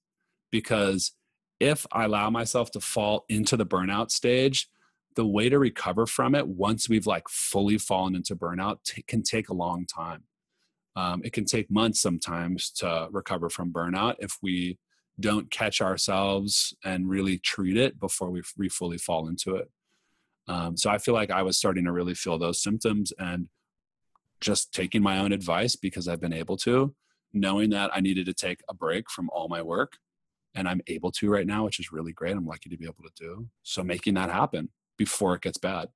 because 0.51 1.13
if 1.59 1.85
i 1.91 2.05
allow 2.05 2.29
myself 2.29 2.71
to 2.71 2.79
fall 2.79 3.25
into 3.29 3.57
the 3.57 3.65
burnout 3.65 4.11
stage 4.11 4.69
the 5.15 5.25
way 5.25 5.49
to 5.49 5.59
recover 5.59 6.05
from 6.05 6.35
it 6.35 6.47
once 6.47 6.87
we've 6.87 7.07
like 7.07 7.27
fully 7.29 7.77
fallen 7.77 8.15
into 8.15 8.35
burnout 8.35 8.83
t- 8.83 9.03
can 9.03 9.23
take 9.23 9.49
a 9.49 9.53
long 9.53 9.85
time 9.85 10.23
um, 10.95 11.21
it 11.23 11.31
can 11.31 11.45
take 11.45 11.71
months 11.71 12.01
sometimes 12.01 12.69
to 12.71 13.07
recover 13.11 13.49
from 13.49 13.71
burnout 13.71 14.15
if 14.19 14.37
we 14.41 14.77
don't 15.19 15.51
catch 15.51 15.81
ourselves 15.81 16.75
and 16.83 17.09
really 17.09 17.37
treat 17.37 17.77
it 17.77 17.99
before 17.99 18.29
we, 18.29 18.41
we 18.57 18.67
fully 18.67 18.97
fall 18.97 19.27
into 19.27 19.55
it. 19.55 19.69
Um, 20.47 20.75
so 20.75 20.89
I 20.89 20.97
feel 20.97 21.13
like 21.13 21.31
I 21.31 21.43
was 21.43 21.57
starting 21.57 21.85
to 21.85 21.91
really 21.91 22.15
feel 22.15 22.37
those 22.37 22.61
symptoms 22.61 23.13
and 23.19 23.47
just 24.41 24.73
taking 24.73 25.03
my 25.03 25.19
own 25.19 25.31
advice 25.31 25.75
because 25.75 26.07
I've 26.07 26.19
been 26.19 26.33
able 26.33 26.57
to, 26.57 26.93
knowing 27.31 27.69
that 27.69 27.91
I 27.93 28.01
needed 28.01 28.25
to 28.25 28.33
take 28.33 28.61
a 28.67 28.73
break 28.73 29.09
from 29.09 29.29
all 29.31 29.47
my 29.47 29.61
work. 29.61 29.97
And 30.55 30.67
I'm 30.67 30.81
able 30.87 31.11
to 31.13 31.29
right 31.29 31.47
now, 31.47 31.65
which 31.65 31.79
is 31.79 31.91
really 31.91 32.11
great. 32.11 32.35
I'm 32.35 32.45
lucky 32.45 32.69
to 32.69 32.77
be 32.77 32.85
able 32.85 33.03
to 33.03 33.11
do. 33.15 33.47
So 33.63 33.83
making 33.83 34.15
that 34.15 34.29
happen 34.29 34.69
before 34.97 35.35
it 35.35 35.41
gets 35.41 35.57
bad. 35.57 35.89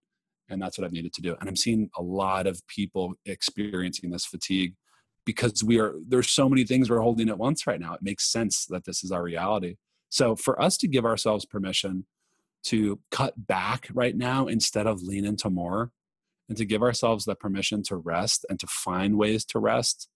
And 0.49 0.62
that's 0.62 0.78
what 0.78 0.86
I've 0.86 0.93
needed 0.93 1.14
to 1.14 1.22
do. 1.22 1.36
And 1.39 1.49
I'm 1.49 1.56
seeing 1.56 1.89
a 1.97 2.01
lot 2.01 2.47
of 2.47 2.66
people 2.68 3.16
experiencing 3.26 4.12
this 4.12 4.26
fatigue 4.26 4.76
because 5.26 5.64
we 5.64 5.80
are 5.80 5.95
there's 6.08 6.30
so 6.30 6.47
many 6.47 6.64
things 6.64 6.89
we're 6.89 6.99
holding 6.99 7.30
at 7.30 7.38
once 7.38 7.68
right 7.68 7.80
now 7.80 7.93
it 7.93 8.01
makes 8.01 8.32
sense 8.32 8.66
that 8.68 8.86
this 8.86 9.03
is 9.03 9.12
our 9.12 9.24
reality 9.24 9.76
so 10.10 10.36
for 10.36 10.62
us 10.62 10.78
to 10.78 10.88
give 10.88 11.06
ourselves 11.06 11.45
permission 11.45 12.06
to 12.64 12.99
cut 13.12 13.34
back 13.47 13.88
right 13.93 14.16
now 14.16 14.47
instead 14.47 14.88
of 14.88 15.01
lean 15.01 15.26
into 15.26 15.49
more 15.49 15.91
and 16.47 16.58
to 16.58 16.66
give 16.66 16.82
ourselves 16.82 17.26
the 17.26 17.36
permission 17.36 17.84
to 17.84 17.95
rest 17.95 18.45
and 18.49 18.60
to 18.60 18.68
find 18.68 19.18
ways 19.18 19.43
to 19.43 19.60
rest 19.60 20.08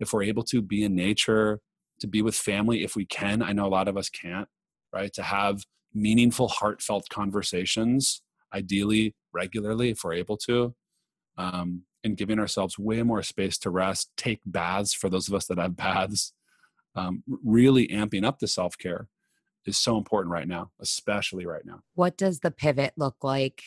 if 0.00 0.12
we're 0.12 0.22
able 0.22 0.44
to 0.44 0.62
be 0.62 0.84
in 0.84 0.94
nature 0.94 1.60
to 2.02 2.06
be 2.06 2.20
with 2.20 2.34
family 2.34 2.84
if 2.84 2.94
we 2.94 3.06
can 3.06 3.42
i 3.42 3.52
know 3.52 3.66
a 3.66 3.68
lot 3.68 3.88
of 3.88 3.96
us 3.96 4.10
can't 4.10 4.48
right 4.92 5.12
to 5.14 5.22
have 5.22 5.62
meaningful 5.94 6.48
heartfelt 6.48 7.08
conversations 7.08 8.22
ideally 8.54 9.14
regularly 9.32 9.90
if 9.90 10.04
we're 10.04 10.12
able 10.12 10.36
to 10.36 10.74
um, 11.38 11.82
and 12.04 12.16
giving 12.16 12.38
ourselves 12.38 12.78
way 12.78 13.02
more 13.02 13.22
space 13.22 13.58
to 13.58 13.70
rest, 13.70 14.10
take 14.16 14.40
baths 14.44 14.92
for 14.92 15.08
those 15.08 15.28
of 15.28 15.34
us 15.34 15.46
that 15.46 15.58
have 15.58 15.76
baths, 15.76 16.32
um, 16.94 17.22
really 17.44 17.88
amping 17.88 18.24
up 18.24 18.38
the 18.38 18.48
self 18.48 18.76
care 18.76 19.08
is 19.64 19.78
so 19.78 19.96
important 19.96 20.32
right 20.32 20.48
now, 20.48 20.70
especially 20.80 21.46
right 21.46 21.64
now. 21.64 21.80
What 21.94 22.16
does 22.16 22.40
the 22.40 22.50
pivot 22.50 22.92
look 22.96 23.16
like 23.22 23.62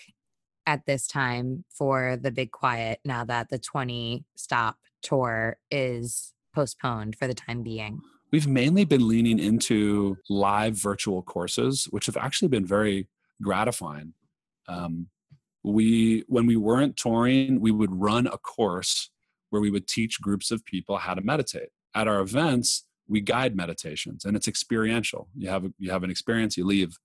at 0.68 0.86
this 0.86 1.08
time 1.08 1.64
for 1.70 2.18
the 2.18 2.32
Big 2.32 2.52
Quiet 2.52 3.00
now 3.06 3.24
that 3.26 3.50
the 3.50 3.60
20 3.60 4.26
stop 4.36 4.78
tour 5.02 5.58
is 5.72 6.34
postponed 6.54 7.16
for 7.16 7.28
the 7.28 7.34
time 7.34 7.64
being? 7.64 8.02
We've 8.36 8.48
mainly 8.48 8.84
been 8.84 9.08
leaning 9.08 9.40
into 9.40 10.18
live 10.30 10.74
virtual 10.74 11.22
courses, 11.22 11.88
which 11.92 12.06
have 12.08 12.18
actually 12.18 12.50
been 12.50 12.66
very 12.66 13.08
gratifying. 13.42 14.14
Um, 14.68 15.08
we 15.64 16.26
when 16.28 16.46
we 16.46 16.58
weren't 16.58 16.98
touring 16.98 17.62
we 17.62 17.72
would 17.72 17.94
run 17.94 18.28
a 18.28 18.38
course 18.38 19.10
where 19.52 19.62
we 19.62 19.72
would 19.72 19.88
teach 19.88 20.20
groups 20.20 20.52
of 20.52 20.66
people 20.66 20.98
how 20.98 21.14
to 21.14 21.22
meditate. 21.22 21.70
At 21.96 22.10
our 22.10 22.20
events 22.20 22.84
we 23.08 23.22
guide 23.22 23.56
meditations 23.56 24.26
and 24.26 24.36
it's 24.36 24.50
experiential. 24.50 25.30
You 25.34 25.48
have 25.48 25.72
you 25.80 25.92
have 25.92 26.04
an 26.04 26.12
experience 26.12 26.58
you 26.58 26.66
leave. 26.66 26.98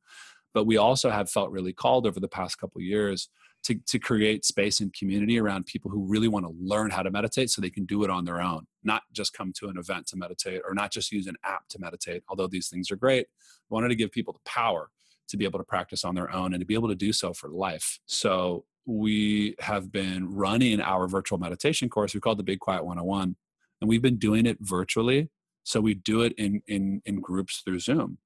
But 0.52 0.64
we 0.64 0.78
also 0.78 1.10
have 1.10 1.30
felt 1.30 1.52
really 1.52 1.72
called 1.72 2.08
over 2.08 2.18
the 2.18 2.26
past 2.26 2.58
couple 2.58 2.80
years 2.80 3.28
to, 3.62 3.74
to 3.86 3.98
create 3.98 4.44
space 4.44 4.80
and 4.80 4.92
community 4.94 5.38
around 5.38 5.66
people 5.66 5.90
who 5.90 6.06
really 6.06 6.28
want 6.28 6.46
to 6.46 6.54
learn 6.58 6.90
how 6.90 7.02
to 7.02 7.10
meditate 7.10 7.50
so 7.50 7.60
they 7.60 7.70
can 7.70 7.84
do 7.84 8.04
it 8.04 8.10
on 8.10 8.24
their 8.24 8.40
own 8.40 8.66
not 8.82 9.02
just 9.12 9.32
come 9.32 9.52
to 9.54 9.68
an 9.68 9.76
event 9.76 10.06
to 10.06 10.16
meditate 10.16 10.62
or 10.66 10.74
not 10.74 10.90
just 10.90 11.12
use 11.12 11.26
an 11.26 11.36
app 11.44 11.68
to 11.68 11.78
meditate 11.78 12.22
although 12.28 12.46
these 12.46 12.68
things 12.68 12.90
are 12.90 12.96
great 12.96 13.26
we 13.68 13.74
wanted 13.74 13.88
to 13.88 13.94
give 13.94 14.10
people 14.10 14.32
the 14.32 14.50
power 14.50 14.90
to 15.30 15.36
be 15.36 15.44
able 15.44 15.58
to 15.58 15.64
practice 15.64 16.04
on 16.04 16.14
their 16.14 16.30
own 16.30 16.52
and 16.52 16.60
to 16.60 16.66
be 16.66 16.74
able 16.74 16.88
to 16.88 16.94
do 16.94 17.12
so 17.12 17.32
for 17.32 17.48
life. 17.48 17.98
So 18.06 18.64
we 18.84 19.54
have 19.60 19.90
been 19.90 20.32
running 20.34 20.80
our 20.80 21.08
virtual 21.08 21.38
meditation 21.38 21.88
course. 21.88 22.14
We 22.14 22.20
call 22.20 22.34
it 22.34 22.36
the 22.36 22.42
Big 22.42 22.60
Quiet 22.60 22.84
101. 22.84 23.36
And 23.80 23.88
we've 23.88 24.02
been 24.02 24.18
doing 24.18 24.46
it 24.46 24.58
virtually. 24.60 25.30
So 25.62 25.80
we 25.80 25.94
do 25.94 26.22
it 26.22 26.32
in, 26.36 26.62
in, 26.66 27.00
in 27.06 27.20
groups 27.20 27.62
through 27.64 27.80
Zoom. 27.80 28.18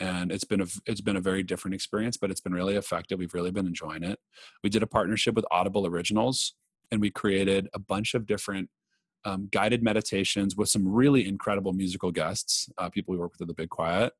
And 0.00 0.32
it's 0.32 0.44
been 0.44 0.60
a 0.60 0.66
it's 0.86 1.00
been 1.00 1.16
a 1.16 1.20
very 1.20 1.42
different 1.42 1.74
experience, 1.74 2.16
but 2.16 2.30
it's 2.30 2.40
been 2.40 2.54
really 2.54 2.76
effective. 2.76 3.18
We've 3.18 3.34
really 3.34 3.52
been 3.52 3.66
enjoying 3.66 4.02
it. 4.02 4.18
We 4.62 4.70
did 4.70 4.82
a 4.82 4.88
partnership 4.88 5.34
with 5.34 5.44
Audible 5.50 5.86
Originals, 5.86 6.54
and 6.90 7.00
we 7.00 7.10
created 7.10 7.68
a 7.74 7.78
bunch 7.78 8.14
of 8.14 8.26
different 8.26 8.70
um, 9.24 9.48
guided 9.50 9.82
meditations 9.82 10.56
with 10.56 10.68
some 10.68 10.86
really 10.86 11.26
incredible 11.26 11.72
musical 11.72 12.10
guests, 12.10 12.68
uh, 12.78 12.88
people 12.90 13.12
we 13.12 13.18
work 13.18 13.32
with 13.32 13.42
at 13.42 13.48
the 13.48 13.54
Big 13.54 13.70
Quiet, 13.70 14.12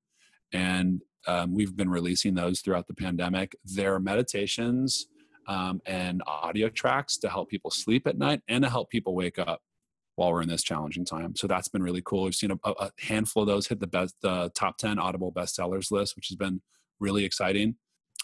and 0.53 1.03
um, 1.27 1.55
we've 1.55 1.77
been 1.77 1.91
releasing 1.91 2.35
those 2.35 2.61
throughout 2.61 2.87
the 2.87 2.95
pandemic. 2.95 3.57
They're 3.65 3.99
meditations 3.99 5.07
um, 5.47 5.81
and 5.87 6.23
audio 6.27 6.69
tracks 6.69 7.17
to 7.19 7.29
help 7.29 7.49
people 7.49 7.71
sleep 7.71 8.07
at 8.07 8.17
night 8.17 8.43
and 8.49 8.63
to 8.65 8.71
help 8.71 8.91
people 8.91 9.15
wake 9.15 9.39
up 9.39 9.63
while 10.17 10.33
we're 10.33 10.43
in 10.43 10.49
this 10.49 10.63
challenging 10.63 11.05
time. 11.05 11.35
So 11.37 11.47
that's 11.47 11.69
been 11.69 11.83
really 11.83 12.03
cool. 12.05 12.25
We've 12.25 12.35
seen 12.35 12.53
a, 12.53 12.59
a 12.65 12.91
handful 13.01 13.43
of 13.43 13.49
those 13.49 13.67
hit 13.67 13.81
the 13.81 13.87
best, 13.87 14.15
the 14.23 14.51
top 14.55 14.79
10 14.79 14.99
Audible 14.99 15.33
bestsellers 15.33 15.91
list, 15.91 16.17
which 16.17 16.29
has 16.29 16.37
been 16.37 16.61
really 17.01 17.25
exciting. 17.25 17.77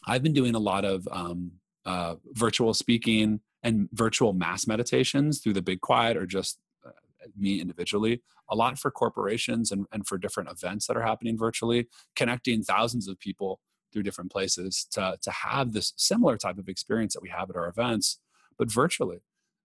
I've 0.07 0.23
been 0.23 0.33
doing 0.33 0.55
a 0.55 0.61
lot 0.61 0.85
of 0.85 1.07
um, 1.11 1.53
uh, 1.85 2.17
virtual 2.33 2.75
speaking 2.75 3.41
and 3.63 3.89
virtual 3.93 4.33
mass 4.33 4.67
meditations 4.67 5.41
through 5.41 5.55
the 5.55 5.63
Big 5.63 5.81
Quiet 5.81 6.17
or 6.17 6.27
just 6.27 6.59
uh, 6.87 6.91
me 7.37 7.61
individually, 7.61 8.23
a 8.49 8.57
lot 8.57 8.79
for 8.79 8.91
corporations 8.91 9.71
and, 9.71 9.87
and 9.93 10.07
for 10.07 10.17
different 10.17 10.51
events 10.51 10.87
that 10.87 10.97
are 10.97 11.03
happening 11.03 11.37
virtually, 11.37 11.89
connecting 12.17 12.63
thousands 12.63 13.09
of 13.09 13.19
people 13.19 13.61
through 13.93 14.03
different 14.03 14.31
places 14.31 14.87
to, 14.93 15.19
to 15.21 15.31
have 15.31 15.73
this 15.73 15.93
similar 15.97 16.37
type 16.37 16.59
of 16.59 16.69
experience 16.69 17.13
that 17.15 17.23
we 17.23 17.29
have 17.29 17.51
at 17.51 17.57
our 17.57 17.69
events, 17.69 18.21
but 18.57 18.71
virtually. 18.71 19.19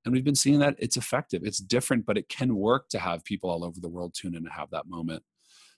And 0.06 0.14
we've 0.14 0.24
been 0.24 0.36
seeing 0.36 0.60
that 0.60 0.76
it's 0.78 0.98
effective. 0.98 1.42
It's 1.44 1.58
different, 1.58 2.06
but 2.06 2.18
it 2.18 2.30
can 2.30 2.56
work 2.56 2.90
to 2.90 3.00
have 3.00 3.26
people 3.26 3.50
all 3.50 3.66
over 3.66 3.80
the 3.80 3.90
world 3.90 4.14
tune 4.14 4.36
in 4.36 4.44
to 4.44 4.52
have 4.52 4.70
that 4.70 4.88
moment. 4.88 5.24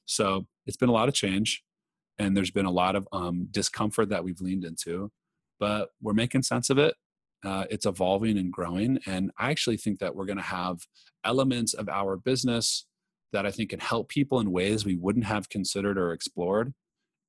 So 0.05 0.45
it's 0.65 0.77
been 0.77 0.89
a 0.89 0.93
lot 0.93 1.07
of 1.07 1.13
change, 1.13 1.63
and 2.19 2.35
there's 2.35 2.51
been 2.51 2.65
a 2.65 2.71
lot 2.71 2.95
of 2.95 3.07
um, 3.11 3.47
discomfort 3.51 4.09
that 4.09 4.23
we've 4.23 4.41
leaned 4.41 4.65
into, 4.65 5.11
but 5.59 5.89
we're 6.01 6.13
making 6.13 6.43
sense 6.43 6.69
of 6.69 6.77
it. 6.77 6.95
Uh, 7.45 7.65
it's 7.69 7.85
evolving 7.85 8.37
and 8.37 8.51
growing. 8.51 8.99
And 9.05 9.31
I 9.37 9.51
actually 9.51 9.77
think 9.77 9.99
that 9.99 10.15
we're 10.15 10.25
going 10.25 10.37
to 10.37 10.43
have 10.43 10.79
elements 11.23 11.73
of 11.73 11.87
our 11.87 12.17
business 12.17 12.85
that 13.31 13.45
I 13.45 13.51
think 13.51 13.69
can 13.69 13.79
help 13.79 14.09
people 14.09 14.39
in 14.39 14.51
ways 14.51 14.85
we 14.85 14.95
wouldn't 14.95 15.25
have 15.25 15.49
considered 15.49 15.97
or 15.97 16.13
explored 16.13 16.73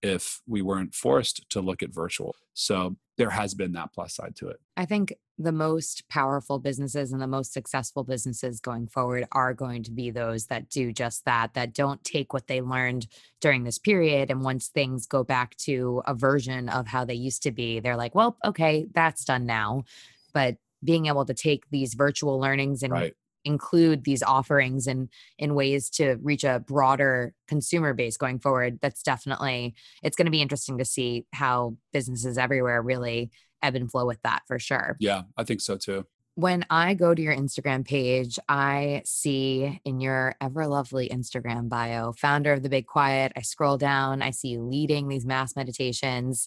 if 0.03 0.41
we 0.47 0.63
weren't 0.63 0.95
forced 0.95 1.49
to 1.51 1.61
look 1.61 1.83
at 1.83 1.93
virtual. 1.93 2.37
So 2.55 2.97
there 3.17 3.31
has 3.31 3.55
been 3.55 3.73
that 3.73 3.93
plus 3.93 4.15
side 4.15 4.37
to 4.37 4.49
it. 4.49 4.61
I 4.77 4.85
think 4.85 5.13
the 5.39 5.53
most 5.53 6.09
powerful 6.09 6.59
businesses 6.59 7.13
and 7.13 7.21
the 7.21 7.27
most 7.27 7.53
successful 7.53 8.05
businesses 8.05 8.61
going 8.61 8.87
forward 8.87 9.27
are 9.33 9.55
going 9.55 9.83
to 9.85 9.91
be 9.91 10.11
those 10.11 10.47
that 10.47 10.69
do 10.69 10.93
just 10.93 11.25
that, 11.25 11.55
that 11.55 11.75
don't 11.75 12.03
take 12.05 12.33
what 12.33 12.47
they 12.47 12.61
learned 12.61 13.07
during 13.41 13.65
this 13.65 13.79
period. 13.79 14.31
And 14.31 14.43
once 14.43 14.69
things 14.69 15.07
go 15.07 15.25
back 15.25 15.57
to 15.59 16.03
a 16.07 16.15
version 16.15 16.69
of 16.69 16.87
how 16.87 17.05
they 17.05 17.15
used 17.15 17.43
to 17.45 17.53
be, 17.53 17.81
they're 17.81 17.97
like, 17.97 18.15
well, 18.15 18.37
okay, 18.45 18.87
that's 18.93 19.25
done 19.25 19.47
now. 19.47 19.85
But 20.33 20.57
being 20.85 21.07
able 21.07 21.25
to 21.25 21.35
take 21.35 21.65
these 21.71 21.95
virtual 21.95 22.39
learnings 22.39 22.83
and 22.83 22.93
right 22.93 23.15
include 23.45 24.05
these 24.05 24.23
offerings 24.23 24.87
and 24.87 25.09
in 25.39 25.55
ways 25.55 25.89
to 25.91 26.17
reach 26.23 26.45
a 26.45 26.61
broader 26.61 27.33
consumer 27.47 27.95
base 27.95 28.17
going 28.17 28.39
forward 28.39 28.79
that's 28.83 29.03
definitely 29.03 29.75
it's 30.03 30.17
going 30.17 30.27
to 30.27 30.33
be 30.33 30.43
interesting 30.43 30.79
to 30.79 30.85
see 30.85 31.25
how 31.33 31.77
businesses 31.93 32.37
everywhere 32.37 32.83
really 32.83 33.31
ebb 33.63 33.75
and 33.75 33.91
flow 33.91 34.07
with 34.07 34.21
that 34.23 34.43
for 34.47 34.59
sure 34.59 34.97
yeah 35.01 35.23
i 35.37 35.45
think 35.45 35.61
so 35.61 35.77
too 35.77 36.05
when 36.39 36.65
I 36.71 36.95
go 36.95 37.17
to 37.17 37.21
your 37.21 37.35
Instagram 37.35 37.85
page, 37.85 38.39
I 38.49 39.03
see 39.05 39.81
in 39.85 39.99
your 39.99 40.37
ever 40.41 40.69
lovely 40.69 41.09
Instagram 41.09 41.69
bio, 41.69 42.13
founder 42.13 42.53
of 42.53 42.63
the 42.63 42.69
Big 42.69 42.87
Quiet. 42.87 43.33
I 43.35 43.41
scroll 43.41 43.77
down, 43.77 44.23
I 44.23 44.31
see 44.31 44.51
you 44.51 44.63
leading 44.63 45.09
these 45.09 45.27
mass 45.27 45.57
meditations. 45.57 46.47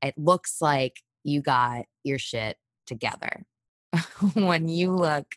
It 0.00 0.14
looks 0.16 0.62
like 0.62 1.02
you 1.22 1.42
got 1.42 1.84
your 2.02 2.18
shit 2.18 2.56
together. 2.86 3.44
when 4.34 4.68
you 4.68 4.92
look 4.92 5.34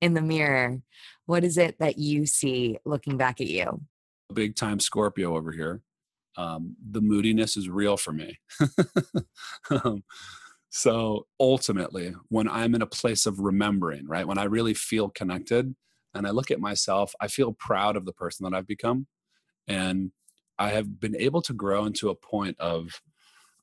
in 0.00 0.14
the 0.14 0.22
mirror, 0.22 0.80
what 1.26 1.44
is 1.44 1.58
it 1.58 1.78
that 1.78 1.98
you 1.98 2.26
see 2.26 2.78
looking 2.84 3.16
back 3.16 3.40
at 3.40 3.48
you? 3.48 3.80
Big 4.32 4.56
time 4.56 4.80
Scorpio 4.80 5.36
over 5.36 5.52
here. 5.52 5.82
Um, 6.36 6.76
the 6.90 7.00
moodiness 7.00 7.56
is 7.56 7.68
real 7.68 7.96
for 7.96 8.12
me. 8.12 8.38
um, 9.70 10.04
so 10.70 11.26
ultimately, 11.40 12.14
when 12.28 12.48
I'm 12.48 12.74
in 12.74 12.82
a 12.82 12.86
place 12.86 13.24
of 13.24 13.40
remembering, 13.40 14.06
right, 14.06 14.26
when 14.26 14.36
I 14.36 14.44
really 14.44 14.74
feel 14.74 15.08
connected 15.08 15.74
and 16.14 16.26
I 16.26 16.30
look 16.30 16.50
at 16.50 16.60
myself, 16.60 17.14
I 17.20 17.28
feel 17.28 17.54
proud 17.54 17.96
of 17.96 18.04
the 18.04 18.12
person 18.12 18.44
that 18.44 18.54
I've 18.54 18.66
become. 18.66 19.06
And 19.66 20.12
I 20.58 20.70
have 20.70 21.00
been 21.00 21.16
able 21.16 21.42
to 21.42 21.54
grow 21.54 21.86
into 21.86 22.10
a 22.10 22.14
point 22.14 22.58
of, 22.60 23.00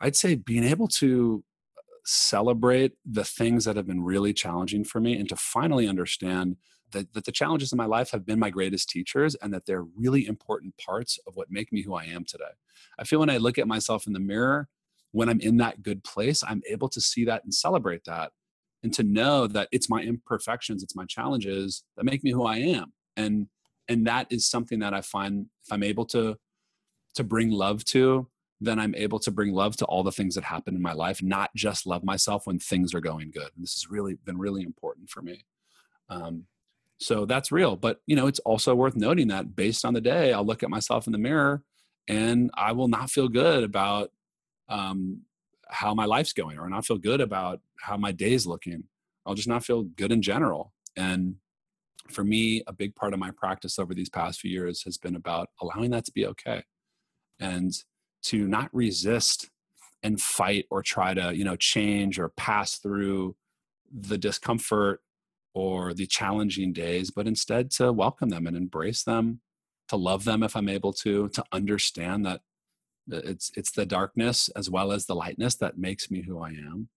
I'd 0.02 0.16
say, 0.16 0.36
being 0.36 0.64
able 0.64 0.88
to 1.00 1.44
celebrate 2.06 2.94
the 3.06 3.24
things 3.24 3.66
that 3.66 3.76
have 3.76 3.88
been 3.88 4.04
really 4.04 4.34
challenging 4.34 4.84
for 4.84 5.00
me 5.00 5.18
and 5.18 5.30
to 5.30 5.36
finally 5.36 5.88
understand 5.88 6.58
that, 6.92 7.14
that 7.14 7.26
the 7.26 7.32
challenges 7.32 7.72
in 7.72 7.78
my 7.78 7.86
life 7.86 8.12
have 8.12 8.26
been 8.26 8.40
my 8.40 8.50
greatest 8.50 8.90
teachers 8.90 9.36
and 9.36 9.54
that 9.54 9.66
they're 9.66 9.84
really 9.84 10.28
important 10.28 10.76
parts 10.78 11.20
of 11.28 11.36
what 11.36 11.50
make 11.50 11.72
me 11.72 11.82
who 11.82 11.94
I 11.94 12.04
am 12.06 12.26
today. 12.26 12.44
I 13.00 13.04
feel 13.04 13.20
when 13.20 13.30
I 13.30 13.38
look 13.38 13.58
at 13.58 13.68
myself 13.68 14.06
in 14.06 14.14
the 14.14 14.20
mirror, 14.20 14.68
when 15.12 15.30
I'm 15.30 15.40
in 15.40 15.58
that 15.58 15.82
good 15.82 16.04
place, 16.04 16.44
I'm 16.46 16.62
able 16.70 16.90
to 16.90 17.02
see 17.02 17.26
that 17.26 17.44
and 17.44 17.54
celebrate 17.54 18.04
that 18.06 18.32
and 18.84 18.94
to 18.94 19.04
know 19.04 19.48
that 19.48 19.70
it's 19.72 19.90
my 19.90 20.02
imperfections, 20.02 20.84
it's 20.84 20.96
my 20.96 21.06
challenges 21.06 21.84
that 21.96 22.04
make 22.04 22.24
me 22.24 22.32
who 22.32 22.46
I 22.46 22.58
am. 22.58 22.94
And 23.16 23.48
and 23.90 24.08
that 24.08 24.28
is 24.32 24.50
something 24.50 24.80
that 24.80 24.94
I 24.94 25.02
find 25.02 25.48
if 25.64 25.72
I'm 25.72 25.84
able 25.84 26.06
to 26.08 26.38
to 27.16 27.24
bring 27.24 27.52
love 27.52 27.86
to 27.86 28.28
then 28.64 28.80
I'm 28.80 28.96
able 28.96 29.20
to 29.20 29.32
bring 29.32 29.54
love 29.54 29.78
to 29.78 29.86
all 29.86 30.04
the 30.04 30.12
things 30.12 30.36
that 30.36 30.44
happen 30.44 30.76
in 30.76 30.82
my 30.82 30.94
life, 30.94 31.22
not 31.22 31.52
just 31.56 31.86
love 31.86 32.04
myself 32.04 32.48
when 32.48 32.60
things 32.60 32.94
are 32.94 33.02
going 33.02 33.32
good. 33.32 33.50
And 33.56 33.64
this 33.64 33.74
has 33.76 33.90
really 33.90 34.16
been 34.26 34.38
really 34.38 34.64
important 34.64 35.10
for 35.10 35.22
me. 35.22 35.46
Um, 36.10 36.46
so 37.00 37.26
that's 37.26 37.52
real. 37.52 37.76
But 37.76 38.02
you 38.06 38.16
know, 38.16 38.28
it's 38.28 38.40
also 38.40 38.76
worth 38.76 38.96
noting 38.96 39.28
that 39.28 39.56
based 39.56 39.86
on 39.86 39.94
the 39.94 40.02
day, 40.02 40.34
I'll 40.34 40.46
look 40.46 40.64
at 40.64 40.70
myself 40.70 41.08
in 41.08 41.14
the 41.14 41.20
mirror 41.20 41.64
and 42.08 42.52
I 42.56 42.72
will 42.72 42.88
not 42.88 43.10
feel 43.10 43.28
good 43.28 43.64
about 43.64 44.12
um, 44.70 45.22
how 45.68 45.94
my 45.94 46.06
life's 46.06 46.34
going, 46.34 46.58
or 46.58 46.70
not 46.70 46.86
feel 46.86 46.98
good 46.98 47.22
about 47.22 47.60
how 47.80 47.98
my 47.98 48.12
day's 48.12 48.46
looking. 48.46 48.86
I'll 49.26 49.36
just 49.36 49.48
not 49.48 49.66
feel 49.66 49.84
good 49.84 50.12
in 50.12 50.22
general. 50.22 50.74
And 50.96 51.36
for 52.10 52.24
me, 52.24 52.64
a 52.68 52.74
big 52.74 52.96
part 52.96 53.14
of 53.14 53.20
my 53.20 53.32
practice 53.32 53.80
over 53.80 53.94
these 53.94 54.10
past 54.10 54.40
few 54.40 54.52
years 54.52 54.84
has 54.84 54.98
been 54.98 55.16
about 55.16 55.50
allowing 55.62 55.92
that 55.92 56.06
to 56.06 56.12
be 56.12 56.26
okay. 56.28 56.64
And 57.40 57.72
to 58.24 58.48
not 58.48 58.70
resist 58.74 59.50
and 60.02 60.22
fight 60.22 60.66
or 60.70 60.82
try 60.82 61.14
to 61.14 61.36
you 61.36 61.44
know 61.44 61.56
change 61.56 62.20
or 62.20 62.30
pass 62.30 62.78
through 62.78 63.36
the 63.92 64.18
discomfort 64.18 65.02
or 65.54 65.94
the 65.94 66.08
challenging 66.08 66.74
days 66.74 67.12
but 67.12 67.28
instead 67.28 67.70
to 67.70 67.92
welcome 67.92 68.30
them 68.30 68.48
and 68.48 68.58
embrace 68.58 69.04
them 69.04 69.40
to 69.88 69.96
love 69.96 70.24
them 70.24 70.44
if 70.44 70.56
i'm 70.56 70.70
able 70.70 70.92
to 70.92 71.30
to 71.30 71.44
understand 71.52 72.26
that 72.26 72.42
it's 73.08 73.52
it's 73.56 73.72
the 73.72 73.86
darkness 73.86 74.50
as 74.56 74.70
well 74.70 74.92
as 74.92 75.06
the 75.06 75.16
lightness 75.16 75.56
that 75.56 75.78
makes 75.78 76.10
me 76.10 76.22
who 76.22 76.40
i 76.40 76.50
am. 76.50 76.90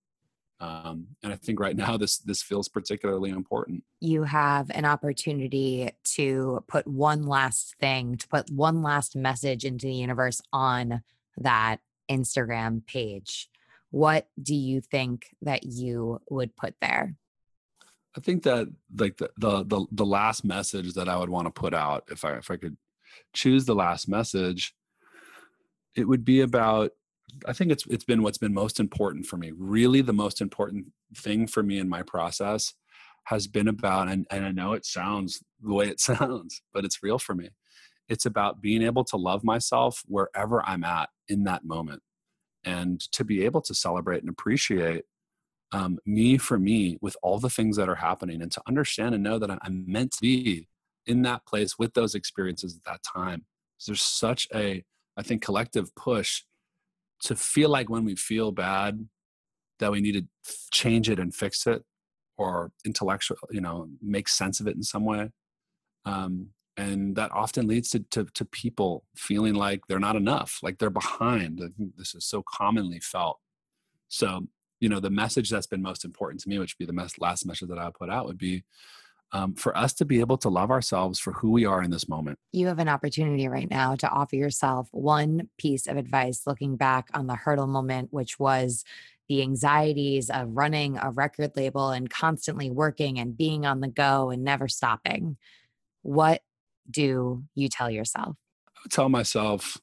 Um, 0.59 1.09
and 1.23 1.32
i 1.32 1.36
think 1.36 1.61
right 1.61 1.77
now 1.85 1.97
this 1.97 2.19
this 2.19 2.43
feels 2.43 2.69
particularly 2.69 3.31
important. 3.31 3.85
You 4.01 4.23
have 4.23 4.70
an 4.70 4.85
opportunity 4.85 5.90
to 6.15 6.65
put 6.66 6.86
one 6.86 7.27
last 7.27 7.74
thing 7.78 8.16
to 8.16 8.28
put 8.28 8.51
one 8.51 8.82
last 8.82 9.16
message 9.16 9.65
into 9.65 9.86
the 9.86 9.94
universe 9.94 10.40
on 10.53 11.03
that 11.39 11.81
Instagram 12.11 12.87
page, 12.87 13.49
what 13.91 14.29
do 14.41 14.55
you 14.55 14.81
think 14.81 15.27
that 15.43 15.65
you 15.65 16.21
would 16.31 16.57
put 16.57 16.75
there? 16.81 17.15
I 18.17 18.21
think 18.21 18.45
that 18.45 18.69
like 18.99 19.19
the, 19.19 19.31
the 19.37 19.65
the 19.65 19.87
the, 19.93 20.07
last 20.07 20.45
message 20.45 20.95
that 20.95 21.09
I 21.09 21.17
would 21.19 21.29
want 21.29 21.47
to 21.47 21.51
put 21.51 21.75
out 21.75 22.05
if 22.11 22.25
I 22.25 22.33
if 22.37 22.51
I 22.51 22.57
could 22.57 22.77
choose 23.35 23.67
the 23.67 23.75
last 23.75 24.09
message, 24.09 24.75
it 25.95 26.09
would 26.09 26.25
be 26.25 26.41
about 26.41 26.93
I 27.47 27.53
think 27.53 27.71
it's 27.71 27.85
it's 27.89 28.05
been 28.05 28.23
what's 28.23 28.39
been 28.39 28.55
most 28.55 28.81
important 28.81 29.27
for 29.27 29.37
me. 29.37 29.53
Really 29.57 30.01
the 30.01 30.15
most 30.15 30.41
important 30.41 30.87
thing 31.15 31.47
for 31.47 31.63
me 31.63 31.79
in 31.79 31.89
my 31.89 32.03
process 32.03 32.73
has 33.25 33.47
been 33.47 33.69
about 33.69 34.09
and, 34.09 34.27
and 34.31 34.47
I 34.47 34.53
know 34.53 34.73
it 34.73 34.87
sounds 34.87 35.43
the 35.61 35.75
way 35.75 35.89
it 35.89 36.01
sounds, 36.11 36.63
but 36.73 36.85
it's 36.85 37.03
real 37.03 37.19
for 37.19 37.35
me. 37.35 37.51
It's 38.09 38.27
about 38.27 38.61
being 38.61 38.83
able 38.83 39.05
to 39.05 39.16
love 39.16 39.45
myself 39.45 40.03
wherever 40.07 40.65
I'm 40.65 40.85
at 40.85 41.09
in 41.28 41.45
that 41.45 41.65
moment 41.65 42.03
and 42.65 43.01
to 43.12 43.24
be 43.24 43.45
able 43.45 43.61
to 43.62 43.74
celebrate 43.74 44.20
and 44.20 44.28
appreciate 44.28 45.05
um, 45.73 45.99
me 46.07 46.39
for 46.39 46.59
me 46.59 46.99
with 47.01 47.16
all 47.23 47.39
the 47.39 47.51
things 47.51 47.77
that 47.77 47.89
are 47.89 47.97
happening 47.97 48.43
and 48.43 48.53
to 48.53 48.62
understand 48.69 49.15
and 49.15 49.24
know 49.24 49.39
that 49.39 49.51
I'm 49.51 49.85
meant 49.87 50.12
to 50.12 50.20
be 50.20 50.69
in 51.07 51.23
that 51.23 51.47
place 51.47 51.78
with 51.78 51.95
those 51.95 52.15
experiences 52.15 52.77
at 52.77 52.85
that 52.91 53.01
time. 53.03 53.45
There's 53.87 54.03
such 54.03 54.49
a, 54.55 54.85
I 55.16 55.23
think, 55.23 55.43
collective 55.43 55.95
push 55.95 56.43
to 57.23 57.37
feel 57.37 57.69
like 57.69 57.89
when 57.89 58.05
we 58.05 58.16
feel 58.16 58.53
bad, 58.53 59.09
that 59.78 59.93
we 59.93 60.01
need 60.01 60.12
to 60.12 60.55
change 60.73 61.11
it 61.11 61.19
and 61.19 61.35
fix 61.35 61.66
it 61.66 61.83
or 62.39 62.73
intellectual, 62.85 63.39
you 63.51 63.61
know, 63.61 63.89
make 64.03 64.28
sense 64.28 64.61
of 64.61 64.66
it 64.66 64.77
in 64.77 64.83
some 64.83 65.05
way. 65.05 65.31
Um, 66.05 66.51
and 66.77 67.16
that 67.16 67.32
often 67.32 67.66
leads 67.66 67.90
to, 67.90 68.01
to, 68.11 68.24
to 68.35 68.44
people 68.44 69.05
feeling 69.15 69.55
like 69.55 69.86
they're 69.89 69.98
not 69.98 70.16
enough, 70.16 70.59
like 70.62 70.78
they're 70.78 70.90
behind. 70.90 71.61
I 71.62 71.69
think 71.77 71.97
this 71.97 72.15
is 72.15 72.27
so 72.27 72.43
commonly 72.47 73.01
felt. 73.01 73.39
So, 74.09 74.47
you 74.81 74.89
know, 74.89 75.01
the 75.01 75.11
message 75.11 75.48
that's 75.48 75.66
been 75.66 75.82
most 75.82 76.05
important 76.05 76.40
to 76.43 76.48
me, 76.48 76.59
which 76.59 76.77
would 76.78 76.86
be 76.86 76.93
the 76.93 77.11
last 77.19 77.47
message 77.47 77.69
that 77.69 77.78
I 77.78 77.90
put 77.97 78.11
out, 78.11 78.27
would 78.27 78.39
be 78.39 78.65
um, 79.32 79.55
for 79.55 79.77
us 79.77 79.93
to 79.94 80.05
be 80.05 80.20
able 80.20 80.39
to 80.39 80.48
love 80.48 80.70
ourselves 80.70 81.19
for 81.19 81.32
who 81.32 81.51
we 81.51 81.65
are 81.65 81.82
in 81.82 81.90
this 81.90 82.09
moment. 82.09 82.39
You 82.53 82.66
have 82.69 82.78
an 82.78 82.89
opportunity 82.89 83.48
right 83.48 83.69
now 83.69 83.97
to 83.97 84.09
offer 84.09 84.36
yourself 84.36 84.89
one 84.93 85.48
piece 85.59 85.86
of 85.86 85.97
advice 85.97 86.47
looking 86.47 86.77
back 86.77 87.09
on 87.15 87.27
the 87.27 87.35
hurdle 87.35 87.66
moment, 87.66 88.12
which 88.12 88.39
was 88.39 88.85
the 89.28 89.43
anxieties 89.43 90.31
of 90.31 90.57
running 90.57 90.98
a 90.98 91.11
record 91.11 91.57
label 91.57 91.90
and 91.90 92.09
constantly 92.09 92.70
working 92.70 93.19
and 93.19 93.36
being 93.36 93.66
on 93.66 93.81
the 93.81 93.89
go 93.89 94.31
and 94.31 94.44
never 94.44 94.69
stopping. 94.69 95.36
What 96.03 96.43
do 96.91 97.43
you 97.55 97.69
tell 97.69 97.91
yourself? 97.91 98.37
I 98.69 98.81
would 98.85 98.93
tell 98.93 99.09
myself 99.09 99.79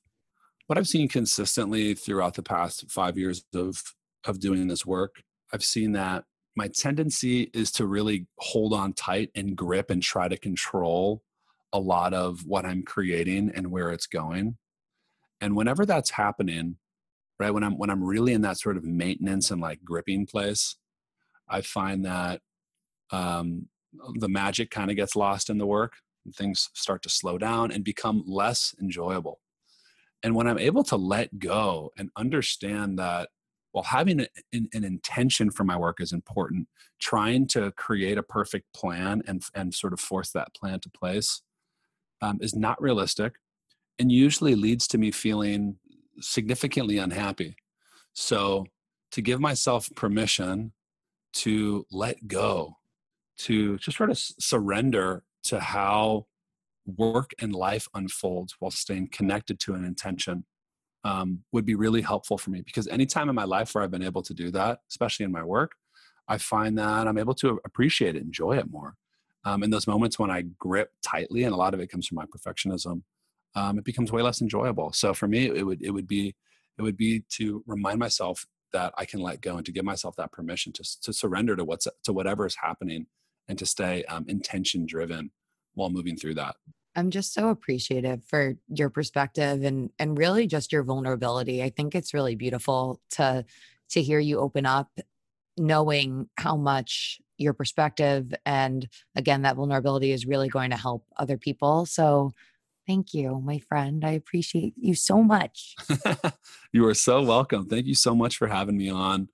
what 0.67 0.77
I've 0.77 0.87
seen 0.87 1.07
consistently 1.07 1.93
throughout 1.93 2.35
the 2.35 2.43
past 2.43 2.89
five 2.89 3.17
years 3.17 3.43
of 3.53 3.81
of 4.25 4.39
doing 4.39 4.67
this 4.67 4.85
work. 4.85 5.23
I've 5.51 5.63
seen 5.63 5.91
that 5.93 6.23
my 6.55 6.67
tendency 6.67 7.49
is 7.53 7.71
to 7.73 7.85
really 7.85 8.27
hold 8.37 8.73
on 8.73 8.93
tight 8.93 9.31
and 9.35 9.55
grip 9.55 9.89
and 9.89 10.01
try 10.01 10.27
to 10.27 10.37
control 10.37 11.23
a 11.73 11.79
lot 11.79 12.13
of 12.13 12.45
what 12.45 12.65
I'm 12.65 12.83
creating 12.83 13.51
and 13.53 13.71
where 13.71 13.91
it's 13.91 14.05
going. 14.07 14.57
And 15.41 15.55
whenever 15.55 15.85
that's 15.85 16.11
happening, 16.11 16.77
right, 17.39 17.51
when 17.51 17.63
I'm 17.63 17.77
when 17.77 17.89
I'm 17.89 18.03
really 18.03 18.33
in 18.33 18.41
that 18.41 18.59
sort 18.59 18.77
of 18.77 18.83
maintenance 18.85 19.51
and 19.51 19.59
like 19.59 19.83
gripping 19.83 20.25
place, 20.25 20.77
I 21.49 21.61
find 21.61 22.05
that 22.05 22.41
um, 23.11 23.67
the 24.15 24.29
magic 24.29 24.69
kind 24.69 24.89
of 24.89 24.95
gets 24.95 25.15
lost 25.15 25.49
in 25.49 25.57
the 25.57 25.65
work. 25.65 25.93
And 26.25 26.35
things 26.35 26.69
start 26.73 27.03
to 27.03 27.09
slow 27.09 27.37
down 27.37 27.71
and 27.71 27.83
become 27.83 28.23
less 28.25 28.75
enjoyable. 28.81 29.39
And 30.23 30.35
when 30.35 30.47
I'm 30.47 30.57
able 30.57 30.83
to 30.85 30.95
let 30.95 31.37
go 31.37 31.91
and 31.97 32.09
understand 32.15 32.97
that 32.97 33.29
while 33.73 33.83
having 33.83 34.21
an, 34.21 34.27
an, 34.73 34.83
intention 34.83 35.49
for 35.49 35.63
my 35.63 35.75
work 35.75 35.99
is 35.99 36.13
important, 36.13 36.67
trying 37.01 37.47
to 37.47 37.71
create 37.71 38.17
a 38.19 38.23
perfect 38.23 38.71
plan 38.73 39.23
and, 39.27 39.43
and 39.55 39.73
sort 39.73 39.93
of 39.93 39.99
force 39.99 40.31
that 40.31 40.53
plan 40.53 40.79
to 40.81 40.89
place 40.91 41.41
um, 42.21 42.37
is 42.39 42.55
not 42.55 42.81
realistic 42.81 43.33
and 43.99 44.11
usually 44.11 44.55
leads 44.55 44.87
to 44.87 44.97
me 44.97 45.11
feeling 45.11 45.77
significantly 46.19 46.99
unhappy. 46.99 47.55
So, 48.13 48.65
to 49.11 49.21
give 49.21 49.39
myself 49.39 49.89
permission 49.95 50.71
to 51.33 51.85
let 51.91 52.27
go, 52.27 52.77
to 53.39 53.77
just 53.77 53.97
sort 53.97 54.09
of 54.09 54.17
surrender 54.17 55.23
to 55.43 55.59
how 55.59 56.25
work 56.85 57.31
and 57.39 57.53
life 57.53 57.87
unfolds 57.93 58.55
while 58.59 58.71
staying 58.71 59.09
connected 59.11 59.59
to 59.59 59.73
an 59.73 59.85
intention 59.85 60.45
um, 61.05 61.43
would 61.51 61.65
be 61.65 61.75
really 61.75 62.01
helpful 62.01 62.37
for 62.37 62.49
me 62.49 62.61
because 62.61 62.87
anytime 62.87 63.29
in 63.29 63.35
my 63.35 63.43
life 63.43 63.73
where 63.73 63.83
I've 63.83 63.91
been 63.91 64.03
able 64.03 64.23
to 64.23 64.33
do 64.33 64.51
that, 64.51 64.79
especially 64.89 65.25
in 65.25 65.31
my 65.31 65.43
work, 65.43 65.73
I 66.27 66.37
find 66.37 66.77
that 66.77 67.07
I'm 67.07 67.17
able 67.17 67.33
to 67.35 67.59
appreciate 67.65 68.15
it, 68.15 68.21
enjoy 68.21 68.57
it 68.57 68.69
more. 68.69 68.95
Um, 69.45 69.63
in 69.63 69.69
those 69.69 69.87
moments 69.87 70.17
when 70.17 70.31
I 70.31 70.43
grip 70.57 70.91
tightly, 71.01 71.43
and 71.43 71.53
a 71.53 71.57
lot 71.57 71.73
of 71.73 71.81
it 71.81 71.87
comes 71.87 72.07
from 72.07 72.15
my 72.15 72.25
perfectionism, 72.25 73.03
um, 73.55 73.77
it 73.77 73.83
becomes 73.83 74.11
way 74.11 74.21
less 74.21 74.41
enjoyable. 74.41 74.93
So 74.93 75.13
for 75.13 75.27
me, 75.27 75.47
it 75.47 75.65
would 75.65 75.81
it 75.81 75.91
would 75.91 76.07
be 76.07 76.33
it 76.77 76.81
would 76.81 76.95
be 76.95 77.23
to 77.31 77.61
remind 77.67 77.99
myself 77.99 78.45
that 78.71 78.93
I 78.97 79.03
can 79.03 79.19
let 79.19 79.41
go 79.41 79.57
and 79.57 79.65
to 79.65 79.71
give 79.71 79.83
myself 79.83 80.15
that 80.15 80.31
permission 80.31 80.71
to 80.73 81.01
to 81.01 81.11
surrender 81.11 81.57
to 81.57 81.65
what's 81.65 81.87
to 82.05 82.13
whatever 82.13 82.45
is 82.45 82.55
happening 82.55 83.07
and 83.47 83.57
to 83.59 83.65
stay 83.65 84.03
um, 84.05 84.25
intention 84.27 84.85
driven 84.85 85.31
while 85.73 85.89
moving 85.89 86.15
through 86.15 86.35
that. 86.35 86.55
I'm 86.95 87.09
just 87.09 87.33
so 87.33 87.49
appreciative 87.49 88.23
for 88.23 88.55
your 88.67 88.89
perspective 88.89 89.63
and 89.63 89.89
and 89.97 90.17
really 90.17 90.47
just 90.47 90.71
your 90.71 90.83
vulnerability. 90.83 91.63
I 91.63 91.69
think 91.69 91.95
it's 91.95 92.13
really 92.13 92.35
beautiful 92.35 93.01
to 93.11 93.45
to 93.89 94.01
hear 94.01 94.19
you 94.19 94.39
open 94.39 94.65
up 94.65 94.99
knowing 95.57 96.29
how 96.37 96.55
much 96.55 97.19
your 97.37 97.53
perspective 97.53 98.33
and 98.45 98.87
again 99.15 99.41
that 99.41 99.55
vulnerability 99.55 100.11
is 100.11 100.25
really 100.25 100.49
going 100.49 100.69
to 100.69 100.77
help 100.77 101.05
other 101.17 101.37
people. 101.37 101.85
So 101.85 102.31
thank 102.85 103.13
you, 103.13 103.41
my 103.43 103.59
friend. 103.59 104.05
I 104.05 104.11
appreciate 104.11 104.73
you 104.77 104.93
so 104.93 105.23
much. 105.23 105.75
you 106.71 106.85
are 106.87 106.93
so 106.93 107.23
welcome. 107.23 107.67
Thank 107.67 107.87
you 107.87 107.95
so 107.95 108.13
much 108.15 108.37
for 108.37 108.47
having 108.47 108.77
me 108.77 108.89
on. 108.89 109.29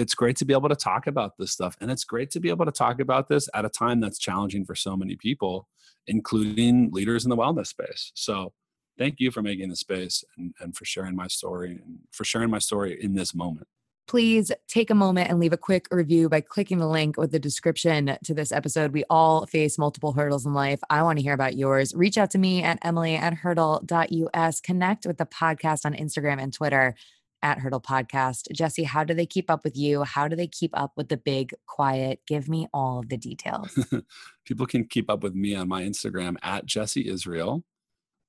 It's 0.00 0.14
great 0.14 0.36
to 0.36 0.44
be 0.44 0.54
able 0.54 0.70
to 0.70 0.76
talk 0.76 1.06
about 1.06 1.32
this 1.38 1.52
stuff 1.52 1.76
and 1.80 1.90
it's 1.90 2.04
great 2.04 2.30
to 2.30 2.40
be 2.40 2.48
able 2.48 2.64
to 2.64 2.72
talk 2.72 3.00
about 3.00 3.28
this 3.28 3.48
at 3.54 3.64
a 3.64 3.68
time 3.68 4.00
that's 4.00 4.18
challenging 4.18 4.64
for 4.64 4.74
so 4.74 4.96
many 4.96 5.14
people 5.14 5.68
including 6.06 6.90
leaders 6.90 7.24
in 7.24 7.30
the 7.30 7.36
wellness 7.36 7.68
space. 7.68 8.10
So 8.14 8.52
thank 8.98 9.16
you 9.18 9.30
for 9.30 9.42
making 9.42 9.68
the 9.68 9.76
space 9.76 10.24
and, 10.36 10.54
and 10.60 10.76
for 10.76 10.84
sharing 10.84 11.14
my 11.14 11.26
story 11.26 11.80
and 11.84 11.98
for 12.12 12.24
sharing 12.24 12.50
my 12.50 12.58
story 12.58 12.98
in 13.02 13.14
this 13.14 13.34
moment. 13.34 13.66
Please 14.08 14.50
take 14.66 14.90
a 14.90 14.94
moment 14.94 15.30
and 15.30 15.38
leave 15.38 15.52
a 15.52 15.56
quick 15.56 15.86
review 15.92 16.28
by 16.28 16.40
clicking 16.40 16.78
the 16.78 16.88
link 16.88 17.16
with 17.16 17.30
the 17.30 17.38
description 17.38 18.18
to 18.24 18.34
this 18.34 18.50
episode. 18.50 18.92
We 18.92 19.04
all 19.08 19.46
face 19.46 19.78
multiple 19.78 20.14
hurdles 20.14 20.44
in 20.44 20.52
life. 20.52 20.80
I 20.90 21.04
want 21.04 21.18
to 21.18 21.22
hear 21.22 21.34
about 21.34 21.56
yours. 21.56 21.94
Reach 21.94 22.18
out 22.18 22.30
to 22.32 22.38
me 22.38 22.64
at 22.64 22.80
emily 22.82 23.14
at 23.14 23.34
hurdle.us. 23.34 24.60
Connect 24.62 25.06
with 25.06 25.18
the 25.18 25.26
podcast 25.26 25.84
on 25.84 25.94
Instagram 25.94 26.42
and 26.42 26.52
Twitter 26.52 26.96
at 27.42 27.58
Hurdle 27.58 27.80
Podcast. 27.80 28.50
Jesse, 28.52 28.84
how 28.84 29.04
do 29.04 29.14
they 29.14 29.26
keep 29.26 29.50
up 29.50 29.64
with 29.64 29.76
you? 29.76 30.02
How 30.02 30.28
do 30.28 30.36
they 30.36 30.46
keep 30.46 30.70
up 30.74 30.92
with 30.96 31.08
the 31.08 31.16
big 31.16 31.54
quiet? 31.66 32.20
Give 32.26 32.48
me 32.48 32.68
all 32.72 33.00
of 33.00 33.08
the 33.08 33.16
details. 33.16 33.78
People 34.44 34.66
can 34.66 34.84
keep 34.84 35.10
up 35.10 35.22
with 35.22 35.34
me 35.34 35.54
on 35.54 35.68
my 35.68 35.82
Instagram 35.82 36.36
at 36.42 36.66
Jesse 36.66 37.08
Israel 37.08 37.64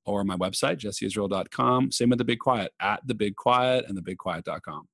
or 0.06 0.24
my 0.24 0.36
website, 0.36 0.78
jesseisrael.com. 0.78 1.92
Same 1.92 2.10
with 2.10 2.20
the 2.20 2.26
big 2.26 2.40
quiet 2.40 2.74
at 2.80 3.06
the 3.06 3.14
big 3.14 3.36
quiet 3.36 3.86
and 3.88 3.98
the 3.98 4.02
bigquiet.com. 4.02 4.88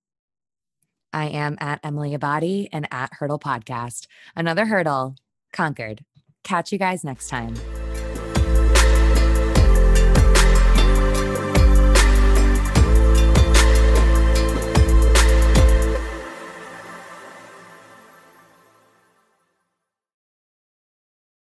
I 1.13 1.27
am 1.27 1.57
at 1.59 1.79
Emily 1.83 2.15
Abbate 2.15 2.69
and 2.73 2.87
at 2.91 3.13
Hurdle 3.13 3.39
Podcast. 3.39 4.07
Another 4.35 4.65
hurdle 4.65 5.15
conquered. 5.53 6.03
Catch 6.43 6.71
you 6.71 6.77
guys 6.77 7.03
next 7.03 7.27
time. 7.29 7.55